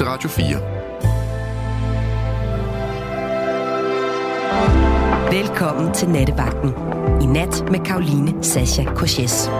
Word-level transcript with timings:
til 0.00 0.06
Radio 0.08 0.28
4. 0.28 0.46
Velkommen 5.38 5.94
til 5.94 6.08
Nattevagten. 6.08 6.70
I 7.22 7.26
nat 7.26 7.70
med 7.70 7.80
Karoline 7.84 8.44
Sasha 8.44 8.84
Koches. 8.94 9.50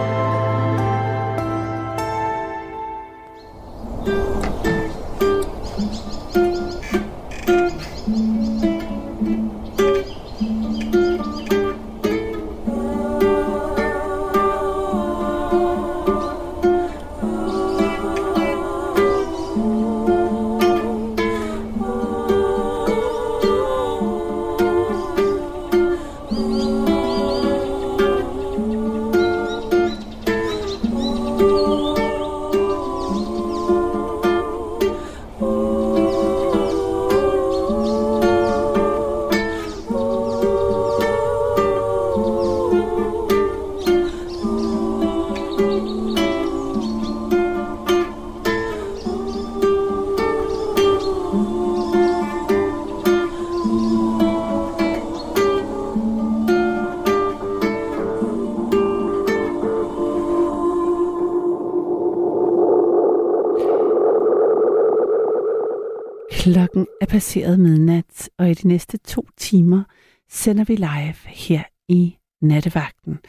Næste 68.71 68.97
to 68.97 69.27
timer 69.37 69.83
sender 70.29 70.63
vi 70.63 70.75
live 70.75 71.15
her 71.27 71.63
i 71.87 72.17
Nattevagten. 72.41 73.19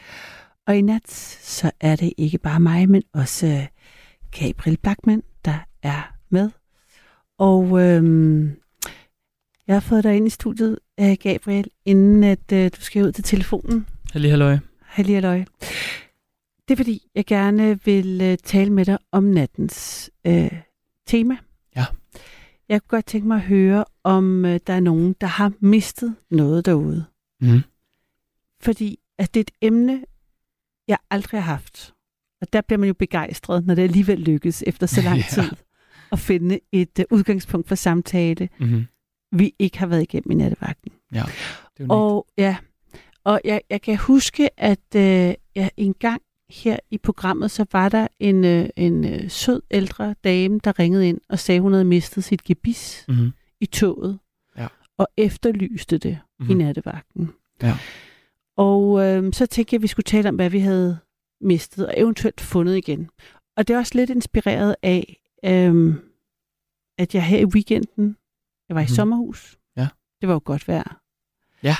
Og 0.67 0.77
i 0.77 0.81
nat, 0.81 1.11
så 1.41 1.71
er 1.79 1.95
det 1.95 2.13
ikke 2.17 2.37
bare 2.37 2.59
mig, 2.59 2.89
men 2.89 3.03
også 3.13 3.67
Gabriel 4.31 4.77
Blackman, 4.77 5.23
der 5.45 5.57
er 5.81 6.15
med. 6.29 6.49
Og 7.37 7.81
øhm, 7.81 8.55
jeg 9.67 9.75
har 9.75 9.79
fået 9.79 10.03
dig 10.03 10.15
ind 10.15 10.27
i 10.27 10.29
studiet, 10.29 10.79
øh, 10.99 11.17
Gabriel, 11.21 11.67
inden 11.85 12.23
at 12.23 12.51
øh, 12.53 12.71
du 12.77 12.81
skal 12.81 13.03
ud 13.03 13.11
til 13.11 13.23
telefonen. 13.23 13.87
Halli 14.11 14.29
halløj. 14.29 14.57
Halli 14.81 15.13
halløj. 15.13 15.43
Det 16.67 16.73
er 16.73 16.75
fordi, 16.75 17.01
jeg 17.15 17.25
gerne 17.25 17.85
vil 17.85 18.21
øh, 18.21 18.37
tale 18.37 18.69
med 18.69 18.85
dig 18.85 18.97
om 19.11 19.23
nattens 19.23 20.11
øh, 20.27 20.51
tema. 21.07 21.37
Ja. 21.75 21.85
Jeg 22.73 22.81
kunne 22.81 22.97
godt 22.97 23.05
tænke 23.05 23.27
mig 23.27 23.35
at 23.37 23.43
høre, 23.43 23.85
om 24.03 24.45
øh, 24.45 24.59
der 24.67 24.73
er 24.73 24.79
nogen, 24.79 25.15
der 25.21 25.27
har 25.27 25.51
mistet 25.59 26.15
noget 26.31 26.65
derude. 26.65 27.05
Mm. 27.41 27.61
Fordi 28.61 28.99
at 29.17 29.33
det 29.33 29.39
er 29.39 29.43
et 29.43 29.51
emne, 29.61 30.03
jeg 30.87 30.97
aldrig 31.09 31.43
har 31.43 31.51
haft. 31.51 31.93
Og 32.41 32.53
der 32.53 32.61
bliver 32.61 32.79
man 32.79 32.87
jo 32.87 32.93
begejstret, 32.93 33.65
når 33.65 33.75
det 33.75 33.81
alligevel 33.81 34.19
lykkes 34.19 34.63
efter 34.67 34.87
så 34.87 35.01
lang 35.01 35.23
tid 35.33 35.49
at 36.11 36.19
finde 36.19 36.59
et 36.71 36.99
uh, 36.99 37.17
udgangspunkt 37.17 37.67
for 37.67 37.75
samtale, 37.75 38.49
Mm-hmm. 38.59 38.85
vi 39.31 39.53
ikke 39.59 39.79
har 39.79 39.87
været 39.87 40.01
igennem 40.01 40.31
i 40.31 40.35
nattevagten. 40.35 40.91
Ja, 41.13 41.23
det 41.77 41.79
er 41.79 41.83
jo 41.83 41.87
Og 41.89 42.27
ja, 42.37 42.57
og 43.23 43.41
jeg, 43.45 43.61
jeg 43.69 43.81
kan 43.81 43.97
huske, 43.97 44.59
at 44.59 44.95
øh, 44.95 45.33
jeg 45.55 45.71
en 45.77 45.93
gang 45.93 46.21
her 46.53 46.77
i 46.91 46.97
programmet, 46.97 47.51
så 47.51 47.65
var 47.71 47.89
der 47.89 48.07
en, 48.19 48.45
øh, 48.45 48.69
en 48.75 49.05
øh, 49.05 49.29
sød 49.29 49.61
ældre 49.71 50.15
dame, 50.23 50.59
der 50.63 50.79
ringede 50.79 51.09
ind 51.09 51.21
og 51.29 51.39
sagde, 51.39 51.61
hun 51.61 51.71
havde 51.71 51.85
mistet 51.85 52.23
sit 52.23 52.43
gebis 52.43 53.05
mm-hmm. 53.07 53.31
i 53.59 53.65
toget, 53.65 54.19
Ja. 54.57 54.67
og 54.97 55.07
efterlyste 55.17 55.97
det 55.97 56.19
mm-hmm. 56.39 56.51
i 56.51 56.63
nattevagten. 56.63 57.31
Ja. 57.61 57.77
Og 58.57 59.01
øh, 59.05 59.33
så 59.33 59.45
tænkte 59.45 59.73
jeg, 59.73 59.77
at 59.77 59.81
vi 59.81 59.87
skulle 59.87 60.03
tale 60.03 60.29
om, 60.29 60.35
hvad 60.35 60.49
vi 60.49 60.59
havde 60.59 60.99
mistet 61.41 61.87
og 61.87 61.93
eventuelt 61.97 62.41
fundet 62.41 62.77
igen. 62.77 63.09
Og 63.57 63.67
det 63.67 63.73
er 63.73 63.77
også 63.77 63.95
lidt 63.95 64.09
inspireret 64.09 64.75
af, 64.83 65.17
øh, 65.45 65.95
at 66.97 67.15
jeg 67.15 67.25
her 67.25 67.39
i 67.39 67.45
weekenden, 67.45 68.17
jeg 68.69 68.75
var 68.75 68.81
i 68.81 68.83
Mhm. 68.83 68.87
sommerhus. 68.95 69.57
Ja. 69.77 69.87
Det 70.21 70.27
var 70.29 70.33
jo 70.35 70.41
godt 70.45 70.67
vejr. 70.67 71.01
Ja. 71.63 71.75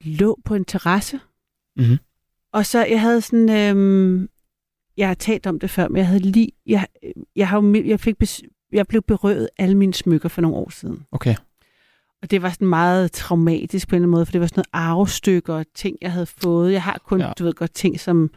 Lå 0.00 0.40
på 0.44 0.54
en 0.54 0.64
terrasse. 0.64 1.20
Mhm. 1.76 1.96
Og 2.52 2.66
så, 2.66 2.84
jeg 2.84 3.00
havde 3.00 3.20
sådan, 3.20 3.50
øhm, 3.50 4.28
jeg 4.96 5.08
har 5.08 5.14
talt 5.14 5.46
om 5.46 5.60
det 5.60 5.70
før, 5.70 5.88
men 5.88 5.96
jeg 5.96 6.06
havde 6.06 6.20
lige, 6.20 6.48
jeg, 6.66 6.86
jeg, 7.36 7.48
har, 7.48 7.60
jo 7.62 7.82
jeg, 7.84 8.00
fik 8.00 8.18
bes, 8.18 8.42
jeg 8.72 8.86
blev 8.86 9.02
berøvet 9.02 9.48
alle 9.58 9.74
mine 9.76 9.94
smykker 9.94 10.28
for 10.28 10.40
nogle 10.40 10.56
år 10.56 10.70
siden. 10.70 11.02
Okay. 11.12 11.34
Og 12.22 12.30
det 12.30 12.42
var 12.42 12.50
sådan 12.50 12.68
meget 12.68 13.12
traumatisk 13.12 13.88
på 13.88 13.94
en 13.94 13.96
eller 13.96 14.02
anden 14.04 14.10
måde, 14.10 14.26
for 14.26 14.32
det 14.32 14.40
var 14.40 14.46
sådan 14.46 14.58
noget 14.72 14.86
arvestykker 14.88 15.54
og 15.54 15.64
ting, 15.74 15.96
jeg 16.02 16.12
havde 16.12 16.26
fået. 16.26 16.72
Jeg 16.72 16.82
har 16.82 17.00
kun, 17.06 17.20
Ja. 17.20 17.32
du 17.38 17.44
ved 17.44 17.52
godt, 17.52 17.74
ting, 17.74 18.00
som, 18.00 18.30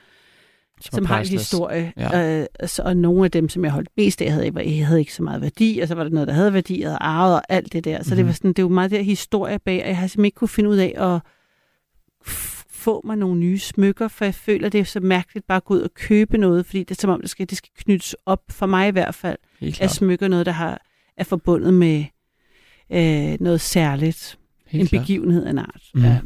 Som, 0.81 0.96
som 0.97 1.06
har 1.06 1.19
en 1.19 1.28
historie. 1.28 1.94
Ja. 1.97 2.40
Øh, 2.41 2.46
altså, 2.59 2.81
og 2.84 2.97
nogle 2.97 3.25
af 3.25 3.31
dem, 3.31 3.50
som 3.50 3.63
jeg 3.63 3.72
holdt 3.72 3.90
mest 3.97 4.22
af, 4.22 4.31
havde, 4.31 4.52
jeg 4.78 4.88
havde 4.88 5.00
ikke 5.00 5.13
så 5.13 5.23
meget 5.23 5.41
værdi, 5.41 5.79
og 5.79 5.88
så 5.88 5.96
var 5.96 6.03
der 6.03 6.09
noget, 6.12 6.28
der 6.28 6.34
havde 6.34 6.53
værdi, 6.53 6.81
havde 6.81 6.97
arvet 7.02 7.35
og 7.35 7.41
alt 7.50 7.73
det 7.73 7.85
der. 7.85 7.97
Så 7.97 8.00
mm-hmm. 8.03 8.16
det 8.16 8.23
Mhm. 8.25 8.28
var 8.28 8.34
sådan, 8.34 8.53
det 8.53 8.63
var 8.63 8.69
meget 8.69 8.91
der 8.91 9.02
historie 9.02 9.59
bag, 9.59 9.81
og 9.81 9.88
jeg 9.88 9.97
har 9.97 10.07
simpelthen 10.07 10.25
ikke 10.25 10.35
kunne 10.35 10.47
finde 10.47 10.69
ud 10.69 10.78
af 10.78 10.94
at 10.97 11.19
få 12.83 13.01
mig 13.03 13.17
nogle 13.17 13.39
nye 13.39 13.59
smykker, 13.59 14.07
for 14.07 14.25
jeg 14.25 14.35
føler, 14.35 14.69
det 14.69 14.79
er 14.79 14.83
så 14.83 14.99
mærkeligt 14.99 15.47
bare 15.47 15.55
at 15.55 15.63
gå 15.66 15.73
ud 15.73 15.81
og 15.81 15.94
købe 15.94 16.38
noget, 16.38 16.66
fordi 16.66 16.79
det 16.79 16.91
er 16.91 17.01
som 17.01 17.09
om, 17.09 17.21
det 17.21 17.29
skal, 17.29 17.49
det 17.49 17.57
skal 17.57 17.69
knyttes 17.77 18.16
op, 18.25 18.41
for 18.49 18.66
mig 18.66 18.88
i 18.88 18.91
hvert 18.91 19.16
fald, 19.16 19.38
klart. 19.73 19.91
smykker 19.91 20.27
noget, 20.27 20.45
der 20.45 20.51
har, 20.51 20.81
er 21.17 21.23
forbundet 21.23 21.73
med 21.73 22.05
øh, 22.89 23.38
noget 23.39 23.61
særligt 23.61 24.39
Helt 24.67 24.81
en 24.81 24.88
klart. 24.88 25.01
begivenhed 25.01 25.45
af 25.45 25.49
en 25.49 25.57
art. 25.57 25.81
Mhm. 25.93 26.03
Ja. 26.03 26.19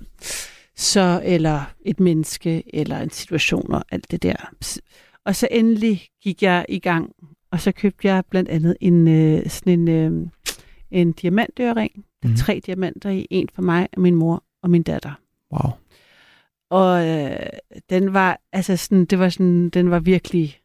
Så, 0.75 1.21
eller 1.25 1.73
et 1.85 1.99
menneske, 1.99 2.63
eller 2.75 2.97
en 2.99 3.09
situation 3.09 3.73
og 3.73 3.83
alt 3.91 4.11
det 4.11 4.23
der. 4.23 4.35
Og 5.25 5.35
så 5.35 5.47
endelig 5.51 6.01
gik 6.23 6.43
jeg 6.43 6.65
i 6.69 6.79
gang, 6.79 7.11
og 7.51 7.59
så 7.61 7.71
købte 7.71 8.07
jeg 8.07 8.23
blandt 8.29 8.49
andet 8.49 8.77
en, 8.81 9.07
øh, 9.07 9.49
sådan 9.49 9.73
en, 9.73 9.87
øh, 9.87 10.27
en 10.91 11.11
diamantørring. 11.11 11.91
Der 12.23 12.29
er 12.29 12.35
tre 12.37 12.61
diamanter 12.65 13.09
i, 13.09 13.27
en 13.29 13.49
for 13.53 13.61
mig, 13.61 13.87
og 13.93 14.01
min 14.01 14.15
mor 14.15 14.43
og 14.63 14.69
min 14.69 14.83
datter. 14.83 15.11
Wow. 15.53 15.71
Og 16.69 17.07
øh, 17.07 17.39
den 17.89 18.13
var, 18.13 18.39
altså 18.53 18.77
sådan, 18.77 19.05
det 19.05 19.19
var 19.19 19.29
sådan, 19.29 19.69
den 19.69 19.91
var 19.91 19.99
virkelig 19.99 20.57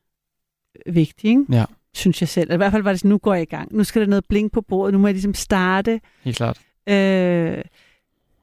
vigtig, 0.86 1.28
ikke? 1.30 1.44
Ja. 1.50 1.64
synes 1.94 2.20
jeg 2.22 2.28
selv. 2.28 2.52
I 2.52 2.56
hvert 2.56 2.72
fald 2.72 2.82
var 2.82 2.90
det 2.90 3.00
sådan, 3.00 3.08
nu 3.08 3.18
går 3.18 3.34
jeg 3.34 3.42
i 3.42 3.46
gang. 3.46 3.74
Nu 3.76 3.84
skal 3.84 4.02
der 4.02 4.08
noget 4.08 4.24
blink 4.28 4.52
på 4.52 4.60
bordet, 4.60 4.92
nu 4.92 4.98
må 4.98 5.06
jeg 5.06 5.14
ligesom 5.14 5.34
starte. 5.34 6.00
Helt 6.22 6.36
klart. 6.36 6.60
Øh, 6.88 7.62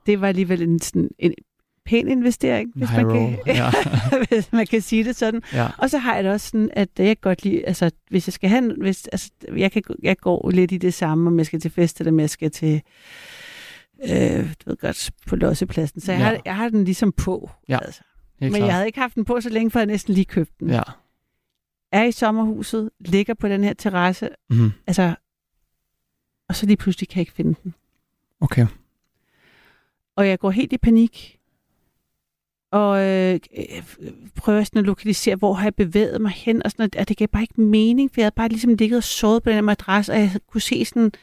det 0.05 0.21
var 0.21 0.27
alligevel 0.27 0.61
en, 0.61 0.79
sådan, 0.79 1.09
en 1.19 1.33
pæn 1.85 2.07
investering, 2.07 2.71
hvis 2.75 2.89
man, 2.95 3.09
kan, 3.09 3.37
Ja. 3.47 3.71
hvis 4.29 4.51
man 4.51 4.67
kan 4.67 4.81
sige 4.81 5.03
det 5.03 5.15
sådan. 5.15 5.41
ja. 5.53 5.67
Og 5.77 5.89
så 5.89 5.97
har 5.97 6.15
jeg 6.15 6.23
det 6.23 6.31
også 6.31 6.47
sådan, 6.49 6.69
at 6.73 6.89
jeg 6.97 7.05
kan 7.07 7.17
godt 7.21 7.43
lide, 7.43 7.65
altså 7.67 7.91
hvis 8.09 8.27
jeg 8.27 8.33
skal 8.33 8.49
have, 8.49 8.75
hvis, 8.77 9.07
altså, 9.07 9.31
jeg, 9.57 9.71
kan, 9.71 9.83
jeg 10.03 10.17
går 10.17 10.49
lidt 10.51 10.71
i 10.71 10.77
det 10.77 10.93
samme, 10.93 11.27
om 11.29 11.37
jeg 11.37 11.45
skal 11.45 11.59
til 11.59 11.71
fest, 11.71 11.99
eller 11.99 12.11
om 12.11 12.19
jeg 12.19 12.29
skal 12.29 12.51
til, 12.51 12.81
øh, 14.03 14.53
du 14.65 14.69
ved 14.69 14.77
godt, 14.77 15.11
på 15.27 15.35
lossepladsen. 15.35 16.01
Så 16.01 16.11
jeg, 16.11 16.19
Ja. 16.19 16.25
har, 16.25 16.41
jeg 16.45 16.55
har 16.55 16.69
den 16.69 16.83
ligesom 16.85 17.11
på. 17.11 17.49
Ja, 17.69 17.79
Altså. 17.85 18.01
Men 18.39 18.49
klart. 18.51 18.63
jeg 18.67 18.73
havde 18.73 18.85
ikke 18.87 18.99
haft 18.99 19.15
den 19.15 19.25
på 19.25 19.41
så 19.41 19.49
længe, 19.49 19.71
for 19.71 19.79
jeg 19.79 19.85
næsten 19.85 20.13
lige 20.13 20.25
købte 20.25 20.53
den. 20.59 20.69
Ja. 20.69 20.81
Er 21.91 22.03
i 22.03 22.11
sommerhuset, 22.11 22.89
ligger 22.99 23.33
på 23.33 23.47
den 23.47 23.63
her 23.63 23.73
terrasse, 23.73 24.29
Mm-hmm. 24.49 24.71
altså, 24.87 25.15
og 26.49 26.55
så 26.55 26.65
lige 26.65 26.77
pludselig 26.77 27.09
kan 27.09 27.15
jeg 27.15 27.21
ikke 27.21 27.31
finde 27.31 27.55
den. 27.63 27.73
Okay. 28.41 28.67
og 30.15 30.27
jeg 30.27 30.39
går 30.39 30.51
helt 30.51 30.73
i 30.73 30.77
panik. 30.77 31.39
Og 32.71 33.01
øh, 33.07 33.39
prøver 34.35 34.63
sådan 34.63 34.79
at 34.79 34.85
lokalisere, 34.85 35.35
hvor 35.35 35.53
har 35.53 35.63
jeg 35.63 35.75
bevæget 35.75 36.21
mig 36.21 36.31
hen, 36.31 36.63
og 36.63 36.71
sådan 36.71 36.81
noget. 36.83 36.95
Og 37.01 37.09
det 37.09 37.17
gav 37.17 37.27
bare 37.27 37.41
ikke 37.41 37.61
mening, 37.61 38.11
for 38.13 38.21
jeg 38.21 38.25
havde 38.25 38.35
bare 38.35 38.49
ligesom 38.49 38.73
ligget 38.73 38.97
og 38.97 39.03
sovet 39.03 39.43
på 39.43 39.49
den 39.49 39.55
her 39.55 39.61
madras, 39.61 40.09
og 40.09 40.15
jeg 40.19 40.31
kunne 40.47 40.61
se 40.61 40.85
sådan, 40.85 41.05
at 41.05 41.13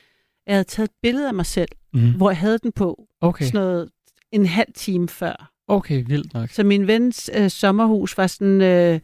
jeg 0.47 0.55
havde 0.55 0.65
taget 0.65 0.89
et 0.89 0.95
billede 1.03 1.29
af 1.29 1.35
mig 1.35 1.47
selv, 1.47 1.69
Mm-hmm. 1.97 2.17
hvor 2.17 2.31
jeg 2.31 2.39
havde 2.39 2.59
den 2.59 2.73
på, 2.73 3.07
Okay. 3.21 3.45
sådan 3.45 3.61
noget 3.61 3.89
en 4.33 4.47
halv 4.47 4.73
time 4.75 5.09
før. 5.09 5.51
Okay, 5.69 6.05
vildt 6.07 6.35
nok. 6.35 6.51
Så 6.51 6.65
min 6.65 6.87
vens 6.87 7.31
øh, 7.37 7.51
sommerhus 7.51 8.19
var 8.19 8.27
sådan, 8.27 8.61
øh, 8.61 9.01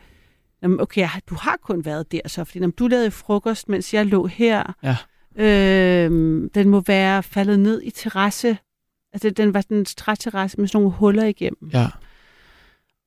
okay, 0.80 1.00
jeg 1.00 1.10
du 1.30 1.34
har 1.34 1.56
kun 1.62 1.84
været 1.84 2.12
der 2.12 2.20
så, 2.26 2.44
fordi 2.44 2.58
jamen, 2.58 2.70
du 2.78 2.86
lavede 2.86 3.10
frokost, 3.10 3.68
mens 3.68 3.94
jeg 3.94 4.06
lå 4.06 4.26
her. 4.26 4.74
Ja. 4.82 4.96
Øh, 5.44 6.10
den 6.54 6.68
må 6.68 6.82
være 6.86 7.22
faldet 7.22 7.60
ned 7.60 7.82
i 7.82 7.90
terrasse. 7.90 8.58
Altså, 9.12 9.30
den 9.30 9.54
var 9.54 9.60
sådan 9.60 9.76
en 9.76 9.84
træterrasse 9.84 10.60
med 10.60 10.68
sådan 10.68 10.82
nogle 10.82 10.96
huller 10.96 11.24
igennem. 11.24 11.70
Ja. 11.72 11.86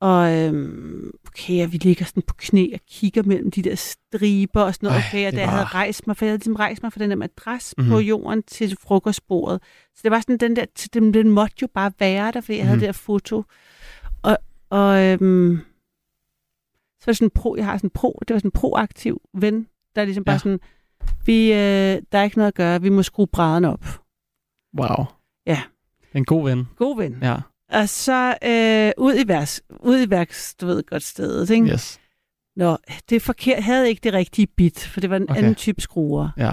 Og 0.00 0.32
øhm, 0.38 1.10
okay, 1.26 1.64
og 1.64 1.72
vi 1.72 1.76
ligger 1.76 2.04
sådan 2.04 2.22
på 2.22 2.34
knæ 2.38 2.70
og 2.74 2.80
kigger 2.90 3.22
mellem 3.22 3.50
de 3.50 3.62
der 3.62 3.74
striber 3.74 4.62
og 4.62 4.74
sådan 4.74 4.86
noget. 4.86 5.00
Ej, 5.00 5.08
Okay, 5.08 5.26
og 5.26 5.32
da 5.32 5.38
jeg 5.38 5.46
var- 5.46 5.52
havde 5.52 5.64
rejst 5.66 6.06
mig, 6.06 6.16
for 6.16 6.24
jeg 6.24 6.30
havde 6.30 6.38
ligesom 6.38 6.54
rejst 6.56 6.82
mig 6.82 6.92
fra 6.92 7.00
den 7.00 7.10
der 7.10 7.16
madras 7.16 7.74
Mhm. 7.78 7.84
mm-hmm. 7.84 7.94
på 7.96 8.00
jorden 8.00 8.42
til 8.42 8.76
frokostbordet. 8.82 9.62
Så 9.94 10.00
det 10.02 10.10
var 10.10 10.20
sådan, 10.20 10.36
den 10.38 10.56
der, 10.56 10.64
den, 10.94 11.14
den 11.14 11.30
måtte 11.30 11.56
jo 11.62 11.68
bare 11.74 11.92
være 11.98 12.32
der, 12.32 12.40
fordi 12.40 12.56
jeg 12.58 12.64
havde 12.66 12.76
Mhm. 12.76 12.80
det 12.80 12.86
der 12.86 12.92
foto. 12.92 13.44
Og, 14.22 14.38
og 14.70 15.02
øhm, 15.04 15.58
så 17.00 17.02
var 17.06 17.10
det 17.12 17.16
sådan 17.16 17.30
pro, 17.30 17.56
jeg 17.56 17.64
har 17.64 17.76
sådan 17.76 17.90
pro, 17.90 18.18
det 18.28 18.34
var 18.34 18.38
sådan 18.38 18.48
en 18.48 18.52
proaktiv 18.60 19.20
ven, 19.34 19.66
der 19.94 20.00
er 20.00 20.04
ligesom 20.04 20.24
bare 20.24 20.34
Ja. 20.34 20.38
sådan, 20.38 20.60
vi, 21.26 21.52
øh, 21.52 22.02
der 22.12 22.18
er 22.18 22.22
ikke 22.22 22.36
noget 22.38 22.48
at 22.48 22.54
gøre, 22.54 22.82
vi 22.82 22.88
må 22.88 23.02
skrue 23.02 23.26
brædderne 23.26 23.72
op. 23.72 23.84
Wow. 24.80 25.04
Ja. 25.46 25.62
En 26.14 26.24
god 26.24 26.44
ven. 26.48 26.68
God 26.76 26.96
ven. 26.96 27.18
Ja. 27.22 27.36
Og 27.72 27.88
så 27.88 28.28
øh, 28.44 28.92
ud 29.04 29.14
i 29.24 29.28
værks, 29.28 29.62
ud 29.80 30.06
i 30.06 30.10
værks, 30.10 30.54
du 30.60 30.66
ved 30.66 30.82
godt 30.86 31.02
stedet, 31.02 31.50
ikke? 31.50 31.66
Yes. 31.72 32.00
Nå, 32.56 32.76
det 33.10 33.16
er 33.16 33.20
forkert, 33.20 33.62
havde 33.62 33.88
ikke 33.88 34.00
det 34.04 34.12
rigtige 34.12 34.46
bit, 34.56 34.78
for 34.80 35.00
det 35.00 35.10
var 35.10 35.16
en 35.16 35.30
Okay. 35.30 35.38
anden 35.38 35.54
type 35.54 35.80
skruer. 35.80 36.28
Ja. 36.38 36.50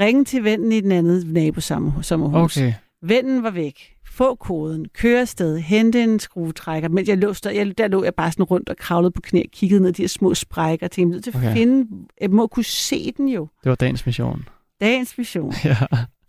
Ringe 0.00 0.24
til 0.24 0.44
vennen 0.44 0.72
i 0.72 0.80
den 0.80 0.92
anden 0.92 1.32
nabosommerhus. 1.32 2.12
Okay. 2.56 2.72
Vennen 3.02 3.42
var 3.42 3.50
væk. 3.50 3.92
Få 4.10 4.34
koden, 4.34 4.88
køre 4.88 5.20
afsted, 5.20 5.58
hente 5.58 6.02
en 6.02 6.18
skruetrækker. 6.20 6.88
Men 6.88 7.08
jeg 7.08 7.18
lå, 7.18 7.32
stadig- 7.32 7.56
jeg, 7.56 7.78
der 7.78 7.88
lå 7.88 8.04
jeg 8.04 8.14
bare 8.14 8.32
sådan 8.32 8.44
rundt 8.44 8.68
og 8.68 8.76
kravlede 8.76 9.10
på 9.10 9.20
knæ, 9.20 9.42
kiggede 9.52 9.80
ned 9.80 9.90
i 9.90 9.92
de 9.92 10.02
her 10.02 10.08
små 10.08 10.34
sprækker, 10.34 10.88
til 10.88 11.08
jeg 11.08 11.22
til 11.22 11.30
at 11.30 11.36
Okay. 11.36 11.52
finde, 11.52 12.06
jeg 12.20 12.30
må 12.30 12.46
kunne 12.46 12.64
se 12.64 13.12
den 13.16 13.28
jo. 13.28 13.48
Det 13.64 13.70
var 13.70 13.76
dagens 13.76 14.06
mission. 14.06 14.48
Dagens 14.80 15.18
mission. 15.18 15.52
Ja. 15.64 15.76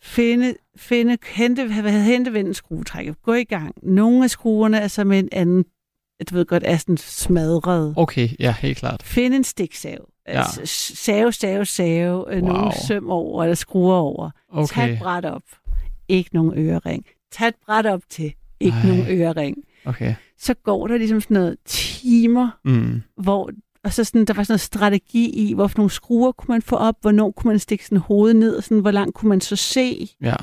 Finde, 0.01 0.53
finde, 0.77 1.17
hente, 1.27 1.69
hente 1.91 2.33
vendens 2.33 2.57
skruetrækker. 2.57 3.13
Gå 3.23 3.33
i 3.33 3.44
gang. 3.44 3.75
Nogle 3.83 4.23
af 4.23 4.29
skruerne 4.29 4.77
er 4.79 4.88
så 4.88 5.03
med 5.03 5.19
en 5.19 5.29
anden, 5.31 5.65
du 6.29 6.35
ved 6.35 6.45
godt, 6.45 6.63
er 6.65 6.77
sådan 6.77 6.97
smadret. 6.97 7.94
Okay, 7.97 8.29
ja, 8.39 8.55
helt 8.61 8.77
klart. 8.77 9.03
Finde 9.03 9.35
en 9.38 9.44
stiksav. 9.44 10.09
Ja. 10.27 10.38
Ja. 10.39 10.65
Save, 10.65 11.31
save, 11.31 11.65
save. 11.65 12.25
Wow. 12.27 12.39
Nogle 12.39 12.71
søm 12.88 13.09
over, 13.09 13.44
eller 13.44 13.55
skruer 13.55 13.95
over. 13.95 14.29
Tag 14.53 14.61
Okay, 14.63 14.94
et 14.94 14.99
bræt 14.99 15.25
op. 15.25 15.41
Ikke 16.07 16.29
nogen 16.33 16.53
ørering. 16.57 17.05
Tag 17.31 17.47
et 17.47 17.55
bræt 17.65 17.85
op 17.85 18.01
til. 18.09 18.33
Ikke 18.59 18.77
Ej. 18.77 18.88
nogen 18.88 19.05
ørering. 19.09 19.57
okay. 19.85 20.15
Så 20.39 20.53
går 20.53 20.88
der 20.88 20.97
ligesom 20.97 21.21
sådan 21.21 21.35
noget 21.35 21.57
timer, 21.65 22.50
Mm. 22.65 23.01
hvor 23.17 23.50
og 23.88 23.94
så 23.94 24.04
sådan, 24.04 24.25
der 24.25 24.34
var 24.34 24.44
sådan 24.44 24.54
noget 24.54 24.62
strategi 24.62 25.30
i, 25.30 25.54
hvorfor 25.54 25.78
nogle 25.78 25.92
skruer 25.92 26.31
kunne 26.31 26.54
man 26.54 26.62
få 26.62 26.75
op, 26.75 26.95
hvornår 27.01 27.31
kunne 27.31 27.50
man 27.51 27.60
stikke 27.60 27.86
sådan 27.86 27.98
hovedet 27.98 28.36
ned, 28.36 28.56
og 28.56 28.63
sådan, 28.63 28.80
hvor 28.80 28.92
langt 28.92 29.16
kunne 29.16 29.30
man 29.30 29.42
så 29.42 29.56
se, 29.56 30.10
Ja. 30.22 30.36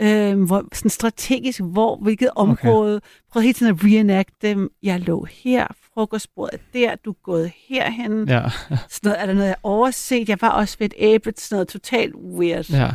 øh, 0.00 0.42
hvor, 0.42 0.64
sådan 0.72 0.90
strategisk, 0.90 1.60
hvor, 1.60 1.96
hvilket 1.96 2.30
område. 2.36 2.96
Okay. 2.96 3.06
Prøv 3.32 3.42
hele 3.42 3.52
tiden 3.54 3.74
at 3.74 3.84
reenact 3.84 4.42
dem. 4.42 4.70
Jeg 4.82 5.00
lå 5.00 5.24
her, 5.30 5.66
frokostbordet 5.94 6.54
er 6.54 6.62
der, 6.72 6.94
du 7.04 7.10
er 7.10 7.22
gået 7.22 7.52
herhen. 7.68 8.28
Ja. 8.28 8.42
Sådan 8.68 8.88
noget, 9.02 9.20
er 9.22 9.26
der 9.26 9.32
noget, 9.34 9.48
jeg 9.48 9.56
overset? 9.62 10.28
Jeg 10.28 10.38
var 10.40 10.50
også 10.50 10.76
ved 10.78 10.86
et 10.86 10.94
æble, 10.96 11.32
sådan 11.36 11.56
noget 11.56 11.68
totalt 11.68 12.14
weird. 12.14 12.70
Ja. 12.70 12.90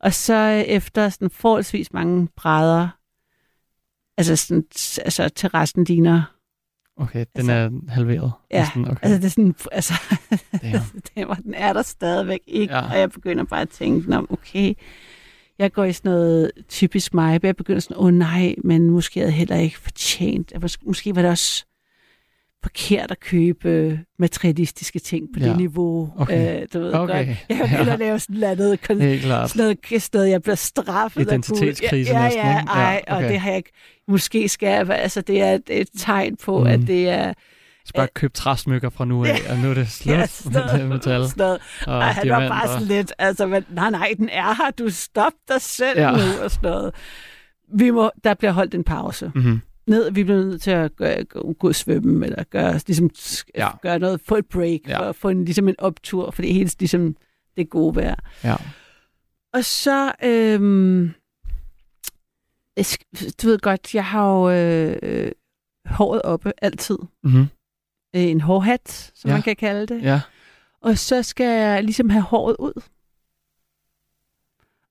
Og 0.00 0.14
så 0.14 0.34
øh, 0.34 0.60
efter 0.60 1.08
sådan 1.08 1.30
forholdsvis 1.30 1.92
mange 1.92 2.28
brædder, 2.36 2.88
altså, 4.18 4.36
sådan, 4.36 4.64
altså 5.04 5.28
terrassen 5.28 5.84
ligner, 5.84 6.22
Okay, 6.96 7.18
den 7.36 7.50
Altså- 7.50 7.52
er 7.52 7.70
halveret. 7.92 8.32
Ja, 8.50 8.60
Næsten. 8.60 8.84
Okay. 8.88 8.96
altså 9.02 9.16
det 9.16 9.24
er 9.24 9.28
sådan, 9.30 9.54
altså, 9.72 9.94
Damn. 10.62 10.80
den, 11.14 11.28
var, 11.28 11.34
den 11.34 11.54
er 11.54 11.72
der 11.72 11.82
stadigvæk 11.82 12.40
ikke, 12.46 12.74
Ja. 12.74 12.90
og 12.92 12.98
jeg 12.98 13.10
begynder 13.10 13.44
bare 13.44 13.60
at 13.60 13.68
tænke, 13.68 14.10
Nå, 14.10 14.26
okay, 14.30 14.74
jeg 15.58 15.72
går 15.72 15.84
i 15.84 15.92
sådan 15.92 16.10
noget 16.12 16.50
typisk 16.68 17.14
mig, 17.14 17.40
jeg 17.42 17.56
begynder 17.56 17.80
sådan, 17.80 17.96
åh 17.96 18.04
oh, 18.04 18.12
nej, 18.14 18.54
men 18.64 18.90
måske 18.90 19.20
havde 19.20 19.30
jeg 19.30 19.38
heller 19.38 19.56
ikke 19.56 19.78
fortjent, 19.78 20.52
måske 20.86 21.14
var 21.16 21.22
det 21.22 21.30
også 21.30 21.66
forkert 22.64 23.10
at 23.10 23.20
købe 23.20 24.00
materialistiske 24.18 24.98
ting 24.98 25.26
på 25.34 25.40
Ja. 25.40 25.48
det 25.48 25.56
niveau. 25.56 26.12
Okay. 26.18 26.60
Øh, 26.62 26.66
du 26.74 26.78
ved 26.80 26.92
Okay. 26.94 27.26
godt. 27.26 27.38
Jeg 27.48 27.78
vil 27.78 27.86
Ja. 27.88 27.96
lave 27.96 28.18
sådan 28.18 28.34
et 28.36 28.36
eller 28.36 28.50
andet 28.50 28.80
kon- 28.90 29.48
sådan 29.48 29.76
noget 29.92 30.02
sted, 30.02 30.22
jeg 30.24 30.42
bliver 30.42 30.54
straffet. 30.56 31.20
Identitetskrise 31.20 32.12
ja, 32.12 32.18
ja, 32.18 32.24
næsten, 32.24 32.42
ja, 32.44 32.58
ikke? 32.60 32.72
Ja, 32.72 32.80
ej, 32.80 33.02
og 33.08 33.16
okay. 33.16 33.28
det 33.28 33.40
har 33.40 33.48
jeg 33.48 33.56
ikke. 33.56 33.70
Måske 34.08 34.48
skal 34.48 34.68
jeg, 34.68 34.90
altså 34.90 35.20
det 35.20 35.40
er 35.40 35.52
et, 35.52 35.62
et 35.70 35.88
tegn 35.98 36.36
på, 36.36 36.58
Mm. 36.60 36.66
at 36.66 36.80
det 36.86 37.08
er... 37.08 37.32
Så 37.86 37.92
bare 37.96 38.08
køb 38.14 38.34
træsmykker 38.34 38.90
fra 38.90 39.04
nu 39.04 39.24
af, 39.24 39.38
og 39.50 39.56
nu 39.58 39.70
er 39.70 39.74
det 39.74 39.88
slut 39.98 40.12
Ja, 40.14 40.26
med 40.50 40.78
det 40.78 40.88
metal. 40.88 41.20
noget. 41.36 41.60
Og 41.86 41.94
Og 41.96 42.04
han 42.04 42.28
var 42.28 42.48
bare 42.48 42.68
sådan 42.68 42.86
lidt, 42.86 43.12
altså, 43.18 43.46
men, 43.46 43.64
nej, 43.70 43.90
nej, 43.90 44.14
den 44.18 44.28
er 44.28 44.54
her, 44.64 44.70
du 44.78 44.90
stop 44.90 45.32
dig 45.48 45.60
selv 45.60 45.98
ja. 46.00 46.10
nu, 46.10 46.16
og 46.44 46.50
sådan 46.50 46.70
noget. 46.70 46.94
Vi 47.78 47.90
må, 47.90 48.10
der 48.24 48.34
bliver 48.34 48.52
holdt 48.52 48.74
en 48.74 48.84
pause. 48.84 49.32
Mm-hmm. 49.34 49.60
Ned, 49.86 50.10
vi 50.10 50.24
bliver 50.24 50.38
nødt 50.44 50.62
til 50.62 50.70
at 50.70 50.96
gøre, 50.96 51.24
gå, 51.24 51.68
og 51.68 51.74
svømme, 51.74 52.26
eller 52.26 52.44
gøre, 52.44 52.80
ligesom, 52.86 53.10
Ja. 53.54 53.68
gøre 53.82 53.98
noget, 53.98 54.20
få 54.20 54.36
et 54.36 54.46
break, 54.48 54.80
Ja. 54.88 54.98
for 54.98 55.04
at 55.04 55.16
få 55.16 55.28
en, 55.28 55.44
ligesom 55.44 55.68
en 55.68 55.74
optur, 55.78 56.30
for 56.30 56.42
det 56.42 56.50
er 56.50 56.54
helt 56.54 56.80
ligesom 56.80 57.16
det 57.56 57.70
gode 57.70 57.96
vejr. 57.96 58.14
Ja. 58.44 58.56
Og 59.52 59.64
så, 59.64 60.12
øhm, 60.24 61.10
du 63.42 63.46
ved 63.48 63.58
godt, 63.58 63.94
jeg 63.94 64.04
har 64.06 64.30
jo 64.32 64.50
øh, 64.50 65.32
håret 65.86 66.22
oppe 66.22 66.52
altid. 66.62 66.98
Mm-hmm. 67.22 67.46
Øh, 68.16 68.22
en 68.22 68.40
hårhat, 68.40 69.12
som 69.14 69.28
Ja. 69.28 69.34
man 69.34 69.42
kan 69.42 69.56
kalde 69.56 69.86
det. 69.94 70.02
Ja. 70.02 70.20
Og 70.80 70.98
så 70.98 71.22
skal 71.22 71.46
jeg 71.60 71.84
ligesom 71.84 72.10
have 72.10 72.22
håret 72.22 72.56
ud. 72.58 72.82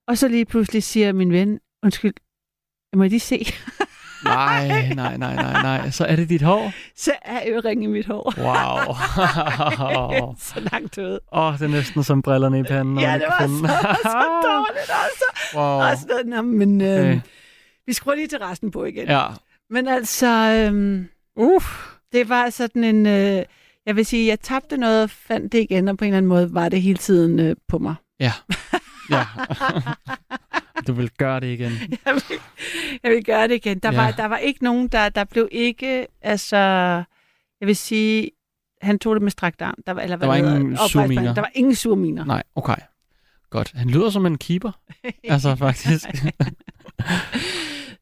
Og 0.07 0.18
så 0.18 0.28
lige 0.28 0.46
pludselig 0.46 0.84
siger 0.84 1.13
min 1.13 1.31
ven, 1.31 1.60
undskyld, 1.84 2.13
må 2.96 3.04
jeg 3.04 3.10
lige 3.10 3.19
se? 3.19 3.46
Nej, 4.25 4.94
nej, 4.96 5.18
nej, 5.18 5.36
nej, 5.36 5.62
nej. 5.62 5.90
Så 5.90 6.06
er 6.06 6.16
det 6.16 6.30
dit 6.30 6.42
hår? 6.42 6.72
så 6.96 7.12
er 7.22 7.40
øreringen 7.48 7.84
i 7.84 7.88
mit 7.88 8.06
hår. 8.06 8.34
Wow. 8.38 8.96
så 10.54 10.60
langt 10.72 10.98
ud. 10.98 11.20
Åh, 11.34 11.44
oh, 11.48 11.54
det 11.54 11.62
er 11.66 11.68
næsten 11.70 12.04
som 12.04 12.22
brillerne 12.22 12.60
i 12.60 12.64
panden. 12.64 13.00
Ja, 13.00 13.14
det 13.14 13.25
var 13.28 13.48
så, 13.48 13.98
så 14.04 14.24
dårligt 14.48 14.80
altså. 15.04 15.56
wow. 15.56 15.64
Og 15.64 15.98
sådan 15.98 16.25
Nå, 16.25 16.42
men 16.42 16.81
øh, 16.81 17.00
Okay. 17.00 17.20
vi 17.86 17.94
skruer 17.94 18.16
lige 18.16 18.28
til 18.28 18.40
resten 18.40 18.72
på 18.72 18.86
igen. 18.86 19.08
Ja. 19.08 19.25
Men 19.70 19.88
altså, 19.88 20.28
øh, 20.28 21.02
Uff. 21.36 21.88
det 22.14 22.30
var 22.30 22.50
sådan 22.50 22.84
en... 22.84 23.06
Øh, 23.06 23.44
jeg 23.86 23.96
vil 23.96 24.06
sige, 24.06 24.28
jeg 24.28 24.40
tabte 24.40 24.78
noget 24.78 25.04
og 25.04 25.10
fandt 25.10 25.52
det 25.52 25.60
igen, 25.60 25.88
og 25.88 25.98
på 25.98 26.06
en 26.06 26.08
eller 26.10 26.18
anden 26.18 26.30
måde 26.30 26.54
var 26.54 26.70
det 26.70 26.81
hele 26.81 26.98
tiden 26.98 27.40
øh, 27.40 27.56
på 27.68 27.78
mig. 27.78 27.96
Ja. 28.20 28.31
Ja. 29.13 29.25
du 30.88 30.94
vil 30.94 31.10
gøre 31.18 31.39
det 31.39 31.48
igen. 31.48 31.71
jeg, 32.06 32.13
vil, 32.13 32.24
jeg 33.04 33.12
vil 33.12 33.24
gøre 33.24 33.48
det 33.48 33.56
igen. 33.56 33.80
Der, 33.80 33.92
Ja. 33.92 34.01
var, 34.01 34.12
der 34.12 34.25
var 34.25 34.38
ikke 34.38 34.63
nogen, 34.63 34.88
der, 34.88 35.10
der 35.10 35.24
blev 35.24 35.48
ikke, 35.51 36.07
altså, 36.21 36.57
jeg 37.60 37.68
vil 37.68 37.75
sige, 37.75 38.30
han 38.81 39.00
tog 39.00 39.15
det 39.15 39.21
med 39.24 39.31
strakt 39.31 39.62
arm. 39.62 39.75
Der 39.88 39.92
var, 39.92 40.01
eller, 40.01 40.18
Der 40.18 40.27
var 40.27 40.36
ingen 40.36 40.77
surminer. 40.89 41.33
Der 41.33 41.42
var 41.42 41.51
ingen 41.56 41.75
surminer. 41.75 42.25
Nej, 42.25 42.43
okay. 42.55 42.75
Godt. 43.50 43.72
Han 43.75 43.89
lyder 43.89 44.10
som 44.10 44.25
en 44.25 44.38
keeper. 44.38 44.72
Altså, 45.29 45.55
faktisk. 45.55 46.05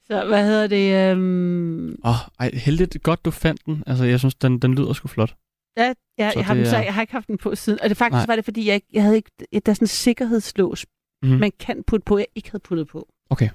Så 0.08 0.26
hvad 0.28 0.46
hedder 0.46 0.68
det? 0.68 1.12
Øhm, 1.12 1.90
Åh, 2.04 2.10
oh, 2.10 2.16
ej, 2.40 2.52
heldigt 2.54 2.98
godt, 3.04 3.26
du 3.26 3.32
fandt 3.32 3.66
den. 3.66 3.84
Altså, 3.88 4.04
jeg 4.06 4.20
synes, 4.20 4.36
den, 4.36 4.60
den 4.60 4.76
lyder 4.76 4.94
sgu 4.94 5.08
flot. 5.08 5.36
ja, 5.78 5.94
ja 6.18 6.32
Så 6.32 6.40
jeg, 6.40 6.46
har, 6.46 6.54
den, 6.54 6.66
så 6.66 6.76
er- 6.78 6.82
jeg 6.82 6.94
har 6.94 7.02
ikke 7.02 7.14
haft 7.14 7.28
den 7.28 7.38
på 7.38 7.56
siden. 7.56 7.80
Og 7.84 7.90
det 7.90 7.98
faktisk 7.98 8.18
Nej. 8.18 8.26
Var 8.28 8.36
det, 8.36 8.46
fordi 8.46 8.68
jeg, 8.68 8.82
jeg 8.94 9.04
havde 9.04 9.16
ikke, 9.16 9.32
der 9.40 9.60
er 9.66 9.74
sådan 9.74 9.84
en 9.84 9.88
sikkerhedslås. 9.88 10.86
Mm. 11.24 11.30
man 11.30 11.52
kan 11.60 11.84
putte 11.88 12.04
på, 12.06 12.18
jeg 12.18 12.26
ikke 12.36 12.52
havde 12.52 12.62
puttet 12.62 12.88
på. 12.88 13.08
Okay. 13.30 13.50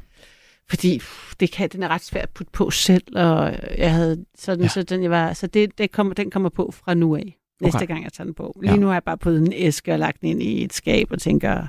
Fordi 0.69 0.99
pff, 0.99 1.35
det 1.41 1.53
kan, 1.53 1.69
den 1.69 1.83
er 1.83 1.89
ret 1.89 2.03
svært 2.05 2.23
at 2.23 2.31
putte 2.31 2.53
på 2.53 2.71
selv, 2.71 3.03
og 3.17 3.55
jeg 3.79 3.93
havde 3.95 4.25
sådan, 4.39 4.63
Ja. 4.63 4.69
så 4.69 4.83
den, 4.83 5.03
jeg 5.03 5.11
var, 5.11 5.33
så 5.33 5.47
det, 5.47 5.79
det 5.79 5.93
kommer, 5.93 6.15
den 6.15 6.31
kommer 6.31 6.49
på 6.49 6.71
fra 6.71 6.95
nu 6.95 7.17
af. 7.17 7.37
Næste 7.61 7.77
Okay. 7.77 7.87
gang, 7.87 8.05
jeg 8.05 8.13
tager 8.13 8.25
den 8.25 8.35
på. 8.35 8.59
Lige 8.63 8.73
Ja. 8.73 8.79
nu 8.79 8.87
har 8.87 8.93
jeg 8.95 9.03
bare 9.05 9.19
puttet 9.19 9.41
en 9.47 9.53
æske 9.53 9.93
og 9.93 9.99
lagt 9.99 10.21
den 10.21 10.29
ind 10.29 10.43
i 10.43 10.65
et 10.65 10.73
skab 10.73 11.11
og 11.13 11.19
tænker, 11.21 11.67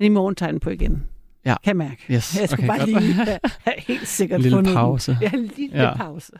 men 0.00 0.06
i 0.06 0.08
morgen 0.08 0.34
tager 0.34 0.48
jeg 0.48 0.52
den 0.52 0.60
på 0.60 0.70
igen. 0.70 1.02
Ja. 1.44 1.54
Kan 1.64 1.68
jeg 1.68 1.76
mærke. 1.76 2.02
Yes, 2.14 2.40
Jeg 2.40 2.48
skal 2.48 2.58
okay, 2.58 2.66
bare 2.66 2.78
godt. 2.78 2.90
lige 2.90 3.12
have, 3.24 3.38
have 3.60 3.74
helt 3.78 4.08
sikkert 4.08 4.40
lille 4.40 4.56
fundet 4.56 4.68
den. 4.70 4.76
pause. 4.76 5.18
Ja, 5.20 5.30
en 5.34 5.50
lille 5.56 5.82
Ja. 5.82 5.96
pause. 5.96 6.32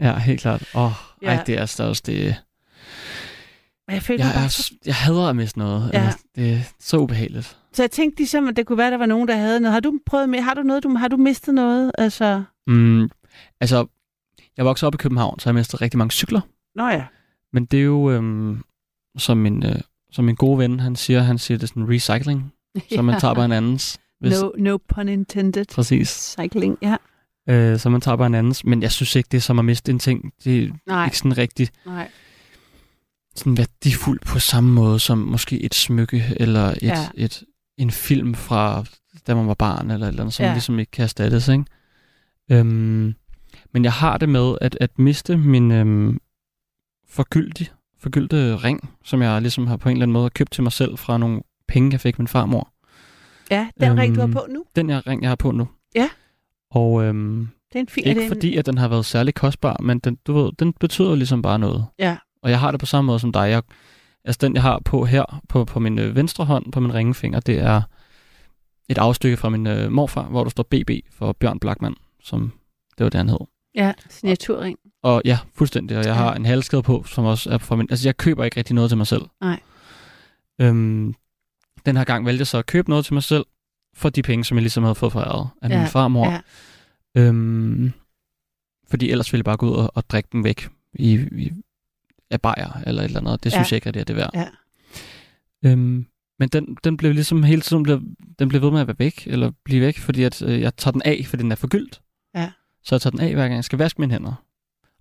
Ja, 0.00 0.18
helt 0.18 0.40
klart. 0.40 0.64
Åh, 0.74 0.82
oh, 0.84 0.90
ej, 1.22 1.34
Ja. 1.34 1.40
det 1.46 1.54
er 1.56 1.60
altså 1.60 1.84
også 1.84 2.02
det... 2.06 2.36
Og 3.92 3.96
jeg 3.96 4.02
følte 4.02 4.24
Jeg, 4.24 4.34
bare 4.34 4.44
er, 4.44 4.48
så... 4.48 4.74
jeg 4.86 4.94
hader 4.94 5.28
at 5.28 5.36
miste 5.36 5.58
noget. 5.58 5.90
Ja. 5.92 6.04
Altså, 6.04 6.18
det 6.36 6.52
er 6.52 6.58
så 6.80 6.96
ubehageligt. 6.98 7.58
Så 7.72 7.82
jeg 7.82 7.90
tænkte 7.90 8.18
ligesom, 8.20 8.48
at 8.48 8.56
det 8.56 8.66
kunne 8.66 8.78
være, 8.78 8.86
at 8.86 8.92
der 8.92 8.98
var 8.98 9.06
nogen, 9.06 9.28
der 9.28 9.36
havde 9.36 9.60
noget. 9.60 9.72
Har 9.72 9.80
du 9.80 9.98
prøvet 10.06 10.28
med? 10.28 10.40
Har 10.40 10.54
du 10.54 10.62
noget? 10.62 10.82
Du, 10.82 10.88
har 10.96 11.08
du 11.08 11.16
mistet 11.16 11.54
noget? 11.54 11.92
Altså... 11.98 12.42
Mm, 12.66 13.10
altså, 13.60 13.86
jeg 14.56 14.64
voksede 14.64 14.86
op 14.86 14.94
i 14.94 14.96
København, 14.96 15.38
så 15.38 15.48
jeg 15.48 15.54
mistede 15.54 15.84
rigtig 15.84 15.98
mange 15.98 16.10
cykler. 16.10 16.40
Nå 16.74 16.88
ja. 16.88 17.04
Men 17.52 17.64
det 17.64 17.78
er 17.78 17.84
jo, 17.84 18.10
øhm, 18.10 18.62
som, 19.18 19.36
min, 19.38 19.66
øh, 19.66 19.74
som 20.12 20.24
min 20.24 20.34
gode 20.34 20.58
ven, 20.58 20.80
han 20.80 20.96
siger, 20.96 21.20
han 21.20 21.38
siger, 21.38 21.58
det 21.58 21.62
er 21.62 21.68
sådan 21.68 21.88
recycling. 21.88 22.52
Så 22.94 23.02
man 23.02 23.20
tager 23.20 23.34
bare 23.34 23.44
en 23.44 23.52
andens. 23.52 23.98
Hvis, 24.20 24.40
No, 24.40 24.50
no 24.58 24.78
pun 24.88 25.08
intended. 25.08 25.64
Præcis. 25.74 26.36
Cycling, 26.40 26.78
ja. 26.82 26.96
Øh, 27.48 27.78
så 27.78 27.90
man 27.90 28.00
tager 28.00 28.16
bare 28.16 28.26
en 28.26 28.34
andens. 28.34 28.64
Men 28.64 28.82
jeg 28.82 28.92
synes 28.92 29.16
ikke, 29.16 29.28
det 29.30 29.36
er 29.36 29.40
som 29.42 29.58
at 29.58 29.64
miste 29.64 29.92
en 29.92 29.98
ting. 29.98 30.32
Det 30.44 30.64
er 30.64 30.68
Nej, 30.86 31.04
ikke 31.04 31.18
sådan 31.18 31.38
rigtig 31.38 31.68
nej. 31.86 32.08
Sådan 33.34 33.56
værdifuldt 33.56 34.26
på 34.26 34.38
samme 34.38 34.72
måde 34.72 34.98
som 35.00 35.18
måske 35.18 35.62
et 35.62 35.74
smykke 35.74 36.24
eller 36.36 36.64
et, 36.70 36.82
ja. 36.82 37.08
Et, 37.14 37.42
en 37.78 37.90
film 37.90 38.34
fra 38.34 38.84
da 39.26 39.34
man 39.34 39.46
var 39.46 39.54
barn 39.54 39.90
eller 39.90 40.06
et 40.06 40.10
eller 40.10 40.22
andet, 40.22 40.34
som 40.34 40.44
ja. 40.46 40.52
Ligesom 40.52 40.78
ikke 40.78 40.90
kan 40.90 41.02
erstattes. 41.02 41.48
Ikke? 41.48 41.64
Øhm, 42.50 43.14
Men 43.72 43.84
jeg 43.84 43.92
har 43.92 44.18
det 44.18 44.28
med 44.28 44.54
at, 44.60 44.76
at 44.80 44.98
miste 44.98 45.36
min 45.36 45.70
øhm, 45.70 46.18
forgyldte, 47.08 47.66
forgyldte 47.98 48.56
ring, 48.56 48.90
som 49.04 49.22
jeg 49.22 49.42
ligesom 49.42 49.66
har 49.66 49.76
på 49.76 49.88
en 49.88 49.92
eller 49.96 50.04
anden 50.04 50.12
måde 50.12 50.30
købt 50.30 50.52
til 50.52 50.62
mig 50.62 50.72
selv 50.72 50.98
fra 50.98 51.18
nogle 51.18 51.42
penge, 51.68 51.92
jeg 51.92 52.00
fik 52.00 52.18
min 52.18 52.28
farmor. 52.28 52.72
Ja, 53.50 53.68
den 53.80 53.88
øhm, 53.90 53.98
ring, 53.98 54.14
du 54.14 54.20
har 54.20 54.26
Øhm, 54.26 54.32
på 54.34 54.46
nu. 54.50 54.64
Den 54.76 54.90
jeg, 54.90 55.06
ring, 55.06 55.22
jeg 55.22 55.30
har 55.30 55.36
på 55.36 55.50
nu. 55.50 55.68
Ja. 55.94 56.08
Og 56.70 57.02
øhm, 57.04 57.48
Det 57.72 57.76
er 57.78 57.80
en 57.80 57.88
fin... 57.88 58.04
er 58.04 58.08
ikke 58.08 58.18
det 58.20 58.24
en- 58.26 58.30
fordi, 58.32 58.56
at 58.56 58.66
den 58.66 58.78
har 58.78 58.88
været 58.88 59.04
særlig 59.04 59.34
kostbar, 59.34 59.76
men 59.82 59.98
den, 59.98 60.18
du 60.26 60.32
ved, 60.32 60.52
den 60.58 60.72
betyder 60.72 61.14
ligesom 61.14 61.42
bare 61.42 61.58
noget. 61.58 61.86
Ja. 61.98 62.16
Og 62.42 62.50
jeg 62.50 62.60
har 62.60 62.70
det 62.70 62.80
på 62.80 62.86
samme 62.86 63.06
måde 63.06 63.18
som 63.18 63.32
dig. 63.32 63.50
Jeg, 63.50 63.62
altså 64.24 64.38
den, 64.42 64.54
jeg 64.54 64.62
har 64.62 64.78
på 64.84 65.04
her, 65.04 65.42
på, 65.48 65.64
på 65.64 65.80
min 65.80 65.98
øh, 65.98 66.16
venstre 66.16 66.44
hånd, 66.44 66.72
på 66.72 66.80
min 66.80 66.94
ringefinger, 66.94 67.40
det 67.40 67.58
er 67.58 67.82
et 68.88 68.98
afstykke 68.98 69.36
fra 69.36 69.48
min 69.48 69.66
øh, 69.66 69.92
morfar, 69.92 70.22
hvor 70.22 70.42
der 70.44 70.50
står 70.50 70.62
BB 70.70 70.90
for 71.10 71.32
Bjørn 71.32 71.58
Blackman, 71.58 71.94
som 72.22 72.52
det 72.98 73.04
var 73.04 73.10
det, 73.10 73.18
han 73.18 73.28
hed. 73.28 73.38
Ja, 73.74 73.92
signaturring. 74.08 74.78
Og 75.02 75.22
ja, 75.24 75.38
fuldstændig. 75.54 75.96
Og 75.98 76.04
jeg 76.04 76.10
Ja. 76.10 76.14
har 76.18 76.34
en 76.34 76.46
halskæde 76.46 76.82
på, 76.82 77.04
som 77.04 77.24
også 77.24 77.50
er 77.50 77.58
fra 77.58 77.76
min... 77.76 77.86
Altså, 77.90 78.08
jeg 78.08 78.16
køber 78.16 78.44
ikke 78.44 78.56
rigtig 78.56 78.74
noget 78.74 78.90
til 78.90 78.96
mig 78.98 79.06
selv. 79.06 79.22
Nej. 79.40 79.60
Øhm, 80.60 81.14
den 81.86 81.96
her 81.96 82.04
gang 82.04 82.26
valgte 82.26 82.40
jeg 82.40 82.46
så 82.46 82.58
at 82.58 82.66
købe 82.66 82.90
noget 82.90 83.04
til 83.04 83.14
mig 83.14 83.22
selv, 83.22 83.46
for 83.94 84.08
de 84.08 84.22
penge, 84.22 84.44
som 84.44 84.56
jeg 84.56 84.62
ligesom 84.62 84.82
havde 84.82 84.94
fået 84.94 85.12
foræret 85.12 85.48
af 85.62 85.68
Ja, 85.70 85.78
min 85.78 85.88
farmor. 85.88 86.30
ja. 86.30 86.40
Øhm, 87.16 87.92
fordi 88.88 89.10
ellers 89.10 89.32
ville 89.32 89.40
jeg 89.40 89.44
bare 89.44 89.56
gå 89.56 89.66
ud 89.70 89.74
og, 89.76 89.90
og 89.94 90.10
drikke 90.10 90.28
dem 90.32 90.44
væk 90.44 90.68
i, 90.94 91.12
i 91.32 91.52
af 92.32 92.40
bajer 92.40 92.80
eller 92.86 93.02
et 93.02 93.06
eller 93.06 93.20
andet. 93.20 93.44
Det 93.44 93.52
Ja. 93.52 93.56
synes 93.56 93.72
jeg 93.72 93.76
ikke, 93.76 93.88
at 93.88 93.94
det 93.94 94.00
er 94.00 94.04
det 94.04 94.16
værd. 94.16 94.30
Ja. 94.34 94.46
Øhm, 95.64 96.06
men 96.38 96.48
den, 96.48 96.76
den 96.84 96.96
blev 96.96 97.12
ligesom 97.12 97.42
hele 97.42 97.60
tiden 97.62 97.82
blev, 97.82 98.00
den 98.38 98.48
blev 98.48 98.62
ved 98.62 98.70
med 98.70 98.80
at 98.80 98.86
være 98.86 98.98
væk, 98.98 99.26
eller 99.26 99.50
blive 99.64 99.80
væk, 99.80 99.98
fordi 99.98 100.22
at, 100.22 100.42
øh, 100.42 100.60
jeg 100.60 100.76
tager 100.76 100.92
den 100.92 101.02
af, 101.04 101.24
fordi 101.26 101.42
den 101.42 101.52
er 101.52 101.56
forgyldt. 101.56 102.00
Ja. 102.34 102.50
Så 102.84 102.94
jeg 102.94 103.00
tager 103.00 103.10
den 103.10 103.20
af, 103.20 103.34
hver 103.34 103.42
gang 103.42 103.54
jeg 103.54 103.64
skal 103.64 103.78
vaske 103.78 104.00
mine 104.00 104.12
hænder. 104.12 104.44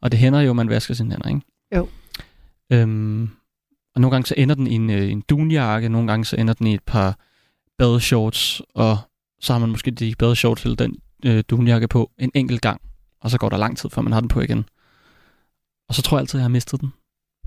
Og 0.01 0.11
det 0.11 0.19
hænder 0.19 0.39
jo, 0.41 0.49
at 0.49 0.55
man 0.55 0.69
vasker 0.69 0.93
sine 0.93 1.11
hænder, 1.11 1.29
ikke? 1.29 1.41
Jo. 1.75 1.87
Øhm, 2.71 3.29
og 3.95 4.01
nogle 4.01 4.11
gange 4.15 4.25
så 4.27 4.33
ender 4.37 4.55
den 4.55 4.67
i 4.67 4.73
en, 4.75 4.89
øh, 4.89 5.11
en 5.11 5.21
dunjakke, 5.21 5.89
nogle 5.89 6.07
gange 6.07 6.25
så 6.25 6.35
ender 6.35 6.53
den 6.53 6.67
i 6.67 6.73
et 6.73 6.83
par 6.83 7.19
badeshorts, 7.77 8.61
og 8.75 8.97
så 9.39 9.53
har 9.53 9.59
man 9.59 9.69
måske 9.69 9.91
de 9.91 10.13
badeshorts 10.19 10.63
eller 10.63 10.75
den 10.75 10.95
øh, 11.25 11.43
dunjakke 11.49 11.87
på 11.87 12.11
en 12.17 12.31
enkelt 12.33 12.61
gang, 12.61 12.81
og 13.21 13.29
så 13.31 13.37
går 13.37 13.49
der 13.49 13.57
lang 13.57 13.77
tid, 13.77 13.89
før 13.89 14.01
man 14.01 14.13
har 14.13 14.19
den 14.19 14.29
på 14.29 14.41
igen. 14.41 14.65
Og 15.89 15.95
så 15.95 16.01
tror 16.01 16.17
jeg 16.17 16.21
altid, 16.21 16.37
at 16.39 16.41
jeg 16.41 16.43
har 16.43 16.49
mistet 16.49 16.81
den. 16.81 16.93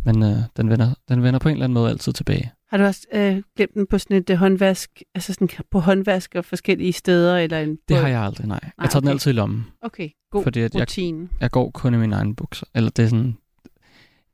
Men 0.04 0.22
øh, 0.22 0.36
den, 0.56 0.70
vender, 0.70 0.94
den 1.08 1.22
vender 1.22 1.38
på 1.40 1.48
en 1.48 1.52
eller 1.54 1.64
anden 1.64 1.74
måde 1.74 1.90
altid 1.90 2.12
tilbage. 2.12 2.52
Har 2.70 2.76
du 2.78 2.84
også 2.84 3.00
øh, 3.12 3.42
glemt 3.56 3.74
den 3.74 3.86
på 3.86 3.98
sådan 3.98 4.16
et 4.16 4.30
øh, 4.30 4.36
håndvask, 4.36 5.02
altså 5.14 5.32
sådan 5.32 5.48
på 5.70 5.80
håndvask 5.80 6.34
og 6.34 6.44
forskellige 6.44 6.92
steder? 6.92 7.38
Eller 7.38 7.58
en, 7.60 7.78
Det 7.88 7.96
har 7.96 8.08
jeg 8.08 8.20
aldrig, 8.20 8.46
nej. 8.46 8.60
Jeg 8.82 8.90
tager 8.90 9.00
den 9.00 9.08
okay. 9.08 9.14
altid 9.14 9.30
i 9.30 9.34
lommen, 9.34 9.66
Okay, 9.82 10.08
god 10.30 10.42
fordi 10.42 10.60
at 10.60 10.74
jeg, 10.74 10.80
rutine. 10.80 11.28
jeg 11.40 11.50
går 11.50 11.70
kun 11.70 11.94
i 11.94 11.96
mine 11.96 12.16
egne 12.16 12.34
bukser. 12.36 12.66
Eller 12.74 12.90
det 12.90 13.04
er 13.04 13.08
sådan... 13.08 13.36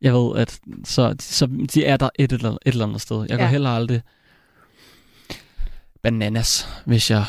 Jeg 0.03 0.15
ved, 0.15 0.37
at 0.37 0.61
så, 0.85 1.15
så 1.21 1.47
de 1.75 1.85
er 1.85 1.97
der 1.97 2.09
et 2.19 2.33
eller, 2.33 2.51
et 2.51 2.59
eller 2.67 2.87
andet 2.87 3.01
sted. 3.01 3.27
Jeg 3.29 3.39
går 3.39 3.45
Ja. 3.45 3.51
heller 3.51 3.71
aldrig 3.71 4.01
bananas, 6.03 6.69
hvis 6.87 7.11
jeg 7.11 7.25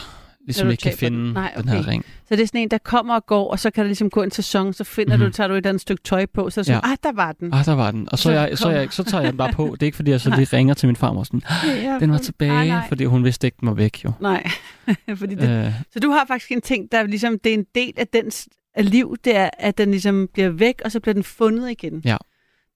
ligesom 0.46 0.70
ikke 0.70 0.82
kan 0.82 0.94
finde 0.98 1.18
den. 1.18 1.34
Nej, 1.34 1.54
den 1.58 1.70
her 1.70 1.80
okay. 1.80 1.90
ring. 1.90 2.06
Så 2.28 2.36
det 2.36 2.42
er 2.42 2.46
sådan 2.48 2.62
en, 2.62 2.70
der 2.72 2.78
kommer 2.78 3.16
og 3.16 3.26
går, 3.26 3.52
og 3.52 3.60
så 3.60 3.72
kan 3.72 3.82
der 3.84 3.88
ligesom 3.88 4.10
gå 4.10 4.24
en 4.24 4.32
sæson, 4.32 4.74
så 4.74 4.84
finder 4.84 5.16
mm-hmm. 5.16 5.26
Mhm. 5.26 5.32
du, 5.32 5.36
tager 5.36 5.48
du 5.48 5.54
et 5.54 5.58
eller 5.58 5.70
andet 5.70 5.82
stykke 5.82 6.04
tøj 6.04 6.26
på, 6.26 6.50
så 6.50 6.60
er 6.60 6.64
sådan, 6.64 6.82
Ja. 6.86 6.92
ah, 6.92 6.98
der 7.04 7.12
var 7.12 7.32
den. 7.32 7.54
Ah, 7.54 7.66
der 7.66 7.74
var 7.74 7.92
den. 7.92 8.08
Og 8.12 8.18
så, 8.18 8.24
Så 8.24 8.32
jeg, 8.32 8.58
så, 8.58 8.70
jeg, 8.70 8.88
så 8.92 9.04
tager 9.04 9.22
jeg 9.22 9.32
den 9.32 9.38
bare 9.38 9.52
på. 9.54 9.68
Det 9.74 9.84
er 9.84 9.86
ikke, 9.86 9.96
fordi 9.96 10.12
jeg 10.12 10.22
så 10.22 10.30
lige 10.38 10.48
ringer 10.58 10.74
til 10.74 10.88
min 10.88 10.96
farmor 10.96 11.24
sådan, 11.24 11.42
Ja, 11.66 11.98
den 12.00 12.12
var 12.12 12.18
tilbage, 12.18 12.68
nej. 12.70 12.88
fordi 12.88 13.04
hun 13.06 13.24
vidste 13.24 13.48
ikke, 13.48 13.58
den 13.60 13.68
var 13.68 13.74
væk 13.74 14.06
jo. 14.06 14.12
Nej, 14.20 14.50
fordi 15.16 15.36
det, 15.36 15.66
Øh, 15.66 15.74
Så 15.94 16.00
du 16.00 16.10
har 16.10 16.26
faktisk 16.28 16.52
en 16.52 16.62
ting, 16.62 16.92
der 16.92 17.04
ligesom, 17.04 17.40
det 17.40 17.50
er 17.50 17.54
en 17.54 17.66
del 17.76 17.94
af 17.98 18.08
dens 18.08 18.48
af 18.76 18.90
liv, 18.92 19.16
det 19.26 19.36
er, 19.36 19.50
at 19.58 19.78
den 19.78 19.92
ligesom 19.92 20.28
bliver 20.34 20.50
væk, 20.50 20.82
og 20.86 20.92
så 20.92 21.00
bliver 21.00 21.14
den 21.14 21.24
fundet 21.24 21.72
igen. 21.72 22.02
Ja. 22.06 22.18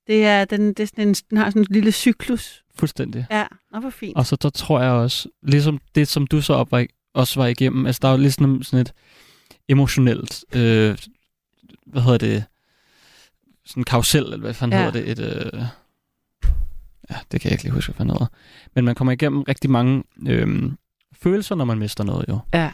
Det 0.07 0.25
er, 0.25 0.45
den, 0.45 0.67
det 0.67 0.79
er 0.79 0.86
sådan 0.88 1.07
en, 1.07 1.13
den 1.13 1.38
har 1.38 1.50
sådan 1.50 1.62
en 1.62 1.67
lille 1.69 1.91
cyklus. 1.91 2.63
fuldstændig. 2.79 3.25
Ja, 3.31 3.43
og 3.74 3.79
hvor 3.81 3.89
fint. 3.89 4.17
Og 4.17 4.25
så 4.25 4.36
der 4.36 4.50
tror 4.50 4.81
jeg 4.81 4.91
også, 4.91 5.29
ligesom 5.43 5.79
det, 5.95 6.07
som 6.07 6.27
du 6.27 6.41
så 6.41 6.53
op 6.53 6.72
var, 6.72 6.86
også 7.15 7.39
var 7.39 7.48
igennem, 7.48 7.86
altså 7.86 8.00
der 8.01 8.07
er 8.07 8.12
jo 8.12 8.17
ligesom 8.17 8.63
sådan 8.63 8.79
et 8.81 8.93
emotionelt, 9.69 10.45
øh, 10.55 10.98
hvad 11.86 12.01
hedder 12.01 12.17
det, 12.17 12.43
sådan 13.65 13.81
en 13.81 13.86
karusel, 13.86 14.24
eller 14.24 14.38
hvad 14.38 14.53
fanden 14.53 14.79
Ja. 14.79 14.86
hedder 14.86 15.00
det, 15.01 15.10
et, 15.12 15.19
øh, 15.19 15.62
ja, 17.10 17.15
det 17.31 17.41
kan 17.41 17.50
jeg 17.50 17.51
ikke 17.51 17.63
lige 17.63 17.74
huske, 17.74 17.88
hvad 17.91 17.98
fanden 17.98 18.13
hedder. 18.13 18.27
Men 18.75 18.86
man 18.86 18.95
kommer 18.95 19.12
igennem 19.12 19.41
rigtig 19.41 19.69
mange 19.69 20.03
øh, 20.27 20.72
følelser, 21.13 21.55
når 21.55 21.65
man 21.65 21.77
mister 21.77 22.03
noget 22.03 22.25
jo. 22.29 22.39
Ja. 22.53 22.72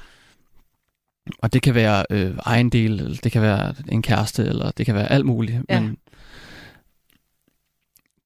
Og 1.40 1.54
det 1.54 1.62
kan 1.62 1.76
være 1.76 2.06
øh, 2.10 2.36
egen 2.40 2.70
del, 2.70 2.92
eller 3.00 3.18
det 3.24 3.32
kan 3.32 3.42
være 3.42 3.76
en 3.90 4.02
kæreste, 4.02 4.44
eller 4.46 4.72
det 4.72 4.86
kan 4.86 4.96
være 4.96 5.12
alt 5.12 5.26
muligt. 5.26 5.58
Ja. 5.70 5.80
Men 5.80 5.98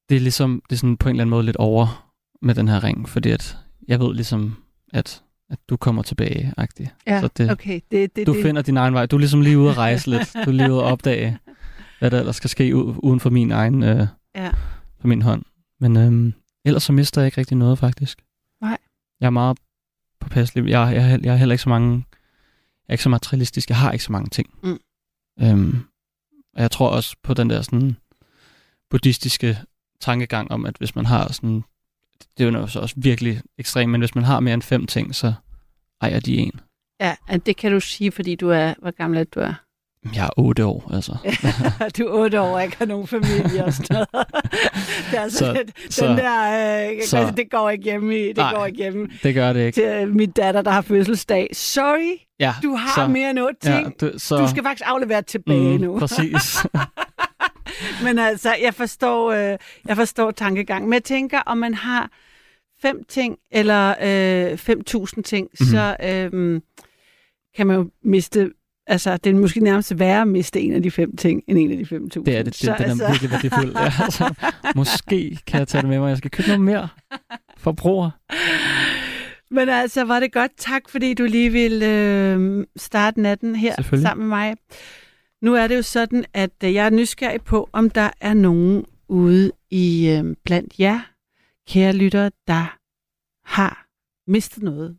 det 0.08 0.16
er 0.16 0.20
ligesom, 0.20 0.62
det 0.70 0.76
er 0.76 0.78
sådan 0.78 0.96
på 0.96 1.08
en 1.08 1.14
eller 1.14 1.22
anden 1.22 1.30
måde 1.30 1.44
lidt 1.44 1.56
over 1.56 2.12
med 2.42 2.54
den 2.54 2.68
her 2.68 2.84
ring, 2.84 3.08
fordi 3.08 3.30
at 3.30 3.56
jeg 3.88 4.00
ved 4.00 4.14
ligesom, 4.14 4.56
at, 4.92 5.22
at 5.50 5.58
du 5.68 5.76
kommer 5.76 6.02
tilbage, 6.02 6.52
agtigt. 6.56 6.94
Ja, 7.06 7.20
så 7.20 7.28
det, 7.36 7.50
okay. 7.50 7.80
Det, 7.90 8.16
det, 8.16 8.26
du 8.26 8.34
det, 8.34 8.42
finder 8.42 8.62
din 8.62 8.76
egen 8.76 8.94
vej. 8.94 9.06
Du 9.06 9.16
er 9.16 9.20
ligesom 9.20 9.40
lige 9.40 9.58
ude 9.58 9.70
at 9.70 9.76
rejse 9.76 10.10
lidt. 10.10 10.32
Du 10.34 10.50
er 10.50 10.54
lige 10.54 10.72
ude 10.72 10.80
at 10.80 10.84
opdage, 10.92 11.38
hvad 11.98 12.10
der 12.10 12.18
ellers 12.18 12.36
skal 12.36 12.50
ske 12.50 12.76
uden 12.76 13.20
for 13.20 13.30
min 13.30 13.50
egen, 13.50 13.82
øh, 13.82 14.06
Ja. 14.34 14.50
for 15.00 15.08
min 15.08 15.22
hånd. 15.22 15.42
Men 15.80 15.96
øhm, 15.96 16.34
ellers 16.64 16.82
så 16.82 16.92
mister 16.92 17.20
jeg 17.20 17.26
ikke 17.26 17.38
rigtig 17.38 17.56
noget, 17.56 17.78
faktisk. 17.78 18.22
Nej. 18.60 18.78
Jeg 19.20 19.26
er 19.26 19.30
meget 19.30 19.58
påpasselig. 20.20 20.70
Jeg, 20.70 20.94
jeg, 20.94 21.20
jeg 21.24 21.32
er 21.32 21.36
heller 21.36 21.52
ikke 21.52 21.62
så 21.62 21.68
mange... 21.68 21.92
Jeg 21.94 22.88
er 22.88 22.92
ikke 22.94 23.02
så 23.02 23.08
materialistisk. 23.08 23.68
Jeg 23.68 23.76
har 23.78 23.92
ikke 23.92 24.04
så 24.04 24.12
mange 24.12 24.28
ting. 24.30 24.50
Mm. 24.62 24.78
Øhm, 25.40 25.78
og 26.54 26.62
jeg 26.62 26.70
tror 26.70 26.88
også 26.88 27.16
på 27.22 27.34
den 27.34 27.50
der 27.50 27.62
sådan 27.62 27.96
buddhistiske 28.90 29.58
tankegang 30.00 30.50
om, 30.50 30.66
at 30.66 30.76
hvis 30.78 30.94
man 30.96 31.06
har 31.06 31.32
sådan... 31.32 31.64
Det 32.38 32.46
er 32.46 32.58
jo 32.58 32.66
så 32.66 32.80
også 32.80 32.94
virkelig 32.98 33.40
ekstremt, 33.58 33.90
men 33.92 34.00
hvis 34.00 34.14
man 34.14 34.24
har 34.24 34.40
mere 34.40 34.54
end 34.54 34.62
fem 34.62 34.86
ting, 34.86 35.14
så 35.14 35.32
ejer 36.02 36.20
de 36.20 36.36
en. 36.36 36.60
Ja, 37.00 37.14
det 37.46 37.56
kan 37.56 37.72
du 37.72 37.80
sige, 37.80 38.12
fordi 38.12 38.34
du 38.34 38.50
er, 38.50 38.74
hvor 38.82 38.90
gammel 38.90 39.18
er 39.20 39.24
du 39.24 39.40
er? 39.40 39.54
Jeg 40.14 40.24
er 40.26 40.30
otte 40.36 40.64
år, 40.66 40.90
altså. 40.94 41.12
du 41.98 42.06
er 42.06 42.12
otte 42.22 42.40
år 42.40 42.54
og 42.54 42.64
ikke 42.64 42.76
har 42.78 42.86
nogen 42.86 43.06
familie 43.06 43.64
og 43.64 43.72
sådan 43.72 43.94
noget. 44.12 44.26
det 45.10 45.18
er 45.18 45.20
altså 45.22 45.38
Så- 45.38 45.44
så, 45.90 46.06
den 46.06 46.16
så- 46.16 46.22
der, 46.22 46.90
øh, 46.92 47.02
så- 47.02 47.32
det 47.36 47.50
går 47.50 47.70
ikke 47.70 47.84
hjemme 47.84 48.16
i, 48.20 48.28
det 48.28 48.36
Nej. 48.36 48.54
går 48.54 48.66
ikke 48.66 48.76
hjemme 48.78 49.08
Det 49.22 49.34
gør 49.34 49.52
det 49.52 49.66
ikke. 49.66 49.76
til 49.76 49.84
øh, 49.84 50.14
min 50.14 50.30
datter, 50.30 50.62
der 50.62 50.70
har 50.70 50.80
fødselsdag. 50.82 51.48
Sorry, 51.52 52.16
Ja, 52.40 52.54
du 52.62 52.74
har 52.74 52.94
så, 52.94 53.08
mere 53.08 53.30
end 53.30 53.38
otte 53.38 53.60
ting. 53.62 53.94
Ja, 54.00 54.06
det, 54.06 54.22
så, 54.22 54.36
Du 54.38 54.48
skal 54.48 54.62
faktisk 54.62 54.88
aflevere 54.88 55.22
tilbage 55.22 55.78
mm, 55.78 55.84
nu. 55.84 55.98
Præcis. 55.98 56.66
Men 58.04 58.18
altså, 58.18 58.54
jeg 58.62 58.74
forstår, 58.74 59.30
øh, 59.32 59.58
jeg 59.88 59.96
forstår 59.96 60.30
tankegangen. 60.30 60.90
Men 60.90 60.94
jeg 60.94 61.04
tænker, 61.04 61.38
om 61.40 61.58
man 61.58 61.74
har 61.74 62.10
fem 62.82 63.04
ting 63.08 63.36
eller 63.50 63.88
øh, 64.02 64.52
5.000 64.52 65.22
ting, 65.22 65.48
Mhm. 65.60 65.68
mm-hmm. 65.68 65.70
så 65.70 65.96
øh, 66.02 66.60
kan 67.56 67.66
man 67.66 67.76
jo 67.76 67.90
miste... 68.04 68.50
Altså, 68.88 69.16
det 69.16 69.30
er 69.30 69.34
måske 69.34 69.60
nærmest 69.60 69.98
værre 69.98 70.20
at 70.22 70.28
miste 70.28 70.60
en 70.60 70.72
af 70.72 70.82
de 70.82 70.90
fem 70.90 71.16
ting, 71.16 71.42
end 71.48 71.58
en 71.58 71.70
af 71.70 71.76
de 71.78 71.96
5.000. 71.96 72.24
Det 72.24 72.28
er 72.36 72.42
det. 72.42 72.44
det 72.44 72.54
Så, 72.56 72.74
den 72.78 73.00
er 73.00 73.10
virkelig 73.10 73.30
værdifuld. 73.30 73.72
Ja, 73.80 73.92
altså, 74.04 74.34
måske 74.74 75.38
kan 75.46 75.58
jeg 75.58 75.68
tage 75.68 75.82
det 75.82 75.90
med 75.90 75.98
mig. 75.98 76.08
Jeg 76.08 76.18
skal 76.18 76.30
købe 76.30 76.48
noget 76.48 76.60
mere. 76.62 76.88
Forbruger. 77.58 78.10
Men 79.50 79.68
altså, 79.68 80.04
var 80.04 80.20
det 80.20 80.32
godt. 80.32 80.50
Tak, 80.58 80.82
fordi 80.88 81.14
du 81.14 81.24
lige 81.24 81.52
ville 81.52 81.86
øh, 81.86 82.64
starte 82.76 83.20
natten 83.20 83.56
her 83.56 83.74
sammen 84.02 84.28
med 84.28 84.36
mig. 84.36 84.54
Nu 85.42 85.54
er 85.54 85.66
det 85.66 85.76
jo 85.76 85.82
sådan, 85.82 86.24
at 86.34 86.50
øh, 86.64 86.74
jeg 86.74 86.86
er 86.86 86.90
nysgerrig 86.90 87.42
på, 87.42 87.68
om 87.72 87.90
der 87.90 88.10
er 88.20 88.34
nogen 88.34 88.86
ude 89.08 89.52
i 89.70 90.08
øh, 90.08 90.36
blandt 90.44 90.80
jer, 90.80 91.00
kære 91.68 91.92
lyttere, 91.92 92.30
der 92.46 92.78
har 93.44 93.86
mistet 94.30 94.62
noget. 94.62 94.98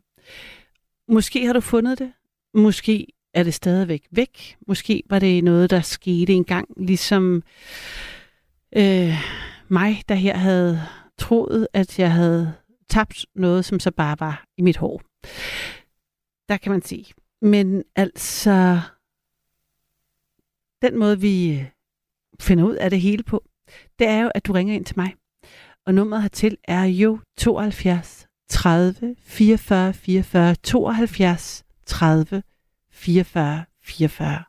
Måske 1.08 1.46
har 1.46 1.52
du 1.52 1.60
fundet 1.60 1.98
det. 1.98 2.12
Måske 2.54 3.06
er 3.34 3.42
det 3.42 3.54
stadigvæk 3.54 4.06
væk. 4.10 4.56
Måske 4.66 5.02
var 5.10 5.18
det 5.18 5.44
noget, 5.44 5.70
der 5.70 5.80
skete 5.80 6.32
engang, 6.32 6.68
ligesom 6.76 7.42
øh, 8.76 9.14
mig, 9.68 10.02
der 10.08 10.14
her 10.14 10.36
havde 10.36 10.80
troet, 11.18 11.68
at 11.72 11.98
jeg 11.98 12.12
havde 12.12 12.54
tabt 12.90 13.26
noget, 13.34 13.64
som 13.64 13.80
så 13.80 13.90
bare 13.90 14.16
var 14.20 14.44
i 14.56 14.62
mit 14.62 14.76
hår. 14.76 15.02
Der 16.48 16.56
kan 16.56 16.72
man 16.72 16.82
sige. 16.82 17.14
Men 17.42 17.84
altså, 17.96 18.80
den 20.82 20.98
måde, 20.98 21.20
vi 21.20 21.52
øh, 21.52 21.64
finder 22.40 22.64
ud 22.64 22.74
af 22.74 22.90
det 22.90 23.00
hele 23.00 23.22
på, 23.22 23.44
det 23.98 24.08
er 24.08 24.20
jo, 24.20 24.30
at 24.34 24.46
du 24.46 24.52
ringer 24.52 24.74
ind 24.74 24.84
til 24.84 24.98
mig. 24.98 25.14
Og 25.86 25.94
nummeret 25.94 26.22
hertil 26.22 26.56
er 26.64 26.84
jo 26.84 27.18
72 27.36 28.26
30 28.48 29.16
44 29.20 29.92
44 29.92 30.54
72 30.54 31.64
30 31.86 32.42
44 32.92 33.64
44. 33.82 34.44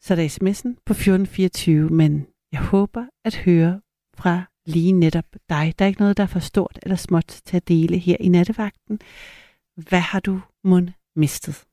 Så 0.00 0.14
er 0.14 0.16
der 0.16 0.28
sms'en 0.28 0.82
på 0.86 0.92
1424, 0.92 1.88
men 1.88 2.26
jeg 2.52 2.60
håber 2.60 3.06
at 3.24 3.36
høre 3.36 3.80
fra 4.16 4.42
lige 4.66 4.92
netop 4.92 5.24
dig. 5.48 5.74
Der 5.78 5.84
er 5.84 5.86
ikke 5.86 6.00
noget, 6.00 6.16
der 6.16 6.22
er 6.22 6.26
for 6.26 6.38
stort 6.38 6.78
eller 6.82 6.96
småt 6.96 7.40
til 7.44 7.56
at 7.56 7.68
dele 7.68 7.98
her 7.98 8.16
i 8.20 8.28
nattevagten. 8.28 9.00
Hvad 9.76 10.00
har 10.00 10.20
du 10.20 10.40
mund 10.64 10.88
mistet? 11.16 11.64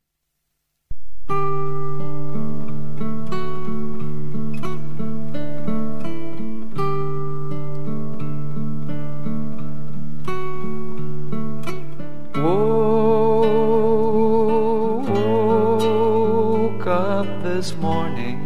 this 17.66 17.76
morning 17.78 18.38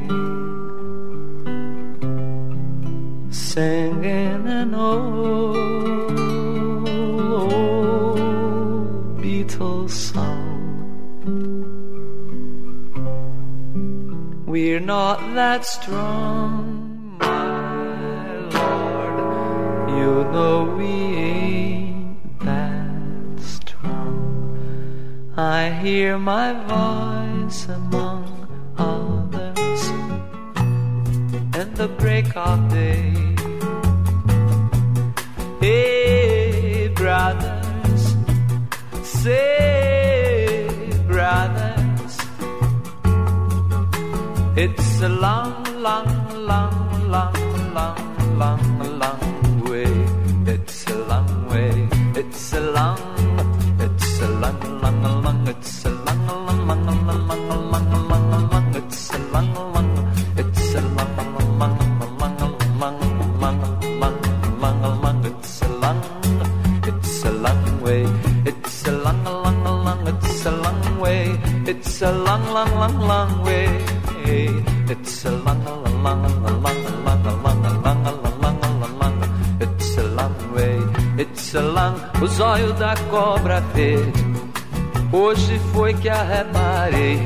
singing 3.29 4.47
an 4.47 4.73
old, 4.73 5.57
old 7.51 8.17
Beatles 9.21 9.89
song. 9.89 10.45
We're 14.45 14.79
not 14.79 15.19
that 15.35 15.65
strong, 15.65 17.17
my 17.19 18.37
Lord. 18.55 19.17
You 19.97 20.13
know 20.31 20.55
we 20.77 20.85
ain't 20.85 22.39
that 22.39 23.41
strong. 23.41 24.15
I 25.35 25.71
hear 25.71 26.17
my 26.17 26.53
voice 26.73 27.67
a 45.01 45.07
long 45.07 45.38
cobra 83.09 83.59
verde. 83.73 84.23
Hoje 85.11 85.59
foi 85.73 85.93
que 85.93 86.07
a 86.07 86.23
reparei. 86.23 87.19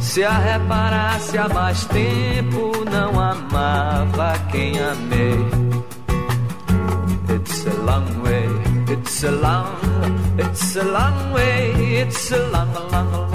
Se 0.00 0.24
a 0.24 0.38
reparasse 0.38 1.36
há 1.36 1.48
mais 1.48 1.84
tempo, 1.86 2.72
não 2.90 3.20
amava 3.20 4.32
quem 4.50 4.78
amei. 4.80 5.46
It's 7.30 7.66
a 7.66 7.74
long 7.82 8.22
way, 8.22 8.92
it's 8.92 9.24
a 9.24 9.30
long, 9.30 9.76
it's 10.38 10.76
a 10.76 10.82
long 10.82 11.32
way, 11.34 12.02
it's 12.02 12.32
a 12.32 12.38
long, 12.48 12.72
long, 12.90 13.12
long. 13.12 13.27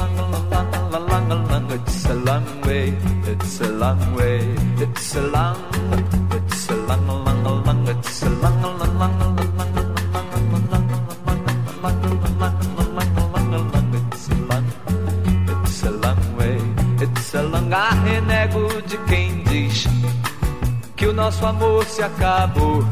se 21.93 22.01
acabou. 22.01 22.84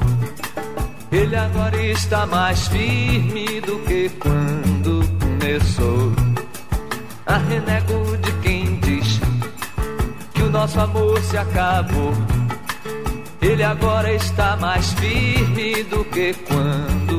Ele 1.11 1.35
agora 1.35 1.81
está 1.81 2.25
mais 2.27 2.67
firme 2.67 3.59
do 3.61 3.79
que 3.79 4.09
quando 4.19 5.01
começou. 5.19 6.13
A 7.25 7.37
renego 7.37 8.15
de 8.17 8.31
quem 8.43 8.79
diz 8.79 9.19
que 10.33 10.43
o 10.43 10.51
nosso 10.51 10.79
amor 10.79 11.19
se 11.21 11.35
acabou. 11.35 12.13
Ele 13.41 13.63
agora 13.63 14.13
está 14.13 14.55
mais 14.55 14.93
firme 14.93 15.83
do 15.83 16.05
que 16.05 16.33
quando 16.47 17.10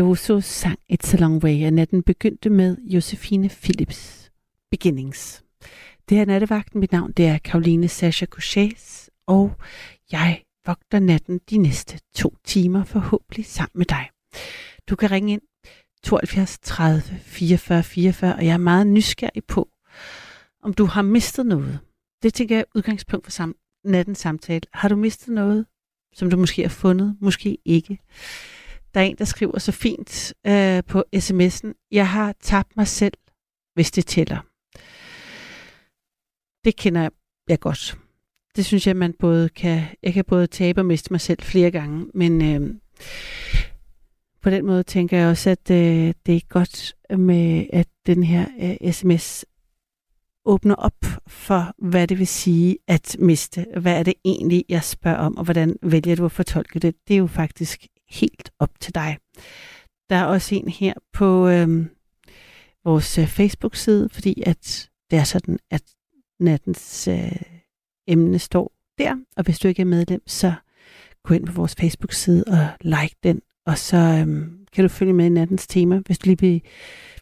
Veloso 0.00 0.40
sang 0.40 0.78
It's 0.92 1.14
a 1.14 1.16
Long 1.16 1.44
Way, 1.44 1.66
og 1.66 1.72
natten 1.72 2.02
begyndte 2.02 2.50
med 2.50 2.76
Josefine 2.82 3.48
Philips 3.48 4.30
Beginnings. 4.70 5.44
Det 6.08 6.16
her 6.18 6.24
nattevagten. 6.24 6.80
Mit 6.80 6.92
navn 6.92 7.12
det 7.12 7.26
er 7.26 7.38
Karoline 7.38 7.88
Sasha 7.88 8.26
Couchés, 8.36 9.08
og 9.26 9.52
jeg 10.12 10.42
vogter 10.66 10.98
natten 10.98 11.40
de 11.50 11.58
næste 11.58 11.98
to 12.14 12.36
timer, 12.44 12.84
forhåbentlig 12.84 13.46
sammen 13.46 13.72
med 13.74 13.86
dig. 13.86 14.08
Du 14.88 14.96
kan 14.96 15.10
ringe 15.10 15.32
ind 15.32 15.42
72 16.02 16.58
30 16.62 17.00
44 17.20 17.82
44, 17.82 18.34
og 18.34 18.46
jeg 18.46 18.52
er 18.52 18.56
meget 18.56 18.86
nysgerrig 18.86 19.44
på, 19.44 19.68
om 20.62 20.74
du 20.74 20.84
har 20.84 21.02
mistet 21.02 21.46
noget. 21.46 21.78
Det 22.22 22.34
tænker 22.34 22.54
jeg 22.56 22.60
er 22.60 22.70
udgangspunkt 22.74 23.26
for 23.26 23.42
sam- 23.42 23.80
nattens 23.84 24.18
samtale. 24.18 24.60
Har 24.72 24.88
du 24.88 24.96
mistet 24.96 25.34
noget, 25.34 25.66
som 26.14 26.30
du 26.30 26.36
måske 26.36 26.62
har 26.62 26.68
fundet, 26.68 27.16
måske 27.20 27.58
ikke? 27.64 27.98
Der 28.94 29.00
er 29.00 29.04
en, 29.04 29.16
der 29.16 29.24
skriver 29.24 29.58
så 29.58 29.72
fint 29.72 30.34
øh, 30.46 30.82
på 30.84 31.04
sms'en, 31.16 31.88
jeg 31.90 32.08
har 32.08 32.34
tabt 32.40 32.76
mig 32.76 32.88
selv, 32.88 33.14
hvis 33.74 33.90
det 33.90 34.06
tæller. 34.06 34.38
Det 36.64 36.76
kender 36.76 37.08
jeg 37.48 37.60
godt. 37.60 37.98
Det 38.56 38.66
synes 38.66 38.86
jeg, 38.86 38.96
man 38.96 39.14
både 39.18 39.48
kan, 39.48 39.82
jeg 40.02 40.14
kan 40.14 40.24
både 40.24 40.46
tabe 40.46 40.80
og 40.80 40.86
miste 40.86 41.12
mig 41.12 41.20
selv 41.20 41.42
flere 41.42 41.70
gange, 41.70 42.06
men 42.14 42.42
øh, 42.42 42.74
på 44.42 44.50
den 44.50 44.66
måde 44.66 44.82
tænker 44.82 45.18
jeg 45.18 45.28
også, 45.28 45.50
at 45.50 45.70
øh, 45.70 46.14
det 46.26 46.36
er 46.36 46.40
godt 46.48 46.96
med, 47.18 47.66
at 47.72 47.88
den 48.06 48.22
her 48.22 48.46
øh, 48.60 48.92
sms 48.92 49.44
åbner 50.44 50.74
op 50.74 51.04
for, 51.26 51.74
hvad 51.78 52.06
det 52.06 52.18
vil 52.18 52.26
sige 52.26 52.78
at 52.88 53.16
miste. 53.18 53.66
Hvad 53.80 53.98
er 53.98 54.02
det 54.02 54.14
egentlig, 54.24 54.64
jeg 54.68 54.84
spørger 54.84 55.18
om, 55.18 55.36
og 55.36 55.44
hvordan 55.44 55.76
vælger 55.82 56.16
du 56.16 56.24
at 56.24 56.32
fortolke 56.32 56.78
det? 56.78 56.94
Det 57.08 57.14
er 57.14 57.18
jo 57.18 57.26
faktisk 57.26 57.86
helt 58.10 58.50
op 58.58 58.80
til 58.80 58.94
dig. 58.94 59.18
Der 60.10 60.16
er 60.16 60.24
også 60.24 60.54
en 60.54 60.68
her 60.68 60.94
på 61.12 61.48
øhm, 61.48 61.80
øh, 61.80 61.86
vores 62.84 63.18
Facebook-side, 63.18 64.08
fordi 64.08 64.42
at 64.46 64.90
det 65.10 65.18
er 65.18 65.24
sådan, 65.24 65.58
at 65.70 65.82
nattens 66.40 67.08
øh, 67.08 67.42
emne 68.06 68.38
står 68.38 68.72
der, 68.98 69.16
og 69.36 69.44
hvis 69.44 69.58
du 69.58 69.68
ikke 69.68 69.82
er 69.82 69.86
medlem, 69.86 70.22
så 70.26 70.52
gå 71.24 71.34
ind 71.34 71.46
på 71.46 71.52
vores 71.52 71.74
Facebook-side 71.74 72.44
og 72.46 72.68
like 72.80 73.16
den, 73.22 73.40
og 73.66 73.78
så 73.78 73.96
øhm, 73.96 74.66
kan 74.72 74.84
du 74.84 74.88
følge 74.88 75.12
med 75.12 75.26
i 75.26 75.28
nattens 75.28 75.66
tema, 75.66 76.02
hvis 76.06 76.18
du 76.18 76.26
lige 76.26 76.36
bliver, 76.36 76.60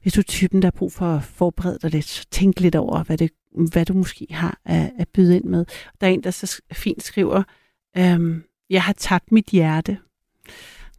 hvis 0.03 0.13
du 0.13 0.21
er 0.21 0.25
typen, 0.25 0.63
der 0.63 0.67
har 0.67 0.79
brug 0.79 0.93
for 0.93 1.07
at 1.07 1.23
forberede 1.23 1.79
dig 1.83 1.91
lidt, 1.91 2.05
så 2.05 2.27
tænk 2.31 2.61
lidt 2.61 2.75
over, 2.75 3.03
hvad, 3.03 3.19
det, 3.19 3.31
hvad 3.73 3.87
du 3.87 3.93
måske 3.93 4.27
har 4.31 4.61
at, 4.65 4.91
at 4.99 5.09
byde 5.09 5.37
ind 5.37 5.45
med. 5.45 5.65
Der 6.01 6.07
er 6.07 6.11
en, 6.11 6.23
der 6.23 6.31
så 6.31 6.63
fint 6.73 7.03
skriver, 7.03 7.43
øhm, 7.97 8.45
jeg 8.71 8.83
har 8.83 8.93
tabt 8.93 9.33
mit 9.33 9.47
hjerte. 9.47 9.99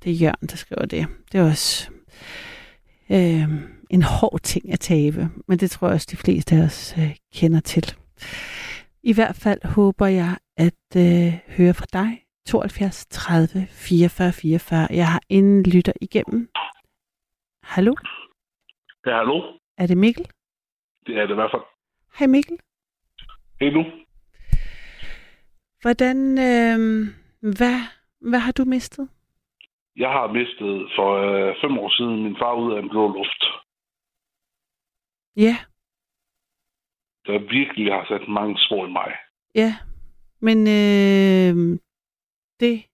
Det 0.04 0.12
er 0.12 0.16
Jørgen, 0.16 0.48
der 0.48 0.56
skriver 0.56 0.86
det. 0.86 1.08
Det 1.32 1.40
er 1.40 1.50
også 1.50 1.92
øhm, 3.12 3.86
en 3.90 4.04
hård 4.04 4.40
ting 4.44 4.74
at 4.74 4.80
tabe, 4.80 5.30
men 5.48 5.60
det 5.60 5.72
tror 5.72 5.88
jeg 5.88 5.94
også, 5.96 6.08
de 6.12 6.18
fleste 6.18 6.56
af 6.56 6.64
os 6.64 6.98
øh, 6.98 7.16
kender 7.34 7.60
til. 7.60 7.96
I 9.04 9.14
hvert 9.14 9.36
fald 9.36 9.62
håber 9.66 10.06
jeg 10.06 10.38
at 10.58 10.96
øh, 10.98 11.34
høre 11.58 11.74
fra 11.74 11.86
dig. 11.94 12.26
72 12.48 13.06
30 13.06 13.68
44 13.68 14.32
44. 14.34 14.88
Jeg 14.92 15.08
har 15.08 15.22
en 15.30 15.64
lytter 15.64 15.94
igennem. 16.02 16.50
Hallo? 17.64 17.96
Ja, 19.06 19.18
hallo? 19.18 19.58
Er 19.78 19.88
det 19.88 19.98
Mikkel? 19.98 20.26
Det 21.06 21.18
er 21.18 21.22
det 21.22 21.32
i 21.32 21.36
hvert 21.36 21.52
fald. 21.54 21.62
Hej 22.20 22.28
Mikkel. 22.28 22.58
Hey 23.62 23.72
nu. 23.74 23.84
Hvordan, 25.82 26.18
øh, 26.38 26.80
hvad, 27.58 27.80
hvad 28.22 28.40
har 28.40 28.52
du 28.52 28.64
mistet? 28.66 29.10
Jeg 30.04 30.10
har 30.10 30.28
mistet 30.34 30.74
for 30.98 31.10
øh, 31.28 31.56
fem 31.62 31.78
år 31.78 31.90
siden 31.98 32.24
min 32.24 32.38
far 32.42 32.54
ud 32.64 32.74
af 32.74 32.80
en 32.80 32.90
blå 32.90 33.04
luft. 33.18 33.42
Ja, 35.46 35.56
Der 37.26 37.40
virkelig 37.40 37.94
har 37.94 38.06
sat 38.06 38.28
mange 38.28 38.56
spor 38.66 38.88
i 38.88 38.92
mig. 38.92 39.12
ja. 39.56 39.72
Men 40.42 40.58
øh, 40.68 41.80
det 42.60 42.86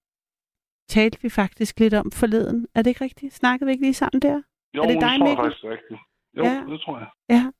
talte 0.87 1.21
vi 1.21 1.29
faktisk 1.29 1.79
lidt 1.79 1.93
om 1.93 2.11
forleden. 2.11 2.67
Er 2.75 2.81
det 2.81 2.89
ikke 2.89 3.03
rigtigt? 3.03 3.33
Snakkede 3.33 3.65
vi 3.67 3.71
ikke 3.71 3.83
lige 3.85 3.93
sammen 3.93 4.21
der? 4.21 4.41
Jo, 4.73 4.81
Er 4.83 4.87
det 4.87 5.01
dig, 5.01 5.17
tror 5.19 5.27
jeg 5.27 5.37
faktisk 5.37 5.63
er 5.63 5.69
rigtigt. 5.69 5.99
Jo, 6.37 6.43
Ja. 6.43 6.49
ja. 6.53 6.65
det 6.71 6.81
tror 6.81 6.97
jeg. 6.99 7.09
Ja. 7.29 7.51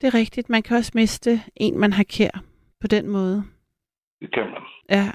Det 0.00 0.06
er 0.06 0.14
rigtigt. 0.14 0.48
Man 0.48 0.62
kan 0.62 0.76
også 0.76 0.92
miste 0.94 1.30
en, 1.56 1.78
man 1.78 1.92
har 1.92 2.04
kær 2.04 2.42
på 2.80 2.86
den 2.86 3.08
måde. 3.08 3.44
Det 4.20 4.32
kan 4.34 4.50
man. 4.50 4.62
Ja. 4.90 5.12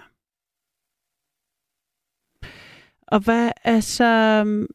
Og 3.13 3.19
hvad 3.23 3.51
er 3.63 3.79
så... 3.79 4.41
øhm, 4.45 4.67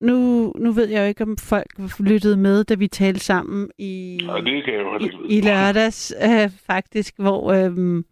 Nu, 0.00 0.16
nu 0.56 0.72
ved 0.72 0.88
jeg 0.88 1.00
jo 1.02 1.08
ikke, 1.08 1.22
om 1.22 1.36
folk 1.36 1.72
lyttede 2.00 2.36
med, 2.36 2.64
da 2.64 2.74
vi 2.74 2.88
talte 2.88 3.20
sammen 3.20 3.70
i, 3.78 4.20
Og 4.28 4.42
det 4.42 4.64
kan 4.64 4.74
jeg 4.74 4.80
jo 4.80 4.98
i, 4.98 5.36
i 5.36 5.40
lørdags, 5.40 6.14
øh, 6.22 6.50
faktisk, 6.66 7.14
hvor, 7.18 7.52
øhm, 7.52 8.04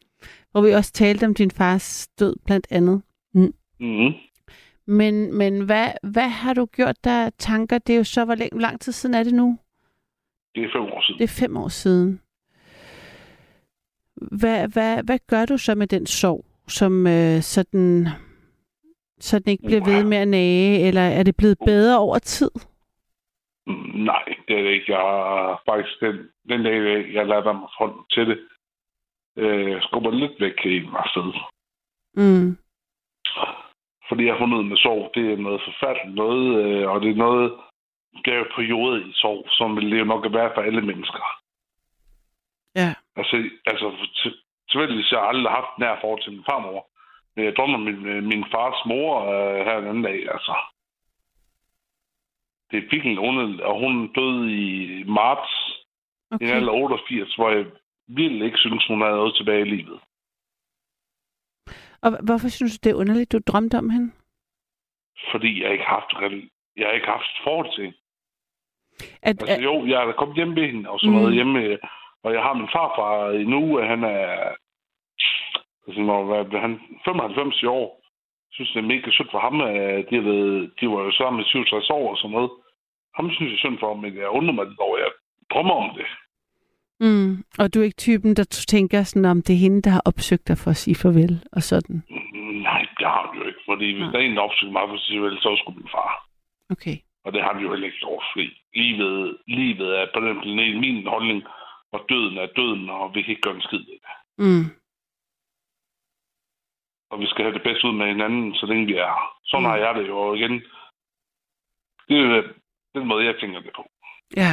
hvor 0.51 0.61
vi 0.63 0.71
også 0.71 0.93
talte 0.93 1.27
om 1.27 1.35
din 1.35 1.51
fars 1.51 2.09
død, 2.19 2.37
blandt 2.47 2.67
andet. 2.71 3.03
Mm-hmm. 3.35 4.13
Men, 4.87 5.35
men 5.39 5.65
hvad, 5.65 5.89
hvad 6.03 6.29
har 6.29 6.55
du 6.55 6.67
gjort 6.67 7.05
der 7.05 7.31
tanker? 7.39 7.79
Det 7.79 7.93
er 7.93 7.97
jo 7.97 8.05
så, 8.05 8.25
hvor 8.25 8.35
lang, 8.35 8.61
lang 8.61 8.81
tid 8.81 8.93
siden 8.93 9.15
er 9.15 9.23
det 9.23 9.35
nu? 9.35 9.59
Det 10.55 10.65
er 10.65 10.69
fem 10.73 10.83
år 10.83 11.03
siden. 11.03 11.19
Det 11.19 11.25
er 11.25 11.41
fem 11.41 11.57
år 11.57 11.69
siden. 11.69 12.21
Hvad, 14.41 14.69
hvad, 14.69 15.03
hvad 15.03 15.19
gør 15.27 15.47
du 15.47 15.59
så 15.59 15.75
med 15.75 15.87
den 15.87 16.07
sorg, 16.07 16.45
som 16.69 17.07
øh, 17.07 17.43
sådan, 17.43 18.09
så 19.23 19.39
den 19.39 19.51
ikke 19.53 19.67
bliver 19.67 19.85
ved 19.85 20.05
med 20.05 20.17
at 20.17 20.29
nage, 20.29 20.87
eller 20.89 21.01
er 21.19 21.23
det 21.23 21.37
blevet 21.37 21.59
bedre 21.67 21.99
over 21.99 22.19
tid? 22.19 22.51
Nej, 24.11 24.25
det 24.49 24.59
er 24.59 24.63
det 24.63 24.71
ikke. 24.71 24.93
Jeg 24.93 25.01
har 25.01 25.63
faktisk 25.71 26.01
den, 26.01 26.17
den 26.49 26.63
dag, 26.65 26.77
jeg 27.15 27.27
lader 27.27 27.53
mig 27.53 27.69
hånd 27.79 27.95
til 28.15 28.25
det, 28.31 28.39
øh, 29.43 29.83
skubber 29.83 30.11
lidt 30.11 30.41
væk 30.41 30.59
i 30.65 30.79
mig 30.95 31.05
sted. 31.13 31.29
Mm. 32.17 32.49
Fordi 34.09 34.25
jeg 34.25 34.33
har 34.35 34.39
fundet 34.45 34.65
med 34.67 34.77
sorg, 34.77 35.11
det 35.15 35.33
er 35.33 35.37
noget 35.37 35.61
forfærdeligt 35.69 36.15
noget, 36.23 36.45
øh, 36.65 36.91
og 36.91 37.01
det 37.01 37.11
er 37.11 37.15
noget, 37.27 37.53
der 38.25 38.33
er 38.33 38.45
perioder 38.57 38.97
i 39.07 39.13
sorg, 39.15 39.47
som 39.51 39.77
vil 39.77 39.91
det 39.91 40.07
nok 40.07 40.25
være 40.33 40.51
for 40.55 40.63
alle 40.63 40.83
mennesker. 40.83 41.25
Ja. 42.77 42.95
Altså, 43.17 43.37
altså 43.67 43.87
til- 44.23 44.39
tilfældigvis 44.71 45.11
har 45.11 45.19
jeg 45.19 45.29
aldrig 45.29 45.53
haft 45.53 45.79
nær 45.79 45.99
forhold 46.01 46.23
til 46.23 46.33
min 46.33 46.45
farmor. 46.51 46.87
Men 47.37 47.45
jeg 47.45 47.57
drømmer 47.57 47.79
min, 47.79 48.07
øh, 48.07 48.23
min 48.23 48.45
fars 48.53 48.87
mor 48.87 49.21
øh, 49.33 49.65
her 49.67 49.79
en 49.79 49.87
anden 49.87 50.03
dag, 50.03 50.33
altså. 50.33 50.55
Det 52.71 52.79
er 52.79 52.91
virkelig 52.91 53.19
underligt, 53.19 53.61
og 53.61 53.79
hun 53.81 54.13
døde 54.13 54.45
i 54.57 55.05
marts 55.05 55.51
i 56.31 56.35
en 56.35 56.35
Okay. 56.35 56.55
alder 56.55 56.73
af 56.73 56.83
88, 56.83 57.35
hvor 57.35 57.51
jeg 57.51 57.67
virkelig 58.09 58.45
ikke 58.47 58.59
synes, 58.59 58.87
hun 58.87 59.01
havde 59.01 59.15
noget 59.17 59.35
tilbage 59.37 59.61
i 59.61 59.71
livet. 59.71 60.01
Og 62.03 62.11
hvorfor 62.25 62.49
synes 62.49 62.79
du, 62.79 62.81
det 62.89 62.95
er 62.95 63.01
underligt, 63.01 63.33
du 63.33 63.39
drømte 63.47 63.79
om 63.79 63.91
hende? 63.91 64.13
Fordi 65.33 65.63
jeg 65.63 65.73
ikke 65.73 65.85
har 65.85 66.01
haft, 66.01 66.33
jeg 66.77 66.87
har 66.87 66.93
ikke 66.93 67.07
haft 67.07 67.33
forhold 67.45 67.75
til 67.75 67.85
hende. 67.85 67.99
At, 69.23 69.43
Altså 69.43 69.57
at, 69.59 69.65
jo, 69.65 69.87
jeg 69.87 70.05
er 70.09 70.13
kommet 70.13 70.37
hjem 70.37 70.57
ved 70.57 70.67
hende 70.67 70.91
og 70.91 71.01
sådan 71.01 71.13
noget 71.13 71.29
Mm. 71.29 71.35
hjemme, 71.35 71.59
øh, 71.63 71.79
og 72.25 72.33
jeg 72.35 72.43
har 72.43 72.55
min 72.55 72.69
farfar 72.73 73.31
endnu, 73.31 73.81
øh, 73.81 73.87
han 73.89 74.05
er 74.05 74.55
altså, 75.87 76.01
når, 76.03 76.25
hvad, 76.25 76.45
bliver 76.45 76.61
han 76.61 76.81
95 77.05 77.63
i 77.63 77.67
år. 77.67 77.87
Jeg 78.49 78.55
synes, 78.55 78.71
det 78.73 78.79
er 78.83 78.93
mega 78.95 79.11
synd 79.11 79.29
for 79.33 79.39
ham. 79.47 79.61
at 79.61 80.05
De, 80.11 80.15
har 80.17 80.23
været, 80.31 80.71
de 80.81 80.85
var 80.89 81.01
jo 81.07 81.13
sammen 81.13 81.37
med 81.41 81.45
67 81.47 81.91
år 81.91 82.11
og 82.11 82.17
sådan 82.17 82.31
noget. 82.37 82.51
Ham 83.17 83.31
synes 83.31 83.51
jeg 83.51 83.59
synd 83.59 83.79
for, 83.79 83.95
men 83.95 84.17
jeg 84.17 84.29
undrer 84.39 84.55
mig 84.55 84.67
lidt 84.67 84.79
over, 84.87 84.99
jeg 84.99 85.11
drømmer 85.53 85.75
om 85.85 85.91
det. 85.99 86.07
mm, 87.07 87.31
og 87.61 87.75
du 87.75 87.81
er 87.81 87.85
ikke 87.85 88.05
typen, 88.09 88.37
der 88.37 88.45
tænker 88.75 89.03
sådan, 89.03 89.25
om 89.35 89.43
det 89.43 89.53
er 89.55 89.65
hende, 89.67 89.83
der 89.83 89.91
har 89.91 90.03
opsøgt 90.11 90.49
dig 90.49 90.59
for 90.63 90.71
at 90.71 90.77
sige 90.83 90.97
farvel 91.03 91.35
og 91.53 91.63
sådan? 91.63 91.97
Mm, 92.11 92.59
Nej, 92.69 92.83
det 92.99 93.07
har 93.07 93.23
han 93.27 93.41
jo 93.41 93.45
ikke, 93.51 93.63
fordi 93.71 93.87
hvis 93.93 94.01
Nej. 94.03 94.11
der 94.13 94.19
er 94.19 94.23
en, 94.27 94.37
der 94.37 94.43
opsøger 94.49 94.73
mig 94.73 94.83
for 94.89 94.95
at 94.95 95.01
sige 95.07 95.23
vel, 95.23 95.37
så 95.39 95.57
skulle 95.61 95.79
min 95.79 95.89
far. 95.97 96.13
Okay. 96.75 96.97
Og 97.25 97.33
det 97.33 97.43
har 97.43 97.53
vi 97.57 97.63
jo 97.65 97.71
heller 97.73 97.87
ikke 97.87 97.99
gjort, 98.05 98.25
fordi 98.33 98.47
livet, 98.75 99.37
livet 99.49 99.89
er 100.01 100.07
på 100.15 100.21
den 100.27 100.41
planet, 100.43 100.81
min 100.81 101.07
holdning, 101.07 101.43
og 101.93 102.01
døden 102.09 102.37
er 102.39 102.47
døden, 102.57 102.91
og 102.91 103.15
vi 103.15 103.23
kan 103.23 103.31
ikke 103.31 103.43
gøre 103.47 103.55
en 103.55 103.67
skid. 103.69 103.85
Mm. 104.39 104.65
Og 107.13 107.21
vi 107.21 107.27
skal 107.27 107.45
have 107.45 107.55
det 107.55 107.63
bedste 107.63 107.87
ud 107.89 107.93
med 107.93 108.07
hinanden, 108.07 108.55
så 108.55 108.67
længe 108.67 108.87
vi 108.87 108.95
er 108.95 109.07
her. 109.07 109.39
Sådan 109.45 109.63
Mm. 109.63 109.71
har 109.71 109.77
jeg 109.77 109.95
det 109.95 110.09
jo 110.09 110.19
og 110.19 110.37
igen. 110.39 110.55
Det 112.09 112.17
er 112.19 112.23
jo 112.23 112.43
den 112.95 113.07
måde, 113.09 113.25
jeg 113.25 113.37
tænker 113.41 113.61
det 113.61 113.73
på. 113.77 113.85
Ja. 114.37 114.53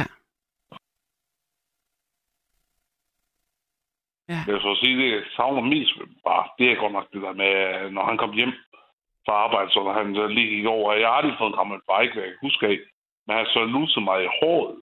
Jeg 4.46 4.54
vil 4.54 4.60
så 4.62 4.78
sige, 4.80 4.96
det 4.98 5.10
jeg 5.16 5.22
savner 5.36 5.60
mest 5.62 5.92
bare, 6.24 6.44
det 6.58 6.66
er 6.72 6.76
godt 6.82 6.92
nok 6.92 7.12
det 7.12 7.22
der 7.22 7.32
med, 7.32 7.54
når 7.90 8.04
han 8.04 8.18
kom 8.18 8.32
hjem 8.32 8.52
fra 9.26 9.32
arbejde, 9.32 9.70
så 9.70 9.92
han 9.92 10.14
så 10.14 10.26
lige 10.26 10.56
gik 10.56 10.66
over. 10.66 10.92
Jeg 10.92 11.08
har 11.08 11.14
aldrig 11.14 11.38
fået 11.38 11.50
en 11.50 11.56
gammel 11.60 11.80
bike, 11.90 12.12
hvad 12.14 12.22
jeg 12.24 12.32
kan 12.32 12.46
huske 12.46 12.66
af. 12.66 12.78
Men 13.26 13.36
han 13.36 13.46
så 13.46 13.64
luset 13.64 14.02
mig 14.02 14.24
i 14.24 14.32
håret. 14.40 14.76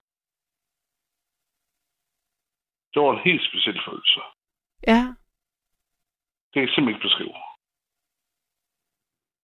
Det 2.93 3.01
var 3.01 3.11
en 3.13 3.25
helt 3.29 3.43
speciel 3.49 3.79
følelse. 3.87 4.21
Ja. 4.87 5.01
Det 6.47 6.53
kan 6.53 6.61
jeg 6.61 6.69
simpelthen 6.69 6.89
ikke 6.95 7.07
beskrive. 7.07 7.35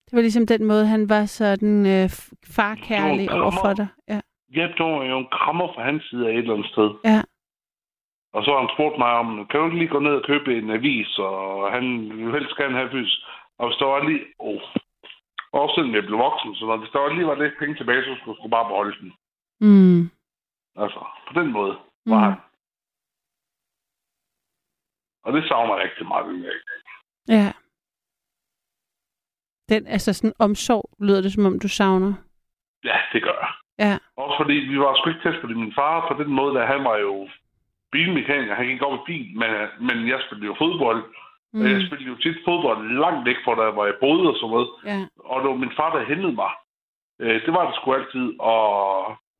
Det 0.05 0.13
var 0.15 0.21
ligesom 0.21 0.47
den 0.47 0.65
måde, 0.65 0.85
han 0.87 1.09
var 1.09 1.25
sådan 1.25 1.85
øh, 1.95 2.09
farkærlig 2.57 3.27
var 3.29 3.41
over 3.41 3.51
for 3.63 3.73
dig. 3.73 3.87
Ja. 4.07 4.19
Ja, 4.55 4.63
det 4.67 4.79
var 4.85 5.03
jo 5.05 5.17
en 5.17 5.27
krammer 5.31 5.67
fra 5.73 5.83
hans 5.83 6.03
side 6.09 6.27
af 6.27 6.31
et 6.31 6.37
eller 6.37 6.53
andet 6.53 6.71
sted. 6.71 6.89
Ja. 7.11 7.21
Og 8.35 8.43
så 8.43 8.49
har 8.51 8.59
han 8.63 8.75
spurgt 8.75 8.97
mig 8.97 9.11
om, 9.21 9.47
kan 9.47 9.59
du 9.59 9.65
ikke 9.65 9.77
lige 9.79 9.93
gå 9.95 9.99
ned 9.99 10.15
og 10.19 10.25
købe 10.31 10.57
en 10.57 10.69
avis, 10.71 11.17
og 11.19 11.71
han 11.75 11.83
vil 12.17 12.31
helst 12.37 12.57
gerne 12.57 12.77
have 12.77 12.91
fys. 12.91 13.13
Og 13.59 13.67
hvis 13.67 13.77
der 13.79 13.85
var 13.85 14.03
lige... 14.09 14.23
Oh, 14.39 14.61
også 15.61 15.73
selvom 15.75 15.95
jeg 15.95 16.03
blev 16.03 16.17
voksen, 16.27 16.55
så 16.55 16.65
når 16.65 16.77
hvis 16.77 16.89
der 16.93 16.99
var 16.99 17.13
lige 17.13 17.27
var 17.27 17.35
lidt 17.43 17.59
penge 17.59 17.75
tilbage, 17.75 18.03
så 18.03 18.15
skulle 18.19 18.39
jeg 18.43 18.49
bare 18.57 18.69
beholde 18.71 18.95
den. 19.01 19.11
Mm. 19.67 20.01
Altså, 20.83 21.01
på 21.27 21.31
den 21.39 21.51
måde 21.51 21.73
var 22.05 22.17
Mm. 22.17 22.23
han. 22.23 22.33
Og 25.25 25.33
det 25.33 25.47
savner 25.47 25.75
jeg 25.75 25.83
rigtig 25.85 26.07
meget 26.07 26.25
dag. 26.43 26.59
Ja. 27.37 27.47
Den, 29.69 29.87
altså 29.87 30.13
sådan 30.13 30.33
omsorg, 30.39 30.89
lyder 31.05 31.21
det 31.21 31.33
som 31.33 31.45
om, 31.45 31.59
du 31.59 31.67
savner. 31.67 32.13
Ja, 32.83 32.97
det 33.13 33.23
gør 33.23 33.37
jeg. 33.41 33.51
Ja. 33.79 33.97
Også 34.17 34.35
fordi 34.41 34.53
vi 34.53 34.79
var 34.79 34.95
sgu 34.95 35.09
ikke 35.09 35.23
tæt, 35.23 35.41
fordi 35.41 35.53
min 35.53 35.73
far 35.75 36.07
på 36.07 36.23
den 36.23 36.31
måde, 36.31 36.55
der 36.55 36.65
han 36.65 36.83
var 36.83 36.97
jo 36.97 37.29
bilmekaniker. 37.91 38.55
Han 38.55 38.67
gik 38.67 38.81
op 38.81 38.99
i 38.99 39.05
bil, 39.05 39.27
men, 39.41 39.49
men 39.87 39.97
jeg 40.07 40.19
spillede 40.25 40.47
jo 40.51 40.55
fodbold. 40.63 41.01
Mm. 41.53 41.61
Og 41.61 41.67
jeg 41.71 41.81
spillede 41.87 42.09
jo 42.09 42.17
tit 42.23 42.37
fodbold 42.45 42.79
langt 43.03 43.25
væk 43.27 43.39
fra 43.45 43.55
der, 43.61 43.71
hvor 43.71 43.85
jeg 43.85 44.01
boede 44.03 44.29
og 44.31 44.35
sådan 44.37 44.53
noget. 44.55 44.69
Ja. 44.91 44.99
Og 45.31 45.35
det 45.41 45.49
var 45.49 45.63
min 45.63 45.77
far, 45.79 45.89
der 45.95 46.11
hentede 46.11 46.35
mig. 46.43 46.51
Øh, 47.21 47.37
det 47.45 47.53
var 47.53 47.63
det 47.65 47.75
sgu 47.75 47.93
altid. 47.93 48.27
Og, 48.39 48.65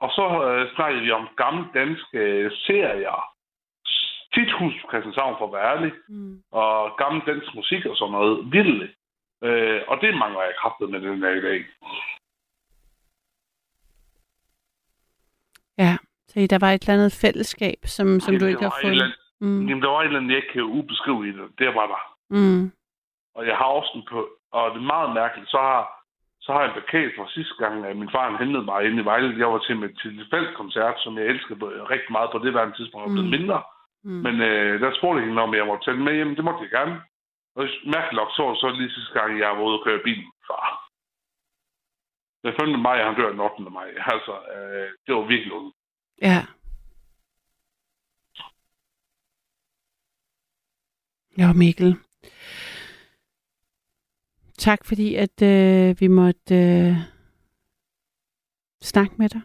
og 0.03 0.09
så 0.17 0.25
øh, 0.47 0.75
snakkede 0.75 1.03
vi 1.03 1.11
om 1.11 1.27
gamle 1.43 1.65
danske 1.73 2.17
øh, 2.17 2.51
serier. 2.65 3.19
Tit 4.33 4.51
hus 4.59 4.73
på 4.81 4.87
Christianshavn, 4.91 5.35
for 5.37 5.45
at 5.47 5.53
være 5.53 5.71
ærlig. 5.73 5.91
Mm. 6.09 6.35
Og 6.51 6.97
gammel 6.97 7.21
dansk 7.27 7.55
musik 7.55 7.85
og 7.85 7.95
sådan 7.97 8.11
noget. 8.11 8.51
Vildt. 8.53 8.91
Øh, 9.43 9.81
og 9.87 9.97
det 10.01 10.17
mangler 10.17 10.41
jeg 10.41 10.53
kraftet 10.61 10.89
med 10.89 11.01
den 11.01 11.21
dag 11.21 11.37
i 11.37 11.41
dag. 11.41 11.65
Ja. 15.77 15.97
Så 16.27 16.47
der 16.49 16.59
var 16.59 16.71
et 16.71 16.81
eller 16.81 16.93
andet 16.93 17.19
fællesskab, 17.21 17.79
som, 17.95 18.19
som 18.19 18.33
Jamen, 18.33 18.39
du 18.41 18.45
ikke 18.47 18.61
har 18.61 18.69
var 18.69 18.77
et 18.77 18.81
fundet. 18.87 19.01
andet- 19.03 19.19
Mm. 19.41 19.67
Jamen, 19.67 19.83
der 19.83 19.89
var 19.89 20.01
et 20.01 20.05
eller 20.05 20.19
andet, 20.19 20.31
jeg 20.31 20.37
ikke 20.41 20.53
kan 20.53 20.63
ubeskrive 20.77 21.27
i 21.29 21.31
det. 21.31 21.47
Det 21.59 21.67
var 21.67 21.87
der. 21.93 22.01
Mm. 22.29 22.71
Og 23.35 23.47
jeg 23.47 23.55
har 23.57 23.65
også 23.79 23.91
en 23.95 24.03
på, 24.11 24.19
og 24.51 24.63
det 24.73 24.77
er 24.81 24.91
meget 24.95 25.13
mærkeligt, 25.21 25.49
så 25.51 25.57
har, 25.57 25.81
så 26.41 26.49
har 26.53 26.59
jeg 26.61 26.67
en 26.69 26.73
plakat 26.77 27.11
fra 27.17 27.29
sidste 27.35 27.55
gang, 27.63 27.85
at 27.85 27.97
min 27.97 28.11
far 28.15 28.37
hentede 28.43 28.65
mig 28.65 28.85
inde 28.85 29.01
i 29.01 29.05
Vejle. 29.05 29.39
Jeg 29.39 29.47
var 29.53 29.59
til 29.59 29.77
med 29.77 29.89
til 30.01 30.55
koncert, 30.55 30.95
som 31.03 31.17
jeg 31.17 31.25
elskede 31.25 31.59
rigtig 31.93 32.11
meget 32.11 32.29
på 32.31 32.37
det 32.45 32.53
der 32.53 32.71
tidspunkt, 32.77 33.05
og 33.05 33.11
blevet 33.11 33.29
Mm. 33.31 33.35
mindre. 33.37 33.63
Mm. 34.03 34.11
Men 34.25 34.35
øh, 34.41 34.81
der 34.81 34.95
spurgte 34.97 35.19
jeg 35.19 35.27
hende, 35.27 35.41
om 35.41 35.53
jeg 35.55 35.65
måtte 35.65 35.85
tage 35.85 35.95
den 35.97 36.03
med 36.05 36.15
hjem. 36.15 36.35
Det 36.35 36.43
måtte 36.43 36.61
jeg 36.65 36.71
gerne. 36.77 36.95
Og 37.55 37.63
mærkeligt 37.95 38.19
nok, 38.21 38.29
så 38.35 38.41
var 38.43 38.51
det 38.51 38.59
så 38.61 38.69
lige 38.69 38.95
sidste 38.95 39.13
gang, 39.19 39.39
jeg 39.39 39.49
var 39.49 39.63
ude 39.67 39.79
og 39.79 39.83
køre 39.85 40.03
bil 40.03 40.17
med 40.17 40.23
min 40.23 40.45
far. 40.49 40.67
Den 42.43 42.53
5. 42.59 42.79
maj, 42.79 42.97
han 43.03 43.15
dør 43.15 43.29
den 43.29 43.39
8. 43.39 43.63
maj. 43.63 43.87
Altså, 44.13 44.33
øh, 44.55 44.89
det 45.05 45.15
var 45.15 45.25
virkelig 45.33 45.53
ondt. 45.53 45.75
Ja. 46.21 46.39
Ja, 51.37 51.53
Mikkel. 51.53 51.95
Tak 54.57 54.85
fordi, 54.85 55.15
at 55.15 55.41
øh, 55.41 55.95
vi 55.99 56.07
måtte 56.07 56.55
øh, 56.55 56.95
snakke 58.81 59.15
med 59.17 59.29
dig. 59.29 59.41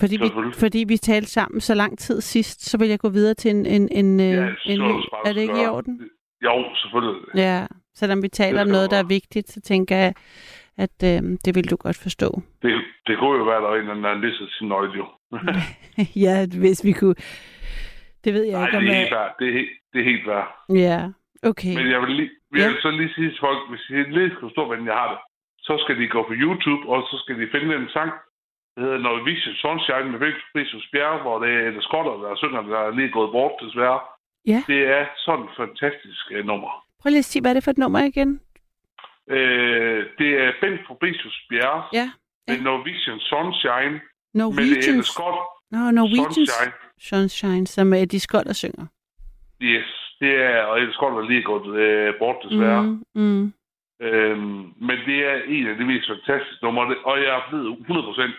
Fordi 0.00 0.16
vi, 0.16 0.30
fordi 0.54 0.84
vi 0.88 0.96
talte 0.96 1.30
sammen 1.30 1.60
så 1.60 1.74
lang 1.74 1.98
tid 1.98 2.20
sidst, 2.20 2.60
så 2.70 2.78
vil 2.78 2.88
jeg 2.88 2.98
gå 2.98 3.08
videre 3.08 3.34
til 3.34 3.50
en, 3.50 3.66
en, 3.66 3.88
en, 3.92 4.20
øh, 4.20 4.26
Ja, 4.26 4.54
en 4.66 4.80
bare 4.80 5.28
Er 5.28 5.32
det 5.32 5.40
ikke 5.40 5.62
i 5.62 5.66
orden? 5.66 6.10
Jo, 6.44 6.74
selvfølgelig. 6.74 7.20
Ja, 7.34 7.66
selvom 7.94 8.22
vi 8.22 8.28
taler 8.28 8.58
Det 8.58 8.66
om 8.68 8.72
noget, 8.72 8.90
der 8.90 8.96
er 8.98 9.08
vigtigt, 9.08 9.48
så 9.48 9.60
tænker 9.60 9.96
jeg, 9.96 10.14
at 10.76 10.96
øh, 11.04 11.20
det 11.44 11.52
vil 11.56 11.70
du 11.70 11.76
godt 11.76 11.98
forstå. 12.02 12.28
Det, 12.62 12.72
det 13.06 13.18
kunne 13.18 13.38
jo 13.38 13.44
være, 13.44 13.60
der 13.62 13.68
var 13.68 13.76
en 13.76 13.88
eller 13.90 14.08
anden, 14.08 14.24
listede 14.24 14.50
sin 14.58 14.68
nøgle, 14.68 14.92
jo. 14.96 15.06
ja, 16.24 16.46
hvis 16.60 16.84
vi 16.84 16.92
kunne... 16.92 17.14
Det 18.24 18.34
ved 18.34 18.44
jeg 18.44 18.58
Nej, 18.58 18.66
ikke, 18.66 18.76
det 18.76 18.82
om 18.82 18.84
er 18.84 18.92
jeg... 18.92 19.00
helt 19.00 19.14
værd. 19.14 19.34
Det 19.38 19.46
er, 19.48 19.52
helt, 19.58 19.72
det 19.92 19.98
er 20.00 20.04
helt 20.12 20.26
værd. 20.26 20.48
Ja, 20.86 20.98
okay. 21.50 21.74
Men 21.78 21.86
jeg 21.94 22.00
vil, 22.02 22.10
lige, 22.20 22.30
jeg 22.60 22.68
vil 22.70 22.78
så 22.82 22.90
lige 22.90 23.14
sige 23.14 23.30
til 23.30 23.40
folk, 23.46 23.60
hvis 23.70 23.84
I 23.90 23.94
lige 24.16 24.30
skal 24.30 24.46
forstå, 24.48 24.62
hvordan 24.66 24.86
jeg 24.90 24.98
har 25.02 25.08
det, 25.12 25.20
så 25.68 25.74
skal 25.82 25.96
de 26.00 26.08
gå 26.16 26.20
på 26.28 26.34
YouTube, 26.44 26.82
og 26.92 26.98
så 27.10 27.16
skal 27.22 27.36
de 27.40 27.52
finde 27.54 27.76
en 27.76 27.88
sang, 27.96 28.10
der 28.74 28.80
hedder 28.84 28.98
Norwegian 28.98 29.56
Sunshine 29.62 30.08
med 30.12 30.18
Victor 30.54 30.80
Bjerg, 30.92 31.16
hvor 31.24 31.36
det 31.44 31.52
er 31.66 31.70
det 31.76 31.84
skotter, 31.88 32.14
der 32.24 32.36
synger, 32.42 32.62
der 32.74 32.80
er 32.88 32.96
lige 32.98 33.16
gået 33.18 33.30
bort, 33.36 33.54
desværre. 33.64 34.00
Ja. 34.46 34.62
Det 34.66 34.80
er 34.96 35.06
sådan 35.16 35.44
et 35.44 35.50
fantastisk 35.56 36.24
uh, 36.30 36.44
nummer. 36.46 36.84
Prøv 37.02 37.08
lige 37.10 37.18
at 37.18 37.24
sige, 37.24 37.42
hvad 37.42 37.50
er 37.50 37.54
det 37.54 37.64
for 37.64 37.70
et 37.70 37.78
nummer 37.78 38.00
igen? 38.04 38.40
Uh, 39.30 40.00
det 40.20 40.30
er 40.44 40.52
Bent 40.60 40.80
Fabricius 40.88 41.38
Bjerg, 41.50 41.84
Ja. 41.92 42.10
med 42.48 42.60
Norwegian 42.60 43.20
Sunshine, 43.20 43.90
men 43.92 44.00
det 44.34 44.40
er 44.40 44.44
Norwegians. 44.44 44.86
det 44.86 45.06
skot 45.06 45.38
Nå, 45.70 45.90
Norwegians 45.90 46.34
Sunshine. 46.34 46.72
Sunshine, 47.08 47.66
som 47.66 47.92
er 47.92 48.04
de 48.04 48.20
skold 48.20 48.46
og 48.46 48.56
synger. 48.56 48.86
Yes, 49.62 49.90
det 50.20 50.34
er, 50.42 50.62
og 50.62 50.80
det 50.80 50.94
skot 50.94 51.12
er 51.12 51.28
lige 51.28 51.42
gået 51.42 51.66
uh, 51.66 52.18
bort, 52.18 52.36
desværre. 52.44 52.82
Mm. 52.82 53.04
Mm. 53.14 53.52
Øhm, 54.00 54.62
men 54.88 54.96
det 55.06 55.18
er 55.30 55.36
en 55.48 55.66
af 55.66 55.76
de 55.76 55.84
mest 55.84 56.06
fantastiske 56.08 56.64
numre, 56.64 56.96
og 57.04 57.16
jeg 57.22 57.30
er 57.38 57.42
blevet 57.50 57.78
100%. 57.78 58.32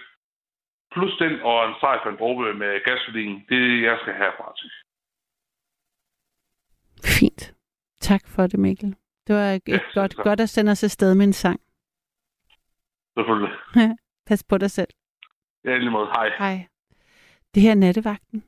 Plus 0.94 1.14
den 1.24 1.34
og 1.42 1.68
en 1.68 1.76
sej 1.80 1.96
for 2.04 2.10
en 2.10 2.58
med 2.58 2.84
gasolin, 2.86 3.44
det 3.50 3.58
er 3.58 3.82
jeg 3.90 3.98
skal 4.02 4.14
have 4.14 4.32
fra 4.38 4.54
til. 4.60 4.72
Fint. 7.04 7.54
Tak 8.02 8.28
for 8.28 8.48
det, 8.48 8.60
Mikkel. 8.60 8.96
Det 9.28 9.36
var 9.36 9.52
et 9.52 9.62
Ja, 9.68 9.80
godt, 9.94 10.16
godt 10.16 10.40
at 10.40 10.50
sende 10.50 10.72
os 10.72 10.84
afsted 10.84 11.16
med 11.16 11.26
en 11.26 11.34
sang. 11.34 11.60
Selvfølgelig. 13.18 13.58
Pas 14.28 14.44
på 14.44 14.58
dig 14.58 14.72
selv. 14.72 14.88
Ja, 15.66 15.78
lige 15.78 15.90
måde. 15.92 16.08
Hej. 16.08 16.30
Hej. 16.38 16.68
Det 17.56 17.64
her 17.64 17.72
er 17.72 17.76
Nattevagten. 17.76 18.44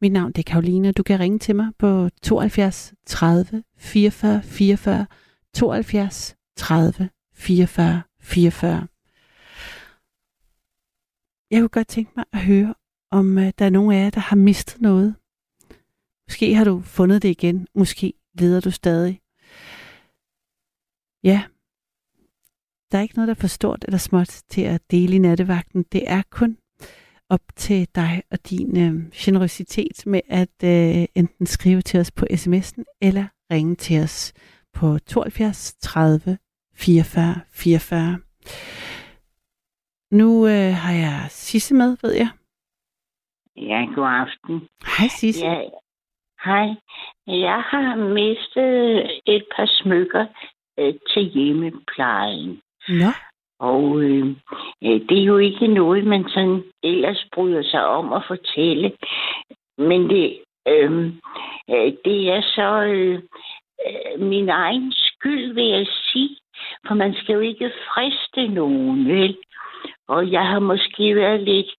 Mit 0.00 0.12
navn 0.12 0.32
det 0.32 0.38
er 0.38 0.52
Karoline. 0.52 0.92
Du 0.92 1.02
kan 1.02 1.20
ringe 1.20 1.38
til 1.38 1.56
mig 1.56 1.66
på 1.78 2.08
72 2.22 2.94
30 3.06 3.64
44 3.78 4.42
44 4.42 5.06
72 5.54 6.36
30 6.56 7.10
44 7.34 8.02
44. 8.20 8.86
Jeg 11.50 11.60
kunne 11.60 11.68
godt 11.68 11.88
tænke 11.88 12.12
mig 12.16 12.24
at 12.32 12.40
høre, 12.44 12.74
om 13.10 13.36
uh, 13.36 13.42
der 13.58 13.64
er 13.64 13.70
nogen 13.70 13.92
af 13.92 14.04
jer, 14.04 14.10
der 14.10 14.20
har 14.20 14.36
mistet 14.36 14.80
noget. 14.80 15.16
Måske 16.28 16.54
har 16.54 16.64
du 16.64 16.80
fundet 16.80 17.22
det 17.22 17.28
igen. 17.28 17.66
Måske 17.74 18.12
leder 18.38 18.60
du 18.60 18.70
stadig. 18.70 19.20
Ja. 21.24 21.42
Der 22.92 22.98
er 22.98 23.02
ikke 23.02 23.14
noget, 23.14 23.28
der 23.28 23.34
er 23.34 23.40
for 23.40 23.46
stort 23.46 23.84
eller 23.84 23.98
småt 23.98 24.42
til 24.48 24.62
at 24.62 24.90
dele 24.90 25.14
i 25.16 25.18
nattevagten. 25.18 25.82
Det 25.82 26.02
er 26.06 26.22
kun 26.30 26.58
op 27.28 27.40
til 27.56 27.88
dig 27.94 28.22
og 28.30 28.50
din 28.50 28.76
øh, 28.76 29.12
generøsitet 29.12 30.06
med 30.06 30.20
at 30.28 30.56
øh, 30.64 31.06
enten 31.14 31.46
skrive 31.46 31.82
til 31.82 32.00
os 32.00 32.10
på 32.10 32.26
sms'en 32.30 32.98
eller 33.02 33.26
ringe 33.52 33.74
til 33.74 34.02
os 34.02 34.32
på 34.72 34.98
72 34.98 35.74
30 35.80 36.38
44 36.74 37.40
44. 37.50 38.18
Nu 40.10 40.46
øh, 40.46 40.74
har 40.74 40.92
jeg 40.92 41.26
Sisse 41.30 41.74
med, 41.74 41.96
ved 42.02 42.12
jeg. 42.12 42.28
Ja, 43.56 43.84
god 43.94 44.08
aften. 44.08 44.68
Hej 44.98 45.08
Sisse. 45.08 45.46
Ja, 45.46 45.60
hej. 46.44 46.68
Jeg 47.26 47.62
har 47.66 47.96
mistet 47.96 49.10
et 49.26 49.44
par 49.56 49.66
smykker 49.66 50.26
øh, 50.78 50.94
til 51.12 51.22
hjemmeplejen. 51.22 52.60
Nå, 52.88 53.10
Og 53.60 54.00
øh, 54.00 54.26
øh, 54.84 55.00
det 55.08 55.18
er 55.18 55.24
jo 55.24 55.38
ikke 55.38 55.66
noget, 55.66 56.04
man 56.04 56.28
sådan 56.28 56.64
ellers 56.82 57.26
bryder 57.34 57.62
sig 57.62 57.86
om 57.86 58.12
at 58.12 58.22
fortælle. 58.28 58.92
Men 59.78 60.10
det, 60.10 60.38
øh, 60.68 61.06
øh, 61.70 61.92
det 62.04 62.30
er 62.30 62.42
så 62.42 62.82
øh, 62.82 63.22
øh, 63.86 64.20
min 64.20 64.48
egen 64.48 64.92
skyld, 64.92 65.54
vil 65.54 65.66
jeg 65.66 65.86
sige. 66.12 66.36
For 66.86 66.94
man 66.94 67.14
skal 67.14 67.32
jo 67.32 67.40
ikke 67.40 67.72
friste 67.94 68.48
nogen, 68.48 69.08
vel? 69.08 69.36
Og 70.08 70.32
jeg 70.32 70.46
har 70.46 70.58
måske 70.58 71.16
været 71.16 71.40
lidt 71.40 71.74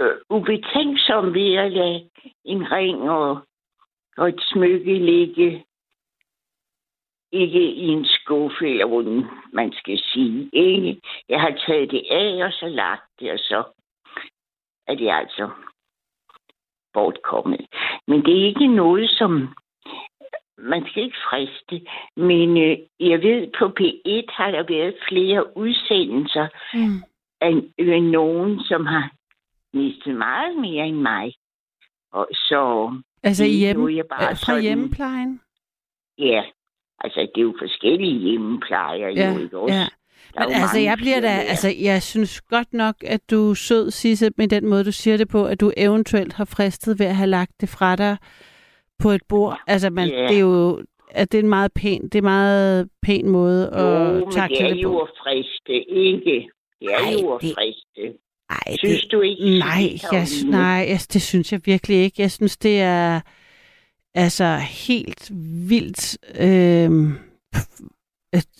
øh, 0.00 0.16
ubetænksom 0.30 1.34
ved 1.34 1.54
at 1.54 1.72
lade 1.72 2.10
en 2.44 2.72
ring 2.72 3.10
og, 3.10 3.38
og 4.16 4.28
et 4.28 4.40
smykke 4.52 4.94
ligge 4.98 5.64
ikke 7.32 7.72
i 7.72 7.86
en 7.86 8.04
skuffe, 8.06 8.70
eller 8.70 8.86
hvordan 8.86 9.24
man 9.52 9.72
skal 9.72 9.98
sige. 9.98 10.50
Ikke. 10.52 11.00
Jeg 11.28 11.40
har 11.40 11.62
taget 11.66 11.90
det 11.90 12.02
af, 12.10 12.44
og 12.44 12.52
så 12.52 12.68
lagt 12.68 13.02
det, 13.20 13.32
og 13.32 13.38
så 13.38 13.64
er 14.86 14.94
det 14.94 15.10
altså 15.10 15.50
bortkommet. 16.92 17.66
Men 18.06 18.24
det 18.24 18.40
er 18.40 18.46
ikke 18.46 18.66
noget, 18.66 19.10
som 19.10 19.54
man 20.58 20.86
skal 20.86 21.02
ikke 21.02 21.16
friste. 21.30 21.86
Men 22.16 22.56
øh, 22.56 22.78
jeg 23.00 23.22
ved, 23.22 23.50
på 23.58 23.64
P1 23.80 24.26
har 24.36 24.50
der 24.50 24.62
været 24.62 24.96
flere 25.08 25.56
udsendelser 25.56 26.48
Mm. 26.74 27.02
af 27.40 27.52
øh, 27.78 28.02
nogen, 28.02 28.60
som 28.60 28.86
har 28.86 29.10
mistet 29.74 30.14
meget 30.14 30.56
mere 30.60 30.86
end 30.86 30.96
mig. 30.96 31.34
Og 32.12 32.26
så 32.32 32.90
Altså 33.22 33.44
Det 33.44 33.52
er 33.52 33.58
hjemme, 33.58 33.96
jeg 33.96 34.04
bare 34.10 34.22
øh, 34.24 34.28
fra 34.28 34.34
sådan- 34.36 34.62
hjemmeplejen? 34.62 35.40
ja, 36.18 36.42
altså 37.00 37.20
det 37.34 37.40
er 37.40 37.42
jo 37.42 37.54
forskellige 37.60 38.18
hjemmeplejer. 38.18 39.08
Ja, 39.08 39.32
jo, 39.32 39.38
ikke 39.40 39.58
også? 39.58 39.74
ja. 39.74 39.86
Er 40.36 40.46
Men 40.46 40.56
jo 40.56 40.60
altså, 40.62 40.78
jeg 40.78 40.96
bliver 40.98 41.20
da, 41.20 41.28
altså, 41.28 41.68
jeg 41.82 42.02
synes 42.02 42.40
godt 42.40 42.72
nok, 42.72 42.94
at 43.06 43.30
du 43.30 43.50
er 43.50 43.54
sød, 43.54 43.90
Sisse, 43.90 44.30
med 44.36 44.48
den 44.48 44.66
måde, 44.68 44.84
du 44.84 44.92
siger 44.92 45.16
det 45.16 45.28
på, 45.28 45.44
at 45.44 45.60
du 45.60 45.72
eventuelt 45.76 46.32
har 46.32 46.44
fristet 46.44 46.98
ved 46.98 47.06
at 47.06 47.16
have 47.16 47.26
lagt 47.30 47.52
det 47.60 47.68
fra 47.68 47.96
dig 47.96 48.16
på 48.98 49.08
et 49.10 49.22
bord. 49.28 49.60
Altså, 49.66 49.90
man, 49.90 50.08
Ja. 50.08 50.22
det 50.28 50.36
er 50.36 50.40
jo, 50.40 50.82
at 51.10 51.32
det 51.32 51.38
er 51.38 51.42
en 51.42 51.48
meget 51.48 51.72
pæn, 51.72 52.02
det 52.02 52.14
er 52.14 52.18
en 52.18 52.24
meget 52.24 52.88
pæn 53.02 53.28
måde 53.28 53.70
Jo, 53.80 53.86
at 53.86 54.14
men 54.14 54.24
det 54.24 54.32
takle 54.34 54.58
er 54.58 54.74
det 54.74 54.82
jo 54.82 54.88
på. 54.90 54.98
at 55.00 55.10
friste, 55.22 55.74
ikke? 55.90 56.50
Det 56.80 56.88
er 56.92 56.96
Ej, 56.98 57.12
jo 57.22 57.30
at 57.34 57.42
det- 57.42 57.54
friste. 57.54 58.18
Ej, 58.50 58.76
Synes 58.78 59.02
det, 59.02 59.12
du 59.12 59.20
ikke? 59.20 59.58
nej, 59.58 59.82
jeg, 60.12 60.26
nej, 60.50 60.86
jeg, 60.88 60.98
det 61.12 61.22
synes 61.22 61.52
jeg 61.52 61.60
virkelig 61.64 61.96
ikke. 61.96 62.22
Jeg 62.22 62.30
synes, 62.30 62.56
det 62.56 62.80
er 62.80 63.20
altså 64.14 64.56
helt 64.86 65.30
vildt 65.68 66.18
øh, 66.40 66.90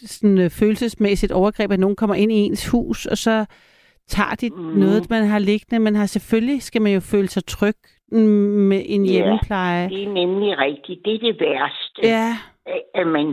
sådan 0.06 0.38
øh, 0.38 0.50
følelsesmæssigt 0.50 1.32
overgreb, 1.32 1.70
at 1.72 1.80
nogen 1.80 1.96
kommer 1.96 2.14
ind 2.14 2.32
i 2.32 2.34
ens 2.34 2.68
hus, 2.68 3.06
og 3.06 3.18
så 3.18 3.44
tager 4.08 4.34
de 4.34 4.50
mm. 4.50 4.56
noget, 4.62 5.10
man 5.10 5.24
har 5.24 5.38
liggende. 5.38 5.78
Men 5.84 5.94
har 5.96 6.06
selvfølgelig 6.06 6.62
skal 6.62 6.82
man 6.82 6.92
jo 6.94 7.00
føle 7.00 7.28
sig 7.28 7.44
tryg 7.46 7.74
med 8.12 8.82
en 8.86 9.06
Ja, 9.06 9.12
hjemmepleje. 9.12 9.88
Det 9.88 10.02
er 10.02 10.12
nemlig 10.12 10.58
rigtigt. 10.58 11.00
Det 11.04 11.14
er 11.14 11.18
det 11.18 11.40
værste. 11.40 12.00
Ja, 12.02 12.36
At 12.94 13.06
man, 13.06 13.26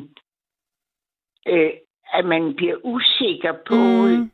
øh, 1.48 1.70
at 2.14 2.26
man 2.26 2.54
bliver 2.56 2.76
usikker 2.84 3.54
på, 3.68 3.76
Mm. 3.76 4.32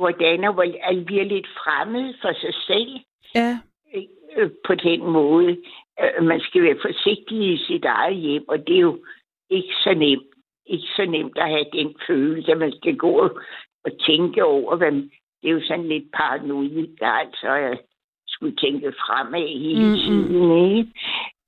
Hvordan 0.00 0.44
og 0.44 0.52
hvor 0.54 0.66
at 0.88 1.04
bliver 1.06 1.24
lidt 1.24 1.48
fremmed 1.60 2.14
for 2.22 2.32
sig 2.42 2.54
selv 2.66 2.92
ja, 3.34 3.50
øh, 4.36 4.50
på 4.66 4.74
den 4.74 5.00
måde. 5.18 5.50
Øh, 6.02 6.24
man 6.24 6.40
skal 6.40 6.62
være 6.62 6.78
forsigtig 6.86 7.38
i 7.54 7.56
sit 7.66 7.84
eget 7.84 8.16
hjem, 8.16 8.44
og 8.48 8.58
det 8.66 8.76
er 8.76 8.80
jo 8.90 8.98
ikke 9.50 9.74
så 9.84 9.94
nemt. 9.94 10.26
Ikke 10.66 10.88
så 10.96 11.04
nemt 11.06 11.38
at 11.38 11.48
have 11.50 11.66
den 11.72 11.94
følelse, 12.06 12.52
at 12.52 12.58
man 12.58 12.72
skal 12.72 12.96
gå 12.96 13.10
og- 13.18 13.40
tænke 14.06 14.44
over, 14.44 14.76
hvad 14.76 14.92
det 15.42 15.48
er 15.48 15.50
jo 15.50 15.60
sådan 15.64 15.88
lidt 15.88 16.04
paranoid, 16.12 16.88
altså 17.00 17.48
at 17.48 17.80
skulle 18.28 18.56
tænke 18.56 18.92
fremad 18.92 19.48
hele 19.58 19.96
tiden. 19.96 20.76
Ikke? 20.76 20.90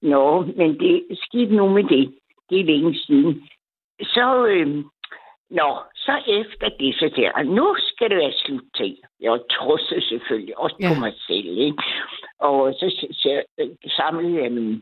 Nå, 0.03 0.43
men 0.57 0.81
det 0.81 1.07
skidt 1.23 1.53
nu 1.53 1.69
med 1.69 1.85
det. 1.85 2.15
Det 2.51 2.61
er 2.61 2.65
længe 2.65 2.95
siden. 2.95 3.49
Så, 4.03 4.47
øh, 4.47 4.85
nå, 5.61 5.71
så 5.95 6.15
efter 6.41 6.69
det, 6.81 6.95
så 6.95 7.11
der, 7.17 7.43
nu 7.43 7.77
skal 7.79 8.11
det 8.11 8.17
være 8.19 8.33
slut 8.45 8.63
til. 8.77 8.99
Jeg 9.21 9.41
trusser 9.51 10.01
selvfølgelig, 10.01 10.59
også 10.59 10.77
ja. 10.81 10.89
Ja. 10.89 10.95
på 10.95 11.01
mig 11.01 11.15
selv. 11.27 11.49
Ikke? 11.69 11.83
Og 12.39 12.75
så, 12.79 12.87
så, 12.99 13.07
så 13.23 13.43
øh, 13.61 13.71
samlede 13.97 14.43
jeg 14.43 14.53
mine 14.53 14.81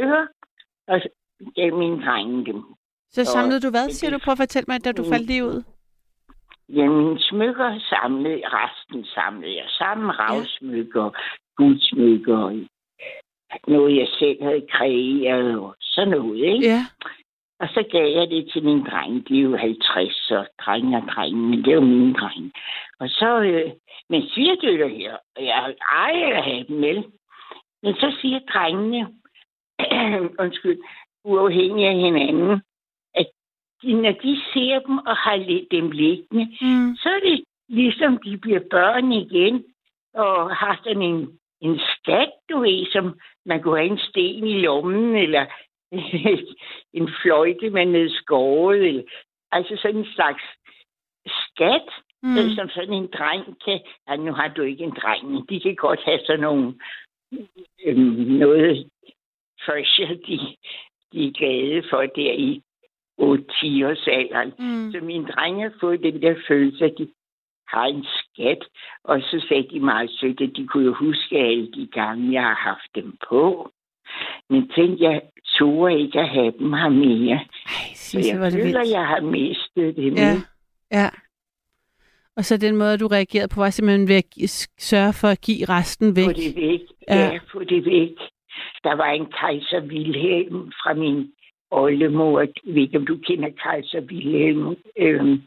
ører, 0.00 0.26
og 0.88 1.00
gav 1.56 1.74
mine 1.74 2.04
drenge 2.06 2.44
dem. 2.46 2.64
så 3.10 3.24
samlede 3.24 3.60
du 3.60 3.70
hvad, 3.70 3.84
det- 3.84 3.94
siger 3.96 4.10
du? 4.10 4.18
Prøv 4.24 4.32
at 4.32 4.38
fortælle 4.38 4.64
mig, 4.68 4.84
da 4.84 4.92
du 4.92 5.02
Mm. 5.02 5.08
faldt 5.12 5.26
lige 5.26 5.44
ud. 5.44 5.62
Jamen, 6.68 7.18
smykker 7.18 7.78
samlede, 7.90 8.40
resten 8.44 9.04
samlede 9.04 9.56
jeg 9.56 9.66
sammen. 9.68 10.18
Ravsmykker, 10.18 11.10
guldsmykker, 11.56 12.66
noget 13.68 13.96
jeg 13.96 14.08
selv 14.18 14.42
havde 14.42 14.66
kreeret 14.70 15.58
og 15.58 15.74
sådan 15.80 16.08
noget, 16.10 16.44
ikke? 16.44 16.66
Ja, 16.68 16.80
Og 17.60 17.68
så 17.68 17.84
gav 17.92 18.08
jeg 18.12 18.30
det 18.30 18.50
til 18.52 18.64
mine 18.64 18.84
drenge. 18.84 19.20
De 19.28 19.38
er 19.38 19.42
jo 19.42 19.56
50, 19.56 20.14
så 20.14 20.46
drenge 20.60 20.96
og 20.96 21.02
drenge, 21.02 21.40
men 21.40 21.58
det 21.58 21.68
er 21.68 21.74
jo 21.74 21.80
mine 21.80 22.14
drenge. 22.14 22.52
Og 23.00 23.08
så, 23.08 23.40
øh, 23.40 23.70
men 24.10 24.28
svigerdøtter 24.28 24.88
her, 24.88 25.16
og 25.36 25.44
jeg 25.44 25.74
ejer 25.92 26.36
at 26.36 26.44
have 26.44 26.64
dem 26.68 26.76
med. 26.76 27.02
Men 27.82 27.94
så 27.94 28.16
siger 28.20 28.38
drengene, 28.52 29.00
undskyld, 30.42 30.78
uafhængig 31.24 31.86
af 31.86 31.94
hinanden, 31.94 32.62
at 33.14 33.26
de, 33.82 33.92
når 33.92 34.12
de 34.12 34.40
ser 34.52 34.78
dem 34.86 34.98
og 34.98 35.16
har 35.16 35.66
dem 35.70 35.90
liggende, 35.90 36.44
mm. 36.60 36.96
så 36.96 37.08
er 37.08 37.20
det 37.20 37.44
ligesom, 37.68 38.18
de 38.18 38.36
bliver 38.36 38.60
børn 38.70 39.12
igen, 39.12 39.64
og 40.14 40.56
har 40.56 40.80
sådan 40.84 41.02
en, 41.02 41.38
en 41.60 41.78
skat, 41.78 42.30
du 42.50 42.58
ved, 42.58 42.86
som 42.92 43.18
man 43.46 43.62
kunne 43.62 43.78
have 43.78 43.90
en 43.90 43.98
sten 43.98 44.46
i 44.46 44.60
lommen, 44.60 45.16
eller 45.16 45.46
en 46.98 47.08
fløjte, 47.22 47.70
man 47.70 47.94
havde 47.94 48.16
skåret, 48.16 48.88
eller, 48.88 49.02
altså 49.52 49.76
sådan 49.82 50.00
en 50.00 50.12
slags 50.14 50.42
skat, 51.26 51.88
Mm. 52.24 52.30
mm. 52.30 52.50
som 52.56 52.68
sådan 52.68 52.92
en 52.92 53.08
dreng 53.18 53.44
kan... 53.64 53.80
Ja, 54.08 54.16
nu 54.16 54.32
har 54.32 54.48
du 54.48 54.62
ikke 54.62 54.84
en 54.84 54.96
dreng, 55.02 55.48
de 55.48 55.60
kan 55.60 55.74
godt 55.74 56.00
have 56.04 56.20
sådan 56.26 56.40
nogle... 56.40 56.74
Øhm, 57.86 58.38
noget 58.44 58.90
treasure, 59.60 60.14
de, 60.14 60.38
de 61.12 61.26
er 61.26 61.32
glade 61.32 61.82
for 61.90 62.00
der 62.00 62.32
i 62.32 62.62
8-10 63.20 63.24
års 63.88 64.06
alderen. 64.06 64.52
Mm. 64.58 64.92
Så 64.92 65.00
mine 65.00 65.26
drenge 65.26 65.62
har 65.62 65.72
fået 65.80 66.02
den 66.02 66.22
der 66.22 66.34
følelse, 66.48 66.84
at 66.84 66.94
de 66.98 67.08
har 67.68 67.84
en 67.84 68.06
skat. 68.18 68.64
Og 69.04 69.20
så 69.20 69.46
sagde 69.48 69.68
de 69.70 69.80
meget 69.80 70.10
sødt, 70.10 70.40
at 70.40 70.56
de 70.56 70.66
kunne 70.66 70.84
jo 70.84 70.94
huske 70.94 71.38
alle 71.38 71.72
de 71.72 71.86
gange, 71.86 72.32
jeg 72.32 72.42
har 72.42 72.54
haft 72.54 72.94
dem 72.94 73.16
på. 73.28 73.70
Men 74.50 74.68
tænkte 74.76 75.04
jeg, 75.04 75.20
turde 75.58 76.00
ikke 76.00 76.20
at 76.20 76.28
have 76.28 76.52
dem 76.58 76.72
her 76.72 76.88
mere. 76.88 77.40
Ej, 77.66 77.86
er 78.14 78.26
jeg 78.26 78.52
det 78.52 78.52
føler, 78.52 78.80
vildt. 78.80 78.90
jeg 78.90 79.06
har 79.06 79.20
mistet 79.20 79.96
dem. 79.96 80.14
Ja, 80.14 80.34
ja. 80.92 81.08
Og 82.36 82.44
så 82.44 82.56
den 82.56 82.76
måde, 82.76 82.98
du 82.98 83.06
reagerede 83.06 83.48
på, 83.48 83.60
var 83.60 83.70
simpelthen 83.70 84.08
ved 84.08 84.16
at 84.16 84.68
sørge 84.78 85.12
for 85.12 85.28
at 85.28 85.40
give 85.40 85.64
resten 85.68 86.16
væk. 86.16 86.24
Få 86.24 86.32
det 86.32 86.56
væk. 86.56 86.80
Ja. 87.08 87.16
Ja, 87.16 87.38
få 87.52 87.64
det 87.64 87.84
væk. 87.84 88.16
Der 88.84 88.94
var 88.94 89.10
en 89.10 89.26
kejser 89.26 89.80
Wilhelm 89.80 90.72
fra 90.82 90.94
min 90.94 91.32
oldemor. 91.70 92.40
Jeg 92.40 92.48
ved 92.64 92.82
ikke, 92.82 92.98
om 92.98 93.06
du 93.06 93.16
kender 93.16 93.50
kejser 93.62 94.00
Wilhelm. 94.00 94.76
Øhm, 94.98 95.42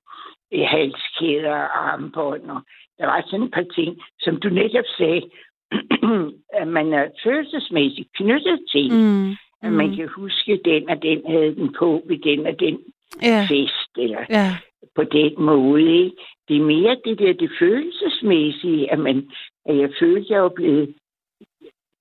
halskæder 0.54 1.52
og 1.52 1.92
armbånd. 1.92 2.50
Og 2.52 2.62
der 2.98 3.06
var 3.06 3.24
sådan 3.26 3.46
et 3.46 3.52
par 3.52 3.68
ting, 3.76 4.02
som 4.20 4.40
du 4.40 4.50
netop 4.50 4.86
sagde, 4.98 5.22
at 6.62 6.68
man 6.68 6.94
er 6.94 7.06
følelsesmæssigt 7.24 8.10
knyttet 8.16 8.60
til. 8.72 8.92
Mm. 8.94 8.98
Mm. 8.98 9.36
At 9.62 9.72
man 9.74 9.96
kan 9.96 10.08
huske, 10.16 10.60
den 10.66 10.90
og 10.90 11.02
den 11.02 11.22
havde 11.28 11.56
den 11.56 11.76
på 11.80 12.04
ved 12.08 12.18
den 12.18 12.48
og 12.48 12.60
den 12.60 12.78
Ja, 13.22 13.48
fest. 13.50 13.92
Eller 13.98 14.26
ja. 14.30 14.58
på 14.96 15.04
den 15.04 15.34
måde. 15.38 16.04
Ikke? 16.04 16.16
Det 16.48 16.58
er 16.58 16.62
mere 16.62 16.98
det 17.06 17.20
der, 17.20 17.34
det 17.34 17.52
følelsesmæssige, 17.60 18.92
at, 18.92 19.00
man, 19.00 19.30
at 19.66 19.78
jeg 19.78 19.90
følte, 20.00 20.26
at 20.26 20.30
jeg 20.30 20.44
var 20.44 20.54
blevet 20.56 20.96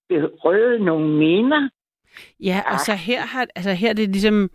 berøvet 0.08 0.80
nogle 0.80 1.08
minder. 1.08 1.68
Ja, 2.40 2.62
og 2.72 2.80
så 2.80 2.94
her, 2.94 3.20
har, 3.20 3.46
altså 3.54 3.72
her 3.72 3.88
er 3.90 3.94
det 3.94 4.08
ligesom, 4.08 4.50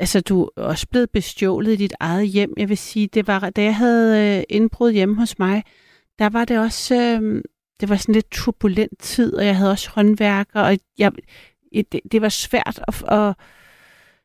altså 0.00 0.20
du 0.20 0.48
er 0.56 0.62
også 0.62 0.86
blevet 0.90 1.10
bestjålet 1.10 1.72
i 1.72 1.76
dit 1.76 1.94
eget 2.00 2.28
hjem. 2.28 2.54
Jeg 2.56 2.68
vil 2.68 2.78
sige, 2.78 3.06
det 3.06 3.26
var, 3.26 3.50
da 3.50 3.62
jeg 3.62 3.76
havde 3.76 4.38
øh, 4.38 4.44
indbrud 4.48 4.92
hjemme 4.92 5.16
hos 5.16 5.38
mig, 5.38 5.62
der 6.18 6.30
var 6.30 6.44
det 6.44 6.58
også, 6.58 6.94
øh, 6.94 7.42
det 7.80 7.88
var 7.88 7.96
sådan 7.96 8.14
lidt 8.14 8.30
turbulent 8.30 8.98
tid, 8.98 9.34
og 9.34 9.46
jeg 9.46 9.56
havde 9.56 9.70
også 9.70 9.90
håndværker, 9.94 10.60
og 10.60 10.76
jeg, 10.98 11.12
det, 11.92 12.00
det 12.12 12.22
var 12.22 12.28
svært 12.28 12.80
at, 12.88 13.04
at 13.08 13.34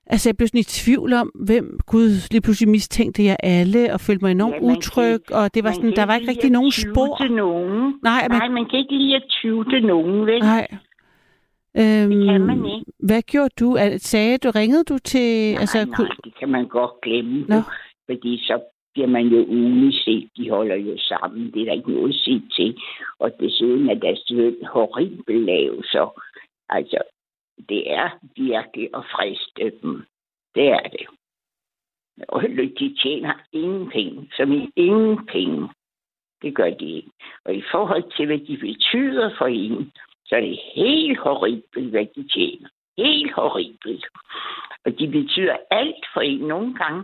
Altså, 0.08 0.30
jeg 0.30 0.38
blev 0.38 0.48
sådan 0.48 0.60
i 0.60 0.64
tvivl 0.64 1.14
om, 1.14 1.32
hvem 1.36 1.80
Gud 1.88 2.10
lige 2.32 2.42
pludselig 2.42 2.70
mistænkte 2.70 3.24
jeg 3.24 3.38
alle, 3.44 3.94
og 3.94 4.00
følte 4.02 4.26
mig 4.26 4.32
enormt 4.32 4.56
Ja, 4.56 4.62
man 4.62 4.78
utryg, 4.78 5.32
og 5.32 5.54
det 5.54 5.64
var 5.64 5.70
Man 5.70 5.76
sådan, 5.76 5.90
kan 5.90 5.96
der 5.98 6.06
var 6.06 6.16
ikke 6.16 6.30
rigtig 6.30 6.50
nogen 6.50 6.72
spor. 6.72 7.18
Til 7.22 7.32
nogen. 7.32 7.94
Nej, 8.04 8.28
men, 8.30 8.38
Nej, 8.38 8.48
man 8.50 8.66
kan 8.70 8.80
ikke 8.80 8.98
lide 8.98 9.16
at 9.16 9.24
tyve 9.30 9.64
til 9.66 9.86
nogen, 9.86 10.26
vel? 10.26 10.40
nej. 10.40 10.68
Øhm, 11.78 12.10
Det 12.10 12.30
kan 12.30 12.42
man 12.42 12.66
ikke. 12.66 12.86
Hvad 13.00 13.22
gjorde 13.22 13.50
du? 13.60 13.78
Sagde 13.98 14.38
du, 14.38 14.52
ringede 14.56 14.84
du 14.84 14.98
til... 14.98 15.52
Nej, 15.54 15.62
altså, 15.62 15.86
nej, 15.86 16.08
det 16.24 16.34
kan 16.40 16.50
man 16.50 16.68
godt 16.68 16.92
glemme. 17.04 17.46
Nå. 17.48 17.62
Fordi 18.06 18.38
så 18.38 18.56
bliver 18.94 19.08
man 19.08 19.28
jo 19.28 19.46
uniset. 19.46 20.30
De 20.38 20.50
holder 20.50 20.76
jo 20.76 20.98
sammen. 20.98 21.52
Det 21.52 21.62
er 21.62 21.66
der 21.66 21.74
ikke 21.74 21.92
noget 21.92 22.16
set 22.16 22.44
til. 22.56 22.78
Og 23.20 23.32
desuden 23.40 23.90
er 23.90 23.94
deres 23.94 24.30
løn 24.30 24.66
horribel 24.66 25.46
lav. 25.46 25.84
Så 25.84 26.22
altså, 26.70 26.98
det 27.70 27.92
er 27.92 28.10
virkelig 28.36 28.90
at 28.94 29.04
friste 29.16 29.80
dem. 29.82 30.04
Det 30.56 30.68
er 30.68 30.88
det. 30.96 31.08
Og 32.28 32.44
de 32.80 32.96
tjener 33.04 33.34
ingen 33.52 33.90
penge, 33.90 34.30
som 34.38 34.52
i 34.52 34.70
ingen 34.76 35.26
penge. 35.26 35.70
Det 36.42 36.56
gør 36.56 36.70
de 36.70 36.92
ikke. 36.92 37.12
Og 37.46 37.56
i 37.56 37.64
forhold 37.72 38.12
til, 38.18 38.26
hvad 38.26 38.40
de 38.40 38.58
betyder 38.58 39.36
for 39.38 39.46
en, 39.46 39.92
så 40.26 40.36
er 40.36 40.42
det 40.42 40.60
helt 40.76 41.20
horribelt, 41.20 41.90
hvad 41.90 42.06
de 42.16 42.28
tjener. 42.28 42.70
Helt 42.98 43.34
horribelt. 43.34 44.06
Og 44.86 45.00
de 45.00 45.08
betyder 45.08 45.58
alt 45.72 46.06
for 46.14 46.22
en 46.22 46.40
nogle 46.40 46.76
gange. 46.76 47.04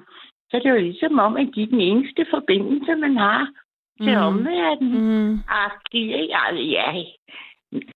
Så 0.52 0.58
det 0.58 0.66
er 0.66 0.74
jo 0.74 0.80
ligesom 0.82 1.20
om, 1.20 1.38
at 1.38 1.48
de 1.56 1.64
er 1.64 1.68
den 1.68 1.82
eneste 1.82 2.26
forbindelse, 2.34 2.96
man 2.96 3.18
har 3.18 3.48
til 4.02 4.16
mm. 4.18 4.24
omverdenen. 4.24 5.28
Mm. 5.30 5.40
Agtig, 5.48 6.02
ikke? 6.22 6.36
Altså, 6.38 6.64
ja, 6.64 6.92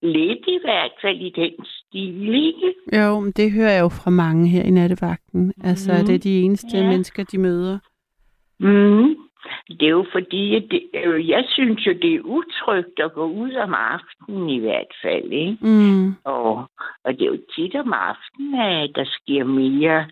lidt 0.01 0.43
i 0.47 0.59
hvert 0.63 0.91
fald 1.01 1.17
i 1.21 1.29
den 1.35 1.65
stil, 1.65 2.33
ikke? 2.35 2.73
Jo, 2.93 3.19
men 3.19 3.31
det 3.31 3.51
hører 3.51 3.71
jeg 3.71 3.81
jo 3.81 3.89
fra 3.89 4.09
mange 4.11 4.47
her 4.49 4.63
i 4.63 4.69
nattevagten. 4.71 5.53
Altså, 5.63 5.91
Mhm. 5.93 6.05
det 6.05 6.15
er 6.15 6.19
de 6.19 6.41
eneste 6.41 6.77
Ja. 6.77 6.89
mennesker, 6.89 7.23
de 7.23 7.37
møder. 7.37 7.79
Mm. 8.59 9.15
Det 9.69 9.85
er 9.85 9.89
jo 9.89 10.05
fordi, 10.11 10.55
at 10.55 10.63
det, 10.71 10.83
øh, 11.05 11.29
jeg 11.29 11.43
synes 11.47 11.87
jo, 11.87 11.93
det 12.01 12.15
er 12.15 12.19
utrygt 12.21 12.99
at 12.99 13.13
gå 13.13 13.25
ud 13.25 13.53
om 13.53 13.73
aftenen 13.73 14.49
i 14.49 14.59
hvert 14.59 14.93
fald, 15.03 15.31
ikke? 15.31 15.57
Mm. 15.61 16.13
Og, 16.23 16.69
og 17.03 17.13
det 17.13 17.21
er 17.21 17.25
jo 17.25 17.39
tit 17.55 17.75
om 17.75 17.93
aftenen, 17.93 18.55
at 18.61 18.89
der 18.95 19.05
sker 19.05 19.43
mere, 19.43 20.05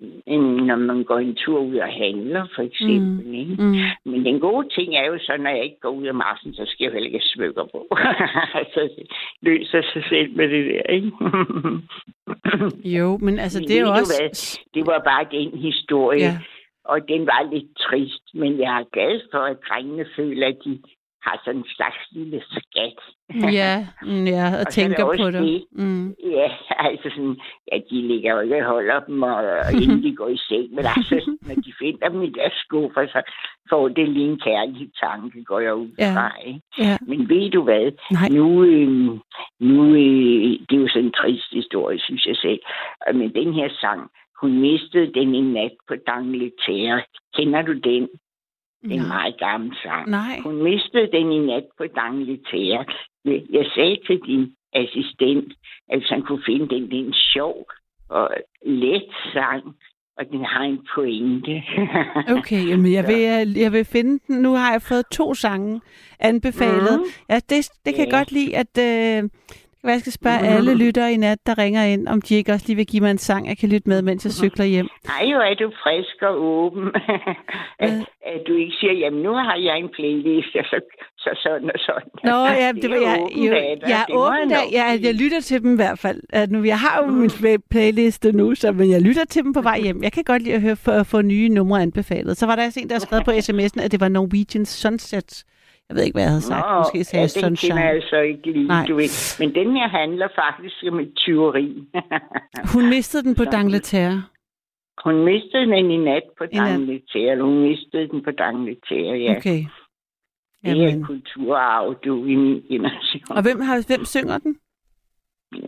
end 0.00 0.42
når 0.66 0.76
man 0.76 1.04
går 1.04 1.18
en 1.18 1.34
tur 1.34 1.60
ud 1.60 1.76
og 1.76 1.88
handler, 1.88 2.46
for 2.54 2.62
eksempel. 2.62 3.26
Mm. 3.26 3.34
Ikke? 3.34 3.56
Mm. 3.58 4.10
Men 4.10 4.24
den 4.24 4.40
gode 4.40 4.68
ting 4.68 4.96
er 4.96 5.06
jo 5.06 5.18
så, 5.18 5.36
når 5.38 5.50
jeg 5.50 5.64
ikke 5.64 5.80
går 5.80 5.90
ud 5.90 6.06
om 6.06 6.20
aftenen, 6.20 6.54
så 6.54 6.62
skal 6.66 6.84
jeg 6.84 6.92
heller 6.92 7.06
ikke 7.06 7.24
smykker 7.24 7.64
på. 7.64 7.86
så 8.74 9.04
løser 9.42 9.82
sig 9.92 10.04
selv 10.08 10.36
med 10.36 10.48
det 10.48 10.64
der, 10.74 10.82
ikke? 10.82 11.10
Jo, 12.96 13.18
men 13.22 13.38
altså, 13.38 13.60
Men 13.60 13.68
det 13.68 13.76
er 13.76 13.80
jo 13.80 13.90
også... 13.90 14.22
hvad? 14.22 14.30
det 14.74 14.86
var 14.86 15.02
bare 15.04 15.26
den 15.30 15.58
historie. 15.58 16.20
Ja. 16.20 16.38
Og 16.84 17.08
den 17.08 17.26
var 17.26 17.50
lidt 17.52 17.76
trist, 17.76 18.24
men 18.34 18.58
jeg 18.58 18.80
er 18.80 18.84
glad 18.92 19.20
for, 19.32 19.38
at 19.38 19.56
drengene 19.68 20.06
føler, 20.16 20.46
at 20.46 20.58
de 20.64 20.82
har 21.26 21.40
sådan 21.44 21.60
en 21.60 21.66
slags 21.76 22.00
lille 22.10 22.42
skat. 22.50 22.98
Ja, 23.58 23.86
mm, 24.02 24.24
ja, 24.26 24.46
og 24.46 24.54
Og 24.54 24.60
er 24.60 24.64
tænker 24.78 25.04
på 25.04 25.12
det. 25.30 25.32
det. 25.42 25.64
Mm. 25.72 26.08
Ja, 26.38 26.48
altså 26.88 27.08
sådan, 27.14 27.36
ja, 27.72 27.76
de 27.90 27.96
ligger 28.10 28.32
jo 28.34 28.40
ikke 28.40 28.56
og 28.56 28.64
holder 28.74 29.00
dem, 29.00 29.22
og, 29.22 29.34
og 29.34 29.72
inden 29.82 30.02
de 30.02 30.16
går 30.16 30.28
i 30.28 30.36
seng, 30.48 30.66
men 30.74 30.84
altså, 30.96 31.16
når 31.46 31.54
de 31.54 31.72
finder 31.82 32.08
dem 32.08 32.22
i 32.22 32.30
deres 32.30 32.52
skuffer, 32.64 33.06
så 33.06 33.20
får 33.70 33.88
det 33.88 34.08
lige 34.08 34.28
en 34.30 34.40
kærlig 34.40 34.90
tanke, 35.02 35.44
går 35.44 35.60
jeg 35.60 35.74
ud 35.74 35.88
Ja. 35.98 36.12
fra, 36.16 36.26
ikke? 36.46 36.60
Ja, 36.78 36.96
Men 37.10 37.28
ved 37.28 37.50
du 37.50 37.62
hvad? 37.62 37.92
nej. 38.12 38.28
Nu, 38.28 38.64
øh, 38.64 38.88
nu 39.60 39.84
øh, 39.84 40.50
det 40.68 40.76
er 40.76 40.80
jo 40.84 40.88
sådan 40.88 41.04
en 41.04 41.12
trist 41.12 41.50
historie, 41.52 41.98
synes 42.00 42.26
jeg 42.26 42.36
selv. 42.36 42.60
Men 43.14 43.34
den 43.34 43.52
her 43.54 43.68
sang, 43.80 44.00
hun 44.40 44.60
mistede 44.60 45.12
den 45.14 45.34
i 45.34 45.40
nat 45.40 45.74
på 45.88 45.94
Dangleterre. 46.06 47.02
Kender 47.36 47.62
du 47.62 47.72
den? 47.72 48.08
Det 48.88 48.96
er 48.96 49.00
en 49.02 49.08
Nej. 49.08 49.16
meget 49.18 49.38
gammel 49.38 49.76
sang. 49.84 50.10
Nej. 50.10 50.40
Hun 50.44 50.62
mistede 50.62 51.08
den 51.16 51.32
i 51.32 51.38
nat 51.38 51.64
på 51.78 51.84
Dangleterre. 52.00 52.84
Jeg 53.56 53.66
sagde 53.74 53.96
til 54.06 54.18
din 54.26 54.44
assistent, 54.72 55.52
at 55.92 56.02
han 56.10 56.22
kunne 56.22 56.42
finde 56.46 56.68
den. 56.74 56.82
Det 56.90 56.98
er 57.00 57.04
en 57.04 57.14
sjov 57.32 57.56
og 58.08 58.30
let 58.66 59.08
sang, 59.32 59.62
og 60.18 60.24
den 60.32 60.44
har 60.44 60.62
en 60.64 60.80
pointe. 60.94 61.62
Okay, 62.38 62.68
jamen 62.68 62.92
jeg 62.92 63.04
vil, 63.12 63.22
øh, 63.34 63.60
jeg 63.62 63.72
vil 63.72 63.84
finde 63.84 64.18
den. 64.26 64.42
Nu 64.42 64.50
har 64.54 64.72
jeg 64.72 64.82
fået 64.82 65.04
to 65.12 65.34
sange 65.34 65.80
anbefalet. 66.20 66.98
Mhm. 67.00 67.08
Ja, 67.30 67.34
det, 67.34 67.70
det 67.84 67.94
kan 67.94 68.04
jeg 68.04 68.12
Ja. 68.12 68.18
godt 68.18 68.32
lide, 68.32 68.56
at... 68.56 68.78
Øh, 68.88 69.28
det 69.86 69.90
være, 69.90 69.94
jeg 69.94 70.00
skal 70.06 70.12
spørge 70.12 70.38
alle 70.56 70.74
lyttere 70.84 71.12
i 71.12 71.16
nat, 71.16 71.38
der 71.46 71.58
ringer 71.58 71.84
ind, 71.84 72.08
om 72.08 72.22
de 72.22 72.34
ikke 72.34 72.52
også 72.52 72.64
lige 72.68 72.76
vil 72.76 72.86
give 72.86 73.00
mig 73.02 73.10
en 73.10 73.18
sang, 73.18 73.48
jeg 73.48 73.58
kan 73.58 73.68
lytte 73.68 73.88
med, 73.88 74.02
mens 74.02 74.24
jeg 74.24 74.32
cykler 74.32 74.64
hjem. 74.64 74.88
Ej, 75.18 75.26
jo 75.32 75.38
er 75.38 75.54
du 75.54 75.68
frisk 75.82 76.22
og 76.22 76.34
åben. 76.42 76.84
at, 77.78 77.90
Hvad? 77.90 78.00
at 78.32 78.40
du 78.48 78.52
ikke 78.62 78.74
siger, 78.80 78.92
jamen 78.92 79.22
nu 79.22 79.32
har 79.32 79.56
jeg 79.68 79.78
en 79.78 79.88
playlist, 79.96 80.52
og 80.60 80.64
så, 80.70 80.78
så 81.18 81.30
sådan 81.42 81.68
og 81.74 81.80
sådan. 81.86 82.10
Nå, 82.24 82.36
ja, 82.62 82.72
det 82.82 82.90
var 82.90 82.96
jeg. 83.10 83.18
Jo, 83.36 83.52
dig, 83.54 83.78
jeg 83.94 84.04
det 84.08 84.14
er 84.14 84.16
åben 84.18 84.50
der. 84.50 84.56
sige. 84.70 85.06
jeg 85.06 85.14
lytter 85.14 85.40
til 85.40 85.62
dem 85.62 85.72
i 85.72 85.76
hvert 85.76 85.98
fald. 85.98 86.20
At 86.30 86.50
nu, 86.50 86.64
jeg 86.64 86.78
har 86.78 87.02
jo 87.04 87.10
min 87.10 87.30
play- 87.30 87.66
playliste 87.70 88.32
nu, 88.32 88.54
så, 88.54 88.72
men 88.72 88.90
jeg 88.90 89.00
lytter 89.02 89.24
til 89.24 89.42
dem 89.42 89.52
på 89.52 89.60
vej 89.62 89.80
hjem. 89.80 90.02
Jeg 90.02 90.12
kan 90.12 90.24
godt 90.24 90.42
lide 90.42 90.54
at 90.54 90.60
høre, 90.62 90.76
få, 90.76 91.04
få 91.04 91.22
nye 91.22 91.48
numre 91.48 91.82
anbefalet. 91.82 92.36
Så 92.36 92.46
var 92.46 92.56
der 92.56 92.66
også 92.66 92.80
en, 92.80 92.90
der 92.90 92.98
skrev 92.98 93.24
på 93.24 93.30
sms'en, 93.46 93.82
at 93.84 93.92
det 93.92 94.00
var 94.00 94.08
Norwegian 94.08 94.64
Sunset. 94.66 95.44
Jeg 95.88 95.96
ved 95.96 96.02
ikke, 96.04 96.14
hvad 96.16 96.22
jeg 96.22 96.30
havde 96.30 96.40
sagt. 96.52 96.66
Nå, 96.70 96.78
Måske 96.78 97.04
sagde 97.04 97.20
ja, 97.20 97.22
jeg 97.22 97.30
den 97.34 97.42
kender 97.42 97.56
Sunshine. 97.56 97.80
jeg 97.80 98.02
så 98.10 98.18
ikke 98.30 98.52
lige, 98.52 98.66
Nej. 98.68 98.86
du 98.88 98.94
ved. 98.94 99.10
Men 99.40 99.54
den 99.54 99.76
her 99.76 99.88
handler 99.88 100.28
faktisk 100.42 100.76
om 100.92 101.00
et 101.00 101.12
tyveri. 101.16 101.68
Hun 102.74 102.88
mistede 102.88 103.22
den 103.22 103.34
på 103.34 103.44
Dangleterre. 103.44 104.22
Hun 105.04 105.24
mistede 105.24 105.66
den 105.66 105.90
i 105.90 105.96
nat 105.96 106.22
på. 106.38 106.46
Dangleterre. 106.46 107.42
Hun 107.42 107.60
mistede 107.68 108.08
den 108.08 108.22
på 108.22 108.30
Dangleterre, 108.30 109.16
ja. 109.18 109.36
Okay. 109.36 109.60
Det 110.62 110.70
er 110.72 110.76
Jamen. 110.76 111.04
kulturarv, 111.04 111.94
du 112.04 112.24
i 112.24 112.34
min 112.34 112.62
generation. 112.70 113.22
Og 113.36 113.42
hvem, 113.42 113.60
har, 113.60 113.84
hvem 113.86 114.04
synger 114.04 114.38
den? 114.38 114.56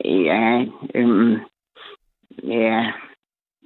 Ja, 0.04 0.64
øhm, 0.94 1.32
ja, 2.42 2.92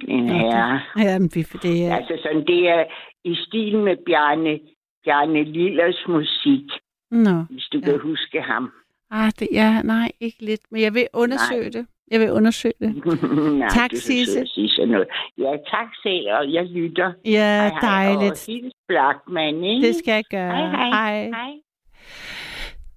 en 0.08 0.24
Okay. 0.30 0.38
herre. 0.40 0.80
Jamen, 0.98 1.30
vi, 1.34 1.42
det 1.42 1.86
er... 1.86 1.96
Altså 1.96 2.18
sådan, 2.22 2.46
det 2.46 2.68
er 2.68 2.84
i 3.24 3.34
stil 3.46 3.78
med 3.78 3.96
Bjarne, 4.06 4.58
Bjarne 5.04 5.44
Lillers 5.44 6.04
musik, 6.08 6.66
Nå. 7.10 7.44
hvis 7.50 7.64
du 7.72 7.78
Ja. 7.78 7.84
kan 7.84 7.98
huske 8.00 8.40
ham. 8.42 8.70
Ah, 9.10 9.32
det, 9.38 9.48
ja, 9.52 9.82
nej, 9.82 10.12
ikke 10.20 10.44
lidt. 10.44 10.60
Men 10.70 10.82
jeg 10.82 10.94
vil 10.94 11.06
undersøge 11.12 11.70
det. 11.70 11.86
Jeg 12.10 12.20
vil 12.20 12.30
undersøge 12.32 12.74
det. 12.80 12.94
Nej, 13.58 13.68
Tak, 13.68 13.90
du 13.90 13.96
Sisse. 13.96 14.40
og 14.40 14.46
sige 14.48 14.86
noget. 14.86 15.06
Ja, 15.38 15.50
tak 15.70 15.86
selv, 16.02 16.26
og 16.38 16.52
jeg 16.52 16.64
lytter. 16.64 17.12
Ja, 17.24 17.30
Hej, 17.30 17.68
hej, 17.68 17.80
dejligt. 17.80 18.48
Og 18.48 18.72
Blackman, 18.88 19.64
ikke? 19.64 19.86
Det 19.86 19.96
skal 19.96 20.12
jeg 20.12 20.24
gøre. 20.30 20.50
Hej, 20.70 20.88
hej. 20.90 21.24
hej. 21.28 21.50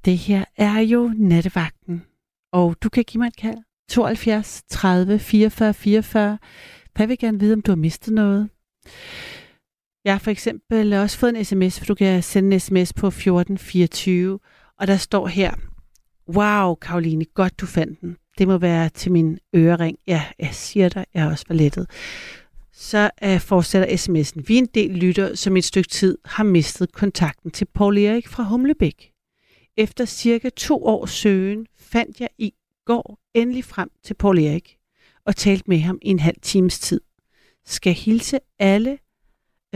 Det 0.06 0.18
her 0.18 0.44
er 0.58 0.80
jo 0.80 1.12
nattevagten, 1.16 2.06
og 2.52 2.76
du 2.84 2.90
kan 2.90 3.04
give 3.04 3.20
mig 3.20 3.28
et 3.28 3.38
kald. 3.38 3.58
72 3.90 4.64
30 4.70 5.20
44 5.20 5.74
44. 5.74 6.38
Jeg 7.00 7.10
vil 7.10 7.18
gerne 7.20 7.40
vide, 7.40 7.54
om 7.54 7.62
du 7.62 7.72
har 7.72 7.76
mistet 7.76 8.14
noget. 8.14 8.50
Jeg 10.06 10.14
har 10.14 10.20
for 10.20 10.32
eksempel 10.32 10.94
også 10.94 11.18
fået 11.18 11.38
en 11.38 11.46
sms, 11.46 11.80
for 11.80 11.86
du 11.86 11.96
kan 11.96 12.24
sende 12.24 12.54
en 12.54 12.60
sms 12.60 12.94
på 12.94 13.08
1424, 13.08 14.40
og 14.80 14.88
der 14.88 14.98
står 14.98 15.28
her, 15.28 15.54
Wow, 16.30 16.76
Karoline, 16.76 17.26
godt 17.26 17.60
du 17.60 17.66
fandt 17.66 18.02
den. 18.02 18.18
Det 18.38 18.48
må 18.48 18.58
være 18.58 18.90
til 18.90 19.12
min 19.12 19.40
ørering. 19.56 19.98
Ja, 20.08 20.24
jeg 20.40 20.50
siger 20.52 20.90
dig, 20.90 21.06
jeg 21.14 21.26
er 21.26 21.32
også 21.32 21.46
for 21.48 21.54
lettet. 21.54 21.90
Så 22.74 23.10
uh, 23.26 23.40
fortsætter 23.40 23.88
sms'en. 23.88 24.44
Vi 24.48 24.54
er 24.54 24.58
en 24.58 24.70
del 24.74 24.92
lytter, 24.92 25.36
som 25.36 25.56
i 25.56 25.60
et 25.60 25.66
stykke 25.66 25.90
tid 25.90 26.18
har 26.26 26.44
mistet 26.44 26.92
kontakten 26.92 27.52
til 27.52 27.68
Paul 27.74 27.98
Erik 27.98 28.28
fra 28.28 28.44
Humlebæk. 28.44 29.12
Efter 29.78 30.06
cirka 30.06 30.50
to 30.50 30.86
års 30.86 31.12
søgen 31.12 31.68
fandt 31.80 32.20
jeg 32.20 32.30
i 32.38 32.54
går 32.86 33.20
endelig 33.34 33.64
frem 33.64 33.90
til 34.04 34.14
Paul 34.14 34.40
Erik 34.40 34.78
og 35.26 35.36
talte 35.36 35.64
med 35.68 35.80
ham 35.80 36.00
i 36.02 36.10
en 36.10 36.20
halv 36.20 36.38
times 36.42 36.80
tid. 36.80 37.02
Skal 37.66 37.94
hilse 37.94 38.40
alle 38.60 38.98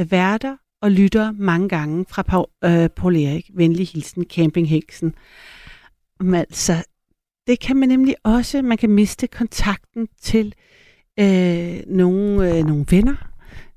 værter 0.07 0.57
og 0.81 0.91
lytter 0.91 1.31
mange 1.31 1.69
gange 1.69 2.05
fra 2.09 2.21
Paul, 2.21 2.45
øh, 2.63 2.89
Paul 2.89 3.15
Erik. 3.15 3.49
Venlig 3.53 3.87
hilsen, 3.87 4.23
campingheksen. 4.23 5.15
Men 6.19 6.35
altså, 6.35 6.85
det 7.47 7.59
kan 7.59 7.75
man 7.75 7.89
nemlig 7.89 8.15
også. 8.23 8.61
Man 8.61 8.77
kan 8.77 8.89
miste 8.89 9.27
kontakten 9.27 10.07
til 10.21 10.55
øh, 11.19 11.79
nogle, 11.87 12.57
øh, 12.57 12.65
nogle 12.65 12.85
venner, 12.89 13.15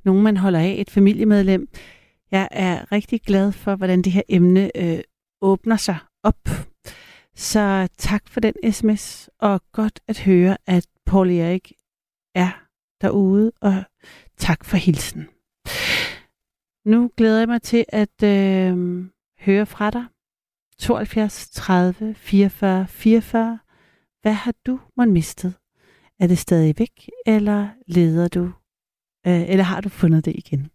nogen 0.04 0.22
man 0.22 0.36
holder 0.36 0.58
af, 0.58 0.74
et 0.78 0.90
familiemedlem. 0.90 1.68
Jeg 2.30 2.48
er 2.50 2.92
rigtig 2.92 3.20
glad 3.20 3.52
for, 3.52 3.76
hvordan 3.76 4.02
det 4.02 4.12
her 4.12 4.22
emne 4.28 4.76
øh, 4.76 5.00
åbner 5.40 5.76
sig 5.76 5.98
op. 6.22 6.48
Så 7.36 7.88
tak 7.98 8.28
for 8.28 8.40
den 8.40 8.72
sms, 8.72 9.30
og 9.38 9.60
godt 9.72 10.00
at 10.08 10.18
høre, 10.20 10.56
at 10.66 10.86
Paul 11.06 11.30
Erik 11.30 11.72
er 12.34 12.66
derude, 13.00 13.52
og 13.60 13.82
tak 14.36 14.64
for 14.64 14.76
hilsen. 14.76 15.28
Nu 16.84 17.10
glæder 17.16 17.38
jeg 17.38 17.48
mig 17.48 17.62
til 17.62 17.84
at 17.88 18.22
øh, 18.22 19.04
høre 19.40 19.66
fra 19.66 19.90
dig. 19.90 20.04
72 20.78 21.50
30 21.50 22.14
44 22.14 22.86
44. 22.88 23.58
Hvad 24.22 24.32
har 24.32 24.54
du 24.66 24.80
måtte 24.96 25.12
mistet? 25.12 25.54
Er 26.20 26.26
det 26.26 26.38
stadig 26.38 26.74
væk, 26.78 27.10
eller 27.26 27.68
leder 27.86 28.28
du, 28.28 28.44
øh, 29.26 29.50
eller 29.50 29.64
har 29.64 29.80
du 29.80 29.88
fundet 29.88 30.24
det 30.24 30.34
igen? 30.36 30.70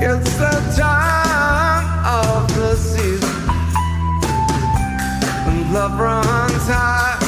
It's 0.00 0.36
the 0.38 0.57
runs 5.98 6.66
high. 6.68 7.18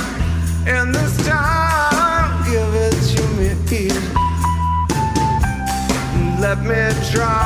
In 0.67 0.93
this 0.93 1.27
time, 1.27 2.31
give 2.51 2.75
it 2.75 2.95
to 3.17 3.23
me. 3.37 3.51
Let 6.41 6.59
me 6.63 7.11
try 7.11 7.40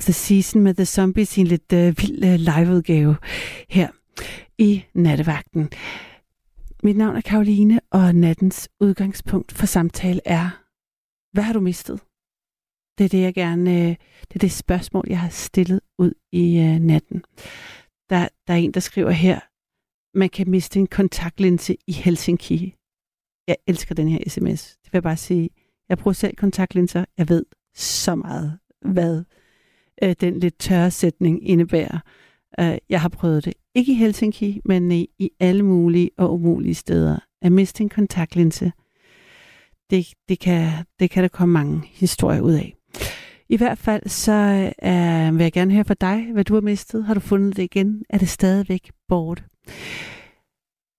of 0.00 0.04
the 0.04 0.12
season 0.12 0.62
med 0.62 0.74
The 0.74 0.84
Zombies 0.84 1.36
i 1.36 1.40
en 1.40 1.46
lidt 1.46 1.72
øh, 1.72 1.98
vild 1.98 2.24
øh, 2.24 2.34
liveudgave 2.34 3.16
her 3.68 3.88
i 4.58 4.84
nattevagten. 4.94 5.70
Mit 6.82 6.96
navn 6.96 7.16
er 7.16 7.20
Karoline, 7.20 7.80
og 7.90 8.14
nattens 8.14 8.68
udgangspunkt 8.80 9.52
for 9.52 9.66
samtale 9.66 10.20
er, 10.24 10.64
hvad 11.32 11.44
har 11.44 11.52
du 11.52 11.60
mistet? 11.60 12.00
Det 12.98 13.04
er 13.04 13.08
det, 13.08 13.20
jeg 13.20 13.34
gerne, 13.34 13.70
øh, 13.70 13.96
det 14.28 14.34
er 14.34 14.38
det 14.38 14.52
spørgsmål, 14.52 15.04
jeg 15.08 15.20
har 15.20 15.28
stillet 15.28 15.80
ud 15.98 16.12
i 16.32 16.58
øh, 16.58 16.78
natten. 16.78 17.24
Der, 18.10 18.28
der 18.46 18.54
er 18.54 18.58
en, 18.58 18.72
der 18.72 18.80
skriver 18.80 19.10
her, 19.10 19.40
man 20.18 20.28
kan 20.28 20.50
miste 20.50 20.80
en 20.80 20.86
kontaktlinse 20.86 21.76
i 21.86 21.92
Helsinki. 21.92 22.74
Jeg 23.48 23.56
elsker 23.66 23.94
den 23.94 24.08
her 24.08 24.18
sms. 24.26 24.78
Det 24.84 24.92
vil 24.92 24.98
jeg 24.98 25.02
bare 25.02 25.16
sige. 25.16 25.50
Jeg 25.88 25.98
bruger 25.98 26.12
selv 26.12 26.36
kontaktlinser. 26.36 27.04
Jeg 27.18 27.28
ved 27.28 27.44
så 27.74 28.14
meget, 28.14 28.58
hvad 28.82 29.24
øh, 30.02 30.14
den 30.20 30.40
lidt 30.40 30.58
tørre 30.58 30.90
sætning 30.90 31.48
indebærer. 31.48 31.98
Øh, 32.60 32.78
jeg 32.88 33.00
har 33.00 33.08
prøvet 33.08 33.44
det. 33.44 33.54
Ikke 33.74 33.92
i 33.92 33.94
Helsinki, 33.94 34.60
men 34.64 34.92
i, 34.92 35.08
i 35.18 35.30
alle 35.40 35.62
mulige 35.62 36.10
og 36.18 36.34
umulige 36.34 36.74
steder. 36.74 37.18
At 37.42 37.52
miste 37.52 37.82
en 37.82 37.88
kontaktlinse, 37.88 38.72
det, 39.90 40.06
det, 40.28 40.38
kan, 40.38 40.72
det 41.00 41.10
kan 41.10 41.22
der 41.22 41.28
komme 41.28 41.52
mange 41.52 41.82
historier 41.86 42.40
ud 42.40 42.52
af. 42.52 42.74
I 43.48 43.56
hvert 43.56 43.78
fald 43.78 44.08
så 44.08 44.32
øh, 44.82 45.38
vil 45.38 45.42
jeg 45.44 45.52
gerne 45.52 45.74
høre 45.74 45.84
fra 45.84 45.94
dig, 46.00 46.28
hvad 46.32 46.44
du 46.44 46.54
har 46.54 46.60
mistet. 46.60 47.04
Har 47.04 47.14
du 47.14 47.20
fundet 47.20 47.56
det 47.56 47.62
igen? 47.62 48.02
Er 48.10 48.18
det 48.18 48.28
stadigvæk 48.28 48.90
borte? 49.08 49.42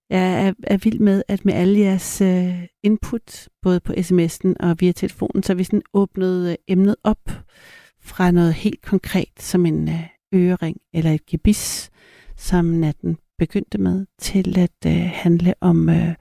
Jeg 0.10 0.48
er, 0.48 0.54
er 0.64 0.78
vild 0.78 1.00
med, 1.00 1.24
at 1.28 1.46
med 1.46 1.54
alle 1.54 1.80
jeres 1.80 2.22
øh, 2.22 2.64
input, 2.84 3.50
både 3.62 3.80
på 3.80 3.94
sms'en 3.94 4.54
og 4.60 4.76
via 4.80 4.92
telefonen, 4.92 5.44
så 5.44 5.54
har 5.54 5.58
vi 5.58 5.64
sådan 5.64 5.82
åbnet 5.94 6.50
øh, 6.50 6.56
emnet 6.68 6.96
op 7.04 7.30
fra 8.12 8.32
noget 8.32 8.54
helt 8.54 8.82
konkret, 8.82 9.36
som 9.38 9.66
en 9.66 9.90
øh, 9.90 10.04
ørering 10.36 10.78
eller 10.94 11.12
et 11.12 11.26
gebis, 11.26 11.92
som 12.36 12.66
natten 12.66 13.18
begyndte 13.38 13.78
med, 13.78 14.06
til 14.20 14.60
at 14.60 14.80
øh, 14.88 15.10
handle 15.14 15.54
om 15.62 15.90
øh, 15.90 16.14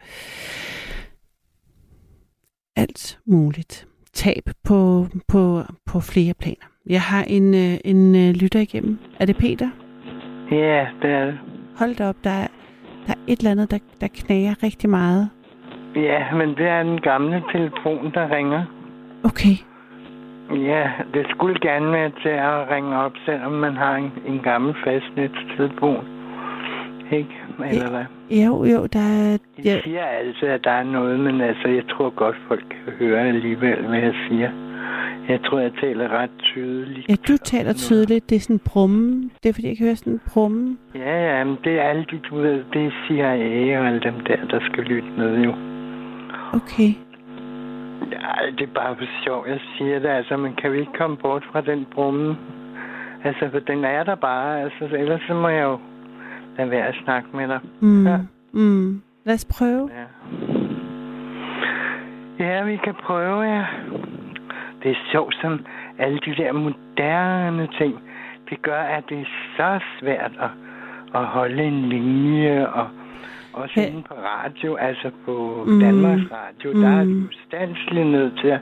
alt 2.76 3.18
muligt. 3.26 3.86
Tab 4.12 4.44
på, 4.64 5.06
på, 5.28 5.62
på 5.86 6.00
flere 6.00 6.34
planer. 6.34 6.66
Jeg 6.86 7.02
har 7.02 7.24
en, 7.24 7.54
øh, 7.54 7.78
en 7.84 8.14
øh, 8.14 8.34
lytter 8.34 8.60
igennem. 8.60 8.98
Er 9.20 9.26
det 9.26 9.36
Peter? 9.36 9.70
Ja, 10.50 10.86
det 11.02 11.10
er 11.10 11.24
det. 11.24 11.38
Hold 11.76 11.94
da 11.96 12.08
op, 12.08 12.16
der 12.24 12.30
er, 12.30 12.48
der 13.06 13.12
er 13.12 13.18
et 13.26 13.38
eller 13.38 13.50
andet, 13.50 13.70
der, 13.70 13.78
der 14.00 14.08
knager 14.14 14.62
rigtig 14.62 14.90
meget. 14.90 15.30
Ja, 15.96 16.34
men 16.34 16.48
det 16.48 16.66
er 16.66 16.82
den 16.82 17.00
gamle 17.00 17.42
telefon, 17.52 18.12
der 18.14 18.36
ringer. 18.36 18.64
Okay, 19.24 19.54
Ja, 20.56 20.90
det 21.14 21.26
skulle 21.30 21.60
gerne 21.60 21.92
være 21.92 22.10
til 22.22 22.28
at 22.28 22.70
ringe 22.70 22.96
op, 22.98 23.12
selvom 23.26 23.52
man 23.52 23.76
har 23.76 23.94
en, 23.96 24.12
en 24.26 24.38
gammel 24.38 24.74
fastnetstelefon. 24.84 26.04
Ikke? 27.12 27.28
Eller 27.70 27.90
hvad? 27.90 28.04
Jo, 28.30 28.64
jo, 28.64 28.86
der 28.86 29.00
er... 29.00 29.38
De 29.56 29.62
Ja, 29.64 29.80
siger 29.80 30.04
altid, 30.04 30.48
at 30.48 30.64
der 30.64 30.70
er 30.70 30.84
noget, 30.84 31.20
men 31.20 31.40
altså, 31.40 31.68
jeg 31.68 31.82
tror 31.88 32.10
godt, 32.10 32.36
folk 32.48 32.64
kan 32.70 32.92
høre 32.98 33.20
alligevel, 33.20 33.86
hvad 33.86 33.98
jeg 33.98 34.14
siger. 34.28 34.50
Jeg 35.28 35.40
tror, 35.44 35.58
jeg 35.58 35.72
taler 35.80 36.08
ret 36.08 36.30
tydeligt. 36.42 37.08
ja, 37.08 37.14
du 37.28 37.36
taler 37.36 37.72
tydeligt. 37.72 38.30
Det 38.30 38.36
er 38.36 38.40
sådan 38.40 38.56
en 38.56 38.60
brumme. 38.64 39.30
Det 39.42 39.48
er, 39.48 39.52
fordi 39.52 39.68
jeg 39.68 39.76
kan 39.76 39.86
høre 39.86 39.96
sådan 39.96 40.12
en 40.12 40.20
brumme. 40.32 40.76
Ja, 40.94 41.38
ja, 41.38 41.44
men 41.44 41.56
det 41.64 41.78
er 41.78 41.82
alt, 41.82 42.10
du 42.30 42.36
ved, 42.36 42.64
det 42.72 42.86
er 42.86 42.90
CIA 43.08 43.80
og 43.80 43.86
alle 43.86 44.00
dem 44.00 44.14
der, 44.20 44.36
der 44.50 44.60
skal 44.72 44.84
lytte 44.84 45.08
med, 45.18 45.44
jo. 45.44 45.54
Okay. 46.54 46.90
Ja, 48.12 48.50
det 48.58 48.60
er 48.60 48.74
bare 48.74 48.96
for 48.96 49.04
sjov, 49.24 49.46
jeg 49.48 49.60
siger 49.76 49.98
det. 49.98 50.08
Altså, 50.08 50.36
man 50.36 50.54
kan 50.54 50.70
jo 50.70 50.76
ikke 50.76 50.92
komme 50.92 51.16
bort 51.16 51.44
fra 51.52 51.60
den 51.60 51.86
brumme. 51.94 52.36
Altså, 53.24 53.48
for 53.50 53.58
den 53.58 53.84
er 53.84 54.02
der 54.02 54.14
bare. 54.14 54.60
Altså, 54.60 54.96
ellers 54.96 55.20
så 55.28 55.34
må 55.34 55.48
jeg 55.48 55.62
jo 55.64 55.78
lade 56.58 56.70
være 56.70 56.86
at 56.86 56.94
snakke 57.04 57.28
med 57.34 57.48
dig. 57.48 57.60
Mm. 57.80 58.06
Ja. 58.06 58.18
Mm. 58.52 59.02
Lad 59.24 59.34
os 59.34 59.44
prøve. 59.44 59.90
Ja. 59.98 60.06
Ja, 62.44 62.64
vi 62.64 62.76
kan 62.76 62.94
prøve, 62.94 63.40
ja. 63.42 63.64
Det 64.82 64.90
er 64.90 64.96
sjovt, 65.12 65.34
som 65.42 65.66
alle 65.98 66.18
de 66.18 66.34
der 66.36 66.52
moderne 66.52 67.68
ting, 67.78 68.02
det 68.50 68.62
gør, 68.62 68.82
at 68.82 69.04
det 69.08 69.20
er 69.20 69.24
så 69.56 69.80
svært 70.00 70.32
at, 70.40 70.50
at 71.14 71.24
holde 71.26 71.62
en 71.62 71.88
linje, 71.88 72.68
og 72.68 72.88
også 73.62 73.80
inde 73.80 74.02
på 74.02 74.14
radio, 74.14 74.74
altså 74.74 75.10
på 75.24 75.64
Mm. 75.66 75.80
Danmarks 75.80 76.32
Radio, 76.32 76.72
mm. 76.74 76.80
der 76.80 76.90
er 77.00 77.04
du 77.04 77.22
standsligt 77.48 78.06
nødt 78.06 78.32
til 78.40 78.48
at 78.48 78.60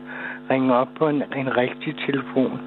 ringe 0.51 0.74
op 0.74 0.88
på 0.99 1.09
en, 1.09 1.22
en 1.36 1.57
rigtig 1.57 1.94
telefon. 2.07 2.61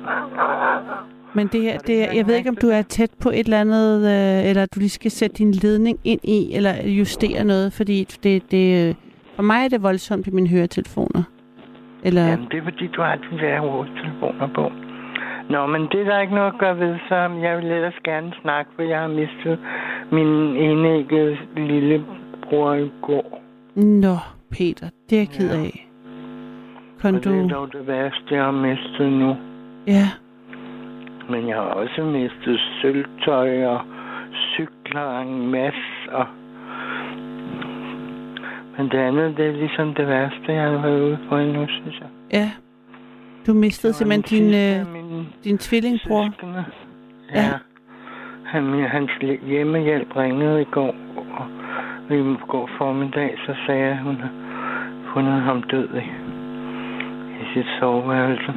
Men 1.34 1.48
det 1.48 1.62
her, 1.62 1.78
det 1.78 2.04
er, 2.04 2.14
jeg 2.16 2.28
ved 2.28 2.36
ikke, 2.36 2.50
om 2.50 2.56
du 2.62 2.68
er 2.68 2.82
tæt 2.82 3.12
på 3.24 3.30
et 3.30 3.40
eller 3.40 3.62
andet, 3.62 3.98
øh, 4.14 4.50
eller 4.50 4.66
du 4.66 4.80
lige 4.80 4.90
skal 4.90 5.12
sætte 5.12 5.36
din 5.36 5.52
ledning 5.52 6.00
ind 6.04 6.20
i, 6.24 6.56
eller 6.56 6.88
justere 6.88 7.44
noget, 7.44 7.74
fordi 7.74 8.04
det, 8.24 8.52
det, 8.52 8.96
for 9.36 9.44
mig 9.44 9.66
er 9.66 9.70
det 9.70 9.84
voldsomt 9.84 10.28
i 10.28 10.32
mine 10.32 10.48
høretelefoner. 10.50 11.24
Eller, 12.04 12.28
Jamen, 12.28 12.48
det 12.52 12.58
er 12.58 12.64
fordi, 12.64 12.88
du 12.88 13.02
har 13.02 13.16
de 13.16 13.38
der 13.38 13.60
hovedtelefoner 13.60 14.48
på. 14.56 14.72
Nå, 15.50 15.66
men 15.68 15.82
det 15.82 16.00
er 16.02 16.06
der 16.06 16.20
ikke 16.20 16.36
noget 16.36 16.54
at 16.54 16.60
gøre 16.60 16.80
ved, 16.80 16.96
så 17.10 17.16
jeg 17.16 17.58
vil 17.58 17.72
ellers 17.72 18.00
gerne 18.04 18.32
snakke, 18.42 18.72
for 18.76 18.84
jeg 18.84 19.00
har 19.00 19.08
mistet 19.08 19.60
min 20.12 20.28
enæggede 20.68 21.38
lille 21.56 22.06
bror 22.52 22.74
i 22.74 22.90
går. 23.02 23.42
Nå, 23.76 24.16
Peter, 24.52 24.90
det 25.10 25.16
er 25.16 25.20
jeg 25.22 25.30
ked 25.30 25.50
Ja. 25.56 25.64
af. 25.64 25.88
Kan 27.02 27.16
Og 27.16 27.24
det 27.24 27.32
er 27.40 27.42
du... 27.48 27.50
dog 27.56 27.74
det 27.74 27.88
værste, 27.88 28.36
jeg 28.36 28.44
har 28.44 28.52
mistet 28.52 29.12
nu. 29.12 29.36
Ja, 29.88 30.08
Men 31.30 31.48
jeg 31.48 31.56
har 31.56 31.62
også 31.64 32.04
mistet 32.04 32.60
sølvtøj 32.82 33.66
og 33.66 33.82
cykler 34.56 35.20
en 35.20 35.48
masse. 35.52 36.12
Og... 36.12 36.26
Men 38.78 38.90
det 38.92 38.98
andet, 38.98 39.38
det 39.38 39.46
er 39.48 39.52
ligesom 39.52 39.94
det 39.94 40.08
værste, 40.08 40.54
jeg 40.54 40.64
har 40.72 40.82
været 40.88 41.02
ude 41.02 41.20
for 41.30 41.38
endnu, 41.38 41.66
synes 41.68 42.00
jeg. 42.00 42.08
ja. 42.34 42.52
Du 43.48 43.54
mistede 43.54 43.94
simpelthen 43.94 44.40
din, 44.40 44.54
øh, 44.54 44.86
din 45.44 45.58
tvillingbror. 45.58 46.26
søskende. 46.30 46.66
Ja. 47.36 47.42
Ja. 47.42 47.50
Han, 48.46 48.64
hans 48.88 49.12
hjemmehjælp 49.48 50.16
ringede 50.16 50.62
i 50.62 50.66
går, 50.72 50.96
og 51.18 51.21
i 52.12 52.38
går 52.48 52.70
formiddag, 52.78 53.38
så 53.46 53.56
sagde 53.66 53.82
jeg, 53.82 53.92
at 53.92 54.04
hun 54.04 54.16
har 54.16 54.30
fundet 55.14 55.42
ham 55.42 55.64
død 55.64 55.90
i, 55.90 56.06
i 57.42 57.54
sit 57.54 57.66
soveværelse. 57.80 58.54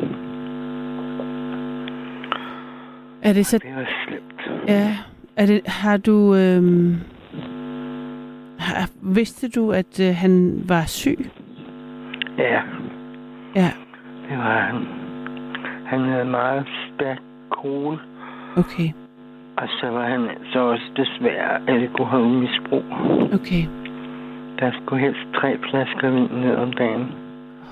Er 3.22 3.32
det 3.32 3.46
så... 3.46 3.58
Det 3.58 3.76
var 3.76 3.88
slemt. 4.06 4.68
Ja. 4.68 4.96
Er 5.36 5.46
det, 5.46 5.60
har 5.66 5.96
du... 5.96 6.34
Øhm, 6.34 6.96
har, 8.58 8.90
vidste 9.14 9.50
du, 9.50 9.72
at 9.72 10.00
øh, 10.00 10.14
han 10.16 10.62
var 10.68 10.84
syg? 10.86 11.18
Ja, 12.38 12.60
Ja, 13.54 13.70
det 14.28 14.38
var 14.38 14.60
han. 14.60 14.86
Han 15.86 16.00
havde 16.00 16.24
meget 16.24 16.66
stærk 16.94 17.18
kol, 17.50 18.00
okay. 18.56 18.88
Og 19.56 19.68
så 19.80 19.86
var 19.90 20.04
han 20.08 20.28
så 20.52 20.58
også 20.58 20.84
desværre 20.96 21.60
alkoholmisbrug. 21.68 22.84
Okay. 23.34 23.64
Der 24.58 24.70
skulle 24.82 25.02
helst 25.02 25.20
tre 25.34 25.58
flasker 25.70 26.10
vin 26.10 26.28
ned 26.40 26.56
om 26.56 26.72
dagen. 26.72 27.12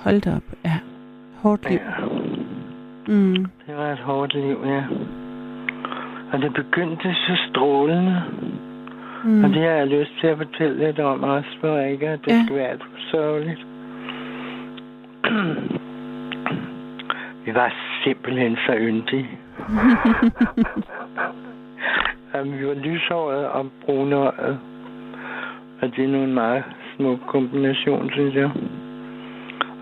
Hold 0.03 0.21
da 0.21 0.35
op. 0.35 0.43
Ja. 0.65 0.77
Hårdt 1.43 1.69
liv. 1.69 1.79
Ja. 1.79 2.05
Mm. 3.07 3.35
Det 3.67 3.77
var 3.77 3.91
et 3.91 3.99
hårdt 3.99 4.33
liv, 4.33 4.57
ja. 4.65 4.83
Og 6.33 6.41
det 6.41 6.53
begyndte 6.53 7.13
så 7.13 7.37
strålende. 7.49 8.23
Mm. 9.23 9.43
Og 9.43 9.49
det 9.49 9.61
har 9.61 9.69
jeg 9.69 9.87
lyst 9.87 10.11
til 10.21 10.27
at 10.27 10.37
fortælle 10.37 10.85
lidt 10.85 10.99
om 10.99 11.23
også, 11.23 11.49
for 11.61 11.79
ikke 11.79 12.09
at 12.09 12.19
det 12.25 12.31
Ja. 12.31 12.43
skal 12.45 12.55
være 12.55 12.67
alt 12.67 12.81
for 12.83 12.99
sørgeligt. 13.11 13.65
Vi 17.45 17.53
var 17.53 17.73
simpelthen 18.03 18.55
så 18.55 18.73
yndige. 18.77 19.29
og 22.33 22.45
vi 22.45 22.67
var 22.67 22.73
lyshåret 22.73 23.47
og 23.47 23.71
brunøjet. 23.85 24.59
Og 25.81 25.95
det 25.95 26.03
er 26.03 26.07
nu 26.07 26.23
en 26.23 26.33
meget 26.33 26.63
smuk 26.95 27.19
kombination, 27.27 28.11
synes 28.11 28.35
jeg. 28.35 28.51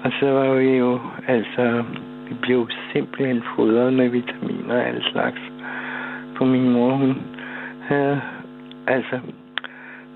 Og 0.04 0.12
så 0.20 0.32
var 0.32 0.54
vi 0.54 0.70
jo, 0.78 1.00
altså, 1.28 1.84
vi 2.30 2.36
blev 2.42 2.70
simpelthen 2.94 3.44
fodret 3.56 3.94
med 3.94 4.10
vitaminer 4.10 4.76
og 4.76 4.88
alle 4.88 5.04
slags. 5.12 5.42
For 6.38 6.46
min 6.46 6.70
mor, 6.70 6.92
hun 6.92 7.18
havde, 7.82 8.22
altså, 8.88 9.20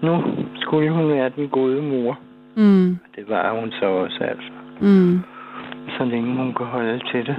nu 0.02 0.24
skulle 0.56 0.92
hun 0.92 1.10
være 1.10 1.32
den 1.36 1.50
gode 1.50 1.82
mor. 1.82 2.20
Mm. 2.56 2.98
Det 3.16 3.30
var 3.30 3.60
hun 3.60 3.72
så 3.72 3.86
også, 3.86 4.24
altså. 4.24 4.52
Mm. 4.82 5.20
Så 5.98 6.06
længe 6.06 6.36
hun 6.36 6.54
kunne 6.54 6.68
holde 6.68 7.00
til 7.12 7.26
det. 7.26 7.36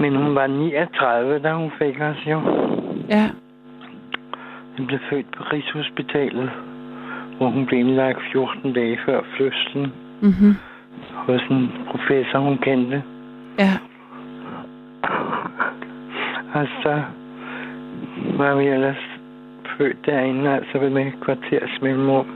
Men 0.00 0.16
hun 0.16 0.34
var 0.34 0.46
39, 0.46 1.38
da 1.38 1.52
hun 1.52 1.70
fik 1.78 2.00
os 2.00 2.26
jo. 2.26 2.40
Ja. 3.08 3.26
Hun 4.76 4.86
blev 4.86 4.98
født 5.10 5.26
på 5.36 5.42
Rigshospitalet, 5.52 6.50
hvor 7.36 7.46
hun 7.48 7.66
blev 7.66 7.80
indlagt 7.80 8.18
14 8.32 8.72
dage 8.72 8.98
før 9.06 9.20
fødslen 9.38 9.92
Mm-hmm. 10.22 10.54
hos 11.14 11.42
en 11.50 11.70
professor, 11.90 12.38
hun 12.38 12.58
kendte. 12.58 13.02
Ja. 13.58 13.72
Og 16.54 16.66
så 16.82 17.02
var 18.38 18.54
vi 18.54 18.66
ellers 18.66 18.96
født 19.78 20.06
derinde, 20.06 20.50
altså 20.50 20.78
med 20.78 21.12
kvarters 21.20 21.82
mellemrum. 21.82 22.26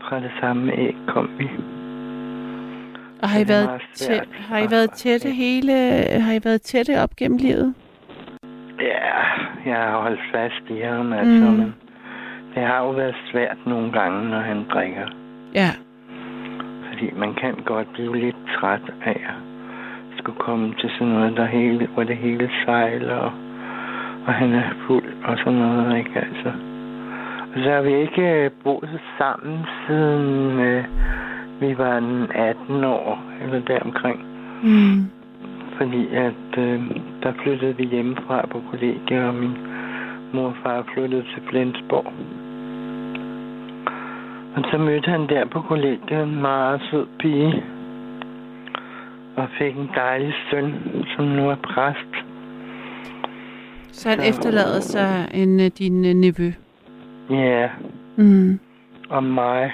Fra 0.00 0.16
det 0.20 0.30
samme 0.40 0.72
æg 0.72 0.96
kom 1.06 1.30
vi. 1.38 1.48
Og 3.22 3.28
har 3.28 3.40
I 3.40 3.48
været, 3.48 3.80
svært. 3.94 4.28
har 4.48 4.58
I 4.58 4.70
været 4.70 4.90
tætte 4.90 5.28
hele, 5.30 5.72
har 6.26 6.32
I 6.32 6.40
været 6.44 6.62
tætte 6.62 7.02
op 7.02 7.10
gennem 7.16 7.38
livet? 7.38 7.74
Ja, 8.80 9.10
jeg 9.70 9.76
har 9.76 10.00
holdt 10.02 10.20
fast 10.34 10.62
i 10.70 10.80
ham, 10.80 11.12
altså, 11.12 11.44
Mm. 11.50 11.56
men 11.58 11.74
det 12.54 12.62
har 12.62 12.78
jo 12.84 12.90
været 12.90 13.14
svært 13.32 13.56
nogle 13.66 13.92
gange, 13.92 14.28
når 14.30 14.40
han 14.40 14.64
drikker. 14.72 15.06
Ja. 15.54 15.70
Fordi 16.88 17.10
man 17.16 17.34
kan 17.34 17.54
godt 17.64 17.92
blive 17.92 18.16
lidt 18.20 18.36
træt 18.60 18.80
af 19.06 19.20
at 19.28 20.18
skulle 20.18 20.38
komme 20.38 20.74
til 20.80 20.90
sådan 20.90 21.06
noget, 21.12 21.36
der 21.36 21.46
hele, 21.46 21.86
hvor 21.94 22.02
det 22.04 22.16
hele 22.16 22.50
sejler, 22.64 23.14
og, 23.16 23.32
og 24.26 24.34
han 24.34 24.52
er 24.54 24.70
fuld 24.86 25.04
og 25.24 25.38
sådan 25.38 25.58
noget, 25.58 25.98
ikke 25.98 26.10
altså. 26.16 26.52
Og 27.54 27.62
så 27.64 27.70
har 27.70 27.80
vi 27.80 27.94
ikke 28.00 28.22
øh, 28.22 28.50
boet 28.64 29.00
sammen 29.18 29.58
siden 29.86 30.60
øh, 30.60 30.84
vi 31.60 31.78
var 31.78 31.98
en 31.98 32.30
18 32.34 32.84
år, 32.84 33.22
eller 33.42 33.60
deromkring. 33.60 34.20
Mm. 34.62 35.04
Fordi 35.76 36.06
at 36.14 36.58
øh, 36.58 36.82
der 37.22 37.32
flyttede 37.42 37.76
vi 37.76 37.84
hjemmefra 37.84 38.46
på 38.46 38.62
kollegiet, 38.70 39.24
og 39.24 39.34
min 39.34 39.56
mor 40.32 40.46
og 40.46 40.54
far 40.62 40.84
flyttede 40.94 41.22
til 41.22 41.42
Flensborg. 41.50 42.12
Og 44.56 44.64
så 44.70 44.78
mødte 44.78 45.10
han 45.10 45.28
der 45.28 45.44
på 45.46 45.60
kollegiet 45.60 46.22
en 46.22 46.40
meget 46.40 46.80
sød 46.90 47.06
pige. 47.18 47.62
Og 49.36 49.48
fik 49.58 49.76
en 49.76 49.90
dejlig 49.94 50.34
søn, 50.50 50.74
som 51.16 51.24
nu 51.24 51.50
er 51.50 51.54
præst. 51.54 52.24
Så 53.92 54.08
han 54.08 54.18
Så- 54.18 54.28
efterlader 54.28 54.80
sig 54.80 55.28
en 55.34 55.60
uh, 55.60 55.66
din 55.78 56.04
uh, 56.04 56.10
nevø. 56.12 56.50
Ja, 57.30 57.68
Mm. 58.16 58.58
og 59.08 59.24
mig. 59.24 59.72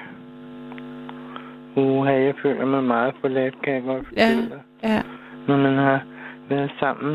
Uha, 1.77 2.13
jeg 2.13 2.35
føler 2.43 2.67
mig 2.67 2.85
meget 2.85 3.15
forladt, 3.21 3.63
kan 3.63 3.75
jeg 3.75 3.83
godt 3.83 4.07
Ja. 4.17 4.25
fortælle 4.25 4.49
dig. 4.51 4.61
Ja. 4.83 5.03
Når 5.49 5.57
man 5.57 5.75
har 5.79 6.01
været 6.49 6.71
sammen 6.81 7.13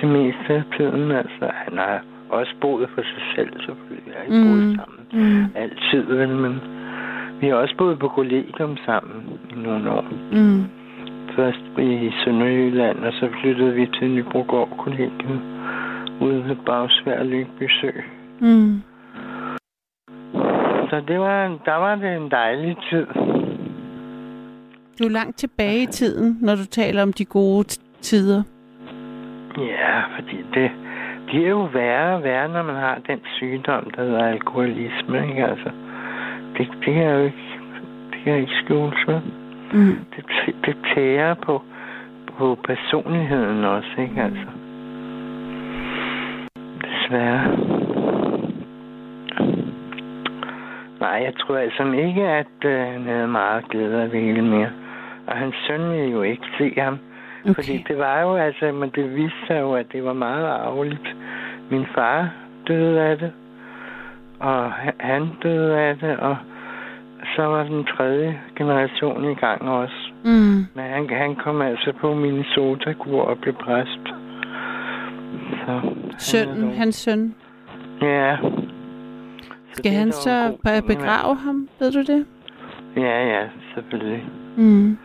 det 0.00 0.08
meste 0.08 0.54
af 0.54 0.62
tiden, 0.76 1.10
altså. 1.10 1.50
Han 1.54 1.78
har 1.78 2.00
også 2.30 2.54
boet 2.60 2.88
for 2.94 3.02
sig 3.02 3.22
selv, 3.36 3.52
selvfølgelig. 3.60 4.06
Jeg 4.06 4.14
har 4.16 4.24
ikke 4.24 4.38
Mm. 4.48 4.50
boet 4.52 4.80
sammen 4.80 5.00
Mm. 5.12 5.44
altid, 5.54 6.02
vel, 6.02 6.28
men 6.28 6.60
vi 7.40 7.48
har 7.48 7.54
også 7.54 7.74
boet 7.78 7.98
på 7.98 8.08
kollegium 8.08 8.76
sammen 8.86 9.38
i 9.50 9.54
nogle 9.58 9.90
år. 9.90 10.04
Mm. 10.32 10.64
Først 11.36 11.64
i 11.78 12.12
Sønderjylland, 12.24 12.98
og 12.98 13.12
så 13.12 13.28
flyttede 13.40 13.74
vi 13.74 13.86
til 13.86 14.10
Nybrogård 14.10 14.68
kollegium 14.78 15.40
ude 16.20 16.44
ved 16.48 16.56
Bagsvær 16.66 17.22
Lyngby 17.24 17.68
Sø. 17.80 17.90
Mm. 18.40 18.82
Så 20.90 21.02
det 21.08 21.20
var, 21.20 21.58
der 21.64 21.74
var 21.74 21.94
det 21.94 22.16
en 22.16 22.30
dejlig 22.30 22.76
tid. 22.90 23.06
Du 24.98 25.04
er 25.04 25.08
langt 25.08 25.38
tilbage 25.38 25.82
i 25.82 25.86
tiden, 25.86 26.38
når 26.40 26.54
du 26.54 26.66
taler 26.66 27.02
om 27.02 27.12
de 27.12 27.24
gode 27.24 27.68
tider. 28.00 28.42
Ja, 29.58 30.00
fordi 30.16 30.36
det 30.54 30.70
bliver 31.26 31.48
jo 31.48 31.62
værre 31.72 32.16
og 32.16 32.22
værre, 32.22 32.48
når 32.48 32.62
man 32.62 32.76
har 32.76 33.00
den 33.06 33.20
sygdom, 33.36 33.90
der 33.96 34.02
hedder 34.02 34.24
alkoholisme. 34.26 35.28
Ikke? 35.28 35.46
Altså, 35.46 35.70
det, 36.56 36.68
det 36.84 36.96
jeg 36.96 37.12
jo 37.14 37.24
ikke, 37.24 37.60
det 38.10 38.20
jeg 38.26 38.40
ikke 38.40 38.52
skjule, 38.64 38.96
vel? 39.06 39.20
Mm. 39.72 39.98
det, 40.16 40.24
det 40.64 40.76
tærer 40.94 41.34
på, 41.34 41.62
på 42.38 42.58
personligheden 42.64 43.64
også, 43.64 43.90
ikke 43.98 44.22
altså? 44.22 44.48
Desværre. 46.84 47.56
Nej, 51.00 51.22
jeg 51.24 51.32
tror 51.38 51.56
altså 51.56 51.82
ikke, 51.84 52.22
at 52.22 52.64
øh, 52.64 52.80
han 52.92 53.06
havde 53.06 53.28
meget 53.28 53.68
glæde 53.68 54.02
af 54.02 54.10
det 54.10 54.20
hele 54.20 54.42
mere. 54.42 54.70
Og 55.28 55.36
hans 55.36 55.54
søn 55.66 55.90
ville 55.90 56.10
jo 56.10 56.22
ikke 56.22 56.46
se 56.58 56.72
ham. 56.80 56.98
Okay. 57.44 57.54
Fordi 57.54 57.84
det 57.88 57.98
var 57.98 58.20
jo 58.20 58.36
altså, 58.36 58.72
men 58.72 58.90
det 58.94 59.16
viste 59.16 59.38
sig 59.46 59.60
jo, 59.60 59.72
at 59.74 59.86
det 59.92 60.04
var 60.04 60.12
meget 60.12 60.46
arveligt. 60.46 61.16
Min 61.70 61.86
far 61.94 62.30
døde 62.68 63.00
af 63.00 63.18
det, 63.18 63.32
og 64.40 64.72
han- 64.98 65.28
døde 65.42 65.78
af 65.78 65.96
det, 65.98 66.16
og 66.16 66.36
så 67.36 67.42
var 67.42 67.62
den 67.64 67.84
tredje 67.84 68.40
generation 68.56 69.30
i 69.30 69.34
gang 69.34 69.62
også. 69.62 70.10
Mm. 70.24 70.30
Men 70.74 70.84
han, 70.84 71.08
han 71.10 71.36
kom 71.36 71.62
altså 71.62 71.92
på 72.00 72.14
Minnesota-kur 72.14 73.22
og 73.22 73.38
blev 73.38 73.54
præst. 73.54 74.00
Så, 75.66 75.80
Sønnen, 76.18 76.68
han 76.68 76.74
hans 76.78 76.94
søn. 76.96 77.34
Ja. 78.02 78.36
Skal 79.72 79.90
det 79.90 79.94
er 79.96 79.98
han 79.98 80.12
så 80.12 80.56
begrave 80.86 81.36
ham? 81.36 81.68
Ved 81.80 81.92
du 81.92 82.12
det? 82.12 82.26
Ja, 82.96 83.26
ja, 83.26 83.42
selvfølgelig. 83.74 84.24
Mm. 84.56 84.98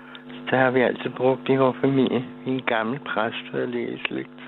Det 0.53 0.61
har 0.61 0.71
vi 0.71 0.81
altid 0.81 1.09
brugt 1.09 1.49
i 1.49 1.55
vores 1.55 1.77
familie. 1.81 2.25
En 2.45 2.61
gammel 2.61 2.99
præst 2.99 3.53
og 3.53 3.67
lægeslægt. 3.67 4.39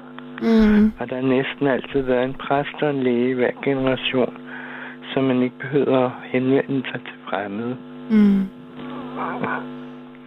Mm. 0.41 0.93
Og 0.99 1.09
der 1.09 1.15
har 1.15 1.21
næsten 1.21 1.67
altid 1.67 2.01
været 2.01 2.23
en 2.23 2.33
præst 2.33 2.81
og 2.81 2.89
en 2.89 3.03
læge 3.03 3.29
i 3.29 3.33
hver 3.33 3.51
generation, 3.63 4.37
så 5.13 5.21
man 5.21 5.41
ikke 5.41 5.55
behøver 5.59 6.05
at 6.05 6.11
henvende 6.23 6.83
sig 6.91 7.01
til 7.01 7.13
fremmede. 7.29 7.77
Mm. 8.09 8.47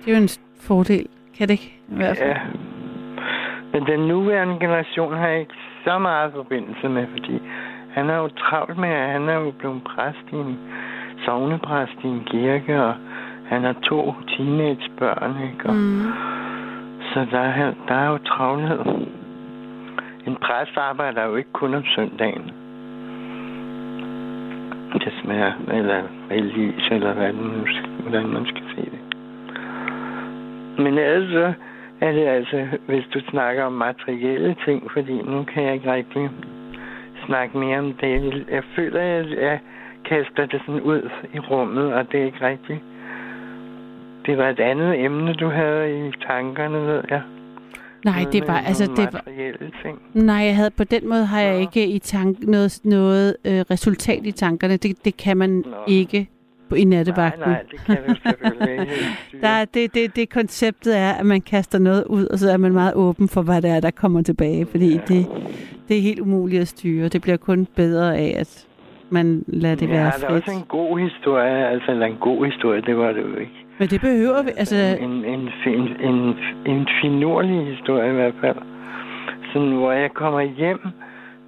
Det 0.00 0.12
er 0.12 0.16
jo 0.16 0.22
en 0.22 0.28
fordel, 0.60 1.06
kan 1.38 1.48
det 1.48 1.52
ikke? 1.52 1.74
I 1.88 1.94
hvert 1.96 2.16
fald. 2.16 2.30
Ja. 2.30 2.40
Men 3.72 3.86
den 3.86 4.00
nuværende 4.08 4.56
generation 4.60 5.16
har 5.16 5.28
ikke 5.28 5.54
så 5.84 5.98
meget 5.98 6.32
forbindelse 6.32 6.88
med, 6.88 7.06
fordi 7.12 7.42
han 7.90 8.10
er 8.10 8.16
jo 8.16 8.28
travlt 8.28 8.78
med, 8.78 8.88
at 8.88 9.10
han 9.10 9.28
er 9.28 9.34
jo 9.34 9.50
blevet 9.50 9.82
præst 9.84 10.32
i 10.32 10.36
en 10.36 10.58
sovnepræst 11.24 11.98
i 12.04 12.06
en 12.06 12.24
kirke, 12.24 12.82
og 12.82 12.94
han 13.48 13.62
har 13.62 13.72
to 13.72 14.14
teenagebørn, 14.28 15.36
ikke? 15.42 15.68
Og, 15.68 15.74
Mm. 15.74 16.12
Så 17.12 17.26
der 17.30 17.40
er, 17.40 17.72
der 17.88 17.94
er 17.94 18.10
jo 18.10 18.18
travlhed. 18.18 18.78
En 20.26 20.36
præst 20.36 20.76
arbejder 20.76 21.26
jo 21.26 21.36
ikke 21.36 21.52
kun 21.52 21.74
om 21.74 21.84
søndagen. 21.84 22.50
Det 24.92 25.12
smager, 25.22 25.52
eller 25.72 26.02
heldigvis, 26.30 26.88
eller 26.90 27.12
hvad 27.12 27.32
nu 27.32 27.66
hvordan 28.00 28.26
man 28.26 28.46
skal 28.46 28.62
se 28.76 28.82
det. 28.82 29.00
Men 30.78 30.98
ellers 30.98 31.30
så 31.32 31.52
er 32.00 32.12
det 32.12 32.26
altså, 32.26 32.66
hvis 32.86 33.04
du 33.14 33.20
snakker 33.30 33.64
om 33.64 33.72
materielle 33.72 34.56
ting, 34.64 34.90
fordi 34.92 35.22
nu 35.22 35.44
kan 35.44 35.64
jeg 35.64 35.74
ikke 35.74 35.92
rigtig 35.92 36.30
snakke 37.26 37.58
mere 37.58 37.78
om 37.78 37.92
det. 37.92 38.44
Jeg 38.50 38.62
føler, 38.76 39.00
at 39.00 39.30
jeg 39.30 39.58
kaster 40.04 40.46
det 40.46 40.60
sådan 40.66 40.80
ud 40.80 41.10
i 41.34 41.38
rummet, 41.38 41.94
og 41.94 42.12
det 42.12 42.20
er 42.20 42.24
ikke 42.24 42.46
rigtigt. 42.46 42.80
Det 44.28 44.38
var 44.38 44.48
et 44.48 44.60
andet 44.60 45.04
emne, 45.04 45.32
du 45.34 45.48
havde 45.48 46.06
i 46.08 46.12
tankerne, 46.28 46.78
ved 46.86 47.02
jeg. 47.10 47.22
Nej, 48.04 48.14
Noget 48.18 48.32
det 48.32 48.48
var, 48.48 48.58
altså, 48.58 48.84
det 48.96 49.08
var, 49.12 49.22
ting. 49.82 49.98
nej, 50.14 50.36
jeg 50.36 50.56
havde 50.56 50.70
på 50.70 50.84
den 50.84 51.08
måde 51.08 51.24
har 51.26 51.40
jeg 51.40 51.60
ikke 51.60 51.86
i 51.86 51.98
tank, 51.98 52.38
noget, 52.42 52.80
noget 52.84 53.36
øh, 53.44 53.60
resultat 53.70 54.26
i 54.26 54.32
tankerne. 54.32 54.76
Det, 54.76 55.04
det 55.04 55.16
kan 55.16 55.36
man 55.36 55.50
Nå. 55.50 55.62
ikke 55.86 56.28
på, 56.68 56.74
i 56.74 56.84
nattevagten. 56.84 57.40
Nej, 57.40 57.50
nej, 57.50 57.62
det 57.70 57.80
kan 57.86 57.96
du 58.08 58.14
selvfølgelig 58.26 58.72
ikke. 58.72 58.92
Der, 59.42 59.48
er- 59.48 59.64
det, 59.64 59.94
det, 59.94 60.16
det 60.16 60.30
konceptet 60.30 60.98
er, 60.98 61.12
at 61.12 61.26
man 61.26 61.40
kaster 61.40 61.78
noget 61.78 62.04
ud, 62.04 62.26
og 62.26 62.38
så 62.38 62.50
er 62.50 62.56
man 62.56 62.72
meget 62.72 62.94
åben 62.94 63.28
for, 63.28 63.42
hvad 63.42 63.62
det 63.62 63.70
er, 63.70 63.80
der 63.80 63.90
kommer 63.90 64.22
tilbage. 64.22 64.66
Fordi 64.66 64.92
Ja. 64.94 65.00
det, 65.08 65.26
det 65.88 65.96
er 65.98 66.02
helt 66.02 66.20
umuligt 66.20 66.60
at 66.62 66.68
styre. 66.68 67.08
Det 67.08 67.22
bliver 67.22 67.36
kun 67.36 67.66
bedre 67.76 68.16
af, 68.16 68.36
at 68.40 68.66
man 69.10 69.44
lader 69.46 69.74
det 69.74 69.88
ja, 69.88 69.92
være 69.92 70.04
der 70.04 70.10
er 70.12 70.18
frit. 70.30 70.30
også 70.30 70.50
en 70.58 70.64
god 70.68 70.98
historie, 70.98 71.68
altså 71.68 71.92
en 71.92 72.16
god 72.20 72.46
historie, 72.46 72.80
det 72.80 72.96
var 72.96 73.12
det 73.12 73.22
jo 73.22 73.36
ikke. 73.36 73.52
Men 73.78 73.88
det 73.88 74.00
behøver 74.00 74.42
vi. 74.42 74.50
Altså, 74.56 74.76
en, 75.00 75.24
en, 75.24 75.50
en, 75.66 75.96
en, 76.00 76.36
en 76.66 76.88
finurlig 77.02 77.66
historie 77.66 78.10
i 78.10 78.14
hvert 78.14 78.34
fald. 78.40 78.56
Sådan, 79.52 79.72
hvor 79.72 79.92
jeg 79.92 80.10
kommer 80.14 80.40
hjem 80.40 80.80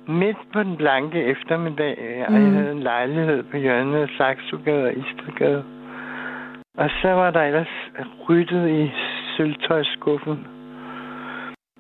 midt 0.08 0.36
på 0.52 0.62
den 0.62 0.76
blanke 0.76 1.24
eftermiddag, 1.24 2.24
og 2.28 2.32
jeg 2.34 2.40
Mm. 2.42 2.54
havde 2.54 2.72
en 2.72 2.80
lejlighed 2.82 3.42
på 3.42 3.56
hjørnet 3.56 3.98
af 4.02 4.08
Saxogade 4.18 4.84
og 4.84 4.92
Istedgade. 4.92 5.64
Og 6.78 6.90
så 7.02 7.08
var 7.08 7.30
der 7.30 7.42
ellers 7.42 7.68
ryddet 8.28 8.68
i 8.68 8.92
sølvtøjskuffen. 9.36 10.46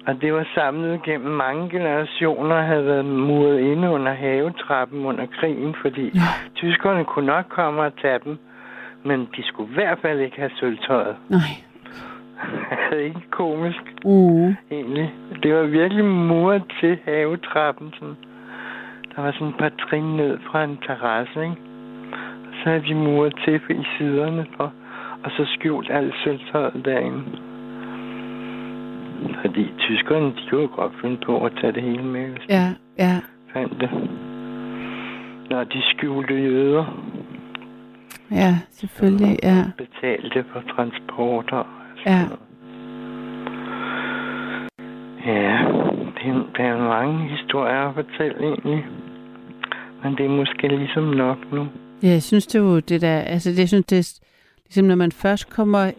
Og 0.06 0.20
det 0.20 0.32
var 0.34 0.46
samlet 0.54 1.02
gennem 1.02 1.30
mange 1.30 1.70
generationer, 1.70 2.56
og 2.56 2.64
havde 2.64 2.84
været 2.86 3.04
muret 3.04 3.60
inde 3.60 3.90
under 3.90 4.12
havetrappen 4.12 5.04
under 5.06 5.26
krigen, 5.40 5.74
fordi 5.80 6.04
Ja. 6.14 6.20
tyskerne 6.54 7.04
kunne 7.04 7.26
nok 7.26 7.44
komme 7.48 7.82
og 7.82 7.92
tage 8.02 8.18
dem, 8.24 8.38
men 9.04 9.28
de 9.36 9.42
skulle 9.42 9.70
i 9.70 9.74
hvert 9.74 9.98
fald 10.02 10.20
ikke 10.20 10.36
have 10.36 10.50
sølvtøjet. 10.60 11.16
nej. 11.28 11.40
det 12.90 12.98
er 13.00 13.04
ikke 13.04 13.30
komisk, 13.30 13.82
Uh. 14.04 14.54
egentlig. 14.70 15.14
Det 15.42 15.54
var 15.54 15.62
virkelig 15.62 16.04
muret 16.04 16.62
til 16.80 16.98
havetrappen. 17.04 17.92
Sådan. 17.98 18.16
Der 19.16 19.22
var 19.22 19.32
sådan 19.32 19.46
et 19.48 19.54
par 19.58 19.68
trin 19.88 20.16
ned 20.16 20.38
fra 20.50 20.64
en 20.64 20.78
terrasse, 20.86 21.42
ikke? 21.42 21.56
Og 22.48 22.52
så 22.64 22.70
havde 22.70 22.82
de 22.88 22.94
muret 22.94 23.34
til 23.44 23.60
i 23.70 23.84
siderne, 23.98 24.46
for, 24.56 24.72
og 25.24 25.30
så 25.30 25.44
skjult 25.44 25.90
alt 25.90 26.14
sølvtøjet 26.24 26.84
derinde. 26.84 27.22
Fordi 29.40 29.72
tyskerne, 29.78 30.26
de 30.26 30.50
kunne 30.50 30.60
jo 30.62 30.68
godt 30.76 30.92
finde 31.02 31.16
på 31.26 31.44
at 31.44 31.52
tage 31.60 31.72
det 31.72 31.82
hele 31.82 32.02
med, 32.04 32.26
hvis 32.28 32.48
Ja, 32.48 32.68
ja. 32.98 33.20
fandt 33.52 33.80
det. 33.80 33.90
Når 35.50 35.64
de 35.64 35.82
skjulte 35.82 36.34
jøder, 36.34 36.84
Ja, 38.30 38.58
selvfølgelig. 38.70 39.38
Ja. 39.42 39.64
betalte 39.76 40.44
for 40.52 40.62
transporter. 40.74 41.62
Ja. 42.06 42.20
Ja, 45.26 45.58
det 46.16 46.26
er, 46.30 46.44
der 46.56 46.64
er 46.64 46.78
mange 46.78 47.28
historier 47.28 47.88
at 47.88 47.94
fortælle 47.94 48.36
egentlig. 48.42 48.86
Men 50.02 50.16
det 50.16 50.24
er 50.26 50.30
måske 50.30 50.68
ligesom 50.68 51.04
nok 51.04 51.38
nu. 51.52 51.66
Ja, 52.02 52.08
jeg 52.08 52.22
synes 52.22 52.46
det 52.46 52.58
er 52.58 52.62
jo 52.62 52.80
det 52.80 53.00
der, 53.00 53.18
altså 53.18 53.50
det, 53.50 53.68
synes 53.68 53.86
det 53.86 53.98
er, 53.98 54.20
ligesom 54.66 54.84
når 54.84 54.94
man 54.94 55.12
først 55.12 55.50
kommer 55.50 55.90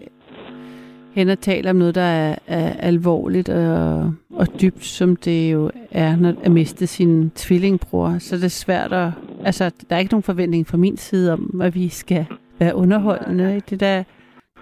hen 1.13 1.29
og 1.29 1.39
taler 1.39 1.69
om 1.69 1.75
noget, 1.75 1.95
der 1.95 2.01
er, 2.01 2.35
er 2.47 2.73
alvorligt 2.73 3.49
og, 3.49 4.13
og 4.33 4.61
dybt, 4.61 4.85
som 4.85 5.15
det 5.15 5.51
jo 5.51 5.71
er, 5.91 6.15
når 6.15 6.33
at 6.43 6.51
miste 6.51 6.87
sin 6.87 7.29
tvillingbror, 7.35 8.17
så 8.19 8.35
er 8.35 8.39
det 8.39 8.51
svært 8.51 8.93
at, 8.93 9.11
altså 9.45 9.71
der 9.89 9.95
er 9.95 9.99
ikke 9.99 10.13
nogen 10.13 10.23
forventning 10.23 10.67
fra 10.67 10.77
min 10.77 10.97
side 10.97 11.33
om, 11.33 11.61
at 11.61 11.75
vi 11.75 11.89
skal 11.89 12.25
være 12.59 12.75
underholdende. 12.75 13.55
ikke? 13.55 13.65
Det 13.69 13.79
der 13.79 14.03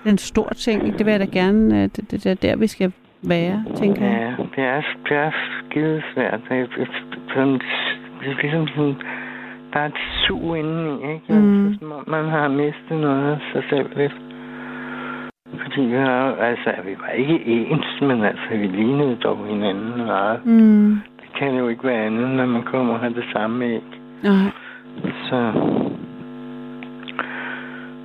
det 0.03 0.05
er 0.05 0.11
en 0.11 0.17
stor 0.17 0.49
ting, 0.49 0.85
ikke? 0.85 0.97
det 0.97 1.05
vil 1.05 1.11
jeg 1.11 1.19
da 1.19 1.25
gerne, 1.25 1.83
øh, 1.83 1.89
det, 1.95 2.11
det 2.11 2.25
er 2.25 2.33
der, 2.33 2.55
vi 2.55 2.67
skal 2.67 2.91
være, 3.21 3.63
tænker 3.75 4.05
jeg. 4.05 4.35
Ja, 4.39 4.43
det 4.55 4.63
er, 4.63 4.81
det 5.09 5.17
er 5.17 5.31
skide 5.59 6.01
svært. 6.13 6.39
Det 6.49 6.57
er, 6.59 6.85
sådan, 7.33 7.53
det 8.19 8.27
er 8.31 8.41
ligesom 8.41 8.67
sådan, 8.67 8.95
der 9.73 9.79
er 9.79 9.85
et 9.85 10.01
sug 10.27 10.57
indeni, 10.57 11.13
ikke? 11.13 11.33
Mm. 11.33 11.67
Altså, 11.67 11.85
om 11.85 12.03
man 12.07 12.25
har 12.25 12.47
mistet 12.47 12.97
noget 13.01 13.31
af 13.31 13.39
sig 13.53 13.63
selv 13.69 13.89
lidt. 13.97 14.15
Fordi 15.63 15.81
vi 15.81 15.95
har 15.95 16.35
altså, 16.35 16.69
vi 16.85 16.95
var 16.99 17.09
ikke 17.09 17.45
ens, 17.45 18.01
men 18.01 18.23
altså, 18.23 18.49
vi 18.51 18.67
lignede 18.67 19.15
dog 19.15 19.47
hinanden 19.47 20.05
meget. 20.05 20.45
Mm. 20.45 20.99
Det 21.21 21.29
kan 21.39 21.55
jo 21.55 21.67
ikke 21.67 21.83
være 21.83 22.05
andet, 22.05 22.29
når 22.29 22.45
man 22.45 22.63
kommer 22.63 22.93
og 22.93 22.99
har 22.99 23.09
det 23.09 23.25
samme 23.33 23.65
æg. 23.65 23.83
Nej. 24.23 24.51
Så... 25.29 25.51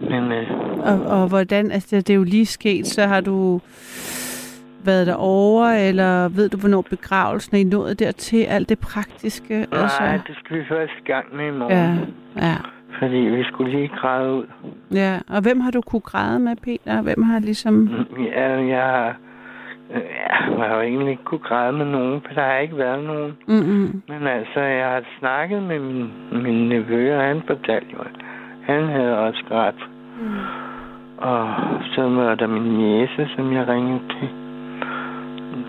Men 0.01 0.33
øh, 0.33 0.51
Og, 0.79 1.21
og 1.21 1.29
hvordan, 1.29 1.71
altså 1.71 1.97
det 1.97 2.11
er 2.11 2.15
jo 2.15 2.25
lige 2.25 2.47
sket, 2.47 2.87
så 2.87 3.07
har 3.07 3.21
du 3.21 3.61
været 4.85 5.07
derovre, 5.07 5.83
eller 5.89 6.29
ved 6.29 6.49
du, 6.49 6.57
hvornår 6.57 6.83
begravelsen 6.91 7.57
er 7.57 7.61
I 7.61 7.65
nået 7.65 7.99
dertil, 7.99 8.43
alt 8.45 8.69
det 8.69 8.79
praktiske? 8.79 9.55
altså? 9.73 10.01
nej, 10.01 10.17
det 10.27 10.37
skal 10.45 10.59
vi 10.59 10.65
først 10.69 10.93
i 11.01 11.11
gang 11.13 11.37
med 11.37 11.47
i 11.47 11.51
morgen. 11.51 11.73
Ja, 12.37 12.47
ja, 12.47 12.55
Fordi 12.99 13.17
vi 13.17 13.45
skulle 13.45 13.71
lige 13.77 13.89
græde 13.89 14.33
ud. 14.33 14.45
ja. 14.93 15.19
Og 15.29 15.43
hvem 15.43 15.61
har 15.61 15.71
du 15.71 15.81
kunne 15.81 16.01
græde 16.01 16.39
med, 16.39 16.57
Peter? 16.57 17.03
Hvem 17.03 17.23
har 17.23 17.39
ligesom... 17.39 17.89
Ja, 18.37 18.51
jeg 18.67 18.83
har 18.83 19.17
Ja, 19.91 19.99
jeg 20.59 20.69
har 20.69 20.75
jo 20.75 20.81
egentlig 20.81 21.11
ikke 21.11 21.25
kunne 21.25 21.39
græde 21.39 21.73
med 21.73 21.87
nogen, 21.87 22.21
for 22.27 22.35
der 22.35 22.43
har 22.43 22.57
ikke 22.57 22.79
været 22.79 23.05
nogen. 23.05 23.37
Mm-mm. 23.47 24.03
Men 24.09 24.27
altså, 24.27 24.61
jeg 24.61 24.87
har 24.87 25.03
snakket 25.19 25.63
med 25.63 25.79
min, 25.79 26.11
min 26.43 26.69
nevø, 26.69 27.17
og 27.17 27.23
han 27.25 27.43
fortalte 27.47 27.87
jo, 27.93 27.99
han 28.67 28.89
havde 28.89 29.19
også 29.19 29.45
grædt. 29.49 29.89
Mm. 30.21 30.27
Og 31.19 31.55
så 31.95 32.03
var 32.09 32.35
der 32.35 32.47
min 32.47 32.63
niece, 32.63 33.29
som 33.37 33.53
jeg 33.53 33.69
ringede 33.69 34.01
til. 34.09 34.29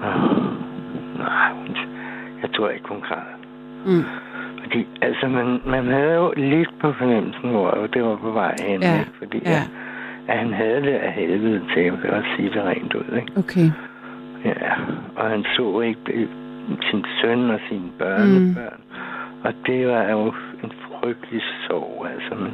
Og, 0.04 0.14
nej, 1.18 1.52
jeg 2.42 2.52
tror 2.54 2.70
ikke, 2.70 2.88
hun 2.90 3.02
græd. 3.02 3.30
Mm. 3.86 4.04
Fordi, 4.64 4.88
altså, 5.02 5.28
man, 5.28 5.62
man 5.66 5.86
havde 5.88 6.14
jo 6.14 6.34
lidt 6.38 6.70
på 6.82 6.94
fornemmelsen, 6.94 7.50
hvor 7.50 7.88
det 7.94 8.04
var 8.04 8.16
på 8.16 8.32
vej 8.32 8.56
hen, 8.62 8.82
Ja, 8.82 9.00
ikke? 9.00 9.12
Fordi 9.18 9.42
ja. 9.46 9.52
at, 9.52 9.70
at 10.28 10.38
han 10.40 10.54
havde 10.54 10.82
det 10.82 10.94
af 10.94 11.12
helvede 11.12 11.62
til, 11.74 11.84
jeg 11.84 11.94
vil 11.94 12.12
også 12.12 12.30
sige 12.36 12.50
det 12.50 12.64
rent 12.64 12.94
ud, 12.94 13.16
ikke? 13.16 13.32
Okay. 13.38 13.72
Ja, 14.46 14.72
og 15.16 15.30
han 15.30 15.46
så 15.56 15.80
ikke 15.80 16.28
sin 16.90 17.06
søn 17.22 17.50
og 17.50 17.60
sine 17.70 17.90
børnebørn. 18.00 18.80
Mm. 18.90 19.44
Og 19.44 19.54
det 19.66 19.88
var 19.88 20.04
jo 20.12 20.34
en 20.64 20.72
frygtelig 20.92 21.42
sorg, 21.68 22.08
altså. 22.14 22.52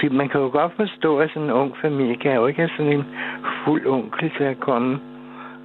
Det, 0.00 0.12
man 0.12 0.28
kan 0.28 0.40
jo 0.40 0.48
godt 0.52 0.72
forstå, 0.76 1.18
at 1.18 1.30
sådan 1.30 1.42
en 1.42 1.50
ung 1.50 1.72
familie 1.82 2.16
kan 2.16 2.34
jo 2.34 2.46
ikke 2.46 2.60
have 2.60 2.70
sådan 2.76 2.92
en 2.92 3.04
fuld 3.64 3.86
onkel 3.86 4.30
til 4.36 4.44
at 4.44 4.60
komme 4.60 4.98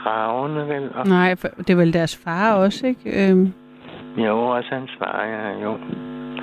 ravende, 0.06 0.68
vel? 0.68 0.90
Og, 0.96 1.08
Nej, 1.08 1.36
for 1.36 1.48
det 1.48 1.70
er 1.70 1.76
vel 1.76 1.94
deres 1.94 2.24
far 2.24 2.54
også, 2.54 2.88
ikke? 2.88 3.32
Øhm, 3.32 3.54
jo, 4.18 4.40
også 4.40 4.70
hans 4.72 4.92
far, 5.00 5.24
ja, 5.26 5.64
jo. 5.64 5.72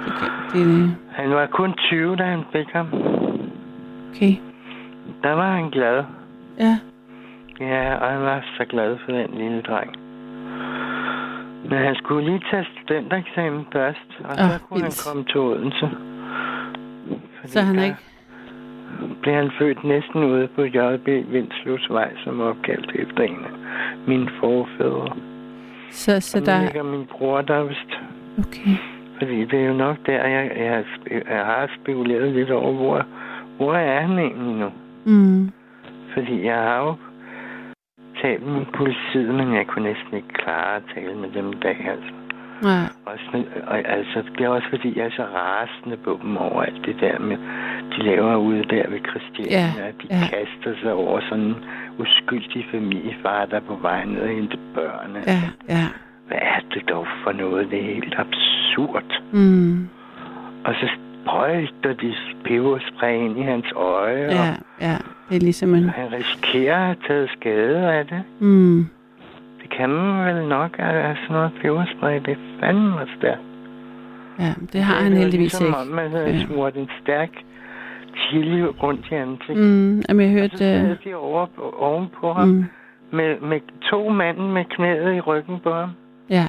okay, 0.06 0.30
det, 0.52 0.96
Han 1.12 1.30
var 1.30 1.46
kun 1.46 1.74
20, 1.78 2.16
da 2.16 2.22
han 2.24 2.42
fik 2.52 2.68
ham. 2.72 2.86
okay. 4.10 4.34
Der 5.22 5.32
var 5.32 5.50
han 5.56 5.70
glad. 5.70 6.04
Ja. 6.58 6.78
Ja, 7.60 7.94
og 7.94 8.10
han 8.12 8.20
var 8.22 8.44
så 8.58 8.64
glad 8.64 8.96
for 9.04 9.12
den 9.12 9.30
lille 9.38 9.62
dreng. 9.62 9.90
Men 11.70 11.78
han 11.78 11.94
skulle 11.94 12.24
lige 12.30 12.42
tage 12.50 12.66
studentereksamen 12.84 13.66
først, 13.72 14.08
og 14.24 14.34
så 14.34 14.58
kunne 14.68 14.80
han 14.80 14.82
vildt. 14.82 15.06
komme 15.08 15.24
til 15.24 15.40
Odense. 15.40 15.88
Fordi 17.40 17.52
Så 17.52 17.60
han 17.60 17.78
ikke... 17.78 17.96
blev 19.22 19.34
han 19.34 19.50
født 19.58 19.84
næsten 19.84 20.24
ude 20.24 20.48
på 20.54 20.62
J.B. 20.62 21.06
Vindsløsvej, 21.32 22.10
som 22.24 22.40
er 22.40 22.44
opkaldt 22.44 22.92
efter 22.94 23.22
en 23.22 23.44
af 23.44 23.50
mine 24.06 24.28
forfædre. 24.40 25.16
Så, 25.90 26.20
så 26.20 26.40
der... 26.40 26.60
ligger 26.62 26.82
min 26.82 27.06
bror 27.06 27.40
der 27.40 27.62
vist. 27.62 27.92
Okay. 28.38 28.76
Fordi 29.18 29.44
det 29.44 29.60
er 29.60 29.66
jo 29.66 29.72
nok 29.74 29.96
der, 30.06 30.26
jeg, 30.26 30.50
jeg, 30.56 30.84
jeg 31.10 31.44
har 31.44 31.70
spekuleret 31.82 32.32
lidt 32.32 32.50
over, 32.50 32.72
hvor, 32.72 33.04
hvor 33.56 33.74
er 33.74 34.00
han 34.00 34.18
egentlig 34.18 34.54
nu? 34.56 34.70
Mm. 35.04 35.50
Fordi 36.14 36.44
jeg 36.46 36.56
har 36.56 36.78
jo 36.78 36.94
talt 38.24 38.46
med 38.46 38.66
politiet, 38.80 39.34
men 39.34 39.54
jeg 39.54 39.66
kunne 39.66 39.88
næsten 39.92 40.12
ikke 40.16 40.32
klare 40.42 40.76
at 40.76 40.82
tale 40.94 41.14
med 41.22 41.30
dem 41.36 41.46
i 41.52 41.58
dag, 41.66 41.78
altså. 41.94 42.12
Nej. 42.62 42.86
Også, 43.06 43.44
og, 43.66 43.78
altså, 43.78 44.22
det 44.38 44.44
er 44.44 44.48
også 44.48 44.68
fordi, 44.74 44.98
jeg 44.98 45.06
er 45.06 45.10
så 45.10 45.26
rasende 45.38 45.96
på 45.96 46.18
dem 46.22 46.36
over 46.36 46.62
alt 46.62 46.86
det 46.86 46.96
der 47.00 47.18
med, 47.18 47.38
de 47.92 47.98
laver 48.02 48.36
ude 48.36 48.64
der 48.64 48.84
ved 48.88 49.00
Christiania, 49.10 49.72
Ja, 49.78 49.88
at 49.88 49.94
de 50.02 50.06
ja. 50.10 50.20
kaster 50.30 50.72
sig 50.82 50.92
over 50.92 51.20
sådan 51.20 51.44
en 51.44 51.56
uskyldig 51.98 52.66
familiefar, 52.70 53.44
der 53.44 53.56
er 53.56 53.66
på 53.70 53.74
vej 53.74 54.04
ned 54.04 54.20
og 54.20 54.28
hente 54.28 54.58
børn. 54.74 55.16
Ja, 55.26 55.42
ja. 55.68 55.86
Hvad 56.28 56.38
er 56.40 56.60
det 56.74 56.88
dog 56.88 57.06
for 57.24 57.32
noget? 57.32 57.70
Det 57.70 57.78
er 57.78 57.94
helt 57.94 58.14
absurd. 58.18 59.22
Mm. 59.32 59.88
Og 60.64 60.74
så 60.74 60.86
sprøjter 61.24 61.92
de 62.00 62.14
peberspray 62.44 63.14
ind 63.14 63.38
i 63.38 63.42
hans 63.42 63.66
øje, 63.76 64.22
Ja, 64.30 64.54
ja. 64.80 64.96
Det 65.28 65.36
er 65.36 65.40
ligesom 65.40 65.74
en... 65.74 65.84
og 65.84 65.90
han 65.92 66.12
risikerer 66.12 66.90
at 66.90 66.96
taget 67.06 67.30
skade 67.40 67.92
af 67.92 68.06
det. 68.06 68.22
Mm. 68.38 68.86
Det 69.62 69.70
kan 69.70 69.90
man 69.90 70.34
vel 70.36 70.48
nok, 70.48 70.76
at 70.78 71.16
sådan 71.16 71.36
noget 71.36 71.52
peberspray. 71.62 72.14
Det 72.14 72.28
er 72.28 72.36
fandme 72.60 73.00
stærkt. 73.18 73.40
Ja, 74.38 74.54
det 74.72 74.80
har 74.82 75.02
han 75.02 75.12
Det 75.12 75.18
heldigvis 75.20 75.40
ligesom, 75.40 75.66
ikke. 75.66 75.78
om 75.78 75.86
man 75.86 76.10
havde 76.10 76.30
Ja. 76.30 76.44
smurt 76.46 76.74
en 76.76 76.88
stærk 77.02 77.30
chili 78.16 78.62
rundt 78.64 79.06
i 79.10 79.14
ansigtet. 79.14 79.56
Mm. 79.56 80.02
Jamen, 80.08 80.26
jeg 80.26 80.34
Så 80.34 80.40
hørte... 80.40 80.58
sad 80.58 80.90
øh, 80.90 80.96
de 81.04 81.14
over, 81.14 81.46
ovenpå 81.78 82.32
ham 82.32 82.48
Mm. 82.48 82.64
med, 83.12 83.40
med 83.40 83.60
to 83.90 84.08
manden 84.08 84.52
med 84.52 84.64
knæet 84.64 85.14
i 85.16 85.20
ryggen 85.20 85.60
på 85.62 85.72
ham. 85.74 85.90
Ja. 86.30 86.48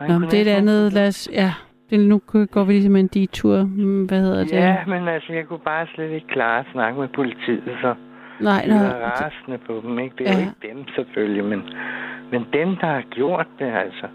Nå, 0.00 0.06
det 0.06 0.14
er 0.14 0.18
det 0.18 0.30
næsten- 0.30 0.46
andet. 0.56 0.92
Lad 0.92 1.08
os... 1.08 1.28
Ja. 1.32 1.52
Nu 1.92 2.20
går 2.50 2.64
vi 2.64 2.72
ligesom 2.72 2.96
en 2.96 3.06
detur. 3.06 3.62
Mm, 3.62 4.04
Hvad 4.04 4.20
hedder 4.20 4.44
det? 4.44 4.52
Ja, 4.52 4.76
men 4.86 5.08
altså, 5.08 5.32
jeg 5.32 5.44
kunne 5.46 5.58
bare 5.64 5.86
slet 5.94 6.10
ikke 6.10 6.26
klare 6.26 6.58
at 6.60 6.66
snakke 6.72 7.00
med 7.00 7.08
politiet, 7.08 7.62
så 7.80 7.94
Nej, 8.40 8.52
jeg 8.66 8.68
nå. 8.68 8.74
var 8.74 9.22
rasende 9.22 9.58
på 9.66 9.80
dem, 9.86 9.98
ikke? 9.98 10.14
Det 10.18 10.28
er 10.28 10.32
Ja. 10.32 10.38
jo 10.38 10.44
ikke 10.48 10.76
dem 10.76 10.84
selvfølgelig, 10.96 11.44
men, 11.44 11.62
men 12.32 12.40
dem, 12.52 12.68
der 12.80 12.86
har 12.86 13.02
gjort 13.10 13.46
det, 13.58 13.64
altså. 13.84 14.06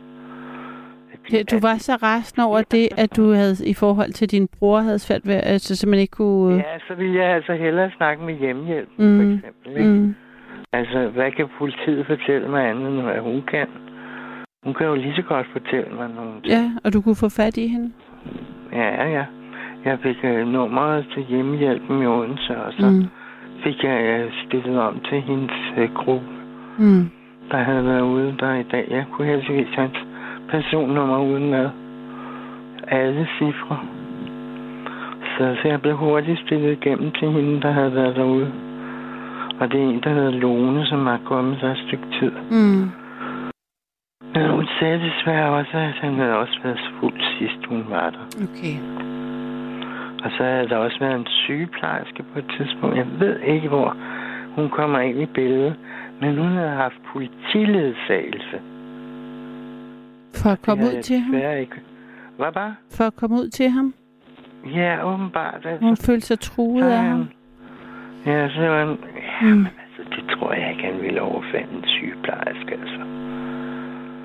De- 1.29 1.37
Det, 1.37 1.51
du 1.51 1.59
var 1.61 1.75
så 1.77 1.93
rasende 2.03 2.47
over 2.47 2.61
det, 2.71 2.87
at 2.97 3.15
du 3.17 3.31
havde 3.31 3.55
i 3.65 3.73
forhold 3.73 4.11
til 4.13 4.31
din 4.31 4.47
bror 4.59 4.79
havde 4.79 4.99
svært 4.99 5.21
ved, 5.25 5.39
altså 5.43 5.75
så 5.75 5.89
man 5.89 5.99
ikke 5.99 6.11
kunne... 6.11 6.55
Ja, 6.55 6.79
så 6.87 6.93
ville 6.95 7.15
jeg 7.23 7.29
altså 7.35 7.53
hellere 7.53 7.91
snakke 7.97 8.23
med 8.23 8.33
hjemmehjælpen, 8.33 9.05
Mm. 9.07 9.17
for 9.17 9.23
eksempel, 9.37 9.71
ikke? 9.77 9.89
Mm. 9.89 10.15
Altså, 10.73 11.07
hvad 11.07 11.31
kan 11.31 11.47
politiet 11.57 12.05
fortælle 12.07 12.47
mig 12.47 12.69
andet, 12.69 12.87
end 12.87 13.01
hvad 13.01 13.19
hun 13.19 13.41
kan? 13.47 13.67
Hun 14.65 14.73
kan 14.73 14.87
jo 14.87 14.95
lige 14.95 15.15
så 15.15 15.21
godt 15.21 15.47
fortælle 15.51 15.91
mig 15.95 16.09
nogle 16.15 16.31
ting. 16.41 16.45
Ja, 16.53 16.71
og 16.83 16.93
du 16.93 17.01
kunne 17.01 17.15
få 17.15 17.29
fat 17.29 17.57
i 17.57 17.67
hende. 17.67 17.91
Ja, 18.73 19.09
ja. 19.17 19.25
Jeg 19.85 19.99
fik 19.99 20.17
uh, 20.23 20.47
nummeret 20.47 21.05
til 21.13 21.23
hjemmehjælpen 21.23 22.01
i 22.01 22.05
Odense, 22.05 22.63
og 22.65 22.73
så 22.79 22.85
mm. 22.89 23.05
Fik 23.63 23.83
jeg 23.83 24.25
uh, 24.25 24.31
stillet 24.45 24.79
om 24.79 24.99
til 25.09 25.21
hendes 25.21 25.51
uh, 25.77 25.93
gruppe, 25.93 26.27
Mm. 26.77 27.09
der 27.51 27.57
havde 27.57 27.85
været 27.85 28.01
ude 28.01 28.35
der 28.39 28.53
i 28.55 28.63
dag. 28.63 28.87
Jeg 28.89 29.05
kunne 29.11 29.27
heldigvis 29.27 29.75
hans 29.75 29.97
personnummer 30.49 31.19
uden 31.19 31.49
med 31.49 31.69
alle 32.87 33.27
cifre. 33.37 33.79
Så, 35.37 35.55
så 35.61 35.67
jeg 35.67 35.81
blev 35.81 35.95
hurtigt 35.97 36.39
stillet 36.39 36.71
igennem 36.71 37.11
til 37.11 37.31
hende, 37.31 37.61
der 37.61 37.71
havde 37.71 37.95
været 37.95 38.15
derude. 38.15 38.51
Og 39.59 39.71
det 39.71 39.79
er 39.83 39.85
en, 39.89 40.01
der 40.03 40.09
hedder 40.09 40.31
Lone, 40.31 40.85
som 40.85 41.05
har 41.05 41.19
kommet 41.25 41.57
der 41.61 41.71
et 41.71 41.83
stykke 41.87 42.05
tid. 42.19 42.31
Mm. 42.51 42.89
Men 44.33 44.49
hun 44.49 44.67
sagde 44.79 44.99
desværre 44.99 45.49
også, 45.49 45.77
at 45.77 45.93
han 46.01 46.13
havde 46.13 46.37
også 46.37 46.59
været 46.63 46.79
fuld 46.99 47.21
sidst, 47.37 47.65
hun 47.67 47.85
var 47.89 48.09
der. 48.09 48.25
Okay. 48.43 48.75
Og 50.23 50.31
så 50.37 50.43
havde 50.43 50.69
der 50.69 50.77
også 50.77 50.99
været 50.99 51.15
en 51.15 51.27
sygeplejerske 51.27 52.23
på 52.33 52.39
et 52.39 52.45
tidspunkt. 52.57 52.97
Jeg 52.97 53.07
ved 53.19 53.39
ikke, 53.39 53.67
hvor 53.67 53.95
hun 54.55 54.69
kommer 54.69 54.99
ind 54.99 55.21
i 55.21 55.25
billedet. 55.25 55.75
Men 56.21 56.37
hun 56.37 56.51
havde 56.51 56.69
haft 56.69 56.95
politiledsagelse. 57.13 58.57
For 60.35 60.49
at 60.49 60.61
komme 60.61 60.83
ud 60.83 61.01
til 61.01 61.19
ham? 61.19 61.35
Ikke. 61.59 61.75
Hvad 62.37 62.51
bare? 62.51 62.75
For 62.91 63.03
at 63.03 63.15
komme 63.15 63.35
ud 63.35 63.49
til 63.49 63.69
ham? 63.69 63.93
Ja, 64.75 65.13
åbenbart. 65.13 65.65
Altså. 65.65 65.85
Hun 65.85 65.97
følte 65.97 66.25
sig 66.27 66.39
truet 66.39 66.83
af 66.83 67.03
ham? 67.03 67.27
Ja, 68.25 68.49
så 68.49 68.67
var 68.67 68.79
han... 68.79 68.87
Ja, 68.87 68.97
Mm. 69.41 69.47
men 69.47 69.67
altså, 69.85 70.15
det 70.15 70.29
tror 70.37 70.53
jeg 70.53 70.69
ikke, 70.71 70.83
han 70.83 71.01
ville 71.01 71.21
overfalde 71.21 71.67
en 71.77 71.83
sygeplejerske, 71.87 72.71
altså. 72.71 72.99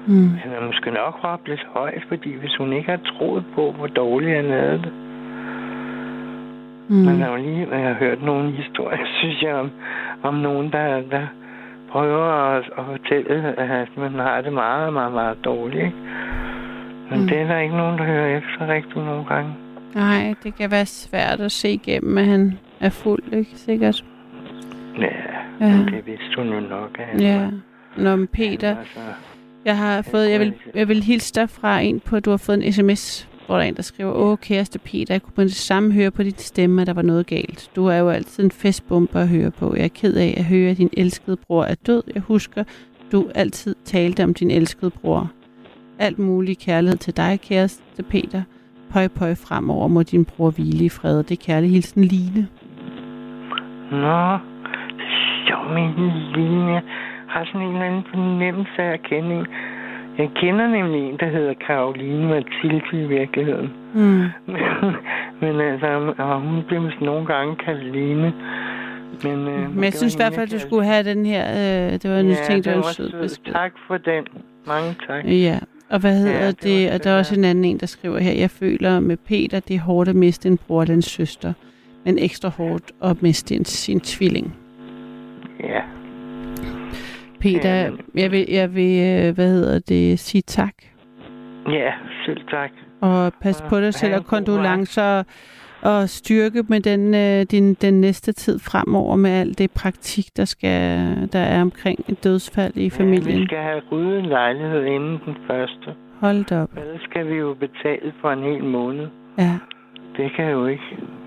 Mm. 0.06 0.30
Han 0.42 0.52
har 0.52 0.60
måske 0.66 0.90
nok 0.90 1.24
råbt 1.24 1.48
lidt 1.48 1.66
højt, 1.74 2.02
fordi 2.08 2.34
hvis 2.36 2.56
hun 2.58 2.72
ikke 2.72 2.90
har 2.90 3.00
troet 3.04 3.44
på, 3.54 3.72
hvor 3.72 3.86
dårligt 3.86 4.36
han 4.36 4.50
havde 4.50 4.78
det. 4.78 4.92
Mm. 6.88 6.96
Man 6.96 7.20
har 7.20 7.30
jo 7.30 7.36
lige 7.36 7.68
jeg 7.76 7.86
har 7.88 7.94
hørt 7.94 8.22
nogle 8.22 8.52
historier, 8.52 9.06
synes 9.20 9.42
jeg, 9.42 9.54
om, 9.54 9.70
om 10.22 10.34
nogen, 10.34 10.72
der, 10.72 11.02
der 11.10 11.26
prøver 11.90 12.24
at, 12.24 12.64
at 12.78 12.84
fortælle, 12.90 13.60
at 13.60 13.88
man 13.96 14.12
har 14.14 14.40
det 14.40 14.52
meget, 14.52 14.92
meget, 14.92 15.12
meget 15.12 15.44
dårligt. 15.44 15.84
Ikke? 15.84 15.96
Men 17.10 17.20
Mm. 17.20 17.28
det 17.28 17.38
er 17.40 17.46
der 17.46 17.58
ikke 17.58 17.76
nogen, 17.76 17.98
der 17.98 18.04
hører 18.04 18.36
efter 18.38 18.68
rigtig 18.68 18.96
nogle 18.96 19.24
gange. 19.24 19.50
Nej, 19.94 20.34
det 20.42 20.54
kan 20.54 20.70
være 20.70 20.86
svært 20.86 21.40
at 21.40 21.52
se 21.52 21.68
igennem, 21.70 22.18
at 22.18 22.24
han 22.24 22.58
er 22.80 22.90
fuld, 22.90 23.22
ikke 23.32 23.50
sikkert? 23.54 24.04
Ja, 24.98 25.06
Ja. 25.60 25.66
det 25.66 26.06
vidste 26.06 26.36
hun 26.36 26.48
jo 26.48 26.60
nok, 26.60 26.96
at 26.98 27.04
han 27.06 27.20
Ja. 27.20 27.48
Nå, 27.96 28.16
men 28.16 28.26
Peter, 28.26 28.76
Altså, 28.76 29.00
jeg 29.66 29.78
har 29.78 30.02
fået, 30.02 30.30
jeg 30.30 30.40
vil, 30.40 30.54
jeg 30.74 30.88
vil 30.88 31.02
hilse 31.02 31.34
dig 31.34 31.50
fra 31.50 31.80
en 31.80 32.00
på, 32.00 32.16
at 32.16 32.24
du 32.24 32.30
har 32.30 32.36
fået 32.36 32.66
en 32.66 32.72
sms, 32.72 33.28
hvor 33.46 33.54
der 33.54 33.62
er 33.62 33.68
en, 33.68 33.76
der 33.76 33.82
skriver, 33.82 34.12
Åh, 34.12 34.38
kæreste 34.38 34.78
Peter, 34.78 35.14
jeg 35.14 35.22
kunne 35.22 35.32
på 35.32 35.42
det 35.42 35.54
samme 35.54 35.92
høre 35.92 36.10
på 36.10 36.22
dit 36.22 36.40
stemme, 36.40 36.80
at 36.80 36.86
der 36.86 36.92
var 36.92 37.02
noget 37.02 37.26
galt. 37.26 37.70
Du 37.76 37.86
er 37.86 37.96
jo 37.96 38.08
altid 38.08 38.44
en 38.44 38.50
festbombe 38.50 39.18
at 39.20 39.28
høre 39.28 39.50
på. 39.50 39.74
Jeg 39.74 39.84
er 39.84 39.88
ked 39.88 40.14
af 40.14 40.34
at 40.36 40.44
høre, 40.44 40.70
at 40.70 40.78
din 40.78 40.90
elskede 40.92 41.36
bror 41.36 41.64
er 41.64 41.74
død. 41.74 42.02
Jeg 42.14 42.22
husker, 42.22 42.64
du 43.12 43.30
altid 43.34 43.74
talte 43.84 44.24
om 44.24 44.34
din 44.34 44.50
elskede 44.50 44.90
bror. 44.90 45.30
Alt 45.98 46.18
mulig 46.18 46.58
kærlighed 46.58 46.98
til 46.98 47.16
dig, 47.16 47.40
kæreste 47.40 48.02
Peter. 48.02 48.42
Pøj, 48.90 49.08
pøj 49.08 49.34
fremover 49.34 49.88
må 49.88 50.02
din 50.02 50.24
bror 50.24 50.50
hvile 50.50 50.84
i 50.84 50.88
fred. 50.88 51.18
Det 51.22 51.30
er 51.30 51.44
kærlig 51.44 51.70
hilsen 51.70 52.04
Line. 52.04 52.48
Nå, 53.90 54.38
sjov 55.46 55.72
med 55.74 55.88
Line. 56.36 56.82
Jeg 57.36 57.44
har 57.44 57.52
sådan 57.52 57.66
en 57.66 57.72
eller 57.72 57.86
anden 57.86 58.04
fornemmelse 58.14 58.82
af 58.82 58.92
at 58.92 59.02
kende 59.02 59.34
en. 59.34 59.46
Jeg 60.18 60.30
kender 60.34 60.66
nemlig 60.66 61.00
en, 61.08 61.16
der 61.20 61.28
hedder 61.28 61.54
Karoline 61.66 62.26
Mathilde 62.28 62.82
i 62.92 63.06
virkeligheden. 63.06 63.70
Mm. 63.94 64.24
Men, 64.46 64.62
men 65.40 65.60
altså, 65.60 66.14
og 66.18 66.40
hun 66.40 66.62
bliver 66.66 66.82
måske 66.82 67.04
nogle 67.04 67.26
gange 67.26 67.56
kaldt 67.56 67.84
Line. 67.96 68.32
Men, 69.24 69.48
øh, 69.48 69.74
Men 69.74 69.84
jeg 69.84 69.92
synes 69.92 70.14
i 70.14 70.18
hvert 70.18 70.34
fald, 70.34 70.48
du 70.48 70.58
skulle 70.58 70.84
have 70.84 71.04
den 71.04 71.26
her. 71.26 71.44
Øh, 71.50 71.92
det 71.92 72.10
var 72.10 72.18
en 72.18 72.28
ja, 72.28 72.34
ting, 72.34 72.64
det 72.64 72.76
var 72.76 72.82
sød. 72.82 73.52
Tak 73.52 73.72
for 73.86 73.96
den. 73.96 74.24
Mange 74.66 74.96
tak. 75.06 75.24
Ja, 75.24 75.58
og 75.90 76.00
hvad 76.00 76.18
hedder 76.18 76.40
Ja, 76.40 76.46
det 76.46 76.62
det 76.62 76.92
og 76.92 77.04
der 77.04 77.10
er 77.10 77.18
også 77.18 77.34
en 77.34 77.44
anden 77.44 77.64
en, 77.64 77.78
der 77.78 77.86
skriver 77.86 78.18
her, 78.18 78.32
jeg 78.32 78.50
føler 78.50 79.00
med 79.00 79.16
Peter, 79.16 79.60
det 79.60 79.76
er 79.76 79.80
hårdt 79.80 80.08
at 80.08 80.16
miste 80.16 80.48
en 80.48 80.58
bror 80.58 80.82
eller 80.82 80.94
en 80.94 81.02
søster, 81.02 81.52
men 82.04 82.18
ekstra 82.18 82.48
hårdt 82.48 82.92
at 83.02 83.22
miste 83.22 83.54
en, 83.54 83.64
sin 83.64 84.00
tvilling. 84.00 84.56
Ja. 85.60 85.80
Peter, 87.40 87.74
Ja. 87.74 87.90
jeg 88.14 88.30
vil, 88.32 88.44
jeg 88.48 88.74
vil 88.74 89.00
øh, 89.28 89.34
hvad 89.34 89.48
hedder 89.50 89.78
det, 89.88 90.18
sige 90.18 90.42
tak, 90.42 90.74
Ja, 91.68 91.92
selv 92.26 92.40
tak. 92.50 92.70
og 93.00 93.32
pas 93.42 93.60
Ja, 93.60 93.68
på 93.68 93.80
dig 93.80 93.94
selv, 93.94 94.14
og 94.14 94.24
kondolencer 94.26 95.22
og 95.82 96.08
styrke 96.08 96.62
med 96.68 96.80
den, 96.80 97.14
øh, 97.14 97.42
din, 97.50 97.74
den 97.74 98.00
næste 98.00 98.32
tid 98.32 98.58
fremover 98.58 99.16
med 99.16 99.30
alt 99.30 99.58
det 99.58 99.70
praktik, 99.70 100.24
der, 100.36 100.44
skal, 100.44 100.98
der 101.32 101.38
er 101.38 101.60
omkring 101.62 101.98
et 102.08 102.24
dødsfald 102.24 102.76
i 102.76 102.82
Ja, 102.82 102.88
familien. 102.88 103.40
vi 103.40 103.46
skal 103.46 103.58
have 103.58 103.80
ryddet 103.92 104.18
en 104.18 104.26
lejlighed 104.26 104.84
inden 104.84 105.18
den 105.26 105.36
første. 105.46 105.94
Hold 106.20 106.44
da 106.44 106.62
op. 106.62 106.68
Ellers 106.76 107.00
skal 107.02 107.28
vi 107.28 107.34
jo 107.34 107.54
betale 107.60 108.12
for 108.20 108.30
en 108.30 108.42
hel 108.42 108.64
måned. 108.64 109.06
Ja, 109.38 109.58
Det 110.16 110.32
kan 110.36 110.50
jo 110.50 110.66
ikke 110.66 110.82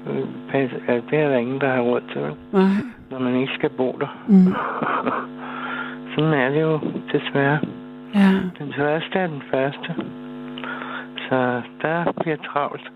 øh, 0.10 0.26
passe. 0.52 0.76
Altså, 0.88 1.08
det 1.12 1.20
er 1.20 1.30
der 1.30 1.38
ingen, 1.38 1.62
der 1.62 1.70
har 1.74 1.82
råd 1.82 2.02
til, 2.14 2.22
nej. 2.54 2.64
når 3.12 3.20
man 3.20 3.36
ikke 3.42 3.54
skal 3.58 3.70
bo 3.70 3.98
der. 4.00 4.24
Mm. 4.28 4.54
Sådan 6.20 6.34
er 6.34 6.50
det 6.50 6.62
jo 6.62 6.80
desværre. 7.14 7.60
Ja, 8.16 8.30
Den 8.60 8.74
første 8.78 9.20
er 9.20 9.28
den 9.28 9.44
første. 9.52 9.96
Så 11.30 11.62
der 11.82 12.12
bliver 12.22 12.38
travlt. 12.54 12.92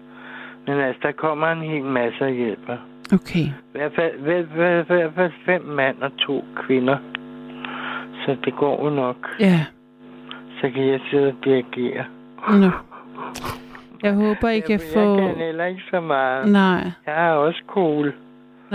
Men 0.68 0.80
altså, 0.80 1.00
der 1.04 1.12
kommer 1.12 1.48
en 1.48 1.62
hel 1.62 1.84
masse 1.84 2.26
af 2.26 2.34
hjælper. 2.36 2.78
okay. 3.14 3.40
I 3.40 3.54
hvert 3.72 3.92
fald, 3.96 4.20
hvert 4.20 4.84
i 4.90 4.94
hvert 4.94 5.12
fald 5.16 5.32
fem 5.46 5.62
mand 5.62 6.02
og 6.02 6.18
to 6.18 6.46
kvinder. 6.56 6.98
Så 8.26 8.38
det 8.46 8.56
går 8.56 8.84
jo 8.84 8.90
nok. 8.90 9.36
Ja, 9.40 9.66
Så 10.62 10.70
kan 10.70 10.88
jeg 10.88 11.00
sidde 11.12 11.28
og 11.28 11.36
dirigere. 11.46 12.06
nå. 12.50 12.70
Jeg 14.04 14.14
håber, 14.14 14.50
I 14.50 14.60
kan 14.60 14.72
jeg, 14.72 14.82
få... 14.94 15.00
Jeg 15.20 15.36
kan 15.36 15.46
heller 15.46 15.66
ikke 15.66 15.82
så 15.92 16.00
meget. 16.02 16.52
Nej, 16.52 16.92
Jeg 17.08 17.28
er 17.28 17.32
også 17.32 17.62
cool. 17.68 18.14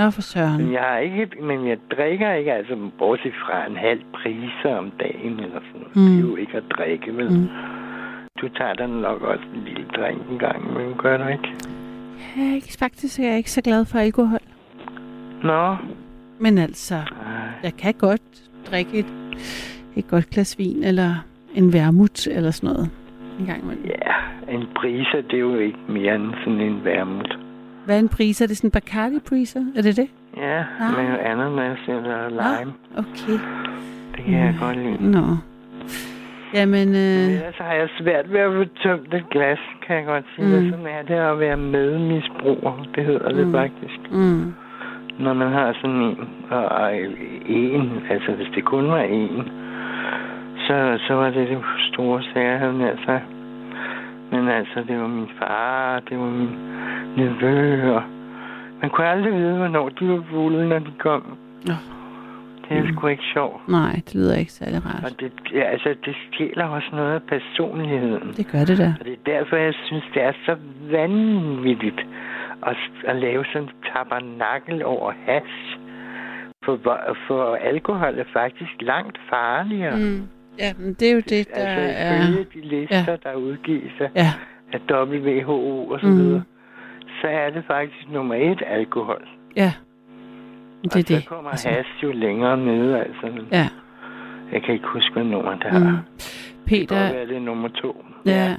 Nå 0.00 0.10
for 0.10 0.22
søren. 0.22 0.58
Men 0.62 0.72
jeg 0.72 0.80
har 0.90 0.98
ikke, 0.98 1.26
men 1.42 1.68
jeg 1.68 1.78
drikker 1.96 2.30
ikke, 2.32 2.52
altså 2.52 2.74
bortset 2.98 3.32
fra 3.44 3.66
en 3.70 3.76
halv 3.76 4.00
priser 4.14 4.72
om 4.82 4.90
dagen 4.90 5.32
eller 5.44 5.60
sådan 5.66 5.80
noget. 5.80 5.96
Mm. 5.96 6.02
Det 6.02 6.24
er 6.24 6.28
jo 6.30 6.36
ikke 6.36 6.56
at 6.56 6.62
drikke, 6.78 7.16
vel? 7.16 7.30
Mm. 7.30 7.48
Du 8.40 8.48
tager 8.48 8.74
den 8.74 8.90
nok 8.90 9.22
også 9.22 9.44
en 9.54 9.62
lille 9.64 9.84
drink 9.96 10.20
en 10.30 10.38
gang, 10.38 10.72
men 10.74 10.94
gør 10.98 11.16
du 11.16 11.26
ikke? 11.26 11.48
Er 12.38 12.54
ikke, 12.54 12.76
faktisk 12.78 13.20
er 13.20 13.24
jeg 13.24 13.36
ikke 13.36 13.50
så 13.50 13.62
glad 13.62 13.84
for 13.84 13.98
alkohol. 13.98 14.38
Nå, 15.42 15.76
Men 16.40 16.58
altså, 16.58 16.94
Ej, 16.94 17.02
jeg 17.62 17.72
kan 17.78 17.94
godt 17.94 18.22
drikke 18.70 18.98
et, 18.98 19.06
et 19.96 20.08
godt 20.08 20.30
glas 20.30 20.58
vin, 20.58 20.84
eller 20.84 21.14
en 21.54 21.72
vermut, 21.72 22.26
eller 22.26 22.50
sådan 22.50 22.74
noget. 22.74 22.90
En 23.40 23.46
gang 23.46 23.62
imellem. 23.62 23.84
ja, 23.84 24.14
en 24.54 24.64
priser, 24.76 25.20
det 25.30 25.34
er 25.34 25.38
jo 25.38 25.58
ikke 25.58 25.78
mere 25.88 26.14
end 26.14 26.34
sådan 26.44 26.60
en 26.60 26.84
værmut. 26.84 27.38
Hvad 27.88 27.96
er 27.96 28.00
en 28.00 28.08
priser? 28.08 28.44
Er 28.44 28.48
det 28.48 28.56
sådan 28.56 28.68
en 28.68 28.72
Bacardi 28.78 29.18
priser? 29.28 29.60
Er 29.76 29.82
det 29.82 29.96
det? 29.96 30.08
Ja, 30.36 30.58
Nå. 30.80 30.86
med 31.02 31.18
ananas 31.30 31.78
eller 31.88 32.28
lime. 32.28 32.72
Okay. 33.02 33.38
Det 34.16 34.24
kan 34.24 34.34
jeg 34.34 34.52
Mm. 34.54 34.58
godt 34.60 34.76
lide. 34.76 35.10
Nå. 35.10 35.24
Jamen, 36.54 36.88
Men 36.88 36.88
øh, 36.88 37.32
ellers 37.34 37.54
har 37.58 37.72
jeg 37.74 37.88
svært 38.00 38.32
ved 38.32 38.40
at 38.40 38.52
få 38.52 38.64
tømt 38.82 39.14
et 39.14 39.24
glas, 39.30 39.58
kan 39.86 39.96
jeg 39.96 40.04
godt 40.06 40.24
sige. 40.36 40.46
Mm. 40.46 40.64
Mm. 40.64 40.70
Sådan 40.70 40.86
er 40.86 41.02
det 41.08 41.14
at 41.32 41.40
være 41.40 41.56
medmisbruger. 41.56 42.86
Det 42.94 43.04
hedder 43.04 43.28
det 43.32 43.46
Mm. 43.46 43.52
faktisk. 43.52 44.00
mm, 44.10 44.54
Når 45.18 45.32
man 45.34 45.52
har 45.52 45.72
sådan 45.82 45.96
en, 45.96 46.28
og 46.50 46.64
og 46.68 46.96
en, 47.46 48.02
altså 48.10 48.32
hvis 48.32 48.48
det 48.54 48.64
kun 48.64 48.88
var 48.88 49.00
en, 49.00 49.48
så, 50.66 50.98
så 51.06 51.14
var 51.14 51.30
det 51.30 51.48
det 51.48 51.58
store 51.92 52.22
sager, 52.34 52.58
havde 52.58 52.78
nær 52.78 52.94
sig. 53.04 53.20
Men 54.32 54.48
altså, 54.48 54.84
det 54.88 55.00
var 55.00 55.06
min 55.06 55.30
far, 55.38 56.00
det 56.00 56.18
var 56.18 56.30
min 56.30 56.50
nevø, 57.16 57.92
og 57.94 58.02
man 58.80 58.90
kunne 58.90 59.06
aldrig 59.06 59.32
vide, 59.32 59.56
hvornår 59.56 59.88
de 59.88 60.08
var 60.08 60.24
fulde, 60.30 60.68
når 60.68 60.78
de 60.78 60.92
kom. 60.98 61.38
Nå. 61.66 61.74
Det 62.68 62.78
er 62.78 62.92
sgu 62.92 63.06
ikke 63.06 63.22
sjovt. 63.34 63.68
nej, 63.68 63.92
det 64.04 64.14
lyder 64.14 64.36
ikke 64.36 64.52
særlig 64.52 64.80
rart. 64.86 65.04
Og 65.04 65.20
det, 65.20 65.32
ja, 65.52 65.62
altså, 65.62 65.94
det 66.04 66.14
stjæler 66.26 66.64
også 66.64 66.88
noget 66.92 67.14
af 67.14 67.22
personligheden. 67.22 68.32
Det 68.36 68.46
gør 68.52 68.58
det 68.58 68.78
da. 68.78 68.94
Og 69.00 69.04
det 69.04 69.12
er 69.12 69.24
derfor, 69.26 69.56
jeg 69.56 69.74
synes, 69.86 70.04
det 70.14 70.22
er 70.22 70.32
så 70.46 70.56
vanvittigt 70.90 72.00
at, 72.66 72.76
at 73.04 73.16
lave 73.16 73.44
sådan 73.44 73.62
en 73.62 73.70
tabernakel 73.92 74.84
over 74.84 75.12
hash. 75.26 75.78
For, 76.64 76.78
for 77.26 77.54
alkohol 77.54 78.18
er 78.18 78.24
faktisk 78.32 78.74
langt 78.80 79.18
farligere. 79.30 79.96
Mm. 79.96 80.28
Ja, 80.58 80.72
men 80.78 80.94
det 80.94 81.08
er 81.08 81.12
jo 81.12 81.20
det, 81.20 81.48
der 81.48 81.54
Altså 81.54 81.98
er... 81.98 82.44
de 82.54 82.60
lister, 82.60 82.96
ja. 83.08 83.16
der 83.22 83.34
udgives 83.34 83.92
af, 84.00 84.10
Ja, 84.14 84.32
af 84.72 84.80
WHO 85.08 85.88
og 85.88 86.00
så 86.00 86.06
Mm. 86.06 86.16
videre, 86.18 86.42
så 87.20 87.26
er 87.28 87.50
det 87.50 87.64
faktisk 87.66 88.10
nummer 88.12 88.34
et 88.34 88.62
alkohol. 88.66 89.28
ja. 89.56 89.72
Det 90.84 91.10
er 91.10 91.16
og 91.16 91.22
så 91.22 91.28
kommer 91.28 91.50
altså. 91.50 91.68
hash 91.68 91.88
jo 92.02 92.12
længere 92.12 92.56
nede, 92.56 92.98
altså. 92.98 93.26
Ja. 93.52 93.68
Jeg 94.52 94.62
kan 94.62 94.74
ikke 94.74 94.86
huske, 94.92 95.12
hvad 95.12 95.24
nummer 95.24 95.54
det 95.54 95.70
har. 95.70 95.78
Mm. 95.78 95.86
Mm. 95.86 95.96
Det 95.96 96.88
kan 96.88 96.88
Peter, 96.88 97.24
det 97.26 97.36
er 97.36 97.40
nummer 97.40 97.68
to. 97.68 98.04
ja. 98.26 98.56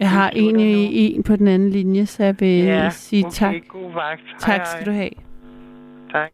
Jeg 0.00 0.10
har 0.10 0.30
en 0.30 0.60
i 0.60 1.14
en 1.14 1.22
på 1.22 1.36
den 1.36 1.48
anden 1.48 1.70
linje, 1.70 2.06
så 2.06 2.24
jeg 2.24 2.36
vil 2.40 2.48
ja 2.64 2.90
sige 2.90 3.26
okay, 3.26 3.32
tak. 3.32 3.54
god 3.68 3.92
vagt. 3.92 4.22
Tak 4.38 4.66
skal 4.66 4.86
du 4.86 4.90
have. 4.90 5.10
Tak. 6.12 6.30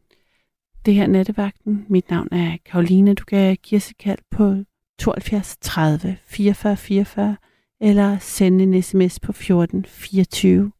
Det 0.87 0.95
her 0.95 1.03
er 1.03 1.07
Nattevagten. 1.07 1.87
Mit 1.89 2.11
navn 2.11 2.29
er 2.33 2.57
Karoline. 2.67 3.15
Du 3.15 3.25
kan 3.25 3.57
give 3.63 3.77
os 3.77 3.91
et 3.91 3.99
kald 3.99 4.19
på 4.37 4.55
72 4.99 5.57
30 5.61 6.19
44 6.25 6.77
44 6.77 7.37
eller 7.81 8.19
sende 8.19 8.65
en 8.65 8.83
sms 8.83 9.21
på 9.21 9.33
14 9.33 9.85
24. 9.85 10.73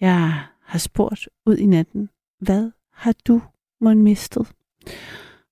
Jeg 0.00 0.46
har 0.62 0.78
spurgt 0.78 1.28
ud 1.46 1.56
i 1.56 1.66
natten, 1.66 2.10
hvad 2.38 2.70
har 2.92 3.14
du 3.26 3.42
måtte 3.80 4.02
mistet? 4.02 4.52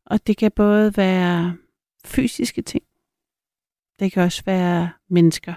Og 0.07 0.27
det 0.27 0.37
kan 0.37 0.53
både 0.57 0.97
være 0.97 1.57
fysiske 2.05 2.63
ting. 2.63 2.85
Det 3.99 4.13
kan 4.13 4.23
også 4.23 4.43
være 4.47 4.91
mennesker. 5.09 5.55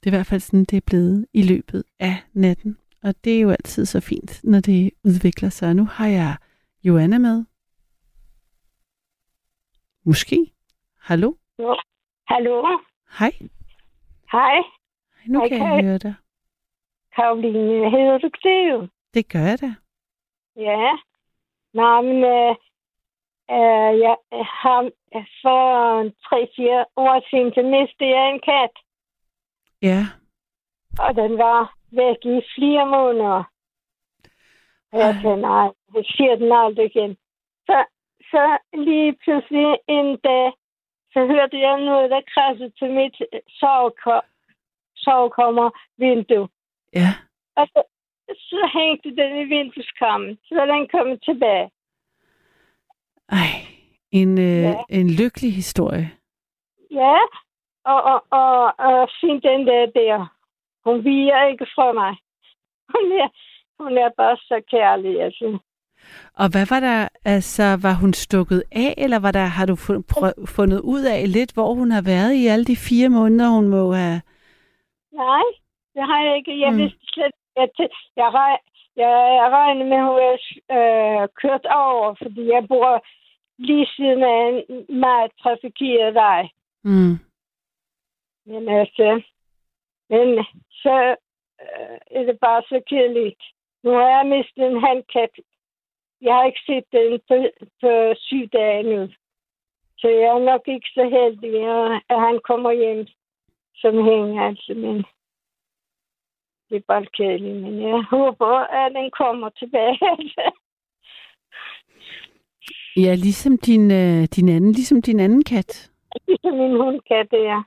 Det 0.00 0.06
er 0.06 0.10
i 0.12 0.16
hvert 0.16 0.26
fald 0.26 0.40
sådan, 0.40 0.64
det 0.64 0.76
er 0.76 0.80
blevet 0.80 1.26
i 1.32 1.42
løbet 1.42 1.84
af 1.98 2.16
natten. 2.32 2.76
Og 3.02 3.24
det 3.24 3.36
er 3.36 3.40
jo 3.40 3.50
altid 3.50 3.86
så 3.86 4.00
fint, 4.00 4.40
når 4.44 4.60
det 4.60 4.90
udvikler 5.04 5.50
sig. 5.50 5.68
Og 5.68 5.76
nu 5.76 5.84
har 5.84 6.06
jeg 6.06 6.36
Joanna 6.84 7.18
med. 7.18 7.44
Måske. 10.04 10.51
Hallo? 11.08 11.34
Hallo? 12.28 12.78
Hej. 13.18 13.32
Hej, 14.32 14.62
Nu 15.26 15.38
Hej, 15.38 15.48
kan 15.48 15.58
jeg 15.58 15.84
høre 15.84 15.98
dig. 15.98 16.14
Karoline. 17.14 17.90
Hedder 17.90 18.18
du 18.18 18.30
det 18.42 18.70
jo? 18.70 18.88
Det 19.14 19.32
gør 19.32 19.38
jeg 19.50 19.60
da. 19.60 19.70
Ja. 20.56 20.98
Nå, 21.74 22.00
men 22.00 22.16
øh, 22.24 22.54
øh, 23.56 23.90
jeg 24.04 24.16
har 24.62 24.90
for 25.42 25.60
tre-fire 26.26 26.84
år 26.96 27.30
siden, 27.30 27.54
så 27.54 27.62
mistede 27.62 28.10
jeg 28.18 28.30
en 28.30 28.40
kat. 28.40 28.74
Ja. 29.82 30.00
Og 30.98 31.14
den 31.14 31.38
var 31.38 31.74
væk 31.90 32.20
i 32.24 32.40
flere 32.54 32.86
måneder. 32.86 33.42
Og 34.92 34.98
jeg 34.98 35.12
tænkte, 35.14 35.36
nej, 35.36 35.68
det 35.94 36.06
siger 36.06 36.34
den 36.36 36.52
aldrig 36.52 36.86
igen. 36.96 37.16
Så, 37.66 37.84
så 38.30 38.58
lige 38.74 39.16
pludselig 39.24 39.78
en 39.88 40.16
dag, 40.16 40.52
så 41.12 41.26
hørte 41.26 41.58
jeg 41.58 41.80
noget, 41.80 42.10
der 42.10 42.20
krassede 42.34 42.72
til 42.78 42.90
mit 42.90 43.16
soveko- 43.60 44.26
sovekommer-vindue. 44.96 46.48
Ja. 46.94 47.10
Og 47.56 47.66
så, 47.72 47.82
så 48.28 48.70
hængte 48.74 49.08
den 49.16 49.36
i 49.42 49.44
vindueskammen. 49.44 50.38
Så 50.48 50.66
den 50.66 50.88
kommet 50.88 51.22
tilbage. 51.24 51.70
Ej. 53.28 53.52
En, 54.10 54.38
øh, 54.38 54.62
Ja. 54.62 54.74
en 54.88 55.10
lykkelig 55.10 55.52
historie. 55.54 56.10
Ja, 56.90 57.18
og, 57.84 58.02
og, 58.02 58.24
og, 58.30 58.74
og 58.78 59.08
sin 59.20 59.40
den 59.40 59.66
der 59.66 59.86
der. 59.86 60.36
Hun 60.84 61.04
viger 61.04 61.46
ikke 61.46 61.66
fra 61.74 61.92
mig. 61.92 62.16
Hun 62.92 63.12
er, 63.12 63.28
hun 63.82 63.98
er 63.98 64.10
bare 64.16 64.36
så 64.36 64.62
kærlig, 64.70 65.22
altså. 65.22 65.58
Og 66.34 66.46
hvad 66.52 66.66
var 66.70 66.80
der, 66.80 67.08
altså, 67.24 67.78
var 67.82 67.94
hun 68.02 68.12
stukket 68.12 68.62
af, 68.72 68.94
eller 68.98 69.18
var 69.18 69.32
der, 69.32 69.46
har 69.58 69.66
du 69.66 69.76
fundet 70.56 70.80
ud 70.80 71.02
af 71.14 71.32
lidt, 71.32 71.52
hvor 71.54 71.74
hun 71.74 71.90
har 71.90 72.02
været 72.02 72.32
i 72.34 72.46
alle 72.46 72.64
de 72.64 72.76
fire 72.76 73.08
måneder, 73.08 73.48
hun 73.48 73.68
må 73.68 73.92
have... 73.92 74.20
Nej, 75.12 75.46
det 75.94 76.02
har 76.10 76.20
jeg 76.24 76.36
ikke. 76.36 76.60
Jeg 76.60 76.72
Mm. 76.72 76.78
vidste 76.78 77.06
slet 77.12 77.32
jeg, 77.56 77.68
jeg, 78.16 78.34
rej, 78.34 78.56
jeg, 78.96 79.12
jeg 79.40 79.48
regner 79.58 79.84
med, 79.84 79.96
at 79.96 80.08
hun 80.10 80.20
er 80.28 81.22
øh, 81.22 81.28
kørt 81.42 81.66
over, 81.66 82.14
fordi 82.22 82.42
jeg 82.46 82.68
bor 82.68 83.04
lige 83.58 83.86
siden 83.96 84.22
af 84.22 84.64
en 84.68 84.98
meget 85.00 85.30
trafikeret 85.42 86.14
vej. 86.14 86.48
Mm. 86.84 87.14
Men 88.46 88.68
altså, 88.68 89.22
men 90.10 90.44
så 90.82 91.16
øh, 91.62 91.98
er 92.10 92.22
det 92.22 92.38
bare 92.40 92.62
så 92.62 92.82
kedeligt. 92.88 93.42
Nu 93.84 93.90
har 93.90 94.08
jeg 94.16 94.26
mistet 94.26 94.66
en 94.66 94.80
handkat 94.80 95.30
jeg 96.22 96.34
har 96.34 96.44
ikke 96.44 96.60
set 96.66 96.84
den 96.92 97.20
på, 97.28 97.34
på 97.80 97.90
syv 98.16 98.46
dage 98.48 98.82
nu. 98.82 99.08
Så 99.98 100.08
jeg 100.08 100.28
er 100.36 100.38
nok 100.38 100.68
ikke 100.68 100.88
så 100.94 101.04
heldig, 101.16 101.54
at- 102.10 102.20
han 102.20 102.40
kommer 102.44 102.72
hjem 102.72 103.06
som 103.74 103.94
hænger, 104.04 104.42
altså. 104.42 104.74
Men 104.74 104.96
det 106.68 106.76
er 106.76 106.80
bare 106.88 107.06
kedeligt, 107.16 107.56
men 107.62 107.82
jeg 107.82 108.02
håber, 108.10 108.46
at 108.80 108.92
den 108.94 109.10
kommer 109.10 109.48
tilbage. 109.48 109.98
Ja, 112.96 113.14
ligesom 113.14 113.58
din, 113.58 113.90
øh, 113.90 114.22
din 114.36 114.48
anden, 114.48 114.72
ligesom 114.72 115.02
din 115.02 115.20
anden 115.20 115.44
kat. 115.44 115.90
Ligesom 116.26 116.54
min 116.54 116.76
hundkat 116.80 117.30
der. 117.30 117.62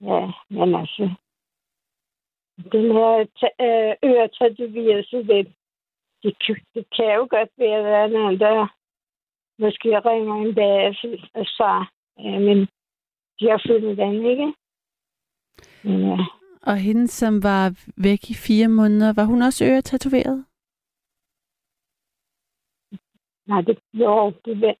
Ja, 0.00 0.32
men 0.50 0.74
altså... 0.74 1.10
Den 2.72 2.92
her 2.92 3.26
øh, 3.60 4.10
øretatoveret, 4.10 5.06
så 5.06 5.16
det, 5.16 5.54
det, 6.22 6.32
kan- 6.46 6.64
det 6.74 6.84
kan 6.96 7.14
jo 7.14 7.26
godt 7.30 7.50
være, 7.58 7.78
at 8.04 8.10
der 8.10 8.26
er 8.26 8.36
der 8.36 8.66
måske 9.58 9.88
ringer 10.00 10.34
en 10.34 10.54
dag 10.54 10.94
og. 11.34 11.84
Ja, 12.18 12.38
men 12.38 12.58
de 13.40 13.44
har 13.50 13.62
fundet 13.68 13.96
den, 13.96 14.26
ikke? 14.26 14.54
Men, 15.84 16.00
ja. 16.10 16.16
Og 16.62 16.76
hende, 16.76 17.08
som 17.08 17.42
var 17.42 17.64
væk 17.96 18.30
i 18.30 18.34
fire 18.34 18.68
måneder, 18.68 19.12
var 19.12 19.24
hun 19.24 19.42
også 19.42 19.64
øretatoveret? 19.64 20.44
Nej, 23.46 23.60
det, 23.60 23.78
jo, 23.92 24.32
det, 24.44 24.60
var- 24.60 24.76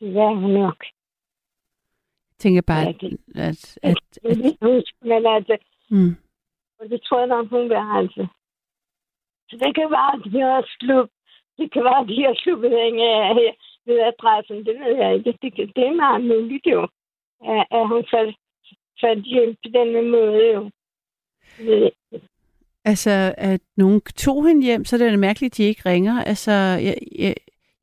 det 0.00 0.14
var 0.14 0.34
hun 0.34 0.50
nok. 0.50 0.84
Jeg 2.30 2.38
tænker 2.38 2.62
bare, 2.62 2.80
Ja, 2.82 2.88
at, 2.88 3.00
det- 3.00 3.20
at, 3.34 3.78
at, 3.82 3.96
at 4.24 4.36
huske, 4.62 4.96
men 5.02 5.26
altså, 5.26 5.56
mm. 5.90 6.16
Og 6.78 6.88
det 6.90 7.02
tror 7.02 7.18
jeg 7.18 7.28
nok, 7.28 7.46
hun 7.48 7.68
vil 7.68 7.78
altså. 8.00 8.26
Så 8.26 8.41
det 9.62 9.74
kan 9.74 9.90
være, 9.96 10.12
at 10.16 10.20
de 10.32 10.40
har 10.40 10.64
sluppet, 10.80 11.14
det 11.58 11.72
kan 11.72 11.84
være, 11.84 12.00
at 12.02 12.08
de 12.08 12.22
har 12.26 12.34
sluppet 12.42 12.72
en 12.86 12.98
af 13.00 13.56
ved 13.86 13.98
adressen. 14.10 14.56
Det 14.56 14.74
ved 14.80 14.96
jeg 14.96 15.14
ikke. 15.14 15.38
Det, 15.42 15.54
kan, 15.54 15.66
det 15.76 15.86
er 15.86 15.94
meget 15.94 16.24
muligt 16.24 16.66
jo. 16.66 16.82
At, 17.52 17.66
at 17.70 17.88
hun 17.88 18.04
faldt, 18.12 18.36
faldt 19.00 19.24
hjem 19.24 19.54
på 19.62 19.68
den 19.78 20.10
måde 20.10 20.52
jo. 20.54 20.70
Det. 21.58 21.90
Altså, 22.84 23.34
at 23.38 23.60
nogen 23.76 24.00
tog 24.00 24.46
hende 24.46 24.62
hjem, 24.62 24.84
så 24.84 24.96
er 24.96 25.10
det 25.10 25.18
mærkeligt, 25.18 25.52
at 25.52 25.56
de 25.56 25.62
ikke 25.62 25.82
ringer. 25.86 26.24
Altså, 26.24 26.52
jeg, 26.52 26.96
jeg, 27.18 27.34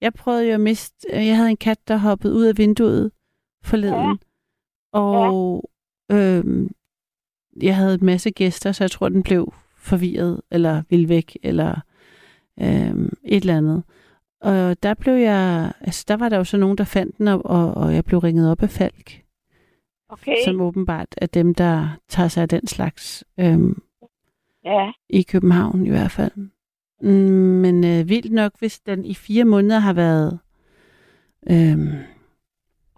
jeg 0.02 0.14
prøvede 0.14 0.48
jo 0.48 0.54
at 0.54 0.60
miste... 0.60 1.08
Jeg 1.12 1.36
havde 1.36 1.50
en 1.50 1.58
kat, 1.58 1.88
der 1.88 1.98
hoppede 1.98 2.34
ud 2.34 2.46
af 2.46 2.58
vinduet 2.58 3.12
forleden. 3.64 4.20
Ja. 4.94 5.00
Og 5.00 5.64
øhm, 6.12 6.70
jeg 7.62 7.76
havde 7.76 7.94
en 7.94 8.06
masse 8.06 8.32
gæster, 8.32 8.72
så 8.72 8.84
jeg 8.84 8.92
tror, 8.92 9.10
den 9.10 9.24
blev 9.24 9.54
forvirret, 9.90 10.42
eller 10.52 10.84
ville 10.90 11.10
væk, 11.10 11.38
eller 11.44 11.76
øhm, 12.62 13.10
et 13.24 13.42
eller 13.42 13.58
andet. 13.58 13.84
Og 14.42 14.84
der 14.84 14.94
blev 14.94 15.14
jeg... 15.14 15.72
Altså, 15.82 16.06
der 16.08 16.18
var 16.18 16.30
der 16.30 16.38
jo 16.38 16.44
så 16.44 16.58
nogen, 16.58 16.78
der 16.78 16.84
fandt 16.84 17.18
den, 17.18 17.28
og, 17.28 17.46
og, 17.46 17.74
og 17.74 17.94
jeg 17.96 18.06
blev 18.06 18.20
ringet 18.20 18.52
op 18.52 18.64
af 18.64 18.70
Falk. 18.70 19.22
Okay. 20.10 20.36
Som 20.46 20.62
åbenbart 20.62 21.08
er 21.18 21.26
dem, 21.26 21.56
der 21.56 21.98
tager 22.08 22.28
sig 22.30 22.42
af 22.42 22.50
den 22.50 22.68
slags... 22.68 23.24
Øhm, 23.40 23.82
Ja. 24.66 24.92
i 25.10 25.22
København 25.22 25.86
i 25.86 25.90
hvert 25.90 26.12
fald. 26.12 26.32
Men 27.62 27.84
øh, 27.84 28.10
vildt 28.10 28.32
nok, 28.32 28.52
hvis 28.60 28.80
den 28.80 29.06
i 29.06 29.14
fire 29.14 29.46
måneder 29.46 29.80
har 29.80 29.94
været... 29.94 30.40
Øhm, 31.52 31.92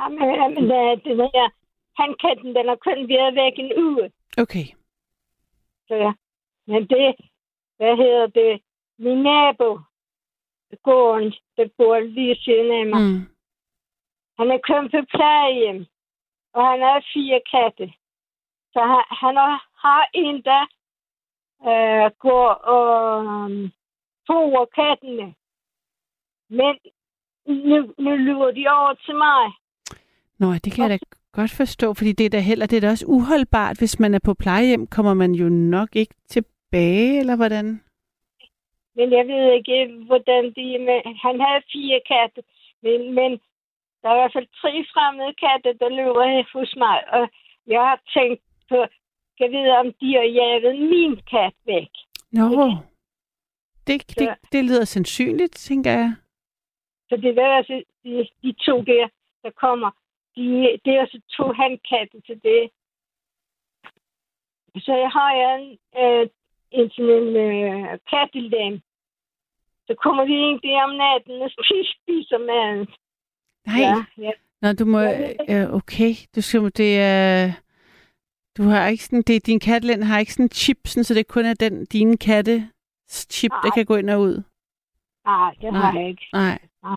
Jamen, 0.01 0.29
jamen, 0.41 0.63
øh, 0.79 0.91
den 1.07 1.17
her 1.35 1.47
handkatten, 2.01 2.55
den 2.55 2.65
har 2.71 2.77
kun 2.87 2.99
været 3.09 3.35
væk 3.41 3.53
en 3.63 3.71
uge. 3.85 4.09
okay. 4.37 4.65
Så 5.87 5.95
ja. 5.95 6.11
Men 6.67 6.87
det, 6.87 7.15
hvad 7.77 7.97
hedder 7.97 8.27
det, 8.27 8.61
min 8.99 9.23
nabo, 9.23 9.79
gården, 10.83 11.33
der 11.57 11.69
bor 11.77 11.99
lige 11.99 12.35
siden 12.43 12.71
af 12.71 12.85
mig, 12.85 13.01
Mm. 13.01 13.27
Han 14.37 14.51
er 14.51 14.59
kommet 14.67 14.91
på 14.91 15.01
plejehjem, 15.15 15.85
og 16.53 16.61
han 16.69 16.81
har 16.81 17.05
fire 17.13 17.41
katte. 17.51 17.93
Så 18.73 18.79
han, 18.91 19.03
han 19.21 19.35
har, 19.35 19.67
har 19.83 20.09
en, 20.13 20.35
der 20.49 20.63
øh, 21.69 22.11
går 22.19 22.49
og 22.75 23.17
um, 23.17 23.71
forer 24.27 24.65
kattene. 24.65 25.35
Men 26.49 26.73
nu, 27.45 27.93
nu 27.97 28.15
lurer 28.15 28.51
de 28.51 28.65
over 28.77 28.93
til 28.93 29.15
mig. 29.15 29.43
Nå, 30.39 30.53
det 30.53 30.73
kan 30.73 30.81
jeg 30.83 30.89
da 30.89 31.20
godt 31.33 31.51
forstå, 31.51 31.93
fordi 31.93 32.11
det 32.11 32.25
er 32.25 32.29
da 32.29 32.39
heller 32.39 32.65
det 32.65 32.77
er 32.77 32.81
da 32.81 32.89
også 32.89 33.05
uholdbart, 33.05 33.77
hvis 33.77 33.99
man 33.99 34.13
er 34.13 34.19
på 34.23 34.33
plejehjem, 34.33 34.87
kommer 34.87 35.13
man 35.13 35.31
jo 35.31 35.49
nok 35.49 35.95
ikke 35.95 36.15
tilbage, 36.27 37.19
eller 37.19 37.35
hvordan? 37.35 37.65
Men 38.95 39.07
jeg 39.17 39.27
ved 39.27 39.43
ikke, 39.57 39.77
hvordan 40.09 40.43
de 40.57 40.63
er 40.75 40.83
med. 40.89 40.99
Han 41.25 41.35
havde 41.45 41.63
fire 41.73 41.99
katte, 42.11 42.41
men, 42.83 42.99
men 43.17 43.31
der 44.01 44.07
er 44.09 44.15
i 44.15 44.19
hvert 44.21 44.33
fald 44.35 44.47
tre 44.61 44.71
fremmede 44.93 45.33
katte, 45.43 45.69
der 45.81 45.89
løber 45.89 46.59
hos 46.59 46.75
mig. 46.77 46.97
Og 47.13 47.23
jeg 47.67 47.81
har 47.89 47.99
tænkt 48.17 48.41
på, 48.69 48.77
jeg 49.39 49.49
ved, 49.51 49.69
om 49.81 49.85
de 50.01 50.07
har 50.17 50.27
jaget 50.39 50.75
min 50.91 51.15
kat 51.31 51.53
væk. 51.65 51.91
Nå, 52.31 52.45
det, 53.87 53.97
det, 54.19 54.25
Ja. 54.27 54.33
det 54.51 54.65
lyder 54.65 54.85
sandsynligt, 54.85 55.55
tænker 55.55 55.91
jeg. 55.91 56.11
Så 57.09 57.17
det 57.17 57.37
er 57.37 57.55
altså 57.59 57.83
de, 58.03 58.27
de 58.43 58.53
to 58.65 58.81
der, 58.81 59.07
der 59.43 59.51
kommer. 59.51 59.91
De, 60.35 60.43
det 60.85 60.91
er 60.95 61.01
altså 61.01 61.19
to 61.37 61.45
handkatte 61.61 62.21
til 62.27 62.37
det. 62.43 62.61
Så 64.85 64.91
jeg 65.03 65.09
har 65.17 65.29
en, 65.55 65.77
øh, 66.01 66.29
en 66.71 66.89
sådan 66.89 67.11
en 67.21 67.35
øh, 67.47 67.99
kattelam. 68.11 68.81
Så 69.87 69.95
kommer 70.03 70.23
de 70.25 70.33
egentlig 70.33 70.83
om 70.83 70.93
natten 71.03 71.41
og 71.41 71.49
spiser, 71.51 71.93
spiser 72.01 72.37
maden. 72.37 72.87
Nej, 73.67 73.79
Ja, 73.81 73.95
ja. 74.25 74.31
Nå, 74.61 74.73
du 74.73 74.85
må... 74.85 74.99
Ja, 74.99 75.31
Øh, 75.49 75.73
okay, 75.73 76.13
du 76.35 76.41
skal... 76.41 76.61
Det 76.63 76.99
er... 76.99 77.51
Du 78.57 78.63
har 78.63 78.87
ikke 78.87 79.03
sådan... 79.03 79.21
Det, 79.21 79.45
din 79.45 79.59
kattelænd 79.59 80.03
har 80.03 80.19
ikke 80.19 80.33
sådan 80.33 80.45
en 80.45 80.49
chip, 80.49 80.77
sådan, 80.85 81.03
så 81.03 81.13
det 81.13 81.27
kun 81.27 81.45
er 81.45 81.53
den, 81.53 81.85
dine 81.85 82.17
katte 82.17 82.69
chip, 83.09 83.51
der 83.51 83.67
Nej. 83.69 83.73
kan 83.75 83.85
gå 83.85 83.95
ind 83.95 84.09
og 84.09 84.21
ud. 84.21 84.43
Nej, 85.25 85.53
det 85.61 85.73
har 85.73 85.99
jeg 85.99 86.09
ikke. 86.09 86.25
Nej. 86.33 86.59
Nej. 86.83 86.95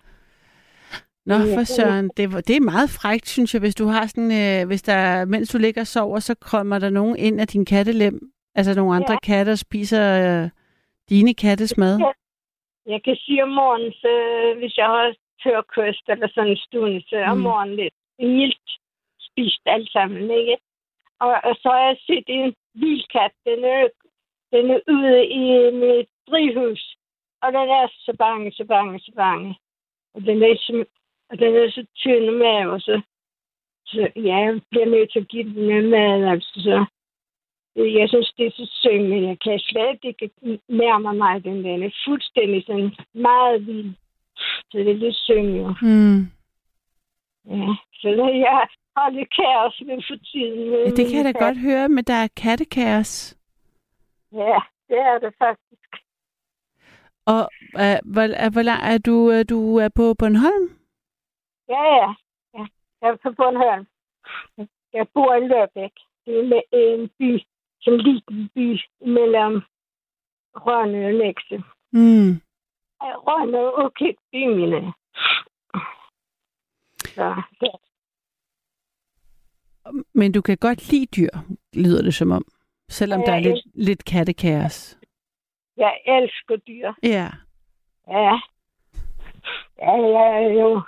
Nå, 1.25 1.35
for 1.55 1.63
søren. 1.63 2.09
Det, 2.17 2.33
var- 2.33 2.41
det 2.41 2.55
er 2.55 2.61
meget 2.73 2.89
frækt, 3.01 3.27
synes 3.27 3.53
jeg, 3.53 3.59
hvis 3.61 3.75
du 3.75 3.85
har 3.85 4.05
sådan, 4.07 4.31
øh, 4.43 4.67
hvis 4.67 4.81
der, 4.81 5.25
mens 5.25 5.49
du 5.51 5.57
ligger 5.57 5.81
og 5.81 5.87
sover, 5.87 6.19
så 6.19 6.35
kommer 6.35 6.79
der 6.79 6.89
nogen 6.89 7.15
ind 7.17 7.41
af 7.41 7.47
din 7.47 7.65
kattelem, 7.65 8.31
altså 8.55 8.73
nogle 8.75 8.95
andre 8.95 9.13
Ja. 9.13 9.19
katte, 9.29 9.49
og 9.51 9.57
spiser 9.57 10.03
øh, 10.23 10.49
dine 11.09 11.33
kattes 11.33 11.77
mad. 11.77 11.99
Ja. 11.99 12.11
Jeg 12.93 13.03
kan 13.03 13.15
sige 13.15 13.43
om 13.43 13.49
morgenen, 13.49 13.91
så 13.93 14.11
hvis 14.59 14.77
jeg 14.77 14.85
har 14.85 15.15
tørkost 15.43 16.05
eller 16.09 16.27
sådan 16.33 16.51
en 16.51 16.57
stund, 16.67 17.01
så 17.01 17.15
om 17.31 17.37
Mm. 17.37 17.43
morgenen 17.43 17.75
lidt 17.75 17.93
vildt 18.19 18.69
spist 19.27 19.61
alt 19.65 19.89
sammen, 19.91 20.23
ikke? 20.39 20.57
Og, 21.19 21.31
og 21.47 21.53
så 21.61 21.67
har 21.75 21.83
jeg 21.89 21.97
set 22.07 22.23
en 22.27 22.53
vildkat, 22.81 23.31
den 23.45 23.59
er, 23.75 23.83
den 24.53 24.65
er 24.75 24.79
ude 24.95 25.25
i 25.41 25.43
mit 25.83 26.09
drivhus, 26.29 26.83
og 27.43 27.47
den 27.57 27.67
er 27.79 27.87
så 28.07 28.13
bange, 28.19 28.51
så 28.51 28.65
bange, 28.73 28.99
så 28.99 29.11
bange. 29.15 29.49
Og 30.15 30.21
den 30.21 30.43
er 30.43 30.55
og 31.29 31.39
den 31.39 31.55
er 31.55 31.69
så 31.71 31.85
tynd 31.95 32.29
med, 32.43 32.65
og 32.73 32.81
så, 32.81 33.01
så 33.85 34.07
ja, 34.15 34.35
jeg 34.45 34.61
bliver 34.69 34.85
nødt 34.85 35.11
til 35.11 35.19
at 35.19 35.27
give 35.27 35.43
den 35.43 35.67
noget 35.67 35.89
mad, 35.89 36.31
altså 36.31 36.53
så. 36.67 36.85
Jeg 37.75 38.09
synes, 38.09 38.33
det 38.37 38.45
er 38.45 38.51
så 38.51 38.65
synd, 38.81 39.07
men 39.07 39.23
jeg 39.29 39.37
kan 39.43 39.59
slet 39.59 39.99
ikke 40.03 40.29
nærme 40.69 41.13
mig 41.13 41.43
den 41.43 41.63
der. 41.63 41.71
Den 41.71 41.83
er 41.83 41.95
fuldstændig 42.07 42.63
sådan 42.65 42.91
meget 43.13 43.67
vild. 43.67 43.93
Så 44.71 44.77
det 44.77 44.89
er 44.91 44.93
lidt 44.93 45.15
synd, 45.15 45.49
jo. 45.61 45.67
Mm. 45.81 46.19
Ja. 47.51 47.67
Så 47.93 48.07
det, 48.09 48.39
jeg 48.39 48.67
har 48.97 49.09
lidt 49.09 49.29
kaos 49.35 49.81
med 49.85 50.03
for 50.07 50.17
tiden. 50.25 50.69
Med 50.69 50.79
Ja, 50.85 50.89
det 50.89 51.07
kan 51.07 51.17
jeg 51.17 51.25
da 51.25 51.31
kat. 51.31 51.41
godt 51.41 51.57
høre, 51.57 51.89
men 51.89 52.03
der 52.03 52.13
er 52.13 52.27
kattekaos. 52.37 53.37
Ja, 54.31 54.59
det 54.89 54.97
er 54.97 55.19
det 55.19 55.33
faktisk. 55.37 55.89
Og 57.25 57.49
øh, 57.83 57.97
hvor, 58.13 58.45
øh, 58.45 58.51
hvor 58.53 58.61
lang 58.61 58.81
er 58.93 58.97
du, 58.97 59.31
øh, 59.31 59.45
du 59.49 59.77
er 59.77 59.89
på 59.89 60.13
Bornholm? 60.19 60.69
Ja, 61.69 61.83
ja. 61.95 62.13
ja. 62.53 62.65
Jeg 63.01 63.09
er 63.09 63.15
på 63.23 63.31
Bornholm. 63.31 63.87
Jeg 64.93 65.07
bor 65.13 65.33
i 65.35 65.39
Løbæk. 65.39 65.91
Det 66.25 66.39
er 66.39 66.43
med 66.43 66.61
en 66.71 67.09
by, 67.19 67.31
en 67.87 67.97
liten 68.01 68.49
by 68.55 68.79
mellem 69.01 69.61
Rønne 70.55 71.05
og 71.07 71.13
Nækse. 71.13 71.57
Mm. 71.91 72.41
Rønne 73.01 73.59
og 73.59 73.73
okay, 73.85 74.13
bymene. 74.31 74.93
Så 77.15 77.43
det, 77.61 77.71
Men 80.13 80.31
du 80.31 80.41
kan 80.41 80.57
godt 80.57 80.91
lide 80.91 81.05
dyr, 81.05 81.29
lyder 81.73 82.01
det 82.01 82.13
som 82.13 82.31
om. 82.31 82.45
Selvom 82.89 83.19
Ja, 83.21 83.25
der 83.25 83.33
er 83.33 83.39
lidt, 83.39 83.59
lidt 83.73 84.05
kattekaos. 84.05 84.97
jeg 85.77 85.99
elsker 86.05 86.55
dyr. 86.55 86.93
Ja. 87.03 87.29
Ja. 88.07 88.39
Ja, 89.77 89.91
jeg 89.91 90.43
er 90.43 90.49
jo 90.61 90.81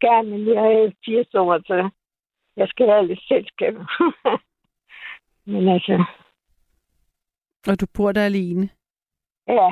gerne, 0.00 0.54
jeg 0.54 0.72
er 0.72 0.92
80 1.04 1.34
år, 1.34 1.58
så 1.66 1.90
jeg 2.56 2.68
skal 2.68 2.86
have 2.88 3.06
lidt 3.06 3.22
selskab. 3.28 3.74
Men 5.52 5.68
altså, 5.68 6.04
Og 7.68 7.80
du 7.80 7.86
bor 7.94 8.12
der 8.12 8.24
alene. 8.24 8.68
ja, 9.48 9.70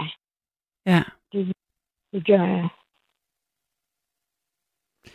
Ja. 0.86 1.02
Det 2.12 2.26
gør 2.26 2.44
jeg. 2.44 2.68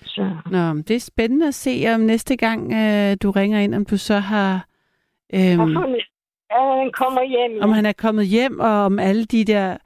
Så 0.04 0.38
Nå, 0.52 0.74
men 0.74 0.84
det 0.84 0.96
er 0.96 1.00
spændende 1.00 1.48
at 1.48 1.54
se, 1.54 1.84
om 1.96 2.00
næste 2.00 2.38
gang 2.38 2.74
øh, 2.74 3.18
du 3.24 3.32
ringer 3.32 3.60
ind, 3.60 3.76
om 3.76 3.86
du 3.86 3.98
så 3.98 4.16
har... 4.16 4.68
Øhm, 5.34 5.42
at 6.52 6.78
han 6.80 6.92
kommer 6.92 7.24
hjem. 7.24 7.62
om 7.62 7.72
han 7.72 7.86
er 7.86 7.94
kommet 7.94 8.28
hjem, 8.28 8.60
og 8.60 8.70
om 8.70 9.00
alle 9.00 9.26
de 9.26 9.46
der 9.46 9.78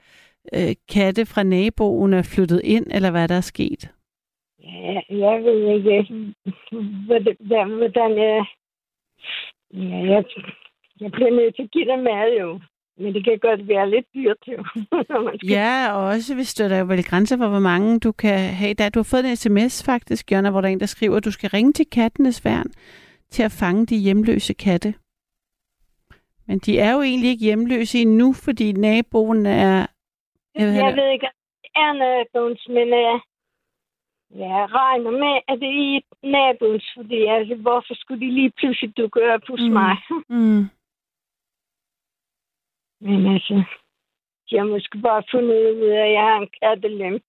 øh, 0.54 0.76
katte 0.94 1.26
fra 1.26 1.44
naboen 1.44 2.14
er 2.14 2.22
flyttet 2.22 2.62
ind, 2.64 2.88
eller 2.92 3.12
hvad 3.12 3.28
der 3.28 3.36
er 3.36 3.42
sket. 3.42 3.93
Ja, 4.64 5.02
jeg 5.10 5.44
ved 5.44 5.76
ikke, 5.76 6.34
hvordan, 7.06 7.36
hvordan- 7.80 8.18
jeg... 8.18 8.46
Ja, 9.74 9.98
jeg, 10.14 10.24
jeg 11.02 11.12
bliver 11.12 11.32
nødt 11.32 11.56
til 11.56 11.64
at 11.64 11.72
give 11.72 11.86
dig 11.86 12.00
mad, 12.00 12.38
jo. 12.40 12.60
Men 12.98 13.14
det 13.14 13.24
kan 13.24 13.40
godt 13.40 13.68
være 13.68 13.90
lidt 13.90 14.06
dyrt, 14.16 14.38
jo. 14.48 14.64
skal- 15.38 15.50
Ja, 15.50 15.92
og 15.94 16.04
også 16.06 16.36
hvis 16.36 16.54
der 16.54 16.76
er 16.76 16.80
jo 16.80 16.86
vel 16.86 17.04
grænser 17.04 17.38
for, 17.38 17.48
hvor 17.48 17.60
mange 17.60 18.00
du 18.00 18.12
kan 18.12 18.40
have. 18.40 18.74
Der, 18.74 18.90
du 18.90 19.00
har 19.00 19.04
fået 19.12 19.30
en 19.30 19.36
sms 19.36 19.84
faktisk, 19.86 20.32
Jonna, 20.32 20.50
hvor 20.52 20.62
der 20.62 20.68
er 20.68 20.72
en, 20.74 20.80
der 20.80 20.86
skriver, 20.86 21.18
at 21.18 21.26
du 21.26 21.32
skal 21.32 21.50
ringe 21.50 21.74
til 21.74 21.86
kattenes 21.90 22.46
værn 22.46 22.68
til 23.30 23.44
at 23.44 23.52
fange 23.60 23.86
de 23.86 23.98
hjemløse 23.98 24.54
katte. 24.54 24.94
Men 26.48 26.60
de 26.60 26.80
er 26.80 26.94
jo 26.94 27.02
egentlig 27.02 27.30
ikke 27.30 27.46
hjemløse 27.46 28.00
endnu, 28.00 28.34
fordi 28.34 28.72
naboen 28.72 29.46
er... 29.46 29.88
Jeg 30.56 30.68
ved, 30.68 30.74
Jeg 30.74 30.96
ved 30.96 31.12
ikke, 31.12 31.28
er 31.76 31.94
naboens, 31.94 32.68
men 32.70 32.88
uh, 32.94 33.22
jeg 34.36 34.68
regner 34.80 35.12
med, 35.12 35.42
at 35.48 35.60
det 35.60 35.96
er 35.96 36.02
naboens, 36.24 36.86
fordi 36.98 37.26
altså, 37.26 37.56
hvorfor 37.56 37.94
skulle 37.96 38.26
de 38.26 38.32
lige 38.32 38.52
pludselig 38.58 38.98
dukke 38.98 39.34
op 39.34 39.42
hos 39.50 39.60
Mm. 39.62 39.74
mig? 39.74 39.96
Mm. 40.30 40.64
Men 43.06 43.34
altså, 43.34 43.64
de 44.50 44.58
har 44.58 44.66
måske 44.66 44.98
bare 44.98 45.24
fundet 45.32 45.72
ud 45.72 45.88
af, 45.88 46.06
at 46.08 46.12
jeg 46.14 46.22
har 46.22 46.38
en 46.42 46.50
kattelem. 46.62 47.14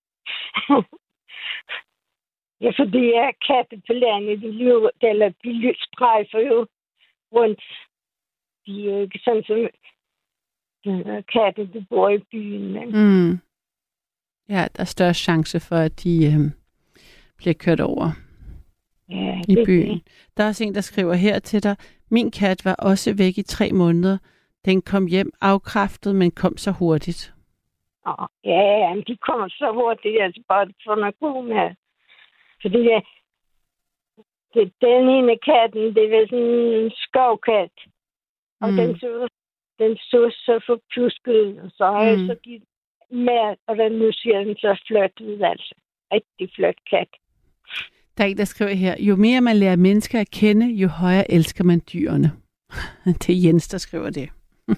ja, 2.65 2.71
fordi 2.81 2.99
jeg 3.15 3.25
er 3.33 3.45
katte 3.47 3.83
på 3.87 3.93
landet, 3.93 4.41
de 4.43 4.53
løber, 4.53 4.91
eller 5.03 5.29
de 5.45 5.75
strejfer 5.87 6.39
jo 6.39 6.67
rundt. 7.33 7.63
De 8.67 8.91
er 8.91 8.95
jo 8.97 9.03
ikke 9.03 9.21
sådan 9.25 9.45
som 9.45 9.59
katte, 11.33 11.67
der 11.73 11.85
bor 11.89 12.09
i 12.09 12.19
byen. 12.19 12.73
Men 12.73 12.89
Mm. 12.89 13.39
Ja, 14.49 14.67
der 14.77 14.81
er 14.81 14.85
større 14.85 15.15
chance 15.15 15.61
for, 15.61 15.77
at 15.77 16.05
de 16.05 16.27
øh, 16.27 16.64
bliver 17.45 17.59
kørt 17.67 17.81
over 17.81 18.07
ja, 19.09 19.35
i 19.49 19.55
byen. 19.67 19.95
det. 19.95 20.03
Der 20.37 20.45
er 20.45 20.49
også 20.49 20.65
en, 20.65 20.75
der 20.75 20.81
skriver 20.81 21.15
her 21.15 21.39
til 21.39 21.63
dig, 21.63 21.77
min 22.11 22.31
kat 22.31 22.65
var 22.65 22.75
også 22.75 23.15
væk 23.23 23.39
i 23.39 23.43
tre 23.43 23.67
måneder. 23.73 24.19
Den 24.65 24.83
kom 24.83 25.07
hjem 25.07 25.31
afkræftet, 25.41 26.13
men 26.17 26.31
kom 26.31 26.57
så 26.57 26.71
hurtigt. 26.81 27.23
Åh, 28.07 28.27
Ja, 28.45 28.63
ja, 28.83 28.95
men 28.95 29.05
de 29.09 29.17
kommer 29.17 29.49
så 29.49 29.69
hurtigt, 29.75 30.23
altså 30.23 30.43
bare 30.49 30.67
for 30.85 30.95
noget 30.95 31.19
god 31.21 31.45
mad. 31.55 31.71
Fordi 32.63 32.79
det, 32.89 33.03
det, 34.55 34.73
den 34.81 35.09
ene 35.17 35.37
katten, 35.51 35.85
det 35.97 36.05
var 36.13 36.27
sådan 36.31 36.85
en 36.85 36.91
skovkat. 37.05 37.75
Og 38.61 38.69
Mm. 38.71 38.77
den, 38.77 38.99
så, 38.99 39.29
den 39.79 39.97
så 39.97 40.21
så 40.47 40.55
forpjusket 40.67 41.61
og 41.65 41.71
så 41.79 41.85
har 41.95 42.03
jeg 42.05 42.19
Mm. 42.19 42.27
så 42.27 42.35
givet 42.45 42.63
mad, 43.11 43.57
og 43.67 43.77
den, 43.77 43.93
nu 43.93 44.13
ser 44.13 44.39
den 44.45 44.57
så 44.57 44.73
flot 44.87 45.21
ud, 45.21 45.41
altså. 45.41 45.75
Rigtig 46.13 46.51
flot 46.57 46.79
kat. 46.91 47.09
Der 48.17 48.25
er 48.25 48.29
en, 48.29 48.39
der 48.39 48.45
skriver 48.45 48.75
her, 48.75 48.97
jo 49.01 49.17
mere 49.17 49.41
man 49.41 49.57
lærer 49.57 49.77
mennesker 49.77 50.21
at 50.21 50.31
kende, 50.31 50.67
jo 50.67 50.89
højere 50.89 51.31
elsker 51.31 51.65
man 51.65 51.81
dyrene. 51.93 52.33
det 53.23 53.31
er 53.31 53.41
Jens, 53.45 53.69
der 53.69 53.79
skriver 53.79 54.11
det. 54.11 54.31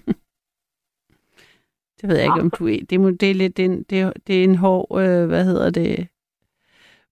det 2.00 2.08
ved 2.08 2.16
jeg 2.16 2.24
ikke, 2.24 2.40
om 2.40 2.50
du 2.58 2.68
er. 2.68 2.78
Det, 2.90 3.00
må, 3.00 3.10
det 3.10 3.30
er 3.30 3.34
lidt 3.34 3.58
en, 3.58 3.82
det 3.82 4.12
det 4.26 4.40
er 4.40 4.44
en 4.44 4.54
hård, 4.54 5.00
øh, 5.00 5.26
hvad 5.26 5.44
hedder 5.44 5.70
det, 5.70 6.08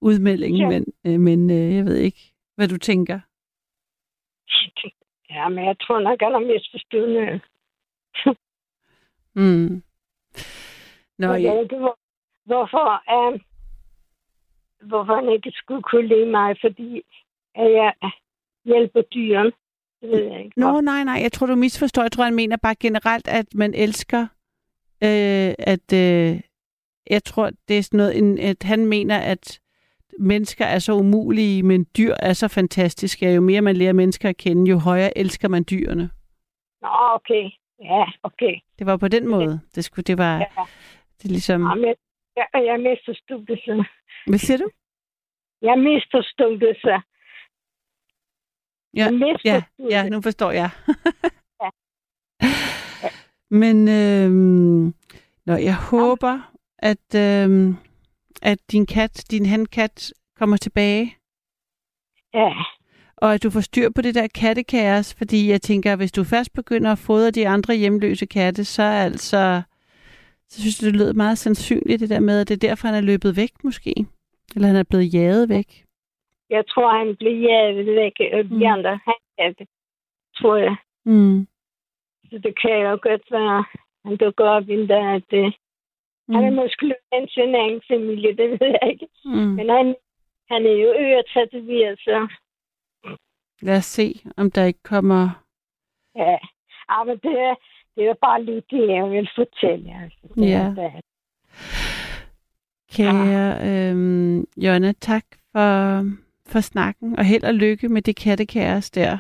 udmelding, 0.01 0.57
Ja. 0.59 0.69
men, 0.69 0.85
øh, 1.07 1.21
men 1.21 1.51
øh, 1.51 1.75
jeg 1.75 1.85
ved 1.85 1.97
ikke, 1.97 2.33
hvad 2.57 2.69
du 2.69 2.79
tænker. 2.79 3.21
Ja, 5.31 5.49
men 5.49 5.65
jeg 5.65 5.77
tror 5.81 6.01
nok, 6.01 6.21
der 6.21 6.27
er 6.27 6.53
misforstået 6.53 7.09
noget. 7.09 7.43
Mm. 9.37 9.83
Nå, 11.19 11.33
ja. 11.33 11.53
hvor, 11.53 11.99
hvorfor, 12.47 12.87
øh, 13.15 13.41
hvorfor 14.89 15.15
han 15.15 15.29
ikke 15.33 15.51
skulle 15.55 15.83
kunne 15.83 16.07
lide 16.07 16.27
mig, 16.31 16.57
fordi 16.61 17.03
at 17.55 17.73
jeg 17.73 17.93
hjælper 18.65 19.03
dyren. 19.03 19.53
Det 20.01 20.11
ved 20.11 20.23
jeg 20.23 20.45
ikke. 20.45 20.61
Nå, 20.61 20.81
nej, 20.81 21.05
nej, 21.05 21.19
jeg 21.23 21.33
tror, 21.33 21.47
du 21.47 21.55
misforstår. 21.55 22.03
Jeg 22.03 22.13
tror, 22.13 22.25
han 22.25 22.35
mener 22.35 22.57
bare 22.57 22.75
generelt, 22.81 23.29
at 23.29 23.55
man 23.55 23.75
elsker, 23.75 24.23
øh, 25.05 25.55
at 25.59 25.93
øh, 25.93 26.41
jeg 27.11 27.25
tror, 27.25 27.51
det 27.69 27.79
er 27.79 27.83
sådan 27.83 27.99
noget, 27.99 28.19
en, 28.19 28.39
at 28.39 28.63
han 28.63 28.87
mener, 28.87 29.19
at 29.19 29.61
mennesker 30.19 30.65
er 30.65 30.79
så 30.79 30.93
umulige, 30.93 31.63
men 31.63 31.87
dyr 31.97 32.15
er 32.19 32.33
så 32.33 32.49
fantastiske. 32.49 33.33
Jo 33.35 33.41
mere 33.41 33.61
man 33.61 33.77
lærer 33.77 33.93
mennesker 33.93 34.29
at 34.29 34.37
kende, 34.37 34.71
jo 34.71 34.79
højere 34.79 35.19
elsker 35.19 35.49
man 35.49 35.65
dyrene. 35.71 36.11
Nå, 36.83 36.89
okay. 37.15 37.51
Ja, 37.81 38.05
okay. 38.23 38.55
Det 38.79 38.87
var 38.87 38.97
på 38.97 39.09
den 39.09 39.29
måde. 39.29 39.61
Det, 39.75 39.85
skulle, 39.85 40.05
det 40.05 40.19
var 40.19 40.39
Ja. 40.39 40.45
det 41.19 41.25
er 41.25 41.29
ligesom... 41.29 41.63
Jamen, 41.63 41.85
jeg, 41.85 41.97
jeg, 42.37 42.65
jeg 42.67 42.81
misforstod 42.81 43.47
det 43.47 43.61
så. 43.65 43.85
Hvad 44.27 44.39
siger 44.39 44.59
du? 44.59 44.69
Jeg 45.63 45.79
misforstod 45.79 46.75
så. 46.81 47.01
Ja, 48.97 49.11
ja, 49.45 49.63
ja, 49.91 50.09
nu 50.09 50.21
forstår 50.23 50.51
jeg. 50.51 50.71
Ja. 53.03 53.09
Men 53.51 53.89
øhm, 53.89 54.95
når 55.47 55.57
jeg 55.57 55.77
håber, 55.91 56.53
at, 56.79 57.15
øhm, 57.17 57.77
at 58.43 58.59
din 58.73 58.87
kat, 58.87 59.25
din 59.31 59.47
handkat, 59.47 60.13
kommer 60.39 60.57
tilbage, 60.57 61.17
Ja, 62.35 62.53
og 63.17 63.35
at 63.35 63.43
du 63.43 63.51
får 63.51 63.61
styr 63.61 63.91
på 63.91 64.03
det 64.03 64.15
der 64.15 64.27
kattekaos, 64.35 65.15
fordi 65.15 65.51
jeg 65.51 65.63
tænker, 65.63 65.97
hvis 65.97 66.13
du 66.13 66.25
først 66.25 66.53
begynder 66.53 66.93
at 66.93 66.99
fodre 66.99 67.31
de 67.31 67.49
andre 67.49 67.75
hjemløse 67.75 68.27
katte, 68.27 68.65
så 68.65 68.83
er 68.83 69.05
altså, 69.05 69.63
så 70.49 70.61
synes 70.61 70.83
jeg, 70.83 70.87
det 70.87 71.01
lyder 71.01 71.13
meget 71.13 71.39
sandsynligt, 71.39 72.01
det 72.01 72.11
der 72.11 72.21
med, 72.21 72.41
at 72.41 72.49
det 72.49 72.55
er 72.55 72.69
derfor, 72.69 72.89
han 72.89 72.97
er 72.97 73.01
løbet 73.01 73.37
væk 73.37 73.51
måske. 73.65 73.95
Eller 74.55 74.69
han 74.69 74.77
er 74.77 74.85
blevet 74.91 75.15
jaget 75.15 75.49
væk. 75.49 75.85
jeg 76.51 76.65
tror, 76.69 76.99
han 76.99 77.17
blev 77.17 77.35
jaget 77.43 77.87
væk 77.87 78.17
af 78.21 78.45
de 78.45 78.55
Mm. 78.55 78.63
andre. 78.75 78.91
Han 79.05 79.15
er 79.39 79.53
det, 79.59 79.69
tror 80.39 80.57
jeg. 80.57 80.77
Mm. 81.05 81.47
Så 82.31 82.39
det 82.39 82.61
kan 82.61 82.71
jo 82.83 82.99
godt 83.03 83.25
være, 83.31 83.65
han 84.05 84.17
dukker 84.17 84.45
op 84.45 84.69
en 84.69 84.87
dag, 84.87 85.05
at 85.15 85.25
det, 85.31 85.55
Mm. 86.29 86.35
han 86.35 86.45
er 86.45 86.51
måske 86.63 86.95
ind 87.17 87.29
til 87.29 87.43
en 87.49 87.55
anden 87.55 87.83
familie, 87.89 88.37
det 88.37 88.51
ved 88.51 88.69
jeg 88.81 88.91
ikke. 88.93 89.09
Mm. 89.25 89.31
Men 89.59 89.69
han, 89.69 89.95
han 90.51 90.67
er 90.67 90.77
jo 90.85 90.89
øretatoveret, 91.07 91.99
så 91.99 92.29
Lad 93.63 93.77
os 93.77 93.85
se, 93.85 94.15
om 94.37 94.51
der 94.51 94.65
ikke 94.65 94.83
kommer... 94.83 95.45
ja. 96.17 96.39
Ja, 96.91 97.05
men 97.05 97.19
det 97.19 97.39
er, 97.49 97.55
det 97.97 98.05
er 98.09 98.15
bare 98.15 98.45
lige 98.45 98.63
det, 98.71 98.89
jeg 98.89 99.11
vil 99.11 99.29
fortælle. 99.35 100.03
Altså. 100.03 100.19
Det 100.35 100.49
Ja. 100.51 100.75
er 100.79 101.01
Kære 102.95 103.69
øhm, 103.69 104.47
Jonna, 104.57 104.93
tak 104.93 105.25
for, 105.53 106.01
for 106.47 106.61
snakken, 106.61 107.19
og 107.19 107.25
held 107.25 107.45
og 107.45 107.55
lykke 107.55 107.89
med 107.89 108.03
det 108.03 108.17
kattekaos 108.17 108.91
der. 108.91 109.19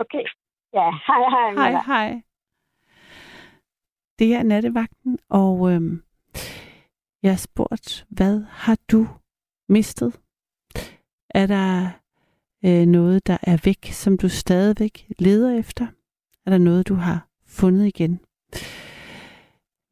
Okay. 0.00 0.24
Ja, 0.74 0.90
hej 1.06 1.20
hej. 1.30 1.54
Hej, 1.54 1.70
dig. 1.70 1.82
hej. 1.86 2.22
Det 4.18 4.34
er 4.34 4.42
nattevagten, 4.42 5.18
og 5.28 5.72
øhm, 5.72 6.02
jeg 7.22 7.32
har 7.32 7.36
spurgt, 7.36 8.06
hvad 8.08 8.44
har 8.50 8.78
du 8.90 9.06
mistet? 9.68 10.20
Er 11.30 11.46
der 11.46 11.90
øh, 12.64 12.86
noget, 12.86 13.26
der 13.26 13.38
er 13.42 13.58
væk, 13.64 13.92
som 13.92 14.18
du 14.18 14.28
stadigvæk 14.28 15.06
leder 15.18 15.58
efter? 15.58 15.86
Er 16.46 16.50
der 16.50 16.58
noget, 16.58 16.88
du 16.88 16.94
har 16.94 17.28
fundet 17.46 17.86
igen? 17.86 18.20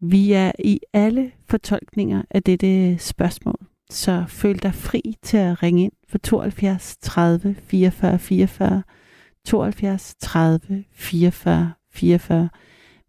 Vi 0.04 0.32
er 0.32 0.52
i 0.58 0.80
alle 0.92 1.32
fortolkninger 1.48 2.22
af 2.30 2.42
dette 2.42 2.98
spørgsmål, 2.98 3.58
så 3.90 4.24
føl 4.28 4.58
dig 4.58 4.74
fri 4.74 5.16
til 5.22 5.36
at 5.36 5.62
ringe 5.62 5.84
ind 5.84 5.92
for 6.08 6.18
72 6.18 6.96
30 6.96 7.54
44 7.54 8.18
44 8.18 8.82
72 9.44 10.14
30 10.20 10.84
44 10.92 11.72
44. 11.90 12.48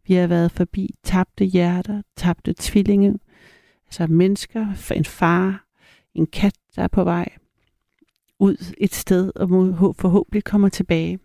Vi 0.08 0.14
har 0.14 0.28
været 0.28 0.52
forbi 0.52 0.96
tabte 1.04 1.46
hjerter, 1.46 2.02
tabte 2.18 2.54
tvillinge, 2.58 3.20
altså 3.86 4.08
mennesker, 4.08 4.94
en 4.96 5.06
far, 5.06 5.66
en 6.14 6.28
kat, 6.28 6.56
der 6.76 6.84
er 6.84 6.88
på 6.88 7.04
vej 7.04 7.30
ud 8.40 8.74
et 8.78 8.94
sted 8.94 9.32
og 9.36 9.50
forhåbentlig 9.96 10.44
kommer 10.44 10.70
tilbage. 10.70 11.20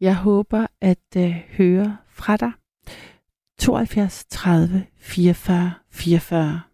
Jeg 0.00 0.16
håber 0.16 0.66
at 0.80 1.16
øh, 1.16 1.30
høre 1.30 1.96
fra 2.08 2.36
dig. 2.36 2.52
72 3.60 4.24
30 4.30 4.86
44 4.98 5.82
44. 5.90 6.69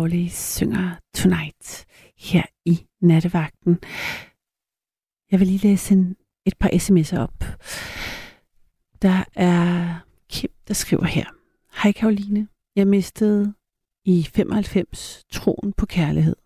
Richard 0.00 0.30
synger 0.30 0.90
Tonight 1.14 1.84
her 2.18 2.42
i 2.64 2.86
nattevagten. 3.00 3.78
Jeg 5.30 5.40
vil 5.40 5.46
lige 5.46 5.68
læse 5.68 5.94
en, 5.94 6.16
et 6.46 6.54
par 6.60 6.68
sms'er 6.68 7.18
op. 7.18 7.44
Der 9.02 9.24
er 9.36 9.98
Kim, 10.28 10.50
der 10.68 10.74
skriver 10.74 11.04
her. 11.04 11.24
Hej 11.82 11.92
Karoline, 11.92 12.48
jeg 12.76 12.86
mistede 12.86 13.54
i 14.04 14.22
95 14.22 15.24
troen 15.32 15.72
på 15.72 15.86
kærlighed 15.86 16.36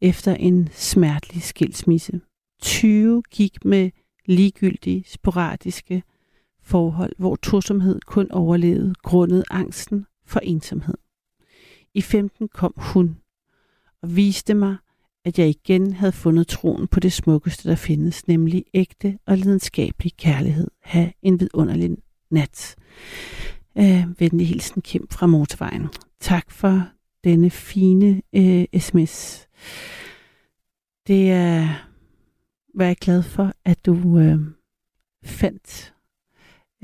efter 0.00 0.34
en 0.34 0.68
smertelig 0.72 1.42
skilsmisse. 1.42 2.20
20 2.62 3.22
gik 3.30 3.64
med 3.64 3.90
ligegyldige, 4.26 5.04
sporadiske 5.06 6.02
forhold, 6.62 7.12
hvor 7.18 7.36
tosomhed 7.36 8.00
kun 8.00 8.30
overlevede 8.30 8.94
grundet 9.02 9.44
angsten 9.50 10.06
for 10.26 10.40
ensomhed. 10.40 11.03
I 11.94 12.02
15 12.02 12.48
kom 12.48 12.72
hun 12.76 13.16
og 14.02 14.16
viste 14.16 14.54
mig, 14.54 14.76
at 15.24 15.38
jeg 15.38 15.48
igen 15.48 15.92
havde 15.92 16.12
fundet 16.12 16.48
troen 16.48 16.88
på 16.88 17.00
det 17.00 17.12
smukkeste, 17.12 17.68
der 17.68 17.76
findes, 17.76 18.28
nemlig 18.28 18.64
ægte 18.74 19.18
og 19.26 19.38
lidenskabelig 19.38 20.12
kærlighed. 20.16 20.70
Ha' 20.82 21.08
en 21.22 21.40
vidunderlig 21.40 21.96
nat. 22.30 22.76
Øh, 23.78 24.20
venlig 24.20 24.48
hilsen 24.48 24.82
Kim 24.82 25.08
fra 25.10 25.26
Motorvejen. 25.26 25.88
Tak 26.20 26.50
for 26.50 26.88
denne 27.24 27.50
fine 27.50 28.22
øh, 28.32 28.80
sms. 28.80 29.46
Det 31.06 31.30
er 31.30 31.84
hvad 32.74 32.86
jeg 32.86 32.90
er 32.90 33.04
glad 33.04 33.22
for, 33.22 33.52
at 33.64 33.86
du 33.86 34.18
øh, 34.18 34.38
fandt 35.24 35.94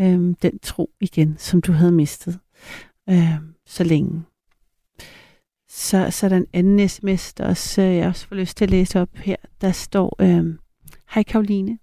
øh, 0.00 0.34
den 0.42 0.58
tro 0.62 0.90
igen, 1.00 1.38
som 1.38 1.60
du 1.60 1.72
havde 1.72 1.92
mistet 1.92 2.38
øh, 3.08 3.34
så 3.66 3.84
længe. 3.84 4.22
Så, 5.72 6.10
så 6.10 6.26
er 6.26 6.28
der 6.28 6.36
en 6.36 6.46
anden 6.52 6.88
sms, 6.88 7.34
der 7.34 7.46
også, 7.46 7.82
øh, 7.82 7.96
jeg 7.96 8.08
også 8.08 8.26
får 8.26 8.36
lyst 8.36 8.56
til 8.56 8.64
at 8.64 8.70
læse 8.70 9.00
op 9.00 9.16
her. 9.16 9.36
Der 9.60 9.72
står, 9.72 10.16
øh, 10.20 10.54
Hej 11.14 11.22
Karoline, 11.22 11.78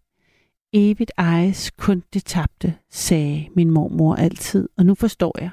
Evigt 0.73 1.11
ejes 1.17 1.71
kun 1.71 2.03
det 2.13 2.25
tabte, 2.25 2.75
sagde 2.91 3.47
min 3.55 3.71
mormor 3.71 4.15
altid, 4.15 4.69
og 4.77 4.85
nu 4.85 4.95
forstår 4.95 5.41
jeg. 5.41 5.49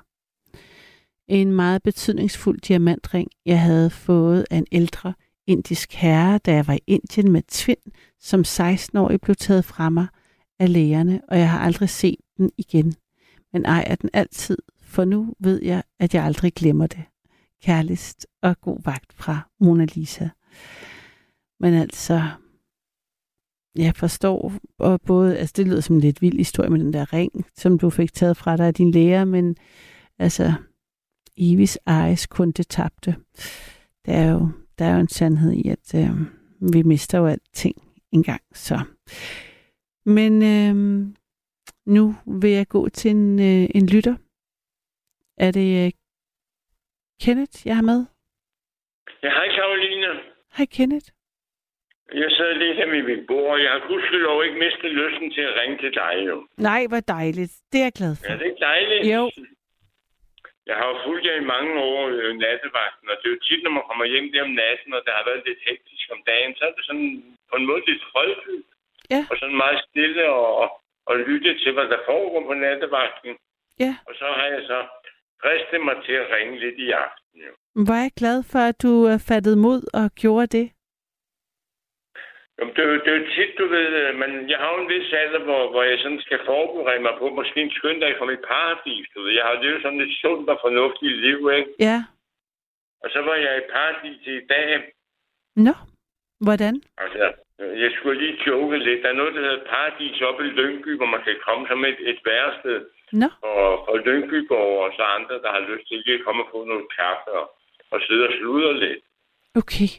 En 1.28 1.52
meget 1.52 1.82
betydningsfuld 1.82 2.60
diamantring, 2.60 3.30
jeg 3.46 3.60
havde 3.60 3.90
fået 3.90 4.46
af 4.50 4.56
en 4.56 4.66
ældre 4.72 5.14
indisk 5.46 5.92
herre, 5.92 6.38
da 6.38 6.54
jeg 6.54 6.66
var 6.66 6.74
i 6.74 6.80
Indien 6.86 7.32
med 7.32 7.42
tvind, 7.48 7.78
som 8.20 8.40
16-årig 8.40 9.20
blev 9.20 9.36
taget 9.36 9.64
fra 9.64 9.90
mig 9.90 10.06
af 10.58 10.72
lægerne, 10.72 11.20
og 11.28 11.38
jeg 11.38 11.50
har 11.50 11.58
aldrig 11.58 11.88
set 11.88 12.20
den 12.36 12.50
igen. 12.58 12.94
Men 13.52 13.64
ejer 13.64 13.94
den 13.94 14.10
altid, 14.12 14.58
for 14.82 15.04
nu 15.04 15.34
ved 15.40 15.62
jeg, 15.62 15.82
at 16.00 16.14
jeg 16.14 16.24
aldrig 16.24 16.54
glemmer 16.54 16.86
det. 16.86 17.02
Kærligst 17.64 18.26
og 18.42 18.60
god 18.60 18.80
vagt 18.84 19.12
fra 19.12 19.50
Mona 19.60 19.86
Lisa. 19.94 20.28
Men 21.60 21.74
altså, 21.74 22.22
jeg 23.76 23.96
forstår 23.96 24.52
og 24.78 25.00
både, 25.00 25.38
altså 25.38 25.52
det 25.56 25.66
lyder 25.66 25.80
som 25.80 25.96
en 25.96 26.00
lidt 26.00 26.22
vild 26.22 26.38
historie 26.38 26.70
med 26.70 26.80
den 26.80 26.92
der 26.92 27.12
ring, 27.12 27.46
som 27.56 27.78
du 27.78 27.90
fik 27.90 28.12
taget 28.12 28.36
fra 28.36 28.56
dig 28.56 28.66
af 28.66 28.74
din 28.74 28.90
lærer, 28.90 29.24
men 29.24 29.56
altså, 30.18 30.52
Evis 31.36 31.78
ejes 31.86 32.26
kun 32.26 32.50
det 32.50 32.68
tabte. 32.68 33.16
Der 34.06 34.12
er 34.12 34.30
jo, 34.30 34.48
der 34.78 34.84
er 34.84 34.94
jo 34.94 35.00
en 35.00 35.08
sandhed 35.08 35.52
i, 35.52 35.68
at 35.68 35.94
øh, 35.94 36.10
vi 36.72 36.82
mister 36.82 37.18
jo 37.18 37.26
alting 37.26 37.76
engang, 38.12 38.42
så. 38.54 38.80
Men 40.06 40.42
øh, 40.42 41.06
nu 41.86 42.14
vil 42.26 42.50
jeg 42.50 42.68
gå 42.68 42.88
til 42.88 43.10
en, 43.10 43.38
øh, 43.38 43.68
en 43.74 43.86
lytter. 43.86 44.16
Er 45.38 45.50
det 45.50 45.86
øh, 45.86 45.92
Kenneth, 47.22 47.56
jeg 47.66 47.76
har 47.76 47.86
med? 47.92 48.00
Ja, 49.22 49.30
hej 49.38 49.48
Karoline. 49.56 50.10
Hej 50.56 50.66
Kenneth. 50.76 51.08
Jeg 52.22 52.30
sad 52.36 52.50
lige 52.54 52.74
her 52.74 52.88
ved 52.94 53.02
mit 53.02 53.26
bord, 53.26 53.50
og 53.54 53.62
jeg 53.62 53.70
har 53.74 53.82
gudskelov 53.88 54.44
ikke 54.44 54.58
mistet 54.64 54.90
lysten 55.02 55.28
til 55.36 55.44
at 55.48 55.54
ringe 55.60 55.78
til 55.82 55.92
dig 56.02 56.14
jo. 56.30 56.36
Nej, 56.68 56.82
hvor 56.90 57.02
dejligt. 57.16 57.52
Det 57.70 57.78
er 57.80 57.86
jeg 57.88 57.96
glad 58.00 58.12
for. 58.16 58.24
Er 58.32 58.36
det 58.38 58.46
ikke 58.50 58.64
dejligt? 58.70 59.02
Jo. 59.14 59.22
Jeg 60.70 60.76
har 60.80 60.86
jo 60.92 60.96
fulgt 61.06 61.26
jer 61.26 61.36
i 61.42 61.50
mange 61.54 61.72
år 61.90 62.00
øh, 62.16 62.30
nattevagten, 62.44 63.06
og 63.10 63.16
det 63.18 63.26
er 63.26 63.34
jo 63.36 63.44
tit, 63.48 63.62
når 63.62 63.74
man 63.78 63.84
kommer 63.88 64.04
hjem 64.12 64.26
der 64.32 64.42
om 64.48 64.54
natten, 64.64 64.90
og 64.96 65.02
der 65.06 65.12
har 65.18 65.24
været 65.28 65.42
lidt 65.48 65.60
hektisk 65.68 66.06
om 66.14 66.20
dagen, 66.32 66.52
så 66.58 66.62
er 66.68 66.72
det 66.76 66.84
sådan 66.88 67.08
på 67.50 67.54
en 67.56 67.66
måde 67.70 67.82
lidt 67.90 68.04
fredfyldt. 68.12 68.70
Ja. 69.14 69.22
Og 69.30 69.34
sådan 69.40 69.62
meget 69.64 69.78
stille 69.88 70.24
og, 70.38 70.48
og, 70.62 70.68
og 71.08 71.14
lytte 71.28 71.52
til, 71.62 71.72
hvad 71.72 71.86
der 71.94 72.00
foregår 72.10 72.42
på 72.46 72.54
nattevagten. 72.54 73.32
Ja. 73.84 73.92
Og 74.08 74.14
så 74.20 74.26
har 74.38 74.46
jeg 74.54 74.62
så 74.70 74.78
fristet 75.44 75.80
mig 75.88 75.96
til 76.06 76.12
at 76.22 76.26
ringe 76.36 76.58
lidt 76.64 76.78
i 76.86 76.90
aften. 76.90 77.36
Jo. 77.46 77.52
Var 77.88 77.98
jeg 78.04 78.12
glad 78.20 78.38
for, 78.52 78.58
at 78.70 78.76
du 78.82 78.92
øh, 79.10 79.18
fattede 79.28 79.56
mod 79.66 79.80
og 80.00 80.06
gjorde 80.22 80.46
det? 80.58 80.66
Jamen, 82.58 82.74
det, 82.74 82.82
er 82.84 82.88
jo- 82.92 83.02
det 83.04 83.10
er 83.12 83.18
jo 83.20 83.26
tit, 83.36 83.52
du 83.60 83.66
ved, 83.76 83.88
øh, 84.02 84.10
men 84.22 84.30
jeg 84.50 84.58
har 84.58 84.68
jo 84.74 84.78
en 84.82 84.88
vis 84.94 85.12
alder, 85.12 85.42
hvor, 85.48 85.62
hvor 85.70 85.82
jeg 85.82 85.98
sådan 85.98 86.20
skal 86.26 86.40
forberede 86.46 87.02
mig 87.06 87.14
på 87.18 87.26
måske 87.38 87.60
en 87.62 87.70
skøn 87.78 88.00
dag 88.00 88.12
fra 88.18 88.24
mit 88.32 88.42
paradis, 88.48 89.06
du 89.14 89.18
ved. 89.22 89.32
Jeg 89.32 89.44
har 89.44 89.62
levet 89.62 89.82
sådan 89.82 90.00
et 90.00 90.14
sundt 90.22 90.50
og 90.50 90.58
fornuftigt 90.64 91.16
liv, 91.26 91.38
ikke? 91.58 91.70
Ja. 91.88 91.98
Og 93.02 93.08
så 93.14 93.20
var 93.28 93.34
jeg 93.34 93.52
i 93.58 93.70
paradis 93.74 94.26
i 94.26 94.40
dag. 94.54 94.68
Nå, 95.66 95.74
hvordan? 96.46 96.74
Altså, 97.02 97.32
jeg 97.58 97.90
skulle 97.96 98.18
lige 98.22 98.38
joke 98.46 98.78
lidt. 98.78 99.02
Der 99.02 99.08
er 99.08 99.20
noget, 99.20 99.34
der 99.34 99.40
hedder 99.40 99.64
paradis 99.74 100.20
oppe 100.28 100.42
i 100.46 100.50
Lyngby, 100.58 100.96
hvor 100.96 101.06
man 101.14 101.22
kan 101.24 101.36
komme 101.46 101.68
som 101.68 101.84
et, 101.84 101.98
et 102.10 102.20
værested. 102.24 102.78
Nå. 103.20 103.28
Og, 103.42 103.88
og 103.88 103.96
Lyngbyborg 104.06 104.74
og 104.84 104.90
så 104.96 105.02
andre, 105.16 105.34
der 105.44 105.50
har 105.56 105.62
lyst 105.70 105.88
til 105.88 106.02
lige 106.04 106.18
at 106.18 106.24
komme 106.24 106.42
og 106.44 106.48
få 106.52 106.64
noget 106.64 106.86
kaffe 106.98 107.30
og, 107.40 107.46
og 107.92 107.98
sidde 108.06 108.26
og 108.28 108.32
sludre 108.38 108.74
lidt. 108.84 109.02
Okay. 109.60 109.90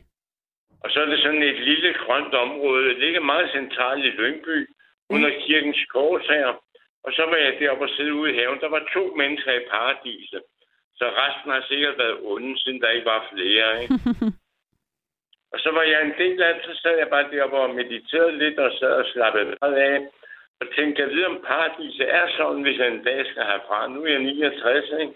Og 0.84 0.88
så 0.92 0.98
er 1.04 1.06
det 1.06 1.20
sådan 1.20 1.44
et 1.44 1.60
lille 1.70 1.94
grønt 2.04 2.34
område. 2.34 2.90
Det 2.90 2.98
ligger 2.98 3.22
meget 3.22 3.52
centralt 3.52 4.06
i 4.06 4.18
Lyngby, 4.20 4.58
under 5.10 5.30
kirkens 5.46 5.86
kors 5.94 6.28
her. 6.36 6.48
Og 7.06 7.12
så 7.18 7.24
var 7.30 7.38
jeg 7.46 7.60
deroppe 7.60 7.84
og 7.84 7.90
sidde 7.90 8.14
ude 8.14 8.32
i 8.32 8.38
haven. 8.38 8.60
Der 8.60 8.70
var 8.70 8.84
to 8.94 9.04
mennesker 9.22 9.54
i 9.54 9.68
paradiset. 9.72 10.44
Så 11.00 11.06
resten 11.22 11.52
har 11.52 11.64
sikkert 11.68 11.98
været 11.98 12.18
onde, 12.24 12.60
siden 12.60 12.82
der 12.82 12.90
ikke 12.90 13.06
var 13.06 13.30
flere. 13.34 13.82
Ikke? 13.82 13.94
og 15.54 15.58
så 15.64 15.70
var 15.72 15.84
jeg 15.84 16.02
en 16.02 16.16
del 16.18 16.42
af 16.42 16.54
det, 16.54 16.64
så 16.64 16.82
sad 16.82 16.98
jeg 16.98 17.10
bare 17.10 17.32
deroppe 17.32 17.58
og 17.58 17.76
mediterede 17.76 18.38
lidt 18.38 18.60
og 18.60 18.72
sad 18.80 18.94
og 19.02 19.06
slappede 19.14 19.58
meget 19.62 19.76
af. 19.76 19.98
Og 20.61 20.68
tænkte, 20.76 21.02
jeg 21.02 21.10
ved, 21.10 21.23
om 21.26 21.38
paradiset 21.48 22.14
er 22.19 22.26
sådan, 22.38 22.61
hvis 22.61 22.77
jeg 22.80 22.88
en 22.88 23.03
dag 23.03 23.26
skal 23.26 23.44
herfra. 23.44 23.88
Nu 23.88 24.03
er 24.03 24.11
jeg 24.11 24.19
69, 24.19 24.86
ikke? 25.02 25.14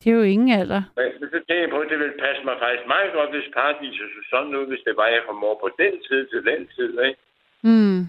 Det 0.00 0.12
er 0.12 0.16
jo 0.16 0.22
ingen 0.22 0.60
alder. 0.60 0.82
Men 0.96 1.30
så 1.32 1.38
tænkte 1.46 1.60
jeg 1.60 1.70
på, 1.70 1.80
at 1.80 1.90
det 1.90 1.98
ville 1.98 2.20
passe 2.24 2.42
mig 2.44 2.56
faktisk 2.58 2.86
meget 2.94 3.12
godt, 3.12 3.30
hvis 3.30 3.54
paradiset 3.54 4.08
så 4.14 4.20
sådan 4.30 4.56
ud, 4.56 4.66
hvis 4.66 4.84
det 4.86 4.96
var, 4.96 5.06
jeg 5.06 5.22
kom 5.26 5.44
over 5.44 5.58
på 5.60 5.70
den 5.78 5.94
tid 6.08 6.26
til 6.26 6.40
den 6.50 6.68
tid, 6.76 6.92
ikke? 7.08 7.20
Mm. 7.62 8.00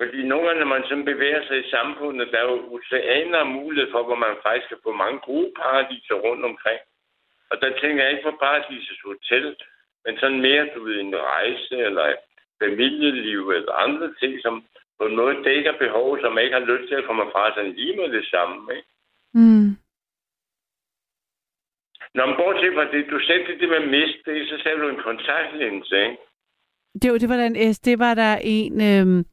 Fordi 0.00 0.18
nogle 0.22 0.46
gange, 0.46 0.60
når 0.60 0.74
man 0.74 0.84
sådan 0.88 1.04
bevæger 1.04 1.42
sig 1.46 1.58
i 1.60 1.70
samfundet, 1.70 2.32
der 2.32 2.38
er 2.38 2.50
jo 2.52 2.58
oceaner 2.74 3.38
af 3.38 3.46
mulighed 3.46 3.90
for, 3.90 4.02
hvor 4.02 4.14
man 4.26 4.36
faktisk 4.42 4.68
kan 4.68 4.84
få 4.86 4.92
mange 4.92 5.18
gode 5.28 5.50
paradiser 5.60 6.14
rundt 6.14 6.44
omkring. 6.44 6.80
Og 7.50 7.56
der 7.62 7.70
tænker 7.80 8.02
jeg 8.02 8.12
ikke 8.12 8.28
på 8.28 8.36
paradisets 8.44 9.02
hotel, 9.04 9.56
men 10.04 10.18
sådan 10.18 10.40
mere, 10.40 10.68
du 10.74 10.84
ved, 10.84 11.00
en 11.00 11.16
rejse 11.16 11.76
eller 11.86 12.14
familieliv 12.62 13.50
eller 13.50 13.72
andre 13.72 14.14
ting, 14.20 14.42
som 14.42 14.64
på 14.98 15.06
en 15.06 15.16
måde 15.16 15.44
dækker 15.44 15.72
behov, 15.78 16.18
som 16.20 16.32
man 16.32 16.44
ikke 16.44 16.58
har 16.60 16.66
lyst 16.72 16.88
til 16.88 16.94
at 17.00 17.04
komme 17.04 17.24
fra 17.32 17.54
sådan 17.54 17.72
lige 17.72 17.96
med 17.96 18.08
det 18.16 18.24
samme. 18.34 18.56
Ikke? 18.76 18.88
Mm. 19.34 19.68
Når 22.14 22.26
man 22.26 22.36
bortset 22.42 22.74
fra 22.74 22.84
det, 22.92 23.02
du 23.10 23.18
sagde 23.26 23.46
det, 23.46 23.60
det 23.60 23.68
med 23.68 23.82
miste, 23.96 24.46
så 24.50 24.56
sagde 24.62 24.78
du 24.82 24.88
en 24.88 25.02
kontaktlinse, 25.08 25.96
ikke? 26.04 26.16
Det, 27.02 27.12
var- 27.12 27.18
det, 27.18 27.28
var 27.28 27.36
der 27.36 27.46
en, 27.46 27.74
S- 27.74 27.78
det 27.88 27.98
var 27.98 28.14
der 28.14 28.34
en, 28.56 28.74
øhm, 28.90 29.24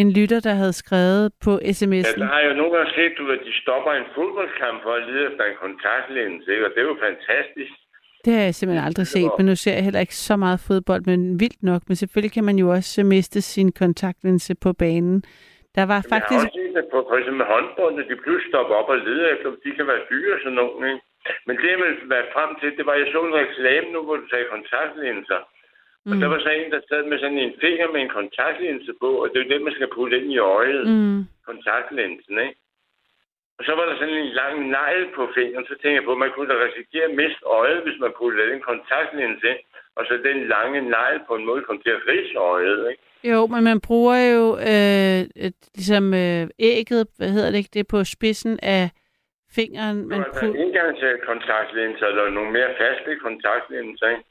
en 0.00 0.08
lytter, 0.18 0.40
der 0.40 0.54
havde 0.60 0.72
skrevet 0.82 1.32
på 1.44 1.52
Ja, 1.62 1.70
sms'en. 1.78 2.18
der 2.20 2.26
har 2.32 2.40
jeg 2.40 2.48
jo 2.50 2.56
nogle 2.60 2.72
gange 2.76 2.92
set, 2.94 3.12
du, 3.18 3.24
at 3.36 3.40
de 3.46 3.52
stopper 3.62 3.92
en 3.92 4.08
fodboldkamp 4.14 4.82
for 4.82 4.92
at 4.92 5.06
lede 5.08 5.24
efter 5.30 5.44
en 5.44 5.56
kontaktlinse, 5.64 6.52
ikke? 6.52 6.66
Og 6.66 6.70
det 6.74 6.78
er 6.80 6.88
jo 6.92 6.98
fantastisk. 7.08 7.72
Det 8.24 8.32
har 8.36 8.42
jeg 8.48 8.54
simpelthen 8.54 8.86
aldrig 8.88 9.06
set, 9.06 9.30
men 9.38 9.46
nu 9.50 9.54
ser 9.62 9.74
jeg 9.78 9.84
heller 9.88 10.00
ikke 10.06 10.16
så 10.28 10.34
meget 10.44 10.58
fodbold, 10.68 11.02
men 11.10 11.20
vildt 11.42 11.62
nok. 11.70 11.82
Men 11.88 11.96
selvfølgelig 12.00 12.32
kan 12.36 12.44
man 12.48 12.56
jo 12.62 12.66
også 12.76 12.92
øh, 13.00 13.06
miste 13.14 13.40
sin 13.52 13.68
kontaktlinse 13.82 14.52
på 14.64 14.70
banen. 14.72 15.16
Der 15.76 15.84
var 15.90 15.98
Jeg 15.98 16.04
har 16.04 16.12
faktisk... 16.14 16.44
også 16.46 16.58
set 16.60 16.74
det 16.78 16.84
på 16.94 16.98
for 17.10 17.16
eksempel 17.20 17.44
håndbold, 17.52 17.94
at 18.02 18.06
de 18.10 18.16
pludselig 18.24 18.50
stopper 18.52 18.74
op 18.80 18.88
og 18.94 18.98
leder 19.08 19.28
efter, 19.34 19.48
de 19.66 19.70
kan 19.78 19.86
være 19.92 20.02
dyre 20.10 20.32
og 20.36 20.40
sådan 20.44 20.58
nogle, 20.62 20.82
ikke? 20.92 21.02
Men 21.46 21.54
det, 21.60 21.68
jeg 21.74 21.78
ville 21.84 22.00
være 22.16 22.26
frem 22.34 22.50
til, 22.60 22.68
det 22.78 22.84
var, 22.88 22.94
jeg 23.00 23.08
så 23.14 23.20
en 23.28 23.38
reklame 23.42 23.86
nu, 23.94 24.00
hvor 24.06 24.16
du 24.22 24.26
sagde 24.32 24.46
kontaktlinser. 24.54 25.40
Og 26.10 26.14
Mm. 26.16 26.20
der 26.22 26.28
var 26.32 26.40
så 26.46 26.50
en, 26.58 26.70
der 26.74 26.80
sad 26.90 27.02
med 27.10 27.18
sådan 27.22 27.40
en 27.46 27.54
finger 27.64 27.86
med 27.94 28.00
en 28.02 28.12
kontaktlinse 28.18 28.92
på, 29.02 29.10
og 29.22 29.26
det 29.28 29.36
er 29.36 29.44
jo 29.44 29.52
det, 29.52 29.60
man 29.68 29.76
skal 29.78 29.88
putte 29.96 30.14
ind 30.18 30.28
i 30.36 30.38
øjet. 30.58 30.84
Mm. 30.94 31.18
kontaktlinsen, 31.48 32.34
ikke? 32.46 32.58
Og 33.58 33.62
så 33.66 33.72
var 33.78 33.84
der 33.88 33.96
sådan 33.96 34.20
en 34.24 34.32
lang 34.42 34.54
negl 34.76 35.02
på 35.16 35.22
fingeren, 35.36 35.66
så 35.70 35.74
tænkte 35.74 35.98
jeg 35.98 36.06
på, 36.06 36.12
at 36.16 36.22
man 36.24 36.32
kunne 36.34 36.50
da 36.52 36.56
risikere 36.66 37.06
at 37.10 37.16
miste 37.20 37.44
øjet, 37.60 37.78
hvis 37.84 37.98
man 38.04 38.12
puttede 38.18 38.50
den 38.52 38.60
kontaktlinse 38.70 39.46
ind, 39.52 39.62
og 39.96 40.02
så 40.08 40.14
den 40.28 40.38
lange 40.54 40.80
negl 40.94 41.18
på 41.28 41.34
en 41.38 41.46
måde 41.48 41.62
kom 41.68 41.78
til 41.84 41.92
at 41.96 42.02
ridse 42.08 42.36
øjet, 42.52 42.80
ikke? 42.90 43.02
Jo, 43.32 43.46
men 43.46 43.64
man 43.64 43.80
bruger 43.80 44.18
jo 44.34 44.44
øh, 44.70 45.20
et, 45.46 45.60
ligesom 45.74 46.14
øh, 46.14 46.46
ægget, 46.58 47.06
hvad 47.18 47.30
hedder 47.34 47.50
det 47.50 47.58
ikke, 47.58 47.74
det 47.74 47.86
på 47.88 48.04
spidsen 48.04 48.58
af 48.62 48.90
fingeren. 49.58 50.08
Man 50.08 50.18
altså, 50.24 50.40
put... 50.40 50.56
engangskontaktlinser 50.56 52.06
eller 52.06 52.30
nogle 52.30 52.52
mere 52.52 52.70
faste 52.80 53.10
kontaktlinser, 53.26 54.06
ikke? 54.08 54.24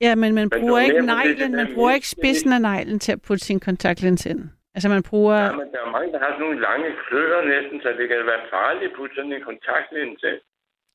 Ja, 0.00 0.14
men 0.14 0.34
man 0.34 0.48
Men 0.52 0.60
bruger 0.60 0.80
ikke 0.80 1.06
neglen, 1.06 1.56
man 1.56 1.68
bruger 1.74 1.92
ikke 1.94 2.08
spidsen 2.08 2.52
af 2.52 2.60
neglen 2.60 2.98
til 2.98 3.12
at 3.12 3.22
putte 3.26 3.44
sin 3.44 3.60
kontaktlinse 3.60 4.30
ind. 4.30 4.42
Altså 4.74 4.88
man 4.88 5.02
bruger... 5.02 5.36
Ja, 5.36 5.52
men 5.52 5.66
der 5.72 5.80
er 5.86 5.90
mange, 5.96 6.12
der 6.12 6.18
har 6.18 6.30
sådan 6.32 6.40
nogle 6.46 6.60
lange 6.60 6.88
kløer 7.08 7.40
næsten, 7.54 7.80
så 7.82 7.88
det 7.98 8.08
kan 8.08 8.16
være 8.32 8.42
farligt 8.50 8.90
at 8.90 8.96
putte 8.96 9.14
sådan 9.14 9.32
en 9.32 9.42
kontaktlinse. 9.50 10.30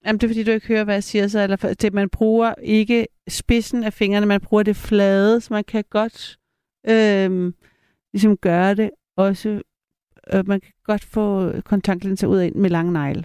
Jamen, 0.06 0.18
det 0.19 0.23
er 0.23 0.30
fordi, 0.34 0.43
du 0.43 0.51
ikke 0.51 0.68
hører, 0.68 0.84
hvad 0.84 0.93
jeg 0.93 1.03
siger 1.03 1.27
så. 1.27 1.39
Eller, 1.39 1.57
for- 1.57 1.68
det, 1.68 1.93
man 1.93 2.10
bruger 2.10 2.53
ikke 2.61 3.07
spidsen 3.27 3.84
af 3.84 3.93
fingrene, 3.93 4.26
man 4.26 4.41
bruger 4.41 4.64
det 4.64 4.76
flade, 4.76 5.41
så 5.41 5.53
man 5.53 5.64
kan 5.64 5.84
godt 5.89 6.38
øhm, 6.89 7.53
ligesom 8.14 8.38
gøre 8.38 8.76
det 8.76 8.89
også. 9.18 9.49
Øh, 10.34 10.47
man 10.47 10.61
kan 10.61 10.73
godt 10.84 11.06
få 11.14 11.51
kontaktlinser 11.65 12.27
ud 12.27 12.41
ind 12.41 12.56
med 12.56 12.69
lange 12.69 12.93
negle. 12.93 13.23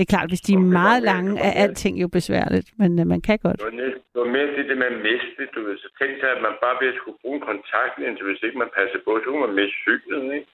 Det 0.00 0.06
er 0.08 0.14
klart, 0.16 0.32
hvis 0.32 0.46
de 0.48 0.52
er 0.52 0.62
Okay, 0.64 0.78
meget 0.80 1.02
okay, 1.02 1.12
lange, 1.12 1.30
er 1.46 1.52
okay. 1.52 1.62
alting 1.64 1.94
jo 2.04 2.08
besværligt, 2.18 2.68
men 2.80 2.90
øh, 3.00 3.04
man 3.12 3.20
kan 3.28 3.38
godt. 3.46 3.58
Det 3.60 3.68
var, 3.70 3.78
næsten, 3.82 4.02
det 4.12 4.18
var 4.22 4.30
mere 4.36 4.48
det, 4.56 4.64
det 4.70 4.76
med 4.82 4.90
at 4.94 4.98
miste, 5.08 5.42
du 5.54 5.60
ved. 5.66 5.74
Så 5.84 5.88
tænk 6.00 6.12
sig, 6.20 6.30
at 6.36 6.42
man 6.46 6.54
bare 6.64 6.76
ved 6.80 6.88
at 6.92 6.98
skulle 7.00 7.18
bruge 7.22 7.36
en 7.38 7.46
kontaktlinse, 7.50 8.22
hvis 8.28 8.42
ikke 8.46 8.58
man 8.64 8.70
passer 8.78 9.00
på, 9.06 9.10
så 9.20 9.26
kunne 9.30 9.44
man 9.46 9.54
miste 9.60 9.78
synet, 9.84 10.22
ikke? 10.36 10.48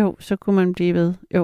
Jo, 0.00 0.06
så 0.28 0.34
kunne 0.40 0.58
man 0.62 0.70
blive 0.78 0.94
ved. 1.00 1.10
Jo. 1.36 1.42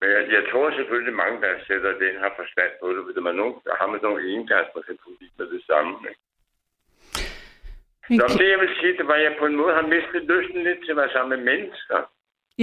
Men 0.00 0.08
jeg, 0.14 0.22
jeg 0.36 0.42
tror 0.50 0.66
selvfølgelig, 0.78 1.14
mange, 1.22 1.36
der 1.44 1.50
sætter 1.68 1.90
det 1.98 2.04
ind, 2.10 2.18
har 2.24 2.32
forstand 2.40 2.72
på 2.80 2.86
det. 2.94 3.00
Hvis 3.06 3.18
man 3.28 3.34
nogen, 3.42 3.54
der 3.66 3.74
har 3.80 3.86
nogle 4.06 4.20
man 4.76 4.84
kan 4.86 4.96
putte 5.02 5.22
i 5.26 5.28
med 5.38 5.46
det 5.54 5.62
samme. 5.70 5.92
Ikke? 6.10 6.22
Men 8.08 8.16
Nå, 8.20 8.26
det 8.40 8.48
jeg 8.54 8.60
vil 8.64 8.72
sige, 8.78 8.92
det 8.98 9.06
var, 9.10 9.16
at 9.20 9.24
jeg 9.26 9.34
på 9.40 9.46
en 9.50 9.56
måde 9.60 9.72
har 9.78 9.86
mistet 9.94 10.20
lysten 10.32 10.60
lidt 10.68 10.80
til 10.84 10.90
at 10.94 10.98
være 11.02 11.12
sammen 11.14 11.30
med 11.34 11.42
mennesker. 11.50 11.98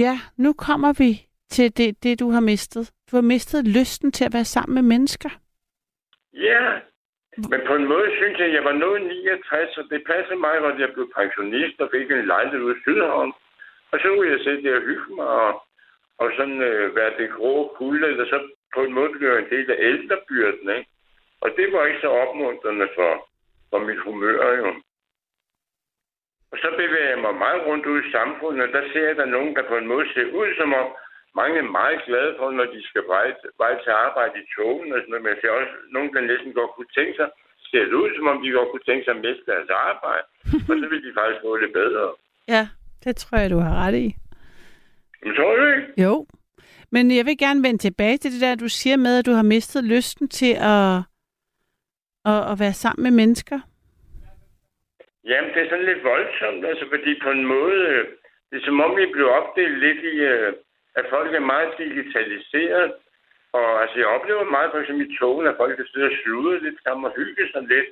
Ja, 0.04 0.14
nu 0.44 0.50
kommer 0.66 0.92
vi 1.02 1.10
til 1.54 1.66
det, 1.78 1.90
det, 2.04 2.20
du 2.22 2.28
har 2.36 2.44
mistet. 2.52 2.84
Du 3.10 3.16
har 3.16 3.22
mistet 3.22 3.68
lysten 3.78 4.12
til 4.12 4.24
at 4.24 4.34
være 4.34 4.44
sammen 4.44 4.74
med 4.74 4.82
mennesker. 4.82 5.30
Ja, 6.32 6.80
men 7.36 7.60
på 7.66 7.74
en 7.74 7.86
måde 7.92 8.08
synes 8.16 8.38
jeg, 8.38 8.46
at 8.46 8.54
jeg 8.54 8.64
var 8.64 8.72
nået 8.72 9.02
69, 9.02 9.78
og 9.78 9.84
det 9.90 10.00
passer 10.06 10.36
mig 10.36 10.60
godt, 10.60 10.74
at 10.74 10.80
jeg 10.80 10.92
blev 10.94 11.12
pensionist 11.20 11.80
og 11.80 11.88
fik 11.94 12.10
en 12.10 12.26
lejlighed 12.26 12.60
ude 12.66 12.76
i 12.76 12.82
Sydhavn. 12.82 13.32
Og 13.92 13.98
så 14.02 14.06
kunne 14.08 14.30
jeg 14.30 14.40
sidde 14.40 14.62
der 14.62 14.76
og 14.76 14.82
hygge 14.82 15.14
mig 15.14 15.26
og, 15.26 15.52
og 16.18 16.28
sådan 16.36 16.60
øh, 16.62 16.96
være 16.96 17.12
det 17.18 17.30
grå 17.36 17.74
kulde, 17.78 18.06
eller 18.08 18.26
så 18.26 18.38
på 18.74 18.80
en 18.84 18.92
måde 18.92 19.10
blev 19.10 19.28
jeg 19.30 19.38
en 19.38 19.50
del 19.54 19.70
af 19.70 19.76
ældrebyrden, 19.78 20.68
ikke? 20.78 20.90
Og 21.40 21.48
det 21.56 21.72
var 21.72 21.86
ikke 21.86 22.00
så 22.00 22.10
opmuntrende 22.22 22.88
for, 22.94 23.28
for 23.70 23.78
mit 23.78 24.00
humør, 24.06 24.56
jo. 24.60 24.68
Og 26.52 26.58
så 26.62 26.68
bevæger 26.76 27.08
jeg 27.08 27.18
mig 27.18 27.34
meget 27.34 27.66
rundt 27.66 27.86
ud 27.86 28.02
i 28.02 28.10
samfundet, 28.10 28.62
og 28.66 28.72
der 28.72 28.92
ser 28.92 29.06
jeg, 29.06 29.16
der 29.16 29.22
er 29.22 29.36
nogen, 29.36 29.56
der 29.56 29.68
på 29.68 29.76
en 29.76 29.86
måde 29.86 30.06
ser 30.14 30.26
ud 30.40 30.48
som 30.58 30.74
om, 30.74 30.88
mange 31.34 31.56
er 31.58 31.74
meget 31.80 32.00
glade 32.06 32.32
for, 32.38 32.50
når 32.50 32.66
de 32.74 32.80
skal 32.90 33.04
vej, 33.14 33.26
vej 33.62 33.72
til 33.82 33.92
arbejde 34.06 34.34
i 34.42 34.50
togen 34.56 34.92
og 34.92 34.98
sådan 34.98 35.10
noget, 35.10 35.22
men 35.22 35.32
jeg 35.32 35.40
ser 35.40 35.50
også 35.60 35.74
nogen, 35.96 36.10
der 36.14 36.20
næsten 36.20 36.52
godt 36.52 36.72
kunne 36.74 36.92
tænke 36.98 37.14
sig, 37.20 37.28
ser 37.70 37.84
det 37.84 37.96
ud, 38.02 38.10
som 38.16 38.26
om 38.32 38.42
de 38.42 38.50
godt 38.58 38.70
kunne 38.70 38.86
tænke 38.88 39.04
sig 39.04 39.14
at 39.16 39.22
miste 39.26 39.44
deres 39.52 39.70
arbejde, 39.90 40.26
og 40.70 40.74
så 40.80 40.86
vil 40.90 41.02
de 41.06 41.12
faktisk 41.18 41.40
få 41.46 41.52
det 41.64 41.72
bedre. 41.80 42.04
Ja, 42.54 42.64
det 43.04 43.16
tror 43.16 43.38
jeg, 43.38 43.50
du 43.50 43.58
har 43.66 43.74
ret 43.84 43.96
i. 44.06 44.06
Men 45.24 45.34
tror 45.36 45.56
du 45.56 45.64
ikke? 45.76 46.02
Jo. 46.04 46.26
Men 46.92 47.16
jeg 47.16 47.24
vil 47.26 47.38
gerne 47.38 47.62
vende 47.66 47.78
tilbage 47.78 48.16
til 48.18 48.32
det 48.32 48.40
der, 48.40 48.54
du 48.54 48.68
siger 48.68 48.96
med, 48.96 49.18
at 49.18 49.26
du 49.26 49.32
har 49.32 49.42
mistet 49.42 49.84
lysten 49.84 50.28
til 50.28 50.52
at, 50.74 50.96
at, 52.32 52.40
at 52.50 52.56
være 52.62 52.76
sammen 52.82 53.02
med 53.02 53.14
mennesker. 53.22 53.58
Jamen, 55.24 55.50
det 55.54 55.62
er 55.62 55.68
sådan 55.70 55.84
lidt 55.84 56.04
voldsomt, 56.04 56.64
altså, 56.70 56.84
fordi 56.94 57.12
på 57.22 57.30
en 57.30 57.46
måde, 57.46 57.80
det 58.50 58.56
er 58.58 58.64
som 58.64 58.80
om, 58.80 58.96
vi 58.96 59.06
blev 59.12 59.28
opdelt 59.38 59.78
lidt 59.78 60.00
i, 60.12 60.16
øh, 60.32 60.52
at 61.00 61.06
folk 61.14 61.30
er 61.34 61.50
meget 61.54 61.72
digitaliseret. 61.78 62.92
Og 63.58 63.82
altså, 63.82 63.96
jeg 63.98 64.06
oplever 64.16 64.44
meget, 64.56 64.70
for 64.70 64.78
eksempel 64.80 65.06
i 65.06 65.16
togen, 65.16 65.46
at 65.46 65.58
folk 65.60 65.76
kan 65.76 65.86
sidde 65.92 66.10
og 66.12 66.18
slude 66.22 66.64
lidt 66.64 66.78
sammen 66.84 67.04
og 67.08 67.16
hygge 67.16 67.44
sig 67.52 67.62
lidt. 67.72 67.90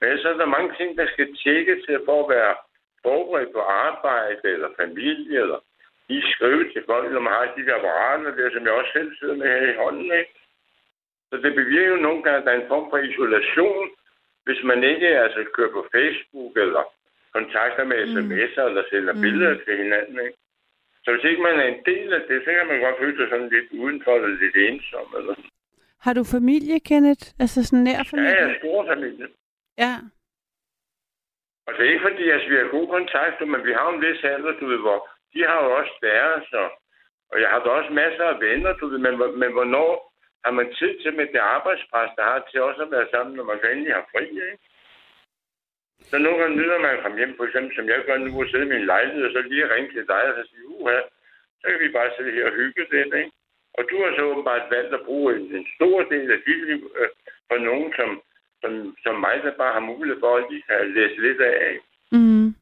Men 0.00 0.18
så 0.18 0.28
er 0.28 0.36
der 0.38 0.56
mange 0.56 0.72
ting, 0.78 0.98
der 0.98 1.06
skal 1.06 1.36
tjekke 1.42 1.74
til 1.86 1.98
for 2.06 2.18
at 2.22 2.30
være 2.36 2.54
forberedt 3.02 3.52
på 3.52 3.60
arbejde 3.60 4.46
eller 4.54 4.68
familie, 4.82 5.40
eller 5.44 5.58
lige 6.08 6.32
skrive 6.32 6.64
til 6.72 6.82
folk, 6.90 7.12
når 7.12 7.20
man 7.20 7.32
har 7.32 7.54
de 7.56 7.66
der 7.66 7.76
apparater 7.78 8.30
der, 8.38 8.50
som 8.50 8.64
jeg 8.64 8.72
også 8.72 8.92
selv 8.92 9.10
sidder 9.18 9.36
med 9.40 9.46
her 9.46 9.72
i 9.72 9.76
hånden, 9.82 10.10
ikke? 10.20 10.34
Så 11.30 11.36
det 11.44 11.54
bevirker 11.54 11.90
jo 11.90 11.96
nogle 12.06 12.22
gange, 12.22 12.38
at 12.38 12.44
der 12.44 12.52
er 12.52 12.60
en 12.60 12.72
form 12.74 12.86
for 12.90 12.98
isolation, 12.98 13.90
hvis 14.44 14.60
man 14.64 14.84
ikke 14.84 15.08
altså 15.24 15.44
kører 15.54 15.72
på 15.72 15.86
Facebook 15.94 16.52
eller 16.56 16.84
kontakter 17.32 17.84
med 17.84 17.96
sms'er 17.96 18.64
eller 18.68 18.84
sender 18.90 19.12
mm. 19.12 19.20
billeder 19.20 19.54
til 19.64 19.76
hinanden. 19.82 20.20
Ikke? 20.26 20.38
Så 21.04 21.08
hvis 21.12 21.24
ikke 21.30 21.42
man 21.42 21.56
er 21.60 21.66
en 21.74 21.82
del 21.90 22.12
af 22.12 22.22
det, 22.28 22.42
så 22.44 22.50
kan 22.56 22.66
man 22.66 22.80
godt 22.80 22.98
føle 22.98 23.16
sig 23.18 23.28
sådan 23.30 23.48
lidt 23.48 23.68
udenfor 23.82 24.12
eller 24.16 24.28
lidt 24.42 24.56
ensom. 24.56 25.06
Eller. 25.18 25.34
Har 26.04 26.12
du 26.18 26.24
familie, 26.36 26.80
Kenneth? 26.90 27.24
Altså 27.42 27.58
sådan 27.64 27.84
nær 27.84 27.98
Ja, 28.00 28.02
familie? 28.12 28.36
jeg 28.40 28.50
er 28.50 28.58
stor 28.58 28.86
familie. 28.92 29.26
Ja. 29.84 29.94
Altså 31.66 31.82
ikke 31.82 32.02
fordi 32.08 32.24
altså, 32.34 32.48
vi 32.48 32.56
har 32.56 32.68
god 32.78 32.86
kontakt, 32.96 33.48
men 33.52 33.60
vi 33.68 33.72
har 33.78 33.88
en 33.92 34.00
vis 34.06 34.24
alder, 34.24 34.52
du 34.60 34.66
ved, 34.66 34.78
hvor 34.86 34.98
de 35.34 35.40
har 35.50 35.58
jo 35.64 35.70
også 35.80 35.94
deres, 36.02 36.46
og, 36.52 36.68
og 37.30 37.36
jeg 37.42 37.48
har 37.52 37.60
da 37.64 37.68
også 37.78 37.90
masser 38.02 38.24
af 38.24 38.40
venner, 38.40 38.72
du 38.72 38.86
ved, 38.88 38.98
men, 39.06 39.14
men 39.40 39.52
hvornår 39.52 39.90
har 40.44 40.52
man 40.58 40.74
tid 40.78 40.92
til 41.02 41.12
med 41.16 41.26
det 41.34 41.42
arbejdspres, 41.56 42.10
der 42.16 42.22
har 42.30 42.48
til 42.50 42.62
også 42.62 42.82
at 42.82 42.90
være 42.90 43.08
sammen, 43.14 43.36
når 43.36 43.44
man 43.44 43.58
endelig 43.72 43.94
har 43.94 44.06
fri, 44.12 44.24
ikke? 44.28 44.58
Så 46.10 46.16
nogle 46.18 46.38
gange 46.40 46.56
nyder 46.56 46.78
man 46.78 46.96
at 46.96 47.02
komme 47.02 47.18
hjem, 47.18 47.34
for 47.36 47.44
eksempel, 47.44 47.72
som 47.76 47.86
jeg 47.88 47.98
gør 48.06 48.18
nu, 48.18 48.30
og 48.42 48.48
sidde 48.48 48.66
i 48.66 48.72
min 48.74 48.86
lejlighed, 48.92 49.24
og 49.26 49.32
så 49.32 49.40
lige 49.42 49.72
ringe 49.74 49.90
til 49.92 50.06
dig, 50.12 50.22
og 50.28 50.34
så 50.36 50.42
sige, 50.50 50.66
uha, 50.76 50.98
så 51.60 51.64
kan 51.70 51.80
vi 51.84 51.96
bare 51.98 52.10
sidde 52.16 52.34
her 52.36 52.46
og 52.50 52.56
hygge 52.60 52.82
lidt, 52.92 53.14
ikke? 53.20 53.32
Og 53.78 53.82
du 53.90 53.96
har 54.02 54.10
så 54.16 54.22
åbenbart 54.30 54.64
valgt 54.76 54.94
at 54.94 55.04
bruge 55.08 55.28
en, 55.36 55.42
en 55.56 55.66
stor 55.76 55.96
del 56.12 56.28
af 56.36 56.38
dit 56.46 56.60
liv 56.68 56.82
øh, 56.98 57.08
for 57.48 57.58
nogen, 57.68 57.92
som, 57.98 58.10
som, 58.62 58.72
som 59.04 59.14
mig, 59.26 59.36
der 59.44 59.60
bare 59.62 59.72
har 59.72 59.84
mulighed 59.90 60.20
for 60.20 60.36
at 60.36 60.46
lige 60.50 60.62
kan 60.68 60.94
læse 60.94 61.20
lidt 61.26 61.40
af. 61.40 61.78
Mm. 62.12 62.54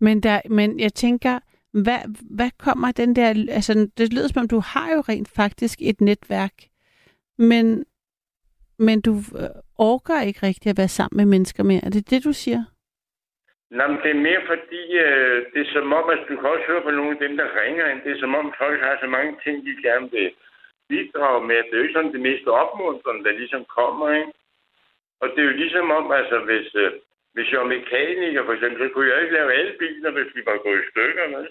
Men, 0.00 0.22
der, 0.22 0.40
men 0.50 0.80
jeg 0.80 0.92
tænker, 0.92 1.34
hvad, 1.82 2.00
hvad 2.36 2.50
kommer 2.58 2.92
den 2.92 3.16
der... 3.16 3.28
Altså, 3.28 3.90
det 3.98 4.12
lyder 4.12 4.28
som 4.28 4.40
om, 4.40 4.48
du 4.48 4.58
har 4.58 4.94
jo 4.94 5.00
rent 5.00 5.28
faktisk 5.28 5.78
et 5.82 6.00
netværk, 6.00 6.54
men, 7.38 7.84
men 8.78 9.00
du 9.00 9.14
øh, 9.40 9.50
orker 9.78 10.22
ikke 10.28 10.46
rigtig 10.46 10.70
at 10.70 10.78
være 10.78 10.96
sammen 10.98 11.16
med 11.16 11.26
mennesker 11.26 11.62
mere. 11.62 11.84
Er 11.86 11.90
det 11.90 12.10
det, 12.10 12.24
du 12.24 12.32
siger? 12.32 12.62
Nej, 13.70 13.86
men 13.88 13.98
det 14.02 14.10
er 14.10 14.26
mere 14.28 14.42
fordi, 14.52 14.82
øh, 15.06 15.38
det 15.52 15.60
er 15.62 15.72
som 15.72 15.92
om, 15.92 16.06
at 16.14 16.22
du 16.28 16.34
kan 16.36 16.48
også 16.54 16.66
høre 16.70 16.82
på 16.82 16.90
nogle 16.90 17.10
af 17.16 17.22
dem, 17.24 17.36
der 17.36 17.56
ringer 17.60 17.86
ind. 17.90 18.00
Det 18.04 18.12
er 18.12 18.20
som 18.20 18.34
om, 18.34 18.54
folk 18.58 18.80
har 18.80 18.96
så 19.00 19.08
mange 19.16 19.32
ting, 19.44 19.56
de 19.66 19.82
gerne 19.88 20.10
vil 20.10 20.30
bidrage 20.88 21.46
med. 21.48 21.56
Det 21.56 21.72
er 21.72 21.76
jo 21.76 21.82
ikke 21.82 21.98
sådan 21.98 22.12
det 22.12 22.28
mest 22.30 22.46
opmuntrende, 22.46 23.24
der 23.24 23.40
ligesom 23.40 23.64
kommer, 23.78 24.06
ikke? 24.20 24.32
Og 25.20 25.26
det 25.32 25.38
er 25.40 25.50
jo 25.50 25.56
ligesom 25.62 25.90
om, 25.90 26.06
altså, 26.20 26.36
hvis, 26.48 26.68
øh, 26.74 26.92
hvis 27.34 27.50
jeg 27.52 27.60
var 27.60 27.74
mekaniker, 27.76 28.44
for 28.44 28.52
eksempel, 28.52 28.78
så 28.78 28.88
kunne 28.92 29.10
jeg 29.10 29.22
ikke 29.22 29.36
lave 29.38 29.52
alle 29.58 29.74
biler, 29.78 30.10
hvis 30.10 30.32
de 30.34 30.40
var 30.46 30.58
gået 30.66 30.80
i 30.82 30.90
stykker, 30.90 31.26
vel? 31.36 31.48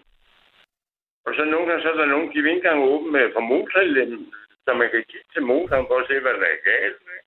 Og 1.25 1.31
så 1.35 1.43
nogle 1.45 1.67
gange, 1.67 1.83
så 1.83 1.89
er 1.91 1.97
der 1.97 2.13
nogen, 2.13 2.29
de 2.33 2.41
vil 2.41 2.51
ikke 2.51 2.61
engang 2.63 2.83
åbne 2.93 3.11
med 3.11 3.33
fra 3.33 3.39
motorlemmen, 3.39 4.33
så 4.65 4.69
man 4.81 4.89
kan 4.93 5.03
kigge 5.11 5.29
til 5.33 5.43
motoren 5.51 5.85
for 5.89 5.97
at 6.01 6.07
se, 6.09 6.15
hvad 6.19 6.33
der 6.41 6.49
er 6.55 6.61
galt. 6.71 7.01
Ikke? 7.15 7.23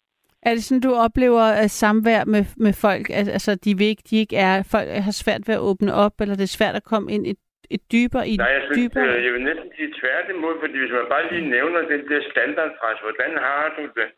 Er 0.49 0.53
det 0.55 0.65
sådan, 0.65 0.85
du 0.89 0.93
oplever 1.07 1.45
at 1.65 1.71
samvær 1.83 2.23
med, 2.35 2.45
med 2.67 2.73
folk, 2.87 3.05
altså, 3.11 3.51
de, 3.65 3.71
vil 3.79 3.87
ikke, 3.93 4.05
de 4.11 4.17
ikke 4.23 4.37
er, 4.49 4.55
folk 4.75 4.89
har 5.09 5.15
svært 5.23 5.43
ved 5.49 5.55
at 5.59 5.65
åbne 5.71 5.93
op, 6.05 6.15
eller 6.23 6.35
det 6.41 6.47
er 6.47 6.59
svært 6.61 6.77
at 6.81 6.89
komme 6.93 7.09
ind 7.15 7.25
et, 7.33 7.41
et 7.77 7.83
dybere 7.95 8.25
i 8.33 8.35
Nej, 8.37 8.53
jeg 8.59 8.63
synes, 8.67 8.79
dybere? 8.79 9.07
øh, 9.09 9.25
jeg 9.27 9.33
vil 9.35 9.45
næsten 9.51 9.69
sige 9.77 9.91
tværtimod, 10.01 10.55
fordi 10.63 10.77
hvis 10.83 10.95
man 10.99 11.07
bare 11.15 11.25
lige 11.33 11.51
nævner 11.57 11.81
den 11.95 12.03
der 12.11 12.21
standardfras, 12.31 12.99
hvordan 13.07 13.33
har 13.47 13.65
du 13.77 13.83
det? 13.99 14.09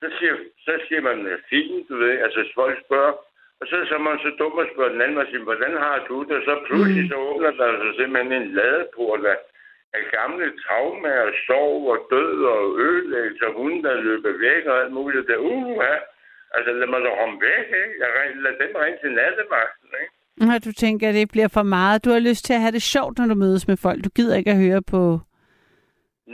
Så 0.00 0.06
siger, 0.18 0.34
så 0.66 0.72
siger 0.86 1.00
man, 1.08 1.18
øh, 1.30 1.38
fint, 1.50 1.88
du 1.88 1.94
ved, 2.02 2.14
altså 2.26 2.40
folk 2.60 2.76
spørger, 2.86 3.14
og 3.60 3.64
så 3.70 3.76
er 3.98 4.02
man 4.08 4.18
så 4.24 4.30
dum 4.40 4.54
at 4.58 4.70
spørge 4.74 4.92
den 4.94 5.02
anden, 5.04 5.18
og 5.22 5.26
siger, 5.30 5.42
hvordan 5.50 5.74
har 5.84 5.96
du 6.08 6.16
det? 6.28 6.34
Og 6.40 6.42
så 6.48 6.54
pludselig 6.66 7.04
så 7.10 7.16
åbner 7.28 7.50
der 7.60 7.68
sig 7.82 7.92
simpelthen 7.98 8.32
en 8.42 8.48
ladeport 8.58 9.20
af, 9.94 10.02
gamle 10.18 10.46
traumer, 10.64 11.16
og 11.26 11.32
sorg 11.46 11.82
og 11.92 11.98
død 12.14 12.36
og 12.54 12.62
ødelæggelse 12.86 13.46
og 13.48 13.54
hunde, 13.58 13.82
der 13.86 13.94
løber 14.06 14.32
væk 14.46 14.62
og 14.70 14.76
alt 14.82 14.92
muligt. 14.98 15.28
Der, 15.30 15.38
uh, 15.50 15.76
ja. 15.86 15.96
Altså 16.54 16.70
lad 16.78 16.88
mig 16.92 17.00
da 17.06 17.10
komme 17.20 17.38
væk, 17.48 17.68
ikke? 17.82 17.94
Jeg, 18.02 18.10
lad 18.44 18.54
dem 18.62 18.72
ringe 18.82 18.98
til 19.02 19.12
nattevagten, 19.20 19.88
ikke? 20.02 20.14
Når 20.48 20.58
du 20.66 20.72
tænker, 20.72 21.08
at 21.08 21.14
det 21.14 21.30
bliver 21.34 21.48
for 21.48 21.62
meget. 21.62 22.04
Du 22.04 22.10
har 22.10 22.18
lyst 22.18 22.44
til 22.44 22.54
at 22.54 22.60
have 22.60 22.72
det 22.72 22.82
sjovt, 22.82 23.18
når 23.18 23.26
du 23.26 23.34
mødes 23.34 23.68
med 23.68 23.76
folk. 23.76 24.04
Du 24.04 24.10
gider 24.16 24.36
ikke 24.36 24.50
at 24.50 24.62
høre 24.66 24.82
på... 24.82 25.20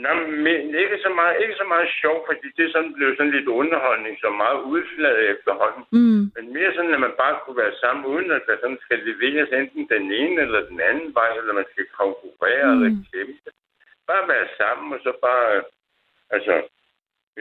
Nå, 0.03 0.12
men 0.47 0.75
ikke 0.83 0.99
så 1.05 1.11
meget, 1.21 1.43
ikke 1.43 1.57
så 1.62 1.66
meget 1.75 1.89
sjov, 2.01 2.16
fordi 2.29 2.47
det 2.57 2.62
er 2.65 2.73
sådan 2.73 2.95
blevet 2.95 3.16
sådan 3.16 3.35
lidt 3.37 3.49
underholdning, 3.61 4.15
så 4.21 4.31
meget 4.43 4.59
udfladet 4.73 5.31
efterhånden. 5.35 5.85
Mm. 5.93 6.23
Men 6.35 6.45
mere 6.57 6.75
sådan, 6.75 6.95
at 6.95 7.05
man 7.07 7.15
bare 7.23 7.37
kunne 7.41 7.62
være 7.65 7.77
sammen, 7.83 8.05
uden 8.12 8.31
at 8.31 8.43
der 8.49 8.57
sådan 8.61 8.81
skal 8.85 8.99
leveres 9.09 9.51
enten 9.61 9.83
den 9.95 10.05
ene 10.21 10.41
eller 10.47 10.61
den 10.71 10.81
anden 10.81 11.15
vej, 11.19 11.31
eller 11.39 11.55
man 11.61 11.69
skal 11.73 11.87
konkurrere 12.01 12.66
mm. 12.66 12.75
eller 12.75 12.91
kæmpe. 13.12 13.51
Bare 14.11 14.29
være 14.35 14.49
sammen, 14.61 14.87
og 14.97 15.01
så 15.07 15.12
bare, 15.27 15.62
altså, 16.37 16.55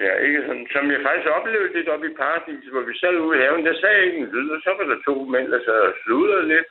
ja, 0.03 0.11
ikke 0.25 0.41
sådan, 0.47 0.67
som 0.73 0.91
jeg 0.91 1.01
faktisk 1.07 1.29
oplevede 1.37 1.73
lidt 1.73 1.89
oppe 1.93 2.07
i 2.07 2.17
paradis, 2.21 2.71
hvor 2.73 2.83
vi 2.89 2.93
sad 2.97 3.15
ude 3.25 3.37
i 3.37 3.41
haven, 3.41 3.65
der 3.65 3.75
sagde 3.81 4.05
ikke 4.05 4.17
en 4.17 4.31
lyd, 4.33 4.49
og 4.55 4.59
så 4.65 4.71
var 4.77 4.85
der 4.91 4.99
to 5.07 5.15
mænd, 5.33 5.47
der 5.51 5.61
sad 5.65 5.79
og 5.89 5.93
sludrede 6.03 6.47
lidt. 6.47 6.67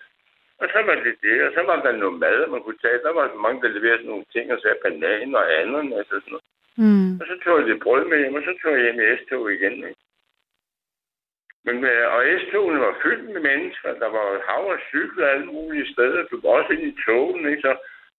Og 0.63 0.69
så 0.75 0.79
var 0.89 0.95
det 0.95 1.15
det, 1.27 1.37
og 1.47 1.51
så 1.57 1.63
var 1.71 1.77
der 1.83 1.93
noget 1.93 2.19
mad, 2.25 2.47
man 2.47 2.63
kunne 2.63 2.83
tage. 2.83 3.05
Der 3.07 3.13
var 3.19 3.27
så 3.29 3.39
mange, 3.45 3.63
der 3.63 3.69
leverede 3.69 3.99
sådan 3.99 4.11
nogle 4.11 4.33
ting, 4.35 4.47
og 4.53 4.59
sagde 4.61 4.83
banan 4.83 5.35
og 5.41 5.45
ananas 5.61 6.13
og 6.15 6.21
sådan 6.23 6.33
noget. 6.35 6.49
Mm. 6.83 7.11
Og 7.21 7.25
så 7.31 7.35
tog 7.45 7.55
jeg 7.59 7.67
lidt 7.69 7.83
brød 7.85 8.05
med 8.05 8.19
hjem, 8.19 8.35
og 8.39 8.43
så 8.49 8.53
tog 8.63 8.73
jeg 8.75 8.83
hjem 8.85 9.01
i 9.01 9.07
S-tog 9.19 9.53
igen. 9.57 9.77
Ikke? 9.89 10.01
Men, 11.67 11.77
øh, 11.93 12.07
og 12.15 12.21
S-togene 12.41 12.81
var 12.87 13.01
fyldt 13.03 13.29
med 13.35 13.43
mennesker. 13.51 13.89
Der 14.03 14.11
var 14.17 14.27
hav 14.49 14.65
og 14.75 14.79
cykler 14.91 15.27
alle 15.29 15.47
mulige 15.47 15.93
steder. 15.93 16.23
Du 16.31 16.37
var 16.43 16.51
også 16.59 16.73
ind 16.73 16.85
i 16.93 16.99
togen. 17.07 17.43
Ikke? 17.51 17.63
Så, 17.67 17.73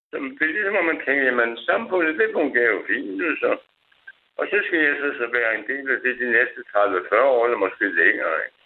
så 0.09 0.15
det 0.39 0.45
er 0.47 0.55
ligesom, 0.57 0.75
at 0.81 0.85
man 0.91 0.99
tænker, 1.05 1.23
jamen 1.23 1.57
samfundet, 1.57 2.19
det 2.19 2.29
fungerer 2.39 2.71
jo 2.75 2.81
fint. 2.87 3.39
Så. 3.43 3.51
Og 4.39 4.45
så 4.51 4.57
skal 4.65 4.79
jeg 4.79 4.95
så, 5.01 5.09
så 5.19 5.25
være 5.37 5.51
en 5.57 5.65
del 5.71 5.85
af 5.95 5.99
det 6.03 6.19
de 6.19 6.31
næste 6.37 6.59
30-40 6.75 7.15
år, 7.35 7.45
eller 7.45 7.57
måske 7.65 7.85
længere. 8.01 8.35
Ikke? 8.45 8.57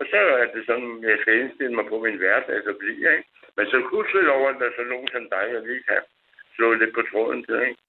Og 0.00 0.04
så 0.12 0.20
er 0.42 0.46
det 0.54 0.62
sådan, 0.68 0.90
jeg 1.10 1.18
skal 1.20 1.34
indstille 1.42 1.74
mig 1.78 1.86
på 1.88 1.96
min 2.04 2.16
hverdag, 2.22 2.58
så 2.68 2.72
bliver 2.80 3.10
ikke. 3.16 3.28
Men 3.56 3.66
så 3.72 3.78
kunne 3.90 4.32
over, 4.36 4.48
at 4.50 4.56
der 4.60 4.66
er 4.68 4.76
så 4.78 4.84
nogen 4.92 5.08
som 5.14 5.24
dig, 5.34 5.44
jeg 5.54 5.62
lige 5.68 5.82
kan 5.88 6.00
slå 6.56 6.66
lidt 6.74 6.94
på 6.94 7.02
tråden 7.10 7.40
til. 7.44 7.56
Ikke? 7.68 7.80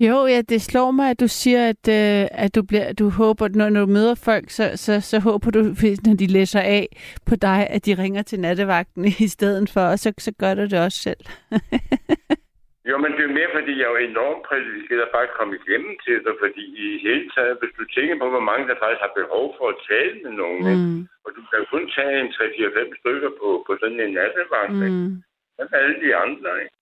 Jo, 0.00 0.26
ja, 0.26 0.40
det 0.42 0.62
slår 0.62 0.90
mig, 0.90 1.10
at 1.10 1.20
du 1.20 1.28
siger, 1.28 1.68
at, 1.68 1.88
øh, 1.88 2.28
at 2.44 2.54
du, 2.54 2.62
bliver, 2.62 2.92
du 2.92 3.08
håber, 3.10 3.48
når, 3.48 3.68
når 3.68 3.80
du 3.80 3.86
møder 3.92 4.14
folk, 4.14 4.50
så, 4.50 4.72
så, 4.76 5.00
så 5.00 5.18
håber 5.20 5.50
du, 5.50 5.62
hvis- 5.80 6.02
når 6.06 6.14
de 6.14 6.26
læser 6.26 6.60
af 6.60 6.88
på 7.26 7.36
dig, 7.36 7.66
at 7.70 7.86
de 7.86 7.94
ringer 8.02 8.22
til 8.22 8.40
nattevagten 8.40 9.04
i 9.26 9.28
stedet 9.28 9.70
for, 9.70 9.80
og 9.80 9.98
så, 9.98 10.12
så 10.18 10.32
gør 10.38 10.54
du 10.54 10.62
det 10.62 10.84
også 10.84 10.98
selv. 10.98 11.20
Jo, 12.88 12.94
men 13.02 13.12
det 13.16 13.24
er 13.24 13.36
mere, 13.38 13.50
fordi 13.56 13.72
jeg 13.78 13.86
er 13.86 13.94
jo 13.94 14.08
enormt 14.10 14.42
privilegeret 14.48 15.06
at 15.06 15.14
bare 15.16 15.34
komme 15.38 15.52
igennem 15.60 15.94
til 16.04 16.18
dig, 16.26 16.34
fordi 16.42 16.64
i 16.84 16.86
hele 17.06 17.26
taget, 17.34 17.58
hvis 17.60 17.74
du 17.78 17.84
tænker 17.84 18.16
på, 18.18 18.26
hvor 18.34 18.44
mange 18.50 18.68
der 18.68 18.82
faktisk 18.82 19.02
har 19.06 19.18
behov 19.20 19.44
for 19.58 19.66
at 19.72 19.82
tale 19.90 20.14
med 20.24 20.32
nogen, 20.42 20.62
mm. 20.66 21.00
og 21.24 21.30
du 21.36 21.40
kan 21.50 21.66
kun 21.72 21.84
tage 21.96 22.20
en 22.20 22.28
3-4-5 22.28 23.00
stykker 23.00 23.30
på, 23.40 23.48
på 23.66 23.72
sådan 23.80 24.00
en 24.00 24.12
nattevagt, 24.18 24.72
mm. 24.72 25.22
Hvad 25.54 25.66
er 25.72 25.78
alle 25.84 26.00
de 26.04 26.16
andre, 26.16 26.50
ikke? 26.62 26.76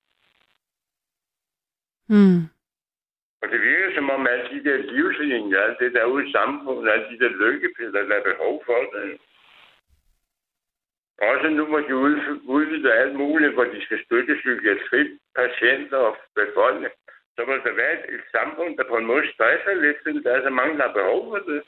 Mm. 2.14 2.40
Og 3.42 3.46
det 3.52 3.60
virker 3.60 3.90
som 3.94 4.10
om 4.16 4.26
alle 4.32 4.46
de 4.54 4.60
der 4.68 4.76
livslinjer, 4.92 5.60
alt 5.60 5.78
det 5.80 5.92
der 5.94 6.00
er 6.00 6.12
ude 6.14 6.28
i 6.28 6.32
samfundet, 6.32 6.92
alle 6.92 7.06
de 7.12 7.18
der 7.22 7.32
lykkepiller, 7.42 8.02
der 8.08 8.16
er 8.16 8.28
behov 8.30 8.54
for 8.66 8.80
det. 8.92 9.18
Også 11.22 11.48
nu, 11.48 11.64
hvor 11.66 11.78
de 11.78 11.96
ud- 11.96 12.40
udvider 12.44 12.92
alt 12.92 13.14
muligt, 13.14 13.54
hvor 13.54 13.64
de 13.64 13.84
skal 13.84 13.98
støtte 14.04 14.34
psykiatri, 14.34 15.18
patienter 15.36 15.96
og 15.96 16.16
befolkning, 16.34 16.92
så 17.36 17.40
må 17.46 17.52
der 17.52 17.74
være 17.82 17.92
et, 17.92 18.14
et 18.14 18.24
samfund, 18.36 18.76
der 18.76 18.84
på 18.88 18.96
en 18.96 19.06
måde 19.06 19.24
stresser 19.34 19.74
lidt, 19.74 19.96
fordi 20.02 20.22
der 20.22 20.32
er 20.32 20.42
så 20.42 20.50
mange, 20.50 20.78
der 20.78 20.86
har 20.86 20.92
behov 20.92 21.20
for 21.30 21.40
det. 21.52 21.62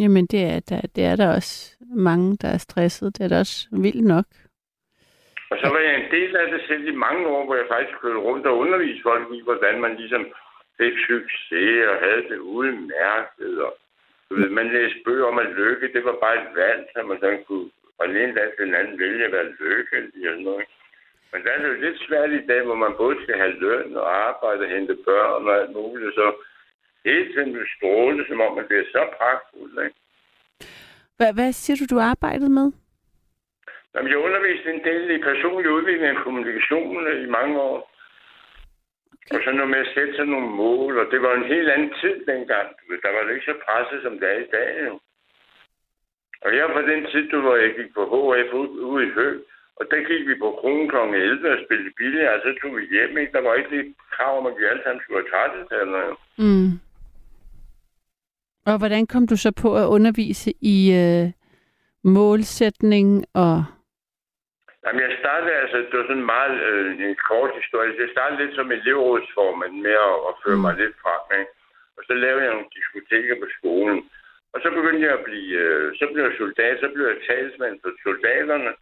Jamen, 0.00 0.26
det 0.26 0.42
er, 0.52 0.60
der, 0.70 0.80
det 0.96 1.04
er 1.04 1.16
der 1.16 1.34
også 1.34 1.76
mange, 1.96 2.36
der 2.36 2.48
er 2.48 2.58
stresset. 2.58 3.18
Det 3.18 3.24
er 3.24 3.28
da 3.28 3.38
også 3.38 3.68
vildt 3.72 4.04
nok. 4.04 4.28
Og 5.50 5.56
så 5.62 5.68
var 5.68 5.78
jeg 5.78 5.94
en 5.96 6.10
del 6.10 6.36
af 6.36 6.46
det 6.52 6.60
selv 6.68 6.88
i 6.88 7.02
mange 7.06 7.26
år, 7.26 7.44
hvor 7.44 7.56
jeg 7.56 7.66
faktisk 7.70 7.98
kørte 8.00 8.18
rundt 8.18 8.46
og 8.46 8.58
underviste 8.58 9.02
folk 9.02 9.26
i, 9.34 9.42
hvordan 9.42 9.80
man 9.80 9.96
ligesom 9.96 10.26
fik 10.78 10.94
succes 11.08 11.86
og 11.92 11.96
havde 12.04 12.22
det 12.30 12.38
udmærket. 12.38 13.62
Og, 13.66 13.72
du 14.30 14.34
ved, 14.34 14.48
man 14.50 14.72
læste 14.72 14.98
bøger 15.04 15.26
om 15.26 15.38
at 15.38 15.52
lykke. 15.60 15.92
Det 15.92 16.04
var 16.04 16.16
bare 16.22 16.36
et 16.42 16.48
valg, 16.56 16.82
så 16.92 17.02
man 17.02 17.18
sådan 17.20 17.44
kunne 17.44 17.70
fra 17.96 18.06
den 18.06 18.16
ene 18.16 18.34
dag 18.34 18.48
til 18.56 18.66
den 18.66 18.74
anden 18.74 18.98
vælge 18.98 19.24
at 19.24 19.32
være 19.32 19.52
lykkelig 19.60 20.28
og 20.30 20.34
sådan 20.34 20.44
noget. 20.44 20.66
Men 21.32 21.44
der 21.44 21.50
er 21.52 21.58
det 21.58 21.68
jo 21.68 21.80
lidt 21.84 21.98
svært 22.06 22.30
i 22.30 22.46
dag, 22.46 22.62
hvor 22.64 22.74
man 22.74 22.94
både 22.96 23.16
skal 23.22 23.36
have 23.42 23.58
løn 23.64 23.96
og 23.96 24.06
arbejde 24.28 24.64
og 24.64 24.70
hente 24.74 24.96
børn 25.04 25.48
og 25.48 25.54
alt 25.60 25.72
muligt. 25.72 26.14
Så 26.14 26.26
hele 27.04 27.32
tiden 27.32 27.54
vil 27.56 27.66
stråle, 27.76 28.26
som 28.28 28.40
om 28.40 28.58
at 28.58 28.68
det 28.68 28.78
er 28.78 28.88
så 28.92 29.02
pragtfuldt. 29.18 29.84
Ikke? 29.84 29.96
Hvad, 31.16 31.30
hvad 31.34 31.52
siger 31.52 31.76
du, 31.76 31.94
du 31.94 31.98
arbejdede 32.00 32.52
med? 32.60 32.68
Jamen, 33.94 34.10
jeg 34.10 34.18
underviste 34.18 34.74
en 34.74 34.84
del 34.84 35.10
i 35.10 35.18
personlig 35.30 35.70
udvikling 35.70 36.18
og 36.18 36.24
kommunikation 36.24 37.22
i 37.24 37.26
mange 37.38 37.60
år. 37.60 37.78
Og 39.34 39.40
så 39.44 39.50
noget 39.52 39.70
med 39.70 39.78
at 39.78 39.92
sætte 39.94 40.16
sig 40.16 40.26
nogle 40.26 40.50
mål, 40.62 40.98
og 40.98 41.06
det 41.12 41.22
var 41.22 41.34
en 41.34 41.52
helt 41.54 41.70
anden 41.70 41.92
tid 42.00 42.16
dengang. 42.26 42.68
Der 43.04 43.10
var 43.14 43.22
det 43.22 43.34
ikke 43.34 43.50
så 43.50 43.56
presset, 43.66 44.02
som 44.02 44.18
det 44.20 44.28
er 44.28 44.38
i 44.38 44.50
dag. 44.56 44.70
Jo. 44.86 45.00
Og 46.46 46.52
her 46.52 46.66
på 46.76 46.82
den 46.90 47.00
tid, 47.12 47.24
du, 47.30 47.40
hvor 47.40 47.56
jeg 47.56 47.70
gik 47.78 47.90
på 47.94 48.02
HF 48.12 48.50
ud, 48.60 48.68
ude 48.92 49.06
i 49.06 49.10
Hø, 49.18 49.28
og 49.78 49.84
der 49.90 50.00
gik 50.10 50.22
vi 50.28 50.34
på 50.44 50.48
kronen 50.60 50.88
kl. 50.88 50.96
11 50.96 51.50
og 51.54 51.58
spillede 51.64 51.92
billigere, 51.96 52.34
og 52.34 52.40
så 52.44 52.50
tog 52.60 52.76
vi 52.76 52.82
hjem. 52.94 53.18
Ikke? 53.18 53.32
Der 53.32 53.42
var 53.46 53.54
ikke 53.54 53.76
det 53.76 53.94
krav 54.14 54.38
om, 54.38 54.46
at 54.46 54.54
vi 54.58 54.64
alle 54.64 54.82
sammen 54.82 55.02
skulle 55.02 55.20
have 55.20 55.30
trættet 55.32 55.80
eller 55.80 55.92
noget. 55.98 56.16
Mm. 56.44 56.70
Og 58.68 58.78
hvordan 58.78 59.06
kom 59.06 59.24
du 59.26 59.36
så 59.36 59.50
på 59.62 59.68
at 59.82 59.86
undervise 59.96 60.50
i 60.74 60.78
øh, 61.02 61.26
målsætning 62.16 63.08
og... 63.44 63.54
Jamen, 64.84 65.02
jeg 65.06 65.12
startede 65.22 65.52
altså, 65.62 65.76
det 65.90 65.98
var 65.98 66.06
sådan 66.10 66.30
meget 66.36 66.54
øh, 66.68 67.08
en 67.08 67.16
kort 67.28 67.52
historie. 67.60 68.00
Jeg 68.04 68.14
startede 68.16 68.40
lidt 68.42 68.54
som 68.54 68.72
elevrådsformand 68.78 69.74
med 69.86 69.96
at, 70.10 70.16
at 70.28 70.34
føre 70.42 70.60
mig 70.64 70.74
lidt 70.82 70.96
frem. 71.02 71.24
Ikke? 71.40 71.52
Og 71.96 72.02
så 72.08 72.12
lavede 72.24 72.44
jeg 72.44 72.52
nogle 72.54 72.74
diskoteker 72.78 73.34
på 73.42 73.46
skolen. 73.58 73.98
Og 74.56 74.62
så 74.64 74.70
begyndte 74.78 75.06
jeg 75.06 75.14
at 75.18 75.26
blive, 75.28 75.52
øh, 75.64 75.86
så 75.98 76.04
blev 76.12 76.22
jeg 76.24 76.34
soldat, 76.38 76.76
så 76.80 76.88
blev 76.94 77.04
jeg 77.08 77.18
talsmand 77.26 77.76
for 77.82 77.90
soldaterne. 78.02 78.72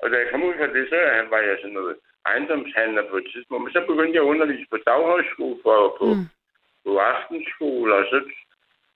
Og 0.00 0.06
da 0.10 0.14
jeg 0.18 0.28
kom 0.30 0.42
ud 0.48 0.54
fra 0.58 0.74
det, 0.76 0.84
så 0.92 0.98
var 1.32 1.40
jeg 1.48 1.56
sådan 1.60 1.78
noget 1.80 1.96
ejendomshandler 2.26 3.04
på 3.10 3.16
et 3.16 3.26
tidspunkt. 3.32 3.64
Men 3.64 3.72
så 3.72 3.80
begyndte 3.90 4.16
jeg 4.16 4.24
at 4.24 4.32
undervise 4.34 4.66
på 4.70 4.78
daghøjskole, 4.90 5.56
for, 5.64 5.78
på, 5.98 6.06
Mm. 6.14 6.26
på 6.84 6.90
aftenskole, 6.98 7.94
og 7.94 8.04
så, 8.10 8.18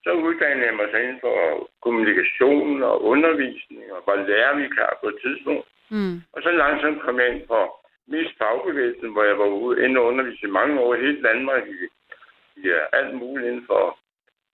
så 0.04 0.10
uddannede 0.12 0.66
jeg 0.66 0.76
mig 0.76 0.88
så 0.90 0.96
inden 0.96 1.20
for 1.26 1.36
kommunikation 1.84 2.82
og 2.82 3.04
undervisning, 3.12 3.86
og 3.94 4.00
var 4.06 4.26
lærervikar 4.28 4.98
på 5.02 5.06
et 5.12 5.18
tidspunkt. 5.24 5.66
Mm. 5.90 6.16
Og 6.32 6.42
så 6.42 6.50
langsomt 6.50 7.02
kom 7.02 7.20
jeg 7.20 7.28
ind 7.34 7.42
på 7.46 7.58
mest 8.06 8.32
fagbevægelsen, 8.38 9.10
hvor 9.12 9.24
jeg 9.30 9.38
var 9.38 9.46
ude 9.46 9.84
inde 9.84 10.00
og 10.00 10.06
undervise 10.06 10.46
i 10.46 10.56
mange 10.58 10.80
år 10.80 10.94
i 10.94 11.00
hele 11.00 11.22
Danmark 11.22 11.62
i, 11.68 11.78
i 12.60 12.62
ja, 12.68 12.80
alt 12.98 13.14
muligt 13.14 13.48
inden 13.48 13.64
for 13.66 13.98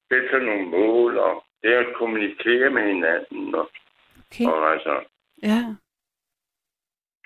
sætte 0.08 0.46
nogle 0.46 0.66
mål 0.66 1.18
og 1.18 1.43
det 1.64 1.72
at 1.82 1.94
kommunikere 2.00 2.70
med 2.70 2.82
hinanden. 2.92 3.54
Og, 3.60 3.66
Okay. 4.30 4.46
og, 4.52 4.60
altså, 4.74 4.94
Ja. 5.50 5.60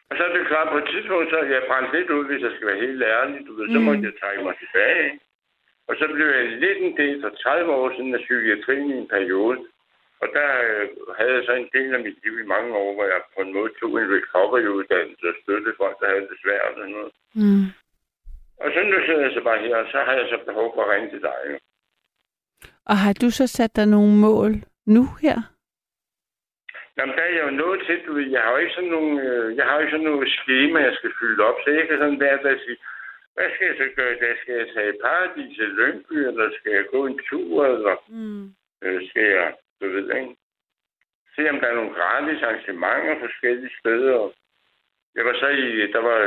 og 0.09 0.13
så 0.17 0.23
er 0.25 0.33
det 0.37 0.47
klart, 0.53 0.69
på 0.73 0.79
et 0.83 0.89
tidspunkt, 0.93 1.31
så 1.31 1.37
er 1.39 1.45
jeg 1.45 1.63
brændt 1.69 1.93
lidt 1.97 2.11
ud, 2.17 2.25
hvis 2.27 2.43
jeg 2.47 2.53
skal 2.55 2.67
være 2.71 2.85
helt 2.87 3.03
ærlig. 3.03 3.39
Du 3.47 3.53
ved, 3.59 3.67
så 3.75 3.79
Mm. 3.79 3.85
måtte 3.89 4.05
jeg 4.09 4.15
trække 4.21 4.43
mig 4.49 4.55
tilbage. 4.63 5.11
Og 5.89 5.95
så 6.01 6.05
blev 6.15 6.27
jeg 6.37 6.45
lidt 6.65 6.79
en 6.87 6.97
del 7.03 7.17
for 7.23 7.31
30 7.43 7.73
år 7.81 7.89
siden 7.97 8.15
af 8.15 8.21
psykiatrien 8.27 8.91
i 8.91 8.97
en 9.03 9.09
periode. 9.17 9.59
Og 10.23 10.29
der 10.37 10.49
øh, 10.69 10.89
havde 11.19 11.35
jeg 11.37 11.45
så 11.45 11.53
en 11.53 11.71
del 11.77 11.95
af 11.95 12.01
mit 12.07 12.19
liv 12.25 12.35
i 12.41 12.51
mange 12.55 12.71
år, 12.83 12.91
hvor 12.95 13.05
jeg 13.05 13.21
på 13.35 13.41
en 13.43 13.53
måde 13.57 13.71
tog 13.81 13.93
en 14.03 14.13
recovery-uddannelse 14.19 15.29
og 15.33 15.35
støttede 15.43 15.75
folk, 15.83 15.97
der 16.01 16.07
havde 16.13 16.29
det 16.31 16.39
svært 16.45 16.69
og 16.71 16.75
sådan 16.77 16.93
noget. 16.99 17.13
Mm. 17.41 17.65
Og 18.63 18.69
så 18.75 18.79
nu 18.83 18.97
sidder 19.07 19.25
jeg 19.27 19.33
så 19.35 19.43
bare 19.49 19.59
her, 19.67 19.77
og 19.77 19.87
så 19.93 19.99
har 20.07 20.13
jeg 20.21 20.27
så 20.33 20.39
behov 20.49 20.69
for 20.75 20.83
at 20.85 20.91
ringe 20.93 21.11
til 21.11 21.23
dig. 21.29 21.39
jo. 21.51 21.57
Og 22.91 22.97
har 23.05 23.13
du 23.23 23.31
så 23.31 23.47
sat 23.47 23.77
dig 23.77 23.87
nogle 23.87 24.13
mål 24.27 24.53
nu 24.87 25.03
her? 25.25 25.37
Jamen, 26.97 27.15
der 27.17 27.23
er 27.29 27.35
jeg 27.37 27.45
jo 27.49 27.51
nået 27.63 27.81
til, 27.87 27.97
du 28.07 28.13
ved, 28.15 28.27
jeg 28.35 28.41
har 28.43 28.51
jo 28.53 28.57
ikke 28.57 28.75
sådan 28.79 28.91
nogle, 28.97 29.15
øh, 29.29 29.57
jeg 29.57 29.65
har 29.67 29.75
jo 29.75 29.81
ikke 29.81 29.91
sådan 29.97 30.11
nogle 30.11 30.31
schema, 30.37 30.79
jeg 30.89 30.95
skal 30.99 31.13
fylde 31.21 31.45
op, 31.49 31.59
så 31.65 31.71
jeg 31.71 31.89
kan 31.89 31.99
sådan 31.99 32.21
hver 32.23 32.37
dag 32.43 32.57
sige, 32.65 32.79
hvad 33.35 33.49
skal 33.55 33.67
jeg 33.71 33.77
så 33.79 33.87
gøre 33.97 34.13
i 34.17 34.21
dag? 34.23 34.33
Skal 34.41 34.55
jeg 34.61 34.69
tage 34.75 34.91
i 34.95 35.01
paradis 35.05 35.57
til 35.57 35.69
Lyngby, 35.79 36.17
eller 36.29 36.47
skal 36.59 36.73
jeg 36.79 36.85
gå 36.95 37.01
en 37.07 37.19
tur, 37.31 37.67
eller 37.75 37.95
Mm. 38.09 38.45
øh, 38.85 38.99
skal 39.09 39.27
jeg, 39.37 39.49
du 39.81 39.87
ved 39.95 40.07
ikke, 40.17 40.37
se 41.35 41.51
om 41.51 41.61
der 41.61 41.69
er 41.69 41.75
nogle 41.81 41.95
gratis 41.99 42.43
arrangementer 42.43 43.15
forskellige 43.25 43.77
steder. 43.81 44.21
Jeg 45.17 45.25
var 45.29 45.35
så 45.43 45.49
i, 45.49 45.67
der 45.95 46.03
var 46.11 46.19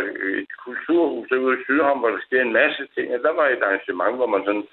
et 0.41 0.53
kulturhus 0.65 1.29
derude 1.29 1.57
i 1.59 1.63
Sydhavn, 1.63 1.99
hvor 1.99 2.09
der 2.09 2.21
sker 2.27 2.41
en 2.41 2.53
masse 2.61 2.88
ting, 2.95 3.07
og 3.15 3.19
der 3.25 3.33
var 3.39 3.47
et 3.47 3.63
arrangement, 3.63 4.15
hvor 4.17 4.27
man 4.35 4.43
sådan 4.45 4.67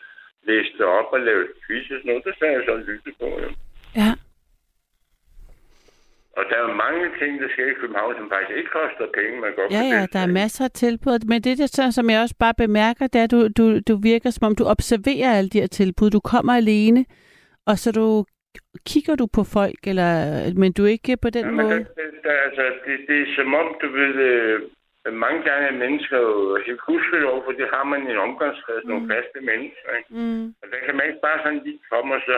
læste 0.47 0.87
op 0.87 1.09
og 1.13 1.21
lavede 1.21 1.49
quiz 1.67 1.85
og 1.91 1.99
sådan 2.01 2.09
noget. 2.11 2.25
Det 2.25 2.35
sagde 2.39 2.55
jeg 2.55 2.63
så 2.69 2.77
lytte 2.77 3.11
på, 3.21 3.27
jo. 3.45 3.49
Ja. 4.03 4.11
Og 6.39 6.45
der 6.51 6.57
er 6.57 6.75
mange 6.87 7.05
ting, 7.21 7.41
der 7.43 7.49
sker 7.53 7.67
i 7.67 7.79
København, 7.81 8.15
som 8.19 8.31
faktisk 8.35 8.57
ikke 8.59 8.71
koster 8.71 9.07
penge. 9.19 9.41
Man 9.41 9.53
godt 9.57 9.73
Ja, 9.73 9.83
ja, 9.97 10.07
der 10.13 10.19
er 10.19 10.27
masser 10.43 10.65
af 10.65 10.71
tilbud. 10.71 11.19
Men 11.29 11.43
det, 11.43 11.59
det 11.59 11.79
er, 11.79 11.91
som 11.91 12.11
jeg 12.11 12.21
også 12.23 12.35
bare 12.39 12.55
bemærker, 12.59 13.07
det 13.07 13.19
er, 13.19 13.25
at 13.25 13.31
du, 13.31 13.49
du, 13.59 13.81
du 13.89 13.97
virker, 14.03 14.31
som 14.31 14.47
om 14.47 14.55
du 14.55 14.65
observerer 14.65 15.31
alle 15.39 15.51
de 15.51 15.61
her 15.61 15.67
tilbud. 15.67 16.11
Du 16.11 16.21
kommer 16.21 16.53
alene, 16.53 17.05
og 17.67 17.79
så 17.79 17.93
du 17.93 18.25
kigger 18.87 19.15
du 19.17 19.27
på 19.27 19.45
folk, 19.45 19.81
eller, 19.87 20.11
men 20.55 20.73
du 20.73 20.85
er 20.85 20.89
ikke 20.89 21.17
på 21.17 21.31
den 21.31 21.45
Ja, 21.45 21.51
måde. 21.51 21.69
der, 21.71 21.77
der, 21.77 22.09
der, 22.25 22.33
altså, 22.47 22.63
det, 22.87 22.99
det 23.09 23.17
er 23.23 23.35
som 23.37 23.55
om, 23.55 23.67
du 23.83 23.89
ved, 23.99 24.15
øh, 24.31 24.61
mange 25.25 25.43
gange 25.43 25.69
er 25.69 25.73
mennesker 25.85 26.19
jo 26.19 26.59
helt 26.67 27.25
over, 27.31 27.45
for 27.45 27.53
det 27.53 27.69
har 27.75 27.85
man 27.85 28.11
en 28.11 28.17
omgangskreds, 28.27 28.85
mm. 28.85 28.91
nogle 28.91 29.09
faste 29.15 29.41
mennesker. 29.41 29.91
Ikke? 29.99 30.11
Mm. 30.11 30.45
Og 30.63 30.67
der 30.73 30.79
kan 30.87 30.97
man 30.97 31.07
ikke 31.09 31.21
bare 31.29 31.39
sådan 31.43 31.63
lige 31.65 31.81
komme 31.91 32.15
og 32.15 32.21
så, 32.27 32.37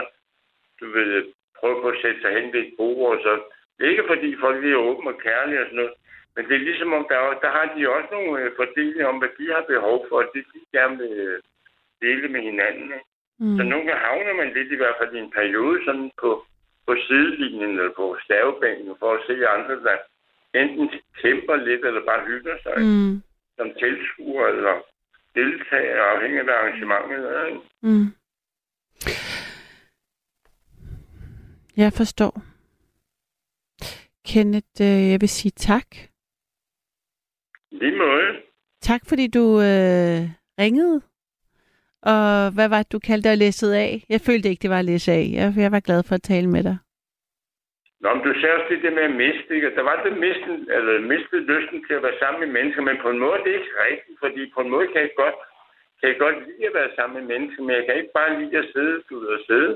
du 0.80 0.86
ved, 0.90 1.24
prøve 1.58 1.82
på 1.82 1.88
at 1.88 2.00
sætte 2.02 2.20
sig 2.20 2.32
hen 2.36 2.52
ved 2.52 2.60
et 2.60 2.74
bord, 2.78 3.16
og 3.16 3.18
så, 3.22 3.32
det 3.76 3.86
er 3.86 3.90
ikke 3.90 4.10
fordi 4.12 4.36
folk 4.44 4.64
er 4.64 4.76
åbne 4.76 5.10
og 5.10 5.18
kærlige 5.26 5.60
og 5.60 5.66
sådan 5.66 5.76
noget, 5.76 5.92
men 6.36 6.44
det 6.48 6.54
er 6.54 6.68
ligesom 6.68 6.92
om, 6.92 7.06
der, 7.10 7.18
er- 7.18 7.38
der 7.44 7.50
har 7.56 7.66
de 7.74 7.90
også 7.96 8.08
nogle 8.12 8.42
øh, 8.42 8.50
fordelinger 8.56 9.06
om, 9.06 9.18
hvad 9.18 9.32
de 9.38 9.46
har 9.54 9.64
behov 9.74 10.06
for, 10.08 10.16
og 10.22 10.30
det 10.34 10.44
de 10.54 10.60
gerne 10.78 10.98
vil 10.98 11.12
øh, 11.28 11.40
dele 12.02 12.28
med 12.28 12.40
hinanden. 12.40 12.84
Ikke? 12.98 13.08
Mm. 13.42 13.56
Så 13.56 13.62
nogle 13.62 13.84
gange 13.86 14.04
havner 14.06 14.34
man 14.34 14.52
lidt 14.56 14.72
i 14.72 14.76
hvert 14.80 14.96
fald 14.98 15.14
i 15.14 15.18
en 15.18 15.30
periode 15.30 15.84
sådan 15.84 16.10
på, 16.22 16.30
på 16.86 16.92
sidelinjen 17.06 17.70
eller 17.78 17.92
på 18.00 18.16
stavebænken 18.24 18.94
for 18.98 19.10
at 19.14 19.20
se 19.26 19.34
andre, 19.48 19.74
der 19.86 19.96
enten 20.54 20.90
kæmper 21.22 21.56
lidt 21.56 21.84
eller 21.84 22.04
bare 22.04 22.26
hygger 22.26 22.56
sig 22.62 22.80
mm. 22.80 23.22
Som 23.56 23.68
tilskuer 23.78 24.46
eller 24.46 24.74
deltager 25.34 26.02
afhængig 26.02 26.40
af 26.40 26.54
arrangementet. 26.60 27.46
Ikke? 27.46 27.60
Mm. 27.82 28.06
Jeg 31.76 31.92
forstår. 31.92 32.42
Kenneth, 34.26 34.80
øh, 34.80 35.10
jeg 35.10 35.20
vil 35.20 35.28
sige 35.28 35.52
tak. 35.56 35.86
Lige 37.72 37.96
måde. 37.96 38.28
Tak, 38.80 39.00
fordi 39.08 39.26
du 39.26 39.60
øh, 39.60 40.20
ringede. 40.58 41.02
Og 42.02 42.50
hvad 42.54 42.68
var 42.68 42.78
det, 42.78 42.92
du 42.92 42.98
kaldte 42.98 43.28
dig 43.28 43.38
læsset 43.38 43.72
af? 43.72 44.04
Jeg 44.08 44.20
følte 44.20 44.48
ikke, 44.48 44.62
det 44.62 44.70
var 44.70 44.78
at 44.78 44.84
læse 44.84 45.12
af. 45.12 45.30
Jeg, 45.32 45.54
jeg 45.56 45.72
var 45.72 45.80
glad 45.80 46.02
for 46.02 46.14
at 46.14 46.22
tale 46.22 46.46
med 46.46 46.62
dig. 46.62 46.76
Nå, 48.02 48.08
men 48.14 48.22
du 48.26 48.32
sagde 48.40 48.54
også 48.56 48.68
det 48.74 48.82
der 48.82 48.90
med 48.98 49.02
at 49.10 49.16
miste, 49.24 49.50
ikke? 49.54 49.74
Der 49.78 49.82
var 49.90 49.96
det 50.04 50.12
miste, 50.24 50.50
eller 50.76 51.00
miste 51.12 51.36
lysten 51.52 51.78
til 51.86 51.94
at 51.94 52.02
være 52.02 52.18
sammen 52.22 52.40
med 52.42 52.50
mennesker, 52.56 52.82
men 52.82 52.96
på 53.04 53.10
en 53.10 53.18
måde 53.24 53.38
det 53.44 53.50
er 53.52 53.58
ikke 53.60 53.76
rigtigt, 53.90 54.18
fordi 54.24 54.40
på 54.54 54.60
en 54.60 54.70
måde 54.74 54.86
kan 54.92 55.00
jeg 55.06 55.12
godt, 55.22 55.38
kan 56.00 56.08
jeg 56.08 56.18
godt 56.24 56.38
lide 56.46 56.66
at 56.66 56.74
være 56.74 56.90
sammen 56.96 57.14
med 57.18 57.24
mennesker, 57.32 57.62
men 57.62 57.76
jeg 57.76 57.84
kan 57.86 57.96
ikke 57.96 58.16
bare 58.18 58.40
lide 58.40 58.58
at 58.58 58.70
sidde, 58.74 59.02
du 59.10 59.14
ved, 59.20 59.32
at 59.38 59.46
sidde. 59.50 59.72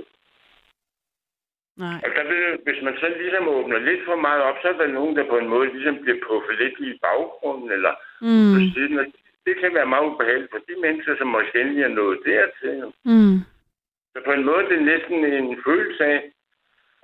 Nej. 1.84 1.98
Og 2.04 2.10
der 2.16 2.24
vil, 2.30 2.42
hvis 2.66 2.80
man 2.86 2.96
så 3.00 3.08
ligesom 3.20 3.48
åbner 3.48 3.78
lidt 3.78 4.02
for 4.04 4.16
meget 4.16 4.42
op, 4.42 4.56
så 4.62 4.68
er 4.68 4.76
der 4.82 4.86
nogen, 4.98 5.16
der 5.16 5.24
på 5.32 5.38
en 5.38 5.48
måde 5.48 5.72
ligesom 5.76 5.96
bliver 6.02 6.18
puffet 6.26 6.58
lidt 6.62 6.76
i 6.88 6.98
baggrunden, 7.02 7.70
eller 7.76 7.92
på 8.54 8.58
Mm. 8.60 8.68
siden. 8.74 8.98
Og 8.98 9.06
det 9.46 9.54
kan 9.60 9.74
være 9.74 9.86
meget 9.92 10.06
ubehageligt 10.10 10.50
for 10.54 10.60
de 10.68 10.74
mennesker, 10.84 11.16
som 11.16 11.26
måske 11.26 11.60
endelig 11.60 11.82
er 11.82 11.88
nået 12.00 12.18
dertil. 12.26 12.92
Mm. 13.04 13.36
Så 14.12 14.18
på 14.24 14.32
en 14.32 14.44
måde 14.44 14.64
det 14.68 14.76
er 14.78 14.90
næsten 14.92 15.24
en 15.24 15.62
følelse 15.66 16.04
af, 16.04 16.20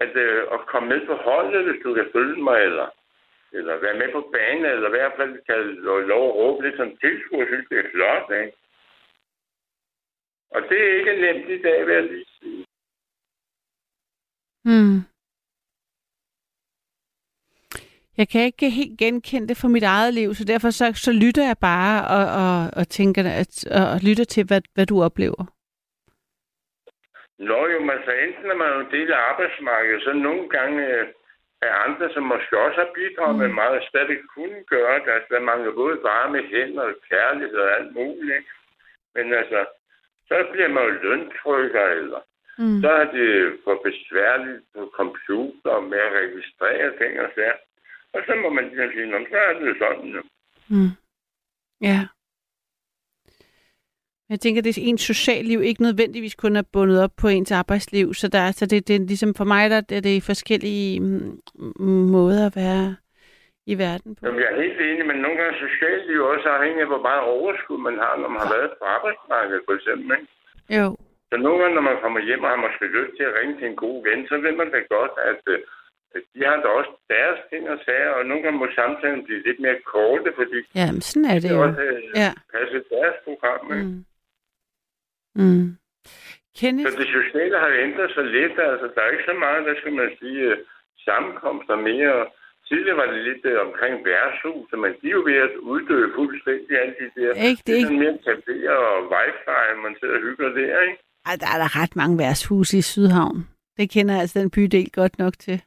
at, 0.04 0.16
øh, 0.16 0.42
at 0.54 0.60
komme 0.66 0.88
med 0.88 1.06
på 1.06 1.14
holdet, 1.14 1.64
hvis 1.64 1.82
du 1.84 1.94
kan 1.94 2.08
følge 2.12 2.42
mig, 2.42 2.58
eller, 2.68 2.88
eller 3.52 3.74
være 3.84 3.98
med 3.98 4.08
på 4.12 4.20
banen, 4.34 4.64
eller 4.64 4.88
i 4.88 4.96
hvert 4.96 5.12
fald 5.18 5.32
kan 5.46 5.58
lo- 5.86 6.06
lov 6.12 6.22
at 6.28 6.34
råbe 6.34 6.64
lidt 6.64 6.76
som 6.76 6.96
tilskuer, 7.02 7.46
synes 7.46 7.66
det 7.70 7.78
er 7.78 7.90
flot, 7.94 8.30
ikke? 8.42 8.56
Og 10.54 10.60
det 10.68 10.78
er 10.82 10.98
ikke 10.98 11.20
nemt 11.24 11.48
i 11.50 11.62
dag, 11.62 11.86
vil 11.86 11.94
jeg 11.94 12.04
lige 12.04 12.26
sige. 12.40 12.64
Mm. 14.64 14.96
Jeg 18.16 18.28
kan 18.28 18.44
ikke 18.44 18.70
helt 18.70 18.98
genkende 18.98 19.48
det 19.48 19.56
fra 19.56 19.68
mit 19.68 19.82
eget 19.82 20.14
liv, 20.14 20.34
så 20.34 20.44
derfor 20.44 20.70
så, 20.70 20.92
så 20.94 21.12
lytter 21.12 21.44
jeg 21.46 21.56
bare 21.60 21.96
og, 22.16 22.24
og, 22.42 22.70
og 22.76 22.88
tænker, 22.88 23.22
at, 23.42 23.66
og 23.80 24.00
lytter 24.08 24.24
til, 24.24 24.46
hvad, 24.46 24.60
hvad 24.74 24.86
du 24.86 25.02
oplever. 25.02 25.59
Nå 27.48 27.60
jo, 27.72 27.78
men 27.88 27.98
så 28.04 28.12
enten 28.24 28.50
er 28.50 28.54
man 28.62 28.72
jo 28.74 28.78
en 28.80 28.92
del 28.96 29.12
af 29.12 29.20
arbejdsmarkedet, 29.30 30.02
så 30.02 30.12
nogle 30.12 30.48
gange 30.48 30.80
øh, 30.96 31.06
er 31.62 31.72
andre, 31.86 32.06
som 32.14 32.22
måske 32.22 32.58
også 32.58 32.78
har 32.84 32.90
bidraget 32.94 33.34
mm. 33.34 33.40
med 33.42 33.48
meget, 33.48 33.88
stadig 33.88 34.18
kunne 34.34 34.64
gøre 34.74 34.98
det. 35.04 35.10
Altså, 35.16 35.28
der 35.34 35.40
mangler 35.40 35.72
både 35.72 35.96
varme 36.02 36.40
hænder 36.52 36.82
og 36.82 36.94
kærlighed 37.10 37.58
og 37.66 37.76
alt 37.76 37.92
muligt. 37.94 38.46
Men 39.14 39.34
altså, 39.34 39.60
så 40.28 40.46
bliver 40.52 40.68
man 40.68 40.84
jo 40.84 40.90
løntrykker, 40.90 41.86
eller 42.00 42.20
Mm. 42.58 42.80
så 42.82 42.90
er 42.90 43.04
det 43.16 43.58
for 43.64 43.80
besværligt 43.84 44.62
på 44.74 44.92
computer 44.94 45.80
med 45.80 45.98
at 45.98 46.12
registrere 46.12 46.98
ting 46.98 47.20
og 47.20 47.30
sager. 47.34 47.58
Og 48.12 48.20
så 48.26 48.34
må 48.34 48.48
man 48.48 48.64
ligesom 48.68 48.90
sige, 48.92 49.06
"Nå, 49.06 49.18
så 49.30 49.36
er 49.36 49.52
det 49.52 49.76
sådan. 49.78 50.08
jo." 50.16 50.22
Mm. 50.68 50.90
Ja. 51.80 52.00
Jeg 54.30 54.38
tænker, 54.40 54.60
at 54.60 54.64
det 54.64 54.78
er 54.78 54.82
ens 54.90 55.02
socialliv 55.12 55.58
ikke 55.62 55.82
nødvendigvis 55.88 56.34
kun 56.34 56.56
er 56.56 56.62
bundet 56.74 56.98
op 57.04 57.14
på 57.22 57.28
ens 57.28 57.52
arbejdsliv, 57.62 58.06
så, 58.20 58.26
der, 58.34 58.38
er- 58.48 58.56
så 58.60 58.64
det, 58.66 58.88
det 58.88 58.94
er 58.96 59.00
ligesom 59.12 59.32
for 59.40 59.44
mig, 59.54 59.70
der 59.70 59.80
er 59.98 60.00
det 60.10 60.22
forskellige 60.30 61.00
mm, 61.00 61.38
mm, 61.78 62.04
måder 62.16 62.42
at 62.46 62.56
være 62.64 62.86
i 63.72 63.74
verden 63.84 64.10
på. 64.16 64.20
Jamen, 64.26 64.40
jeg 64.42 64.48
er 64.52 64.62
helt 64.64 64.80
enig, 64.90 65.04
men 65.10 65.16
nogle 65.24 65.36
gange 65.40 65.54
socialt 65.66 66.04
jo 66.18 66.22
også 66.32 66.46
afhængig 66.56 66.80
af, 66.84 66.90
hvor 66.92 67.02
meget 67.08 67.22
overskud 67.36 67.78
man 67.88 67.96
har, 68.04 68.12
når 68.22 68.28
man 68.34 68.40
har 68.44 68.50
været 68.56 68.70
på 68.80 68.84
arbejdsmarkedet, 68.96 69.62
for 69.66 69.74
eksempel. 69.78 70.08
Ikke? 70.16 70.28
Jo. 70.78 70.86
Så 71.30 71.36
nogle 71.44 71.58
gange, 71.60 71.74
når 71.78 71.86
man 71.90 71.98
kommer 72.04 72.20
hjem 72.28 72.42
og 72.46 72.50
har 72.54 72.60
måske 72.66 72.84
lyst 72.98 73.12
til 73.18 73.24
at 73.30 73.34
ringe 73.38 73.54
til 73.58 73.66
en 73.72 73.78
god 73.86 73.96
ven, 74.08 74.20
så 74.30 74.34
ved 74.44 74.52
man 74.60 74.68
da 74.74 74.78
godt, 74.96 75.14
at 75.32 75.42
øh, 75.54 75.60
at 76.16 76.22
de 76.34 76.40
har 76.48 76.56
da 76.64 76.68
også 76.80 76.92
deres 77.14 77.38
ting 77.50 77.62
og 77.74 77.78
sager, 77.86 78.10
og 78.18 78.22
nogle 78.30 78.42
gange 78.42 78.58
må 78.62 78.66
samtalen 78.80 79.22
blive 79.26 79.42
lidt 79.48 79.60
mere 79.64 79.78
korte, 79.94 80.28
fordi 80.40 80.58
Ja, 80.80 80.86
men 80.94 81.00
sådan 81.08 81.28
er 81.32 81.34
det 81.34 81.42
det 81.42 81.50
jo. 81.56 81.62
også 81.66 81.82
øh, 81.90 82.02
Ja. 82.22 82.30
passe 82.54 82.78
deres 82.94 83.16
program. 83.26 83.62
Ikke? 83.76 83.86
Mm. 83.90 84.04
Mm. 85.34 85.66
Kenneth, 86.58 86.90
Så 86.90 86.98
det 87.02 87.08
sociale 87.18 87.58
har 87.64 87.72
ændret 87.86 88.10
sig 88.16 88.24
lidt. 88.36 88.54
Altså, 88.72 88.86
der 88.94 89.00
er 89.02 89.10
ikke 89.14 89.30
så 89.32 89.36
meget, 89.44 89.66
der 89.68 89.74
skal 89.80 89.92
man 89.92 90.10
sige, 90.20 90.40
øh, 90.50 90.58
sammenkomster 91.06 91.76
mere. 91.76 92.26
Tidligere 92.68 92.96
var 93.02 93.08
det 93.12 93.20
lidt 93.28 93.44
øh, 93.52 93.60
omkring 93.66 93.94
værtshus, 94.08 94.68
men 94.82 94.92
de 95.00 95.06
er 95.08 95.16
jo 95.18 95.22
ved 95.30 95.38
at 95.48 95.54
uddø 95.70 95.98
fuldstændig 96.18 96.72
alle 96.80 96.94
de 97.00 97.08
der. 97.16 97.30
Ikke, 97.48 97.62
det 97.66 97.74
er 97.76 97.82
sådan 97.82 98.02
mere 98.04 98.18
caféer 98.28 98.76
og 98.92 98.98
wifi, 99.12 99.80
man 99.86 99.94
sidder 100.00 100.16
og 100.18 100.22
hygger 100.26 100.48
der, 100.58 100.80
ikke? 100.88 100.98
ej, 101.28 101.34
der 101.42 101.48
er 101.54 101.58
der 101.62 101.70
ret 101.80 101.94
mange 102.00 102.18
værtshuse 102.22 102.78
i 102.78 102.82
Sydhavn. 102.82 103.38
Det 103.78 103.86
kender 103.94 104.20
altså 104.20 104.38
den 104.40 104.50
bydel 104.50 104.90
godt 105.00 105.18
nok 105.18 105.34
til. 105.46 105.58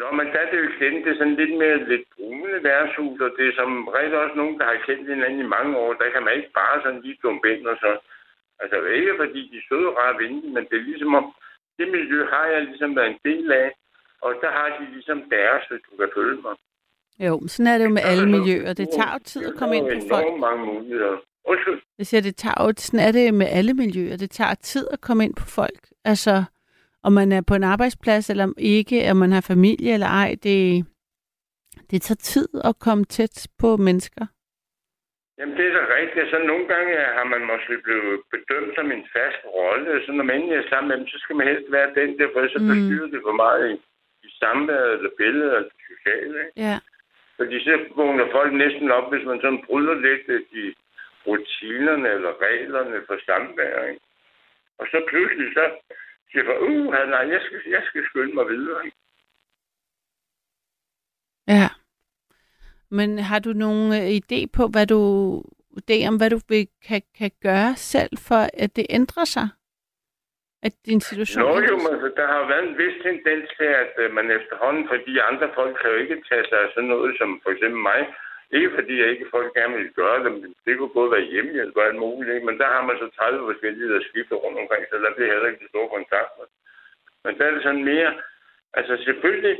Nå, 0.00 0.08
men 0.18 0.26
der 0.32 0.38
er 0.44 0.48
det 0.50 0.58
jo 0.62 0.66
igen, 0.74 0.94
det 1.04 1.10
er 1.10 1.18
sådan 1.20 1.40
lidt 1.42 1.54
mere 1.62 1.88
lidt 1.92 2.06
brune 2.14 2.52
værtshus, 2.68 3.20
og 3.26 3.30
det 3.36 3.44
er 3.48 3.54
som 3.60 3.70
regel 3.96 4.14
også 4.14 4.36
nogen, 4.36 4.58
der 4.58 4.64
har 4.70 4.78
kendt 4.86 5.08
hinanden 5.12 5.40
i 5.40 5.52
mange 5.56 5.72
år. 5.82 5.92
Der 5.92 6.08
kan 6.14 6.22
man 6.24 6.34
ikke 6.38 6.52
bare 6.60 6.76
sådan 6.82 7.02
lige 7.04 7.18
dumpe 7.22 7.46
ind 7.54 7.66
og 7.72 7.76
så. 7.84 7.92
Altså 8.62 8.76
ikke 8.98 9.12
fordi 9.22 9.40
de 9.50 9.56
er 9.60 9.66
søde 9.68 9.86
og 9.90 9.96
rare 10.00 10.14
venlige, 10.22 10.52
men 10.56 10.64
det 10.68 10.76
er 10.78 10.88
ligesom 10.90 11.14
om, 11.20 11.26
det 11.78 11.86
miljø 11.96 12.18
har 12.34 12.46
jeg 12.52 12.60
ligesom 12.70 12.90
været 12.96 13.10
en 13.14 13.20
del 13.30 13.46
af, 13.52 13.68
og 14.24 14.30
der 14.42 14.50
har 14.58 14.68
de 14.78 14.84
ligesom 14.94 15.18
deres, 15.34 15.62
hvis 15.68 15.82
du 15.88 15.92
kan 16.00 16.10
følge 16.16 16.42
mig. 16.46 16.54
Jo, 17.26 17.34
sådan 17.46 17.72
er 17.72 17.78
det 17.78 17.84
jo 17.84 17.90
med 17.90 18.02
alle 18.10 18.26
miljøer. 18.36 18.72
Det 18.72 18.88
tager 18.96 19.12
jo 19.12 19.20
tid 19.24 19.44
at 19.50 19.54
komme 19.58 19.76
ind 19.76 19.84
på 19.84 20.08
folk. 20.10 20.26
enormt 20.26 20.40
mange 20.40 20.66
muligheder. 20.66 21.16
Undskyld. 21.44 21.80
Jeg 21.98 22.06
siger, 22.06 22.20
det 22.20 22.36
tager 22.36 22.64
jo, 22.64 22.72
sådan 22.78 23.06
er 23.08 23.12
det 23.12 23.34
med 23.34 23.46
alle 23.50 23.74
miljøer. 23.74 24.16
Det 24.16 24.30
tager 24.30 24.54
tid 24.54 24.86
at 24.92 25.00
komme 25.00 25.24
ind 25.24 25.34
på 25.34 25.46
folk. 25.46 25.82
Altså, 26.04 26.44
om 27.02 27.12
man 27.12 27.32
er 27.32 27.40
på 27.40 27.54
en 27.54 27.64
arbejdsplads 27.64 28.30
eller 28.30 28.52
ikke, 28.58 29.10
om 29.10 29.16
man 29.16 29.32
har 29.32 29.40
familie 29.40 29.92
eller 29.94 30.06
ej, 30.06 30.36
det, 30.42 30.86
det 31.90 32.02
tager 32.02 32.16
tid 32.16 32.48
at 32.64 32.78
komme 32.78 33.04
tæt 33.04 33.48
på 33.58 33.76
mennesker. 33.76 34.26
Jamen, 35.42 35.56
det 35.56 35.66
er 35.66 35.72
da 35.78 35.94
rigtigt. 35.94 36.30
Så 36.30 36.38
nogle 36.38 36.66
gange 36.72 36.94
har 37.18 37.24
man 37.24 37.42
måske 37.52 37.78
blevet 37.86 38.20
bedømt 38.30 38.74
som 38.74 38.92
en 38.92 39.04
fast 39.12 39.42
rolle. 39.44 40.06
Så 40.06 40.12
når 40.12 40.24
man 40.24 40.52
er 40.52 40.68
sammen 40.68 40.88
med 40.88 40.96
dem, 40.98 41.06
så 41.06 41.18
skal 41.18 41.36
man 41.36 41.46
helst 41.48 41.72
være 41.72 41.94
den 41.94 42.18
der, 42.18 42.28
for 42.32 42.40
så 42.48 42.58
Mm. 42.60 42.68
forstyrrer 42.70 43.10
det 43.14 43.20
for 43.26 43.36
meget 43.44 43.64
i, 43.72 43.74
i 44.26 44.28
samværet 44.42 44.92
eller 44.92 45.10
billedet 45.18 45.52
eller 45.56 45.68
det 45.68 45.80
sociale. 45.92 46.36
Ikke? 46.44 46.60
Ja. 46.66 46.76
Fordi 47.36 47.64
så 47.64 47.72
vågner 47.96 48.26
folk 48.30 48.52
næsten 48.52 48.90
op, 48.90 49.06
hvis 49.12 49.26
man 49.26 49.40
sådan 49.40 49.64
bryder 49.66 49.94
lidt 49.94 50.24
øh, 50.28 50.40
de 50.52 50.74
rutinerne 51.26 52.08
eller 52.16 52.32
reglerne 52.46 52.96
for 53.06 53.16
samvær. 53.26 53.84
Ikke? 53.90 54.00
Og 54.78 54.86
så 54.90 55.04
pludselig 55.08 55.52
så 55.58 55.64
siger 56.30 56.44
folk, 56.44 56.60
uh, 56.62 56.92
nej, 57.14 57.24
jeg 57.34 57.40
skal, 57.46 57.60
jeg 57.66 57.82
skal 57.88 58.04
skynde 58.08 58.34
mig 58.34 58.48
videre. 58.48 58.84
Ikke? 58.84 58.96
Ja. 61.48 61.68
Men 62.98 63.08
har 63.30 63.40
du 63.46 63.52
nogen 63.64 63.88
øh, 63.98 64.08
idé 64.20 64.40
på, 64.56 64.62
hvad 64.74 64.86
du 64.94 65.00
idé 65.80 65.96
om, 66.08 66.16
hvad 66.20 66.30
du 66.34 66.38
vil, 66.48 66.64
kan, 66.88 67.02
kan 67.18 67.30
gøre 67.46 67.70
selv, 67.92 68.12
for 68.28 68.40
at 68.62 68.70
det 68.76 68.86
ændrer 68.98 69.24
sig? 69.36 69.46
At 70.66 70.74
din 70.88 71.00
situation 71.08 71.42
Nå 71.42 71.54
jo, 71.70 71.76
men 71.84 71.92
altså, 71.94 72.10
der 72.20 72.26
har 72.34 72.42
været 72.50 72.64
en 72.68 72.78
vis 72.82 72.96
tendens 73.06 73.46
til, 73.58 73.70
at 73.84 73.92
øh, 74.02 74.08
man 74.18 74.26
efterhånden, 74.38 74.84
fordi 74.92 75.12
andre 75.30 75.48
folk 75.58 75.74
kan 75.80 75.90
jo 75.90 75.96
ikke 76.02 76.16
tage 76.28 76.46
sig 76.50 76.58
af 76.64 76.68
sådan 76.74 76.92
noget 76.94 77.10
som 77.20 77.30
for 77.42 77.50
eksempel 77.54 77.80
mig, 77.90 78.00
ikke 78.56 78.70
fordi 78.76 78.94
jeg 79.00 79.08
ikke 79.10 79.32
folk 79.34 79.48
gerne 79.58 79.74
vil 79.76 79.92
gøre 80.00 80.18
det, 80.24 80.32
men 80.32 80.54
det 80.64 80.72
kunne 80.78 80.96
både 80.98 81.10
være 81.14 81.30
hjemmehjælp 81.32 81.76
og 81.76 81.86
alt 81.86 82.00
muligt, 82.04 82.34
ikke? 82.34 82.46
men 82.46 82.58
der 82.62 82.68
har 82.74 82.82
man 82.88 82.96
så 82.98 83.06
30 83.10 83.48
forskellige, 83.50 83.92
der 83.94 84.00
skifter 84.10 84.36
rundt 84.44 84.58
omkring, 84.62 84.82
så 84.84 84.96
der 85.04 85.14
bliver 85.14 85.32
heller 85.32 85.48
ikke 85.48 85.64
de 85.64 85.72
store 85.72 85.88
kontakter. 85.96 86.44
Men 87.24 87.32
der 87.38 87.44
er 87.46 87.54
det 87.54 87.62
sådan 87.62 87.84
mere, 87.92 88.10
altså 88.78 88.94
selvfølgelig, 89.06 89.56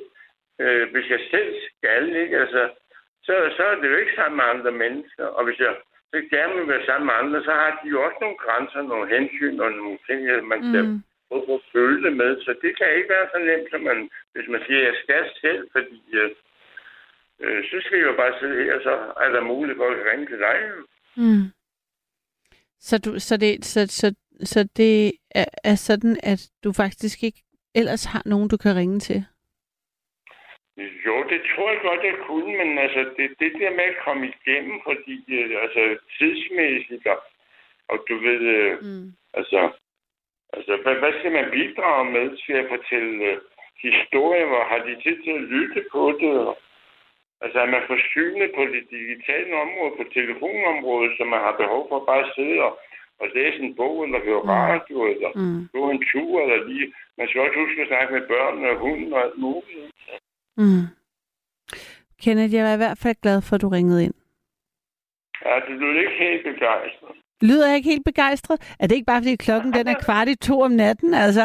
øh, 0.62 0.84
hvis 0.92 1.08
jeg 1.14 1.20
selv 1.32 1.50
skal, 1.70 2.04
ikke, 2.22 2.38
altså, 2.44 2.62
så, 3.26 3.34
så 3.56 3.62
er 3.70 3.74
det 3.80 3.88
jo 3.92 3.96
ikke 4.02 4.14
sammen 4.16 4.36
med 4.36 4.46
andre 4.54 4.72
mennesker, 4.84 5.24
og 5.36 5.42
hvis 5.46 5.58
jeg 5.66 5.74
så 6.12 6.18
gerne 6.36 6.54
vil 6.58 6.68
være 6.72 6.86
sammen 6.86 7.06
med 7.06 7.16
andre, 7.22 7.38
så 7.48 7.52
har 7.60 7.70
de 7.80 7.88
jo 7.94 7.98
også 8.06 8.18
nogle 8.20 8.38
grænser, 8.44 8.82
nogle 8.82 9.06
hensyn 9.14 9.60
og 9.64 9.70
nogle 9.72 9.98
ting, 10.08 10.18
at 10.28 10.44
man 10.52 10.60
skal 10.70 10.84
Mm. 10.88 11.00
prøve 11.28 11.54
at 11.58 11.66
føle 11.72 11.98
det 12.06 12.14
med. 12.22 12.30
Så 12.44 12.50
det 12.62 12.70
kan 12.78 12.88
ikke 12.96 13.12
være 13.16 13.28
så 13.32 13.38
nemt, 13.48 13.68
som 13.72 13.80
man, 13.88 13.98
hvis 14.34 14.48
man 14.54 14.60
siger, 14.66 14.80
at 14.80 14.86
jeg 14.90 14.96
skal 15.04 15.24
selv, 15.44 15.62
fordi 15.74 16.00
øh, 16.20 16.30
øh, 17.42 17.60
så 17.70 17.76
skal 17.84 17.98
jeg 17.98 18.06
jo 18.10 18.16
bare 18.22 18.38
sidde 18.40 18.64
her, 18.64 18.76
så 18.88 18.92
er 19.24 19.28
der 19.34 19.50
mulighed 19.52 19.76
for 19.80 19.88
at 19.90 20.06
ringe 20.10 20.26
til 20.26 20.38
dig. 20.46 20.56
Mm. 21.16 21.44
Så, 22.88 22.98
du, 23.04 23.10
så, 23.18 23.36
det, 23.36 23.64
så, 23.64 23.80
så, 24.00 24.14
så 24.52 24.68
det 24.76 25.12
er, 25.30 25.44
er 25.64 25.74
sådan, 25.74 26.16
at 26.22 26.40
du 26.64 26.72
faktisk 26.72 27.22
ikke 27.22 27.42
ellers 27.74 28.04
har 28.04 28.22
nogen, 28.26 28.48
du 28.48 28.56
kan 28.56 28.76
ringe 28.76 29.00
til? 29.00 29.24
Jo, 31.06 31.14
det 31.30 31.40
tror 31.50 31.70
jeg 31.70 31.80
godt, 31.82 32.02
jeg 32.04 32.14
kunne, 32.26 32.52
men 32.60 32.78
altså, 32.78 33.00
det, 33.16 33.26
det 33.40 33.52
der 33.60 33.70
med 33.70 33.84
at 33.92 34.02
komme 34.04 34.22
igennem, 34.32 34.80
fordi 34.84 35.16
øh, 35.38 35.62
altså, 35.62 35.98
tidsmæssigt, 36.18 37.06
og, 37.06 37.18
og 37.88 38.04
du 38.08 38.14
ved, 38.26 38.40
øh, 38.58 38.72
Mm. 38.82 39.06
altså, 39.34 39.60
altså 40.52 40.72
hvad, 40.82 40.94
hvad 40.94 41.12
skal 41.18 41.32
man 41.32 41.50
bidrage 41.50 42.04
med 42.10 42.26
til 42.44 42.52
at 42.52 42.68
fortælle 42.68 43.24
øh, 43.30 43.38
historier, 43.82 44.46
hvor 44.46 44.64
har 44.70 44.78
de 44.86 45.02
tid 45.02 45.16
til 45.24 45.30
at 45.30 45.40
lytte 45.54 45.84
på 45.92 46.02
det? 46.20 46.32
Og, 46.48 46.58
altså, 47.40 47.58
er 47.60 47.66
man 47.66 47.82
forsynet 47.86 48.50
på 48.56 48.62
det 48.74 48.82
digitale 48.90 49.52
område, 49.64 49.92
på 49.96 50.04
telefonområdet, 50.14 51.12
så 51.18 51.24
man 51.24 51.40
har 51.40 51.56
behov 51.62 51.88
for 51.88 52.04
bare 52.04 52.24
at 52.26 52.32
sidde 52.36 52.58
og, 52.62 52.78
og 53.20 53.28
læse 53.34 53.58
en 53.58 53.74
bog, 53.76 54.04
eller 54.04 54.20
høre 54.20 54.42
Mm. 54.42 54.48
radio, 54.48 54.96
eller 55.12 55.30
Mm. 55.34 55.68
gå 55.72 55.90
en 55.90 56.04
tur, 56.12 56.42
eller 56.42 56.68
lige... 56.68 56.92
Man 57.18 57.28
skal 57.28 57.40
også 57.40 57.58
huske 57.58 57.82
at 57.82 57.88
snakke 57.88 58.14
med 58.14 58.26
børn 58.28 58.64
og 58.64 58.76
hunden 58.76 59.12
og 59.12 59.22
alt 59.24 59.38
muligt. 59.38 59.90
Mm. 60.56 60.82
Kenneth, 62.22 62.54
jeg 62.54 62.64
var 62.64 62.74
i 62.74 62.76
hvert 62.84 62.98
fald 62.98 63.16
glad 63.22 63.42
for, 63.42 63.54
at 63.54 63.62
du 63.62 63.68
ringede 63.68 64.04
ind. 64.04 64.14
Ja, 65.44 65.54
det 65.68 65.74
lyder 65.80 66.00
ikke 66.00 66.18
helt 66.18 66.44
begejstret. 66.44 67.16
Lyder 67.42 67.66
jeg 67.68 67.76
ikke 67.76 67.90
helt 67.90 68.04
begejstret? 68.04 68.74
Er 68.80 68.86
det 68.86 68.94
ikke 68.94 69.10
bare, 69.12 69.20
fordi 69.22 69.36
klokken 69.36 69.72
den 69.72 69.86
er 69.88 69.98
kvart 70.04 70.28
i 70.28 70.36
to 70.48 70.60
om 70.60 70.70
natten? 70.70 71.14
Altså, 71.14 71.44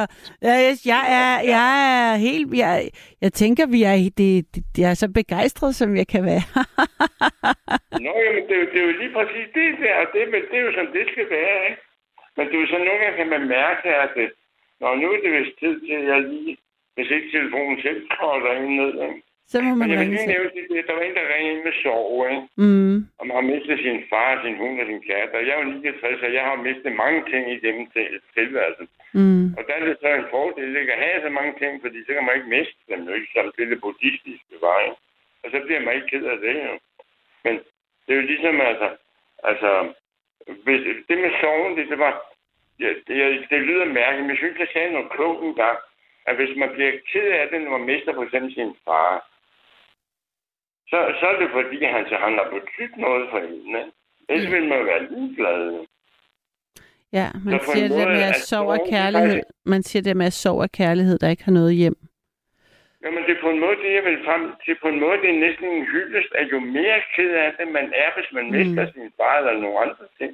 jeg, 0.91 1.03
er, 1.19 1.33
jeg 1.55 1.69
er 1.97 2.15
helt... 2.15 2.47
Jeg, 2.63 2.89
jeg 3.21 3.33
tænker, 3.33 3.65
vi 3.75 3.83
er, 3.83 3.95
det, 4.17 4.55
det, 4.55 4.63
jeg 4.77 4.89
er 4.89 4.93
så 5.03 5.07
begejstret, 5.19 5.75
som 5.75 5.95
jeg 5.95 6.07
kan 6.07 6.23
være. 6.31 6.43
Nå, 8.05 8.11
jamen, 8.25 8.43
det, 8.49 8.55
er 8.57 8.61
jo- 8.63 8.71
det 8.73 8.79
er 8.81 8.85
jo 8.89 8.93
lige 9.01 9.13
præcis 9.17 9.45
det 9.55 9.65
der, 9.85 9.95
det, 10.13 10.19
er 10.25 10.29
vel- 10.33 10.49
det 10.51 10.57
er 10.59 10.65
jo 10.67 10.73
som 10.79 10.87
det 10.97 11.05
skal 11.11 11.27
være, 11.37 11.59
ikke? 11.69 11.81
Men 12.37 12.43
det 12.47 12.55
er 12.55 12.61
jo 12.63 12.67
sådan, 12.71 12.85
nogle 12.87 12.99
gange 13.03 13.17
kan 13.21 13.29
man 13.35 13.43
mærke, 13.57 13.87
at 14.03 14.09
det, 14.17 14.27
når 14.81 14.91
nu 15.01 15.07
er 15.15 15.19
det 15.23 15.31
vist 15.37 15.55
tid 15.61 15.75
til, 15.85 15.93
at 16.01 16.05
jeg 16.11 16.19
lige, 16.31 16.57
hvis 16.97 17.09
ikke 17.15 17.29
telefonen 17.37 17.77
selv 17.85 17.99
trådter 18.15 18.51
ind 18.59 18.73
ned, 18.81 18.93
ikke? 19.07 19.21
Så 19.51 19.57
må 19.61 19.71
man 19.75 19.89
Men 19.89 19.91
jeg 19.91 19.99
vil 19.99 20.09
lige 20.15 20.31
nævne 20.33 20.49
det, 20.55 20.87
der- 20.87 20.95
var 20.97 21.01
en, 21.07 21.15
der 21.17 21.25
ringede 21.33 21.53
ind 21.55 21.63
med 21.67 21.75
sorg, 21.83 22.11
ikke? 22.31 22.41
Mm. 22.63 22.95
Og 23.19 23.23
man 23.27 23.35
har 23.39 23.45
mistet 23.53 23.77
sin 23.85 23.99
far, 24.11 24.29
sin 24.43 24.55
hund 24.61 24.75
og 24.81 24.85
sin 24.91 25.01
kat. 25.09 25.29
Og 25.37 25.41
jeg 25.47 25.53
er 25.55 25.61
jo 25.63 25.69
69, 25.69 26.21
og 26.27 26.31
jeg 26.37 26.43
har 26.49 26.55
mistet 26.67 26.91
mange 27.03 27.19
ting 27.31 27.43
igennem 27.57 27.85
til 27.93 28.05
tilværelsen. 28.37 28.87
Mm. 29.19 29.45
Og 29.57 29.61
der 29.67 29.73
er 29.75 29.83
det 29.85 29.97
så 30.01 30.09
en 30.21 30.31
fordel 30.35 30.77
ikke 30.81 30.93
at 30.95 31.03
have 31.05 31.19
så 31.25 31.29
mange 31.39 31.53
ting, 31.61 31.71
fordi 31.83 31.97
så 32.05 32.11
kan 32.13 32.25
man 32.25 32.35
ikke 32.37 32.53
miste 32.55 32.81
dem 32.91 33.01
jo 33.07 33.13
ikke, 33.17 33.29
som 33.35 33.45
det 33.57 33.67
det 33.71 33.81
buddhistiske. 33.83 34.53
Ikke? 34.55 34.95
Og 35.43 35.47
så 35.53 35.57
bliver 35.65 35.81
man 35.85 35.95
ikke 35.95 36.09
ked 36.11 36.25
af 36.33 36.37
det 36.45 36.55
jo. 36.69 36.73
Men 37.45 37.53
det 38.03 38.11
er 38.13 38.19
jo 38.21 38.25
ligesom, 38.31 38.55
altså, 38.71 38.87
altså 39.49 39.69
hvis, 40.65 40.81
det 41.07 41.17
med 41.25 41.31
sorgen, 41.41 41.77
det, 41.77 41.85
det 41.93 41.99
var, 42.05 42.13
ja, 42.83 42.89
det, 43.07 43.15
det 43.51 43.59
lyder 43.69 43.85
mærkeligt, 43.99 44.23
men 44.25 44.29
jeg 44.33 44.41
synes, 44.43 44.59
jeg 44.59 44.67
sagde 44.73 44.91
noget 44.93 45.11
klogt 45.15 45.43
en 45.43 45.55
gang, 45.63 45.77
at 46.27 46.35
hvis 46.35 46.53
man 46.61 46.69
bliver 46.75 46.91
ked 47.11 47.27
af 47.41 47.45
det, 47.51 47.61
når 47.61 47.71
man 47.77 47.85
mister 47.91 48.13
for 48.13 48.23
eksempel 48.23 48.53
sin 48.53 48.73
far, 48.85 49.11
så, 50.91 50.97
så 51.19 51.25
er 51.31 51.37
det 51.41 51.49
fordi, 51.57 51.83
han, 51.83 52.05
så 52.09 52.15
han 52.25 52.33
har 52.39 52.47
betydet 52.55 52.97
noget 52.97 53.27
for 53.31 53.39
hende. 53.39 53.79
Ikke? 53.79 53.91
Ellers 54.29 54.51
ville 54.53 54.67
man 54.69 54.85
være 54.85 55.01
ligeglad. 55.11 55.85
Ja, 57.13 57.27
man 57.45 57.59
Så 57.59 57.71
en 57.71 57.73
siger 57.73 57.87
det 57.99 58.07
med 58.07 58.23
at 58.33 58.35
sove 58.51 58.73
af 58.73 58.83
kærlighed. 58.89 59.43
Man 59.65 59.83
siger 59.83 60.03
det 60.03 60.17
med 60.17 60.25
at 60.25 60.33
sove 60.43 60.63
af 60.63 60.71
kærlighed, 60.71 61.17
der 61.19 61.29
ikke 61.29 61.43
har 61.43 61.51
noget 61.51 61.73
hjem. 61.75 61.97
Jamen, 63.03 63.23
det 63.23 63.31
er 63.37 63.41
på 63.41 63.49
en 63.49 63.59
måde, 63.59 63.75
det 63.83 63.91
jeg 63.97 64.03
vil 64.03 64.25
frem 64.25 64.43
til, 64.65 64.75
på 64.81 64.87
en 64.87 64.99
måde, 64.99 65.17
det 65.23 65.29
er 65.29 65.39
næsten 65.47 65.67
en 65.77 65.85
hyldest, 65.85 66.31
at 66.35 66.51
jo 66.51 66.59
mere 66.59 66.97
ked 67.15 67.31
af 67.45 67.51
det, 67.59 67.67
man 67.77 67.87
er, 68.03 68.09
hvis 68.15 68.29
man 68.37 68.45
Mm. 68.45 68.51
mister 68.57 68.91
sin 68.93 69.11
far 69.17 69.37
eller 69.37 69.61
nogle 69.61 69.79
andre 69.79 70.05
ting, 70.19 70.31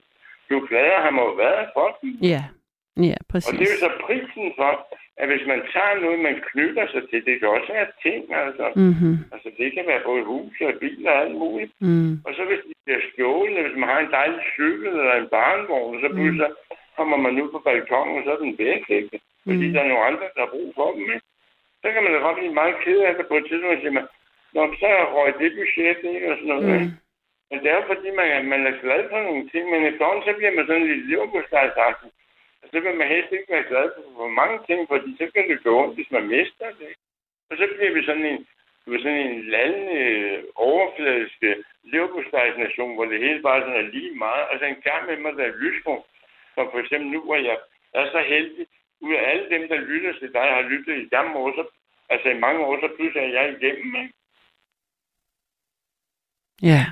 jo 0.51 0.65
gladere 0.69 1.01
har 1.05 1.11
man 1.17 1.23
jo 1.29 1.31
været 1.45 1.65
for 1.75 1.97
dem. 2.01 2.09
Ja, 2.33 2.43
ja, 2.97 3.01
Og 3.01 3.03
det 3.03 3.11
er 3.19 3.23
præcis. 3.31 3.59
jo 3.59 3.77
så 3.85 3.89
prisen 4.05 4.45
for, 4.57 4.71
at 5.21 5.27
hvis 5.31 5.45
man 5.51 5.61
tager 5.73 5.95
noget, 6.03 6.19
man 6.19 6.37
knytter 6.49 6.85
sig 6.93 7.03
til, 7.09 7.25
det 7.25 7.39
kan 7.39 7.49
også 7.57 7.69
være 7.77 7.89
ting, 8.05 8.21
altså. 8.45 8.65
Mhm. 8.75 9.13
Altså, 9.33 9.49
det 9.59 9.67
kan 9.75 9.85
være 9.91 10.01
både 10.09 10.23
hus 10.31 10.55
og 10.61 10.73
biler 10.83 11.11
og 11.11 11.21
alt 11.23 11.35
muligt. 11.43 11.71
Mm. 11.87 12.11
Og 12.25 12.31
så 12.37 12.41
hvis 12.49 12.61
de 12.67 12.73
bliver 12.85 13.01
stjålet, 13.09 13.63
hvis 13.65 13.77
man 13.81 13.89
har 13.89 13.99
en 13.99 14.11
dejlig 14.19 14.41
cykel 14.55 14.87
eller 15.01 15.15
en 15.17 15.31
barnvogn, 15.37 16.01
så 16.01 16.07
pludselig 16.15 16.39
så 16.43 16.49
kommer 16.97 17.17
man 17.25 17.41
ud 17.41 17.49
på 17.51 17.59
balkongen, 17.67 18.17
og 18.17 18.23
så 18.25 18.31
er 18.35 18.41
den 18.45 18.55
væk, 18.57 18.83
ikke? 18.99 19.19
Fordi 19.47 19.65
Mm. 19.67 19.73
der 19.73 19.79
er 19.81 19.87
nogle 19.91 20.05
andre, 20.09 20.25
der 20.35 20.41
har 20.45 20.51
brug 20.55 20.69
for 20.79 20.89
dem, 20.95 21.05
ikke? 21.15 21.27
Så 21.81 21.87
kan 21.93 22.03
man 22.03 22.13
da 22.13 22.19
godt 22.19 22.37
blive 22.39 22.53
meget 22.61 22.75
ked 22.85 22.99
af 23.07 23.13
det 23.17 23.25
på 23.27 23.35
et 23.37 23.45
tidspunkt, 23.49 23.75
og 23.77 23.81
sige, 23.83 23.97
man, 23.99 24.07
Nå, 24.55 24.61
så 24.81 24.87
røg 25.15 25.33
det 25.41 25.51
budget, 25.59 25.99
ikke? 26.15 26.31
Og 26.31 26.35
sådan 26.37 26.49
noget, 26.53 26.65
Mm. 26.69 26.73
ikke? 26.75 26.91
Men 27.49 27.57
det 27.61 27.67
er 27.71 27.75
jo 27.79 27.85
fordi, 27.91 28.07
man, 28.19 28.45
man 28.53 28.61
er 28.69 28.75
glad 28.83 29.01
for 29.11 29.19
nogle 29.27 29.43
ting, 29.51 29.63
men 29.71 29.81
efterhånden, 29.89 30.23
så 30.27 30.33
bliver 30.37 30.53
man 30.57 30.65
sådan 30.67 30.87
lidt 30.87 31.03
leverpostejsagtig. 31.09 32.09
Og 32.63 32.69
så 32.71 32.79
vil 32.79 32.95
man 32.95 33.07
helst 33.07 33.31
ikke 33.31 33.53
være 33.53 33.69
glad 33.71 33.91
for, 33.95 34.03
for 34.15 34.27
mange 34.27 34.57
ting, 34.67 34.79
fordi 34.87 35.09
så 35.17 35.25
kan 35.33 35.49
det 35.49 35.63
gå 35.63 35.71
ondt, 35.83 35.95
hvis 35.95 36.11
man 36.11 36.27
mister 36.27 36.65
det. 36.79 36.87
ikke? 36.91 37.01
Og 37.49 37.57
så 37.57 37.65
bliver 37.75 37.93
vi 37.93 38.05
sådan 38.05 38.25
en, 38.25 38.47
vi 38.85 38.97
sådan 38.97 39.25
en 39.27 39.49
lallende, 39.49 39.93
øh, 39.93 40.43
overfladisk 40.55 41.37
leverpostejsnation, 41.83 42.95
hvor 42.95 43.05
det 43.05 43.19
hele 43.19 43.41
bare 43.41 43.61
sådan 43.61 43.85
er 43.85 43.91
lige 43.95 44.15
meget. 44.15 44.45
Altså 44.51 44.65
en 44.65 44.81
gang 44.89 45.01
med 45.09 45.17
mig, 45.17 45.33
der 45.33 45.45
er 45.45 45.59
lyspunkt. 45.63 46.05
Som 46.55 46.69
for 46.71 46.79
eksempel 46.79 47.07
nu, 47.11 47.21
hvor 47.23 47.35
jeg 47.35 47.57
er 47.93 48.11
så 48.11 48.21
heldig, 48.27 48.67
ud 49.01 49.13
af 49.13 49.29
alle 49.29 49.49
dem, 49.49 49.67
der 49.67 49.87
lytter 49.91 50.13
til 50.13 50.33
dig, 50.33 50.47
har 50.57 50.61
lyttet 50.61 50.97
i 50.97 51.09
gamle 51.15 51.35
år, 51.35 51.51
så, 51.55 51.63
altså 52.09 52.29
i 52.29 52.39
mange 52.39 52.59
år, 52.65 52.79
så 52.79 52.95
pludselig 52.95 53.23
er 53.23 53.41
jeg 53.41 53.61
igennem, 53.61 53.95
ikke? 53.95 54.13
Ja. 56.61 56.83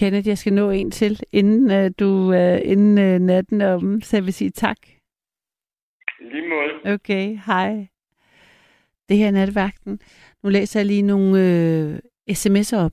Kenneth, 0.00 0.28
jeg 0.28 0.38
skal 0.38 0.52
nå 0.52 0.70
en 0.70 0.90
til, 0.90 1.20
inden, 1.32 1.84
uh, 1.84 1.90
du, 1.98 2.08
uh, 2.28 2.58
inden 2.64 2.98
uh, 2.98 3.26
natten 3.26 3.60
er 3.60 3.74
om, 3.74 4.00
så 4.00 4.16
jeg 4.16 4.24
vil 4.24 4.32
sige 4.32 4.50
tak. 4.50 4.76
Lige 6.20 6.48
måde. 6.48 6.94
Okay, 6.94 7.38
hej. 7.46 7.88
Det 9.08 9.16
her 9.16 9.26
er 9.26 9.30
nattevagten. 9.30 10.00
Nu 10.42 10.48
læser 10.48 10.80
jeg 10.80 10.86
lige 10.86 11.02
nogle 11.02 11.40
øh, 11.40 11.98
sms'er 12.30 12.76
op. 12.76 12.92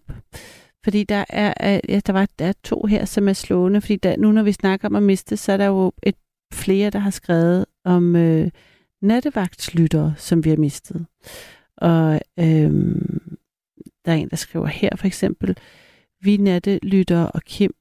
Fordi 0.84 1.04
der 1.04 1.26
er, 1.30 1.80
ja, 1.90 2.00
der, 2.00 2.14
var, 2.14 2.28
der 2.40 2.46
er 2.46 2.54
to 2.64 2.86
her, 2.86 3.06
som 3.06 3.28
er 3.28 3.34
slående. 3.34 3.82
Fordi 3.82 3.96
der, 3.96 4.18
nu 4.18 4.32
når 4.32 4.44
vi 4.44 4.52
snakker 4.52 4.88
om 4.88 4.96
at 4.96 5.04
miste, 5.04 5.38
så 5.38 5.52
er 5.52 5.58
der 5.58 5.66
jo 5.66 5.92
et 6.04 6.16
flere, 6.54 6.90
der 6.90 7.00
har 7.00 7.12
skrevet 7.12 7.66
om 7.86 8.16
øh, 8.16 8.52
nattevagtslyttere, 9.02 10.14
som 10.18 10.46
vi 10.46 10.50
har 10.50 10.58
mistet. 10.58 11.06
Og 11.78 12.22
øhm, 12.40 13.38
der 14.06 14.12
er 14.12 14.16
en, 14.16 14.30
der 14.30 14.36
skriver 14.36 14.68
her 14.68 14.90
for 14.96 15.08
eksempel, 15.08 15.58
vi 16.22 16.38
nattelyttere 16.38 17.32
og 17.32 17.42
Kim 17.42 17.72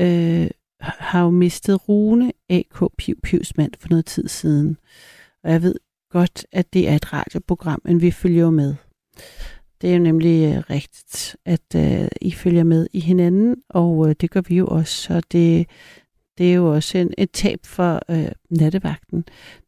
øh, 0.00 0.50
har 0.80 1.22
jo 1.22 1.30
mistet 1.30 1.88
Rune 1.88 2.32
A.K. 2.48 2.84
Piv 2.98 3.20
Pivs 3.22 3.56
mand 3.56 3.72
for 3.78 3.88
noget 3.88 4.06
tid 4.06 4.28
siden. 4.28 4.76
Og 5.44 5.52
jeg 5.52 5.62
ved 5.62 5.74
godt, 6.10 6.46
at 6.52 6.72
det 6.72 6.88
er 6.88 6.96
et 6.96 7.12
radioprogram, 7.12 7.82
men 7.84 8.00
vi 8.00 8.10
følger 8.10 8.42
jo 8.42 8.50
med. 8.50 8.74
Det 9.80 9.90
er 9.90 9.94
jo 9.94 10.02
nemlig 10.02 10.54
øh, 10.54 10.62
rigtigt, 10.70 11.36
at 11.44 11.74
øh, 11.76 12.08
I 12.20 12.30
følger 12.30 12.64
med 12.64 12.86
i 12.92 13.00
hinanden, 13.00 13.56
og 13.68 14.08
øh, 14.08 14.14
det 14.20 14.30
gør 14.30 14.40
vi 14.40 14.56
jo 14.56 14.66
også. 14.66 14.94
Så 14.94 15.20
det, 15.32 15.66
det 16.38 16.50
er 16.50 16.54
jo 16.54 16.74
også 16.74 16.98
en, 16.98 17.14
et 17.18 17.30
tab 17.30 17.58
for 17.64 18.02
øh, 18.10 18.32
nattevagten, 18.50 19.24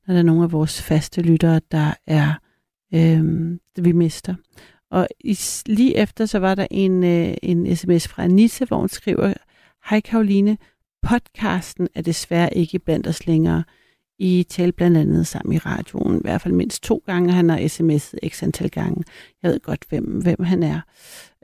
når 0.07 0.15
der 0.15 0.19
er 0.19 0.25
nogle 0.25 0.45
af 0.45 0.53
vores 0.53 0.83
faste 0.83 1.23
lyttere, 1.23 1.61
der 1.71 1.95
er, 2.07 2.35
øh, 2.95 3.51
vi 3.77 3.93
mister. 3.93 4.35
Og 4.95 5.09
i, 5.21 5.39
lige 5.67 5.97
efter, 5.97 6.27
så 6.27 6.39
var 6.39 6.55
der 6.55 6.67
en, 6.71 7.05
øh, 7.05 7.35
en 7.43 7.77
sms 7.77 8.09
fra 8.09 8.25
Anissa, 8.25 8.65
hvor 8.65 8.77
hun 8.77 8.89
skriver, 8.89 9.35
Hej 9.91 10.01
Karoline, 10.01 10.59
podcasten 11.03 11.89
er 11.95 12.03
desværre 12.03 12.57
ikke 12.57 12.79
blandt 12.79 13.07
os 13.07 13.27
længere. 13.27 13.65
I 14.19 14.47
talte 14.49 14.77
blandt 14.77 14.97
andet 14.97 15.27
sammen 15.27 15.55
i 15.55 15.59
radioen, 15.59 16.17
i 16.17 16.21
hvert 16.21 16.41
fald 16.41 16.55
mindst 16.55 16.83
to 16.83 17.03
gange. 17.07 17.33
Han 17.33 17.49
har 17.49 17.59
sms'et 17.59 18.29
x 18.29 18.43
antal 18.43 18.71
gange. 18.71 19.05
Jeg 19.43 19.51
ved 19.51 19.61
godt, 19.61 19.85
hvem, 19.89 20.05
hvem 20.05 20.43
han 20.43 20.63
er. 20.63 20.81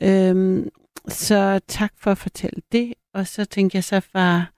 Øhm, 0.03 0.69
så 1.09 1.61
tak 1.69 1.93
for 1.97 2.11
at 2.11 2.19
fortælle 2.19 2.63
det. 2.73 2.95
Og 3.15 3.27
så 3.27 3.45
tænker 3.45 3.79
jeg, 3.79 3.85
så 3.85 4.01
var, 4.15 4.53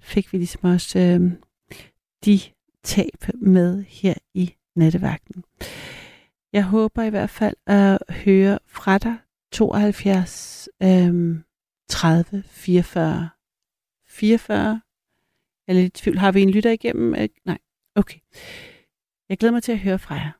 fik 0.00 0.32
vi 0.32 0.38
ligesom 0.38 0.60
også 0.70 0.98
øhm, 0.98 1.32
de 2.24 2.40
tab 2.82 3.24
med 3.34 3.84
her 3.88 4.14
i 4.34 4.54
nattevagten. 4.76 5.44
Jeg 6.54 6.64
håber 6.64 7.02
i 7.02 7.10
hvert 7.10 7.30
fald 7.30 7.56
at 7.66 7.98
høre 8.10 8.58
fra 8.66 8.98
dig 8.98 9.16
72 9.52 10.68
øhm, 10.82 11.44
30 11.88 12.42
44 12.46 13.30
44 14.08 14.80
jeg 15.66 15.74
er 15.76 15.80
lidt 15.80 15.98
i 15.98 16.02
tvivl. 16.02 16.18
Har 16.18 16.32
vi 16.32 16.42
en 16.42 16.50
lytter 16.50 16.70
igennem? 16.70 17.14
Øh, 17.14 17.28
nej. 17.44 17.58
Okay. 17.94 18.18
Jeg 19.28 19.38
glæder 19.38 19.52
mig 19.52 19.62
til 19.62 19.72
at 19.72 19.78
høre 19.78 19.98
fra 19.98 20.14
jer. 20.14 20.32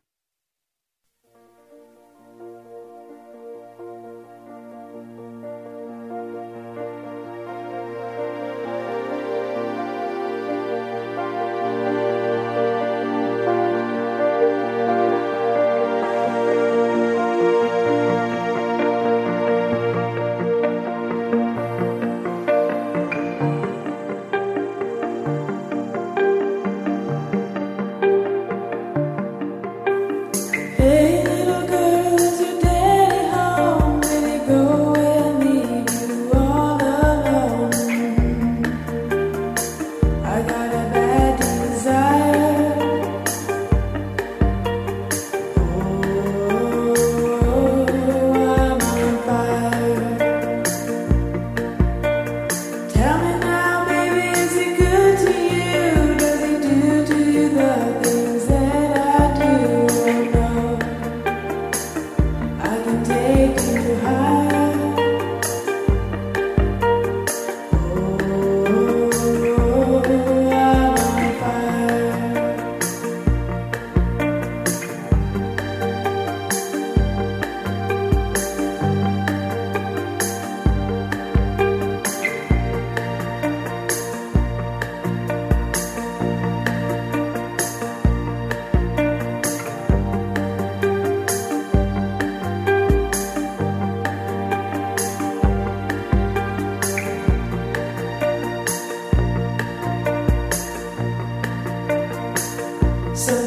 So 103.14 103.43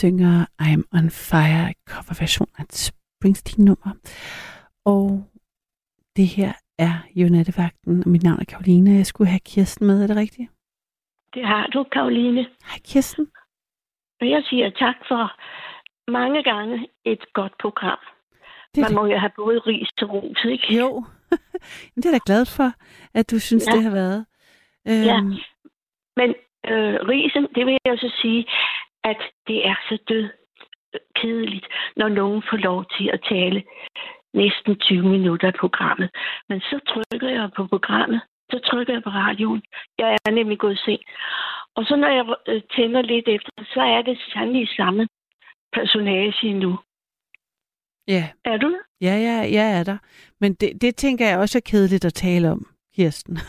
synger 0.00 0.34
I'm 0.62 0.82
on 0.98 1.06
Fire, 1.10 1.74
coverversion 1.92 2.48
af 2.58 2.62
et 2.62 2.74
Springsteen-nummer. 2.74 3.90
Og 4.84 5.24
det 6.16 6.26
her 6.36 6.52
er 6.78 6.94
jo 7.16 7.28
nattevagten, 7.28 8.02
og 8.04 8.08
mit 8.10 8.22
navn 8.22 8.40
er 8.40 8.44
Karoline, 8.44 8.90
og 8.90 8.96
jeg 8.96 9.06
skulle 9.06 9.30
have 9.30 9.40
Kirsten 9.52 9.86
med, 9.86 10.02
er 10.02 10.06
det 10.06 10.16
rigtigt? 10.16 10.48
Det 11.34 11.46
har 11.46 11.66
du, 11.66 11.84
Karoline. 11.92 12.42
Hej 12.68 12.78
Kirsten. 12.84 13.26
Og 14.20 14.30
jeg 14.30 14.42
siger 14.50 14.70
tak 14.70 14.96
for 15.08 15.24
mange 16.10 16.42
gange 16.42 16.88
et 17.04 17.24
godt 17.32 17.54
program. 17.62 17.98
Det 18.74 18.80
Man 18.82 18.88
det. 18.90 18.94
må 18.94 19.06
jo 19.06 19.18
have 19.18 19.32
både 19.36 19.58
ris 19.58 19.88
til 19.98 20.06
ros, 20.06 20.44
ikke? 20.44 20.76
Jo, 20.80 21.04
det 21.96 22.04
er 22.06 22.10
jeg 22.10 22.12
da 22.12 22.18
glad 22.26 22.44
for, 22.56 22.68
at 23.14 23.30
du 23.30 23.38
synes, 23.38 23.66
Ja. 23.68 23.72
det 23.76 23.82
har 23.82 23.90
været. 23.90 24.26
Øhm, 24.88 25.04
Ja. 25.10 25.20
Men 26.20 26.28
øh, 26.72 26.94
risen, 27.12 27.44
det 27.54 27.66
vil 27.66 27.78
jeg 27.84 27.98
så 27.98 28.10
sige, 28.22 28.46
at 29.04 29.16
det 29.46 29.66
er 29.66 29.74
så 29.88 29.98
død 30.08 30.28
kedeligt, 31.16 31.66
når 31.96 32.08
nogen 32.08 32.42
får 32.50 32.56
lov 32.56 32.84
til 32.98 33.10
at 33.12 33.20
tale 33.28 33.62
næsten 34.34 34.76
20 34.78 35.02
minutter 35.08 35.46
af 35.48 35.54
programmet. 35.54 36.10
Men 36.48 36.60
så 36.60 36.78
trykker 36.88 37.28
jeg 37.28 37.50
på 37.56 37.66
programmet, 37.66 38.20
så 38.50 38.58
trykker 38.70 38.92
jeg 38.92 39.02
på 39.02 39.10
radioen. 39.10 39.62
Jeg 39.98 40.16
er 40.26 40.30
nemlig 40.30 40.58
gået 40.58 40.78
sent. 40.78 41.02
Og 41.76 41.84
så 41.84 41.96
når 41.96 42.08
jeg 42.08 42.24
øh, 42.48 42.62
tænder 42.76 43.02
lidt 43.02 43.28
efter, 43.28 43.50
så 43.74 43.80
er 43.80 44.02
det 44.02 44.18
sandelig 44.32 44.68
samme 44.76 45.08
personage 45.72 46.46
endnu. 46.46 46.78
Ja, 48.08 48.28
Er 48.44 48.56
du? 48.56 48.76
ja, 49.00 49.14
ja, 49.16 49.36
jeg 49.52 49.78
er 49.78 49.84
der. 49.84 49.98
Men 50.40 50.54
det, 50.54 50.82
det 50.82 50.96
tænker 50.96 51.26
jeg 51.28 51.38
også 51.38 51.58
er 51.58 51.70
kedeligt 51.70 52.04
at 52.04 52.14
tale 52.14 52.50
om, 52.50 52.66
Kirsten. 52.96 53.38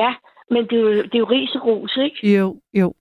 Ja, 0.00 0.14
men 0.50 0.62
det 0.68 0.72
er 0.78 0.80
jo, 0.82 1.02
det 1.02 1.14
er 1.14 1.18
jo 1.18 1.24
ris 1.30 1.54
og 1.54 1.66
ros, 1.66 1.96
ikke? 1.96 2.36
jo, 2.36 2.60
jo. 2.74 2.94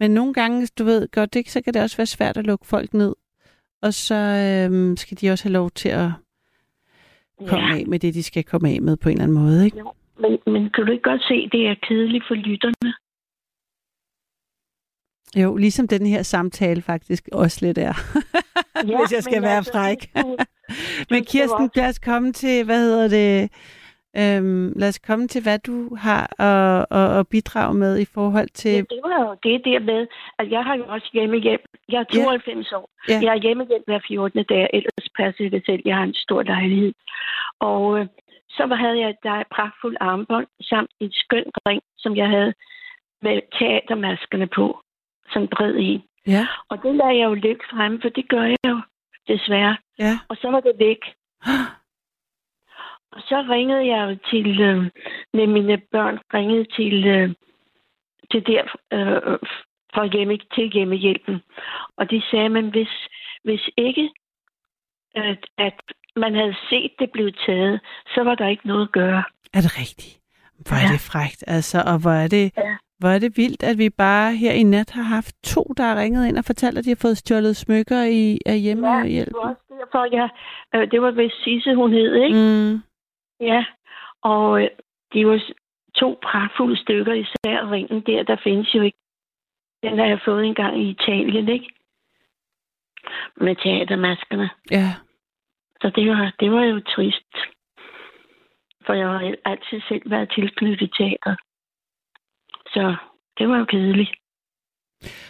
Men 0.00 0.10
nogle 0.10 0.34
gange, 0.34 0.66
du 0.78 0.84
ved 0.84 1.08
godt, 1.12 1.34
det, 1.34 1.50
så 1.50 1.60
kan 1.62 1.74
det 1.74 1.82
også 1.82 1.96
være 1.96 2.06
svært 2.06 2.36
at 2.36 2.46
lukke 2.46 2.66
folk 2.66 2.94
ned. 2.94 3.14
Og 3.82 3.94
så 3.94 4.14
øhm, 4.14 4.96
skal 4.96 5.16
de 5.20 5.30
også 5.30 5.44
have 5.44 5.52
lov 5.52 5.70
til 5.70 5.88
at 5.88 6.10
komme 7.46 7.66
Ja. 7.66 7.76
af 7.78 7.86
med 7.86 7.98
det, 7.98 8.14
de 8.14 8.22
skal 8.22 8.44
komme 8.44 8.68
af 8.70 8.82
med 8.82 8.96
på 8.96 9.08
en 9.08 9.12
eller 9.12 9.22
anden 9.24 9.38
måde, 9.42 9.64
ikke? 9.64 9.78
Jo, 9.78 9.92
men, 10.18 10.38
men 10.46 10.70
kan 10.70 10.86
du 10.86 10.92
ikke 10.92 11.02
godt 11.10 11.22
se, 11.22 11.48
det 11.52 11.66
er 11.66 11.74
kedeligt 11.88 12.24
for 12.28 12.34
lytterne? 12.34 12.92
Jo, 15.42 15.56
ligesom 15.56 15.88
den 15.88 16.06
her 16.06 16.22
samtale 16.22 16.82
faktisk 16.82 17.28
også 17.32 17.66
lidt 17.66 17.78
er. 17.78 17.94
Ja, 18.86 18.98
Hvis 19.00 19.12
jeg 19.12 19.22
skal 19.22 19.34
men 19.36 19.42
være 19.42 19.56
altså, 19.56 19.72
fræk. 19.72 20.10
Men 21.10 21.24
Kirsten, 21.24 21.70
lad 21.74 21.88
os 21.88 21.98
komme 21.98 22.32
til, 22.32 22.64
hvad 22.64 22.80
hedder 22.80 23.08
det, 23.08 23.50
øhm, 24.22 24.72
lad 24.76 24.88
os 24.88 24.98
komme 24.98 25.28
til, 25.28 25.42
hvad 25.42 25.58
du 25.58 25.94
har 25.96 26.24
at, 26.50 26.86
at, 27.00 27.18
at 27.18 27.28
bidrage 27.28 27.74
med 27.74 27.98
i 27.98 28.04
forhold 28.14 28.48
til... 28.48 28.70
Ja, 28.70 28.78
det 28.94 29.00
var 29.04 29.18
jo 29.26 29.30
det 29.48 29.64
der 29.64 29.80
med, 29.80 30.06
at 30.38 30.50
jeg 30.50 30.62
har 30.64 30.74
jo 30.76 30.84
også 30.88 31.08
hjemmehjælp. 31.12 31.60
Jeg 31.88 32.00
er 32.00 32.04
92 32.04 32.72
år. 32.72 32.90
Ja. 33.08 33.18
Jeg 33.22 33.30
er 33.36 33.40
hjemmehjælp 33.42 33.84
hver 33.86 34.00
14. 34.08 34.44
dag, 34.44 34.70
ellers 34.72 35.08
passer 35.16 35.44
jeg 35.44 35.52
det 35.52 35.62
selv. 35.66 35.82
Jeg 35.84 35.96
har 35.96 36.02
en 36.04 36.14
stor 36.14 36.42
lejlighed. 36.42 36.92
Og 37.60 37.98
øh, 38.00 38.06
så 38.56 38.66
var- 38.66 38.76
havde 38.84 38.98
jeg 39.00 39.10
et 39.10 39.22
dej- 39.26 39.48
pragtfuldt 39.54 39.98
armbånd, 40.00 40.46
samt 40.62 40.90
et 41.00 41.12
skønt 41.14 41.54
ring, 41.68 41.82
som 41.98 42.16
jeg 42.16 42.28
havde 42.28 42.52
med 43.22 43.40
teatermaskerne 43.58 44.46
på. 44.46 44.80
Sådan 45.32 45.48
bred 45.48 45.74
i. 45.76 46.04
Ja, 46.26 46.46
Og 46.68 46.82
det 46.82 46.94
lader 46.94 47.10
jeg 47.20 47.24
jo 47.24 47.34
ligge 47.34 47.64
fremme, 47.70 47.98
for 48.02 48.08
det 48.08 48.28
gør 48.28 48.42
jeg 48.42 48.56
jo 48.68 48.80
desværre. 49.28 49.76
ja. 49.98 50.18
Og 50.28 50.36
så 50.36 50.50
var 50.50 50.60
det 50.60 50.72
væk. 50.78 51.00
Så 53.18 53.44
ringede 53.50 53.86
jeg 53.86 54.10
jo 54.10 54.16
til, 54.30 54.60
øh, 54.60 54.90
med 55.34 55.46
mine 55.46 55.78
børn, 55.92 56.18
ringede 56.34 56.64
til, 56.76 57.06
øh, 57.06 57.28
til 58.30 58.46
der 58.46 58.62
øh, 58.92 59.38
for 59.94 60.04
hjemme, 60.16 60.38
til 60.54 60.70
hjemmehjælpen. 60.72 61.42
Og 61.96 62.10
de 62.10 62.22
sagde, 62.30 62.48
men 62.48 62.70
hvis, 62.70 62.88
hvis 63.44 63.60
ikke, 63.76 64.10
at, 65.14 65.46
at 65.58 65.74
man 66.16 66.34
havde 66.34 66.56
set 66.70 66.90
det 66.98 67.10
blive 67.12 67.32
taget, 67.46 67.80
så 68.14 68.22
var 68.22 68.34
der 68.34 68.48
ikke 68.48 68.66
noget 68.68 68.82
at 68.82 68.92
gøre. 68.92 69.22
Er 69.54 69.60
det 69.60 69.78
rigtigt? 69.78 70.18
Hvor 70.68 70.76
er 70.76 70.86
Ja. 70.88 70.92
det 70.92 71.00
frægt, 71.00 71.44
altså, 71.46 71.78
og 71.86 71.98
hvor 72.02 72.10
er 72.24 72.28
det, 72.28 72.52
Ja. 72.56 72.76
hvor 72.98 73.08
er 73.08 73.18
det 73.18 73.36
vildt, 73.36 73.62
at 73.62 73.78
vi 73.78 73.90
bare 73.90 74.32
her 74.36 74.52
i 74.52 74.62
nat 74.62 74.90
har 74.90 75.02
haft 75.02 75.34
to, 75.44 75.62
der 75.76 75.82
har 75.84 76.00
ringet 76.02 76.28
ind 76.28 76.38
og 76.38 76.44
fortalt, 76.44 76.78
at 76.78 76.84
de 76.84 76.90
har 76.90 76.98
fået 77.02 77.18
stjålet 77.18 77.56
smykker 77.56 78.02
i, 78.02 78.38
af 78.46 78.58
hjemmehjælp. 78.60 79.28
det 79.28 79.36
var 79.36 79.48
også 79.48 79.62
derfor, 79.80 80.16
jeg, 80.16 80.28
øh, 80.74 80.90
det 80.90 81.02
var 81.02 81.10
ved 81.10 81.30
Sisse, 81.44 81.74
hun 81.74 81.92
hed, 81.92 82.14
ikke? 82.14 82.36
Mm, 82.38 82.82
Ja, 83.40 83.64
og 84.22 84.62
øh, 84.62 84.68
det 85.12 85.26
var 85.26 85.40
to 85.94 86.18
pragtfulde 86.22 86.76
stykker, 86.82 87.12
især 87.12 87.70
ringen 87.70 88.00
der, 88.06 88.22
der 88.22 88.36
findes 88.44 88.74
jo 88.74 88.82
ikke. 88.82 88.98
Den 89.82 89.98
har 89.98 90.06
jeg 90.06 90.20
fået 90.24 90.44
en 90.44 90.54
gang 90.54 90.82
i 90.82 90.90
Italien, 90.90 91.48
ikke? 91.48 91.68
Med 93.36 93.56
teatermaskerne. 93.56 94.50
ja, 94.70 94.94
Så 95.80 95.92
det 95.96 96.10
var, 96.10 96.34
det 96.40 96.50
var 96.52 96.64
jo 96.64 96.80
trist. 96.80 97.34
For 98.86 98.92
jeg 98.92 99.08
har 99.08 99.34
altid 99.44 99.80
selv 99.88 100.10
været 100.10 100.32
tilknyttet 100.34 100.90
teater. 100.98 101.36
Så 102.66 102.96
det 103.38 103.48
var 103.48 103.58
jo 103.58 103.64
kedeligt. 103.64 104.10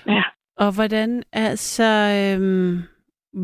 Ja. 0.06 0.22
og 0.56 0.74
hvordan, 0.74 1.22
altså, 1.32 1.84
øhm, 2.18 2.82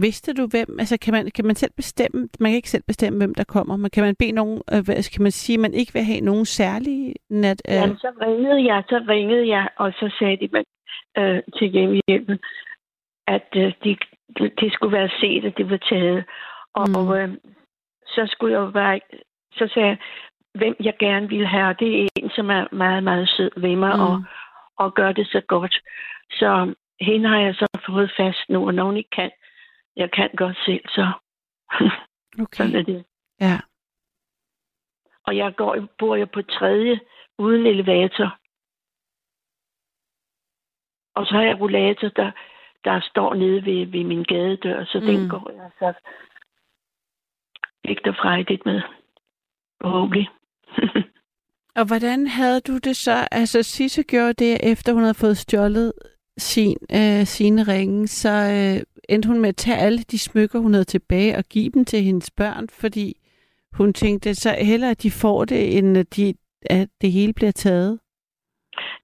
vidste 0.01 0.35
du 0.35 0.47
hvem, 0.47 0.77
altså 0.79 0.99
kan 0.99 1.13
man, 1.15 1.31
kan 1.31 1.45
man 1.45 1.57
selv 1.57 1.73
bestemme, 1.77 2.29
man 2.41 2.51
kan 2.51 2.57
ikke 2.57 2.71
selv 2.71 2.83
bestemme, 2.87 3.19
hvem 3.19 3.35
der 3.35 3.45
kommer, 3.45 3.77
men 3.77 3.91
kan 3.91 4.05
man 4.05 4.17
bede 4.19 4.33
nogen, 4.33 4.63
øh, 4.73 4.85
hvad- 4.85 5.13
kan 5.15 5.23
man 5.23 5.33
sige, 5.33 5.55
at 5.57 5.61
man 5.61 5.75
ikke 5.75 5.93
vil 5.93 6.03
have 6.05 6.21
nogen 6.21 6.45
særlige 6.45 7.15
nat? 7.31 7.63
Øh, 7.69 7.75
Jamen, 7.75 7.97
så 7.97 8.11
ringede 8.21 8.65
jeg, 8.75 8.83
så 8.89 9.05
ringede 9.09 9.49
jeg, 9.49 9.69
og 9.77 9.93
så 9.93 10.11
sagde 10.19 10.37
de 10.37 10.49
man, 10.53 10.65
øh, 11.19 11.43
til 11.59 11.69
hjemmehjælpen, 11.69 12.39
at 13.27 13.49
øh, 13.57 13.73
de, 13.85 13.97
det 14.61 14.73
skulle 14.73 14.97
være 14.99 15.11
set, 15.21 15.45
at 15.45 15.57
det 15.57 15.71
var 15.71 15.77
taget. 15.77 16.25
Og, 16.75 16.89
Mm. 16.89 17.13
øh, 17.13 17.29
så 18.07 18.27
skulle 18.31 18.61
jeg 18.61 18.73
bare, 18.73 19.01
så 19.53 19.71
sagde 19.75 19.89
jeg, 19.89 19.99
hvem 20.55 20.75
jeg 20.81 20.95
gerne 20.99 21.29
ville 21.29 21.47
have, 21.47 21.75
det 21.79 22.03
er 22.03 22.09
en, 22.17 22.31
som 22.31 22.51
er 22.51 22.75
meget, 22.75 23.03
meget 23.05 23.29
sød 23.29 23.51
ved 23.57 23.77
mig, 23.77 23.95
mm. 23.97 24.03
og, 24.03 24.23
og 24.79 24.95
gør 24.95 25.13
det 25.13 25.27
så 25.27 25.41
godt. 25.49 25.75
Så 26.31 26.75
hende 27.01 27.29
har 27.29 27.41
jeg 27.41 27.55
så 27.55 27.67
fået 27.87 28.13
fast 28.17 28.39
nu, 28.49 28.67
og 28.67 28.75
når 28.75 28.85
hun 28.85 28.97
ikke 28.97 29.11
kan, 29.11 29.31
jeg 29.97 30.11
kan 30.11 30.31
godt 30.37 30.57
selv, 30.67 30.89
så 30.89 31.13
okay, 32.43 32.57
sådan 32.57 32.75
er 32.75 32.83
det. 32.83 33.05
ja. 33.41 33.61
Og 35.27 35.37
jeg 35.37 35.55
går, 35.57 35.89
bor 35.99 36.17
jo 36.17 36.27
på 36.27 36.43
tredje 36.43 37.01
uden 37.39 37.67
elevator. 37.67 38.39
Og 41.15 41.27
så 41.27 41.35
har 41.35 41.43
jeg 41.43 41.61
rollator, 41.61 42.09
der, 42.09 42.31
der 42.85 43.01
står 43.01 43.35
nede 43.35 43.65
ved, 43.65 43.87
ved 43.87 44.05
min 44.05 44.25
gadedør, 44.25 44.85
så 44.85 45.01
mm. 45.01 45.07
Den 45.07 45.29
går 45.29 45.51
jeg 45.51 45.71
så 45.79 45.93
ikke 47.85 48.15
frejdigt 48.15 48.67
med. 48.67 48.83
Forhåbentlig. 49.83 50.29
Og 51.79 51.87
hvordan 51.87 52.27
havde 52.27 52.61
du 52.61 52.79
det 52.79 52.97
så? 52.97 53.29
Altså, 53.31 53.63
Sisse 53.63 54.03
gjorde 54.03 54.33
det, 54.33 54.73
efter 54.73 54.93
hun 54.93 55.03
havde 55.03 55.15
fået 55.15 55.37
stjålet 55.37 55.93
sin, 56.39 56.77
øh, 56.93 57.25
sine 57.27 57.63
ringe, 57.63 58.07
så 58.07 58.29
øh, 58.29 58.83
endte 59.09 59.29
hun 59.29 59.41
med 59.41 59.49
at 59.49 59.57
tage 59.57 59.77
alle 59.77 59.99
de 59.99 60.19
smykker, 60.19 60.59
hun 60.59 60.73
havde 60.73 60.85
tilbage, 60.85 61.37
og 61.37 61.45
give 61.45 61.71
dem 61.71 61.85
til 61.85 62.03
hendes 62.03 62.31
børn, 62.31 62.69
fordi 62.81 63.15
hun 63.73 63.93
tænkte, 63.93 64.35
så 64.35 64.51
hellere, 64.59 64.91
at 64.91 65.03
de 65.03 65.11
får 65.11 65.45
det, 65.45 65.79
end 65.79 65.99
at, 65.99 66.17
de, 66.17 66.35
at 66.71 66.89
det 67.01 67.13
hele 67.13 67.33
bliver 67.33 67.53
taget. 67.53 67.99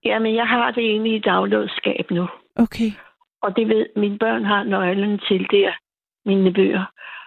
Jamen, 0.04 0.34
jeg 0.34 0.46
har 0.46 0.70
det 0.70 0.82
inde 0.82 1.16
i 1.16 1.18
daglådsskab 1.18 2.10
nu. 2.10 2.28
Okay. 2.56 2.90
Og 3.42 3.56
det 3.56 3.68
ved, 3.68 3.86
mine 3.96 4.18
børn 4.18 4.44
har 4.44 4.64
nøglen 4.64 5.18
til 5.28 5.46
der, 5.50 5.72
mine 6.26 6.52
bøger. 6.52 6.84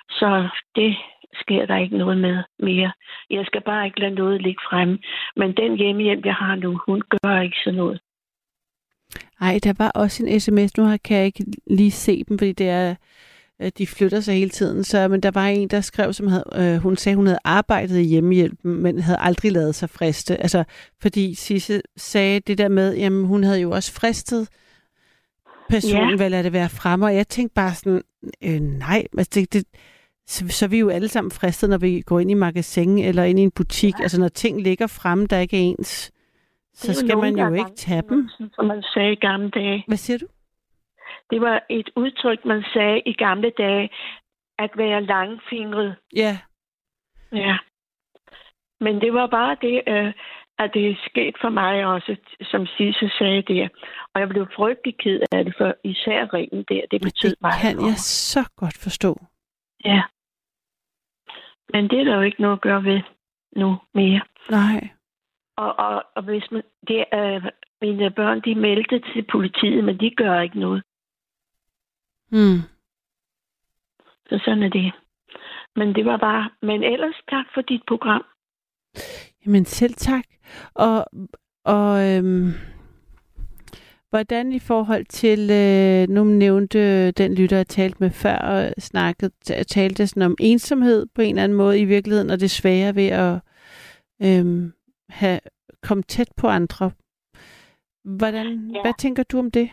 Så 0.09 0.49
det 0.75 0.95
sker 1.33 1.65
der 1.65 1.77
ikke 1.77 1.97
noget 1.97 2.17
med 2.17 2.43
mere. 2.59 2.91
Jeg 3.29 3.45
skal 3.45 3.61
bare 3.61 3.85
ikke 3.85 3.99
lade 3.99 4.15
noget 4.15 4.41
ligge 4.41 4.61
fremme. 4.69 4.99
Men 5.35 5.55
den 5.57 5.77
hjemmehjælp, 5.77 6.25
jeg 6.25 6.35
har 6.35 6.55
nu, 6.55 6.79
hun 6.85 7.01
gør 7.01 7.41
ikke 7.41 7.57
sådan 7.63 7.77
noget. 7.77 8.01
Ej, 9.41 9.59
der 9.63 9.73
var 9.77 9.89
også 9.89 10.25
en 10.25 10.39
sms, 10.39 10.77
nu 10.77 10.83
har- 10.83 10.97
kan 10.97 11.17
jeg 11.17 11.25
ikke 11.25 11.45
lige 11.67 11.91
se 11.91 12.23
dem, 12.29 12.37
fordi 12.37 12.51
det 12.51 12.69
er, 12.69 12.95
de 13.77 13.87
flytter 13.87 14.19
sig 14.19 14.35
hele 14.35 14.49
tiden. 14.49 14.83
Så, 14.83 15.07
men 15.07 15.19
der 15.21 15.31
var 15.31 15.47
en, 15.47 15.67
der 15.67 15.81
skrev, 15.81 16.13
som 16.13 16.27
havde, 16.27 16.43
øh, 16.55 16.77
hun 16.77 16.97
sagde, 16.97 17.15
hun 17.15 17.25
havde 17.27 17.39
arbejdet 17.43 17.97
i 17.99 18.03
hjemmehjælpen, 18.03 18.75
men 18.83 18.99
havde 18.99 19.17
aldrig 19.19 19.51
lavet 19.51 19.75
sig 19.75 19.89
friste. 19.89 20.41
Altså, 20.41 20.63
fordi 21.01 21.35
Sisse 21.35 21.81
sagde 21.97 22.39
det 22.39 22.57
der 22.57 22.67
med, 22.67 22.95
jamen 22.97 23.25
hun 23.25 23.43
havde 23.43 23.59
jo 23.59 23.71
også 23.71 23.91
fristet 23.91 24.47
personen, 25.69 26.09
ja. 26.09 26.15
hvad 26.15 26.29
lader 26.29 26.43
det 26.43 26.53
være 26.53 26.69
fremme, 26.69 27.05
og 27.05 27.15
jeg 27.15 27.27
tænkte 27.27 27.53
bare 27.53 27.75
sådan, 27.75 28.01
øh, 28.43 28.59
nej, 28.61 29.07
altså 29.17 29.31
det, 29.35 29.53
det, 29.53 29.63
så, 30.27 30.45
så 30.49 30.65
er 30.65 30.69
vi 30.69 30.79
jo 30.79 30.89
alle 30.89 31.07
sammen 31.07 31.31
fristet, 31.31 31.69
når 31.69 31.77
vi 31.77 32.01
går 32.01 32.19
ind 32.19 32.31
i 32.31 32.33
magasin 32.33 32.97
eller 32.99 33.23
ind 33.23 33.39
i 33.39 33.43
en 33.43 33.51
butik. 33.51 33.93
Ja. 33.99 34.03
Altså 34.03 34.19
når 34.19 34.27
ting 34.27 34.61
ligger 34.61 34.87
fremme, 34.87 35.25
der 35.27 35.39
ikke 35.39 35.57
er 35.57 35.61
ens, 35.61 36.11
så 36.73 36.87
Det 36.87 36.95
skal 36.95 37.17
man 37.17 37.37
jo 37.37 37.53
ikke 37.53 37.75
tage 37.75 38.01
dem. 38.09 38.29
Som 38.53 38.65
man 38.65 38.83
sagde 38.93 39.11
i 39.11 39.15
gamle 39.15 39.49
dage. 39.49 39.83
Hvad 39.87 39.97
siger 39.97 40.17
du? 40.17 40.27
Det 41.29 41.41
var 41.41 41.63
et 41.69 41.89
udtryk, 41.95 42.45
man 42.45 42.63
sagde 42.73 43.01
i 43.05 43.13
gamle 43.13 43.51
dage, 43.57 43.89
at 44.59 44.71
være 44.77 45.01
langfingret. 45.03 45.95
Ja, 46.15 46.37
Ja. 47.31 47.57
Men 48.79 49.01
det 49.01 49.13
var 49.13 49.27
bare 49.27 49.57
det, 49.61 49.81
øh, 49.87 50.13
at 50.57 50.71
det 50.73 50.89
er 50.89 50.95
sket 51.09 51.35
for 51.41 51.49
mig 51.49 51.85
også, 51.85 52.15
som 52.41 52.65
Sisse 52.65 53.09
sagde 53.17 53.41
der. 53.41 53.67
Og 54.13 54.21
jeg 54.21 54.29
blev 54.29 54.47
frygtelig 54.55 54.97
ked 54.97 55.19
af 55.31 55.45
det, 55.45 55.53
for 55.57 55.75
især 55.83 56.33
ringen 56.33 56.63
der, 56.69 56.81
det 56.91 57.01
betød 57.01 57.29
Det 57.29 57.41
meget 57.41 57.61
kan 57.61 57.75
for 57.75 57.87
jeg 57.87 57.97
så 57.97 58.49
godt 58.55 58.77
forstå. 58.77 59.11
Ja. 59.85 60.01
Men 61.73 61.89
det 61.89 61.99
er 61.99 62.03
der 62.03 62.15
jo 62.15 62.21
ikke 62.21 62.41
noget 62.41 62.55
at 62.55 62.61
gøre 62.61 62.83
ved 62.83 63.01
nu 63.55 63.77
mere. 63.93 64.21
Nej. 64.49 64.89
Og, 65.57 65.79
og, 65.79 66.03
og 66.15 66.23
hvis 66.23 66.51
man, 66.51 66.63
det 66.87 67.05
er, 67.11 67.49
mine 67.81 68.11
børn, 68.11 68.41
de 68.41 68.55
meldte 68.55 68.99
til 68.99 69.25
politiet, 69.31 69.83
men 69.83 69.99
de 69.99 70.09
gør 70.17 70.41
ikke 70.41 70.59
noget. 70.59 70.83
Hmm. 72.29 72.59
Så 74.29 74.41
sådan 74.45 74.63
er 74.63 74.69
det. 74.69 74.93
Men 75.75 75.95
det 75.95 76.05
var 76.05 76.17
bare... 76.17 76.49
Men 76.61 76.83
ellers 76.83 77.15
tak 77.29 77.45
for 77.53 77.61
dit 77.61 77.81
program. 77.87 78.23
Jamen 79.45 79.65
selv 79.65 79.93
tak. 79.93 80.23
Og, 80.73 81.05
og 81.65 82.09
øhm, 82.09 82.51
hvordan 84.09 84.51
i 84.51 84.59
forhold 84.59 85.05
til, 85.05 85.39
øh, 85.51 86.15
nu 86.15 86.23
nævnte 86.23 87.11
den 87.11 87.35
lytter, 87.35 87.57
jeg 87.57 87.67
talte 87.67 87.97
med 87.99 88.09
før, 88.09 88.37
og 88.37 88.73
snakket, 88.77 89.31
talte 89.67 90.07
sådan 90.07 90.23
om 90.23 90.35
ensomhed 90.39 91.07
på 91.15 91.21
en 91.21 91.29
eller 91.29 91.43
anden 91.43 91.57
måde 91.57 91.79
i 91.79 91.85
virkeligheden, 91.85 92.29
og 92.29 92.39
det 92.39 92.51
svære 92.51 92.95
ved 92.95 93.07
at 93.07 93.39
øhm, 94.23 94.73
have, 95.11 95.39
komme 95.83 96.03
tæt 96.03 96.31
på 96.37 96.47
andre. 96.47 96.91
Hvordan, 98.03 98.71
ja. 98.75 98.81
Hvad 98.81 98.93
tænker 98.97 99.23
du 99.23 99.39
om 99.39 99.51
det? 99.51 99.69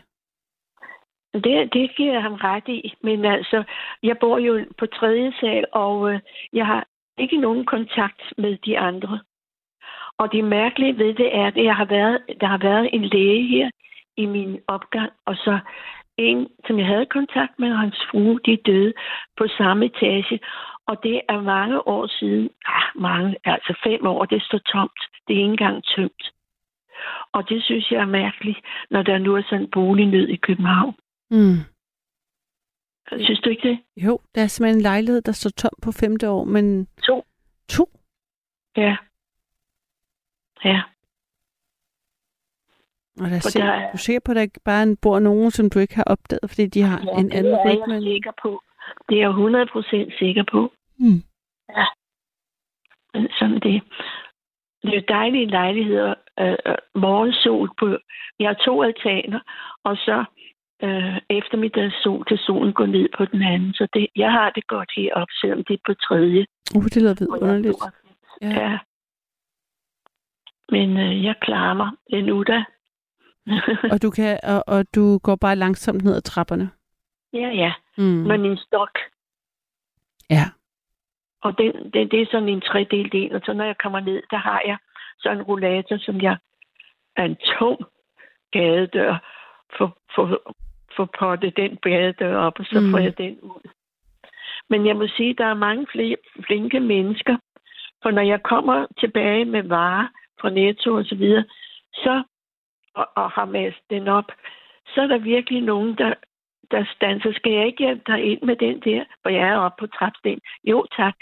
Det, 1.34 1.72
det 1.72 1.96
giver 1.96 2.12
jeg 2.12 2.22
ham 2.22 2.34
ret 2.34 2.68
i. 2.68 2.94
Men 3.02 3.24
altså, 3.24 3.64
jeg 4.02 4.16
bor 4.20 4.38
jo 4.38 4.64
på 4.78 4.86
tredje 4.86 5.32
sal, 5.40 5.64
og 5.72 6.12
øh, 6.12 6.20
jeg 6.52 6.66
har 6.66 6.86
ikke 7.18 7.36
nogen 7.36 7.66
kontakt 7.66 8.22
med 8.38 8.56
de 8.66 8.78
andre. 8.78 9.20
Og 10.18 10.32
det 10.32 10.44
mærkelige 10.44 10.98
ved 10.98 11.14
det 11.14 11.36
er, 11.36 11.46
at 11.46 11.56
jeg 11.56 11.76
har 11.76 11.84
været, 11.84 12.22
der 12.40 12.46
har 12.46 12.58
været 12.58 12.88
en 12.92 13.04
læge 13.04 13.48
her 13.48 13.70
i 14.16 14.26
min 14.26 14.60
opgang, 14.66 15.12
og 15.26 15.34
så 15.36 15.58
en, 16.16 16.48
som 16.66 16.78
jeg 16.78 16.86
havde 16.86 17.06
kontakt 17.06 17.58
med, 17.58 17.72
og 17.72 17.78
hans 17.78 18.06
frue, 18.10 18.40
de 18.46 18.56
døde 18.66 18.92
på 19.36 19.46
samme 19.58 19.86
etage. 19.86 20.40
Og 20.88 20.96
det 21.02 21.20
er 21.28 21.40
mange 21.40 21.88
år 21.88 22.06
siden, 22.06 22.50
ah, 22.66 23.02
mange, 23.02 23.36
altså 23.44 23.72
fem 23.84 24.06
år, 24.06 24.24
det 24.24 24.42
står 24.42 24.58
tomt. 24.58 25.00
Det 25.26 25.34
er 25.34 25.40
ikke 25.40 25.50
engang 25.50 25.84
tømt. 25.84 26.22
Og 27.32 27.48
det 27.48 27.64
synes 27.64 27.90
jeg 27.90 28.00
er 28.00 28.06
mærkeligt, 28.06 28.58
når 28.90 29.02
der 29.02 29.18
nu 29.18 29.34
er 29.36 29.42
sådan 29.42 29.64
en 29.64 29.70
bolignød 29.70 30.28
i 30.28 30.36
København. 30.36 30.94
Mm. 31.30 31.58
Synes 33.08 33.40
du 33.40 33.50
ikke 33.50 33.68
det? 33.68 33.78
Jo, 33.96 34.20
der 34.34 34.42
er 34.42 34.46
simpelthen 34.46 34.78
en 34.78 34.82
lejlighed, 34.82 35.22
der 35.22 35.32
står 35.32 35.50
tom 35.50 35.70
på 35.82 35.92
femte 35.92 36.30
år, 36.30 36.44
men... 36.44 36.86
To. 37.06 37.24
To? 37.68 37.90
Ja. 38.76 38.96
Ja. 40.64 40.82
Og 43.20 43.30
der 43.30 43.36
er, 43.36 43.40
sikker, 43.40 43.66
der 43.66 43.74
er... 43.74 43.90
du 43.90 43.92
er 43.92 43.96
sikker 44.06 44.20
på, 44.24 44.32
at 44.32 44.36
der 44.36 44.42
ikke 44.42 44.60
bare 44.64 44.96
bor 45.02 45.18
nogen, 45.18 45.50
som 45.50 45.70
du 45.70 45.78
ikke 45.78 45.96
har 45.96 46.04
opdaget, 46.04 46.50
fordi 46.50 46.66
de 46.66 46.82
har 46.82 47.00
ja 47.04 47.20
en 47.20 47.32
anden 47.32 47.44
det 47.44 47.60
er 47.60 47.72
rytme? 47.72 47.94
jeg 47.94 48.02
sikker 48.02 48.32
på. 48.42 48.62
Det 49.08 49.22
er 49.22 49.28
jeg 49.28 50.10
100% 50.10 50.18
sikker 50.18 50.44
på. 50.52 50.72
Mm. 50.98 51.22
Ja. 51.76 51.86
Sådan 53.38 53.60
det. 53.60 53.82
Det 54.82 54.90
er 54.90 54.94
jo 54.94 55.02
dejlige 55.08 55.46
lejligheder. 55.46 56.14
Øh, 56.40 56.56
øh, 56.66 56.74
morgensol 56.94 57.70
på... 57.78 57.98
Jeg 58.40 58.48
har 58.48 58.58
to 58.64 58.82
altaner, 58.82 59.40
og 59.84 59.96
så 59.96 60.24
øh, 60.82 61.16
eftermiddagssol 61.30 62.24
til 62.28 62.38
solen 62.38 62.72
går 62.72 62.86
ned 62.86 63.08
på 63.18 63.24
den 63.24 63.42
anden. 63.42 63.74
Så 63.74 63.88
det, 63.94 64.06
jeg 64.16 64.32
har 64.32 64.50
det 64.50 64.66
godt 64.66 64.90
heroppe, 64.96 65.32
selvom 65.40 65.64
det 65.64 65.74
er 65.74 65.82
på 65.86 65.94
tredje. 65.94 66.46
Uh, 66.76 66.84
det 66.84 66.96
lyder 66.96 67.14
vidunderligt. 67.18 67.76
Ja. 68.42 68.48
Ja. 68.48 68.78
Men 70.68 70.96
øh, 70.96 71.24
jeg 71.24 71.34
klarer 71.42 71.74
mig 71.74 71.90
endnu 72.08 72.42
da. 72.42 72.64
og, 73.92 74.02
du 74.02 74.10
kan, 74.10 74.38
og, 74.42 74.64
og 74.66 74.84
du 74.94 75.18
går 75.18 75.36
bare 75.36 75.56
langsomt 75.56 76.04
ned 76.04 76.16
ad 76.16 76.22
trapperne. 76.22 76.70
ja, 77.32 77.48
ja. 77.48 77.72
Mm. 77.98 78.04
Med 78.04 78.38
min 78.38 78.56
stok. 78.56 78.98
Ja. 80.30 80.44
Og 81.42 81.58
den, 81.58 81.90
det, 81.92 82.10
det 82.10 82.22
er 82.22 82.26
sådan 82.30 82.48
en 82.48 82.60
tredel 82.60 83.12
del, 83.12 83.34
og 83.34 83.40
så 83.44 83.52
når 83.52 83.64
jeg 83.64 83.78
kommer 83.78 84.00
ned, 84.00 84.22
der 84.30 84.36
har 84.36 84.62
jeg 84.66 84.76
sådan 85.18 85.38
en 85.38 85.42
rollator, 85.42 85.96
som 85.98 86.20
jeg 86.20 86.36
er 87.16 87.24
en 87.24 87.36
tung 87.36 87.78
gadedør 88.52 89.16
for, 89.76 89.98
for, 90.14 90.54
for 90.96 91.04
pottet 91.18 91.56
den 91.56 91.76
gadedør 91.76 92.36
op, 92.36 92.58
og 92.58 92.64
så 92.64 92.80
Mm. 92.80 92.90
får 92.90 92.98
jeg 92.98 93.18
den 93.18 93.40
ud. 93.40 93.70
Men 94.70 94.86
jeg 94.86 94.96
må 94.96 95.06
sige, 95.16 95.34
der 95.34 95.44
er 95.44 95.54
mange 95.54 95.86
flere 95.92 96.16
flinke 96.46 96.80
mennesker, 96.80 97.36
for 98.02 98.10
når 98.10 98.22
jeg 98.22 98.42
kommer 98.42 98.86
tilbage 98.98 99.44
med 99.44 99.62
varer 99.62 100.08
fra 100.40 100.50
Netto 100.50 100.94
og 100.94 101.04
så 101.04 101.14
videre, 101.14 101.44
så, 101.94 102.22
og, 102.94 103.08
og 103.16 103.30
har 103.30 103.44
masset 103.44 103.82
den 103.90 104.08
op, 104.08 104.32
så 104.86 105.00
er 105.02 105.06
der 105.06 105.18
virkelig 105.18 105.62
nogen, 105.62 105.98
der, 105.98 106.14
der 106.70 106.84
standser. 106.96 107.32
Skal 107.32 107.52
jeg 107.52 107.66
ikke 107.66 107.84
hjælpe 107.84 108.02
dig 108.06 108.24
ind 108.24 108.42
med 108.42 108.56
den 108.56 108.80
der, 108.80 109.04
for 109.22 109.28
jeg 109.30 109.48
er 109.48 109.56
oppe 109.56 109.76
på 109.80 109.86
trapsten? 109.86 110.40
Jo 110.64 110.86
tak. 110.96 111.14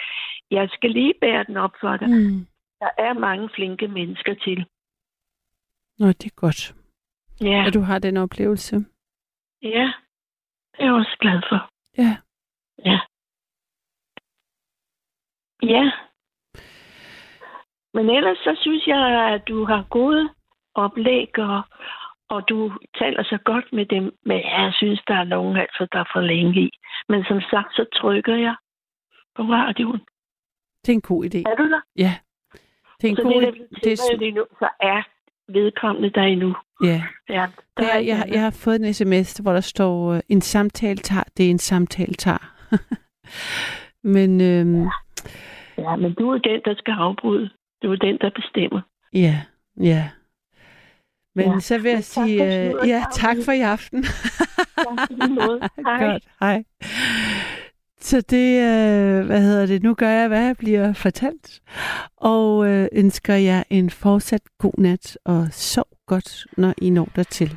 Jeg 0.51 0.69
skal 0.73 0.91
lige 0.91 1.15
bære 1.21 1.45
den 1.45 1.57
op 1.57 1.73
for 1.81 1.97
dig. 1.97 2.09
Mm. 2.09 2.47
Der 2.81 2.91
er 2.99 3.13
mange 3.13 3.49
flinke 3.55 3.89
mennesker 3.89 4.35
til. 4.35 4.67
Nå, 5.99 6.07
det 6.07 6.25
er 6.27 6.35
godt, 6.37 6.75
Ja, 7.41 7.65
at 7.67 7.75
du 7.75 7.81
har 7.81 7.99
den 7.99 8.17
oplevelse. 8.17 8.77
ja. 9.63 9.93
Det 10.73 10.83
er 10.83 10.85
jeg 10.85 10.93
også 10.95 11.17
glad 11.21 11.43
for. 11.49 11.71
Ja. 11.99 12.17
Ja. 12.85 12.99
Ja. 15.63 15.91
Men 17.95 18.11
ellers 18.11 18.39
så 18.39 18.57
synes 18.61 18.87
jeg, 18.87 19.33
at 19.35 19.49
du 19.49 19.65
har 19.65 19.87
gode 19.91 20.29
oplæg, 20.75 21.39
og, 21.39 21.63
og 22.29 22.49
du 22.49 22.73
taler 22.99 23.23
så 23.23 23.39
godt 23.45 23.73
med 23.73 23.87
dem. 23.87 24.05
Men 24.25 24.37
jeg 24.37 24.73
synes, 24.77 25.01
der 25.09 25.15
er 25.15 25.25
nogen, 25.25 25.57
altså, 25.57 25.87
der 25.93 25.99
er 25.99 26.11
for 26.15 26.21
længe 26.21 26.61
i. 26.61 26.71
Men 27.09 27.25
som 27.25 27.41
sagt, 27.41 27.75
så 27.75 27.85
trykker 28.01 28.37
jeg 28.37 28.57
på 29.37 29.43
radioen. 29.43 30.01
Det 30.83 30.89
er 30.89 30.93
en 30.93 31.01
god 31.01 31.25
idé. 31.25 31.39
Er 31.51 31.57
du 31.57 31.71
der? 31.71 31.81
Ja. 31.97 32.15
Det 33.01 33.05
er 33.05 33.11
en 33.11 33.17
så 33.17 33.23
god 33.23 33.43
det, 33.43 33.55
idé. 33.55 33.81
det, 33.85 33.93
er, 33.93 34.17
det 34.19 34.35
nu, 34.35 34.45
så 34.59 34.69
er 34.81 35.03
vedkommende 35.53 36.11
der 36.11 36.23
endnu. 36.23 36.57
Ja. 36.85 37.03
Ja, 37.29 37.47
der 37.77 37.83
Det 37.83 37.95
er, 37.95 37.99
jeg, 37.99 38.25
jeg 38.29 38.43
har 38.43 38.59
fået 38.65 38.77
en 38.77 38.95
sms, 38.95 39.39
hvor 39.39 39.53
der 39.53 39.61
står, 39.61 40.13
øh, 40.13 40.21
en 40.29 40.41
samtale 40.41 40.97
tager, 40.97 41.25
det 41.37 41.47
er 41.47 41.51
en 41.51 41.59
samtale 41.59 42.15
tager. 42.15 42.53
Men 44.15 44.41
øhm, 44.41 44.89
Ja, 45.79 45.97
men 45.97 46.15
du 46.15 46.31
er 46.31 46.39
den, 46.39 46.61
der 46.65 46.75
skal 46.79 46.95
afbryde. 46.99 47.51
Du 47.83 47.93
er 47.93 47.97
den, 47.97 48.19
der 48.21 48.31
bestemmer. 48.31 48.81
ja, 49.15 49.35
ja. 49.81 50.09
Men 51.37 51.53
Ja. 51.53 51.61
så 51.61 51.79
vil 51.79 51.91
jeg 51.91 52.05
tak 52.05 52.25
sige, 52.27 52.65
øh, 52.65 52.71
sludret, 52.71 52.89
ja, 52.89 53.05
tak 53.15 53.37
for 53.45 53.53
i 53.53 53.61
aften. 53.61 54.03
Tak. 54.03 55.09
Hej. 55.87 56.07
Godt, 56.07 56.25
hej. 56.41 56.65
Så 58.01 58.21
det, 58.21 58.61
øh, 58.61 59.27
hvad 59.27 59.41
hedder 59.41 59.67
det, 59.67 59.83
nu 59.83 59.95
gør 59.95 60.09
jeg, 60.09 60.29
hvad 60.29 60.43
jeg 60.45 60.57
bliver 60.57 60.93
fortalt, 60.93 61.61
og 62.17 62.67
øh, 62.69 62.89
ønsker 62.93 63.35
jer 63.35 63.63
en 63.71 63.91
fortsat 63.91 64.41
god 64.59 64.73
nat, 64.79 65.19
og 65.25 65.49
sov 65.53 65.87
godt, 66.07 66.45
når 66.57 66.75
I 66.79 66.91
når 66.91 67.09
dertil. 67.17 67.57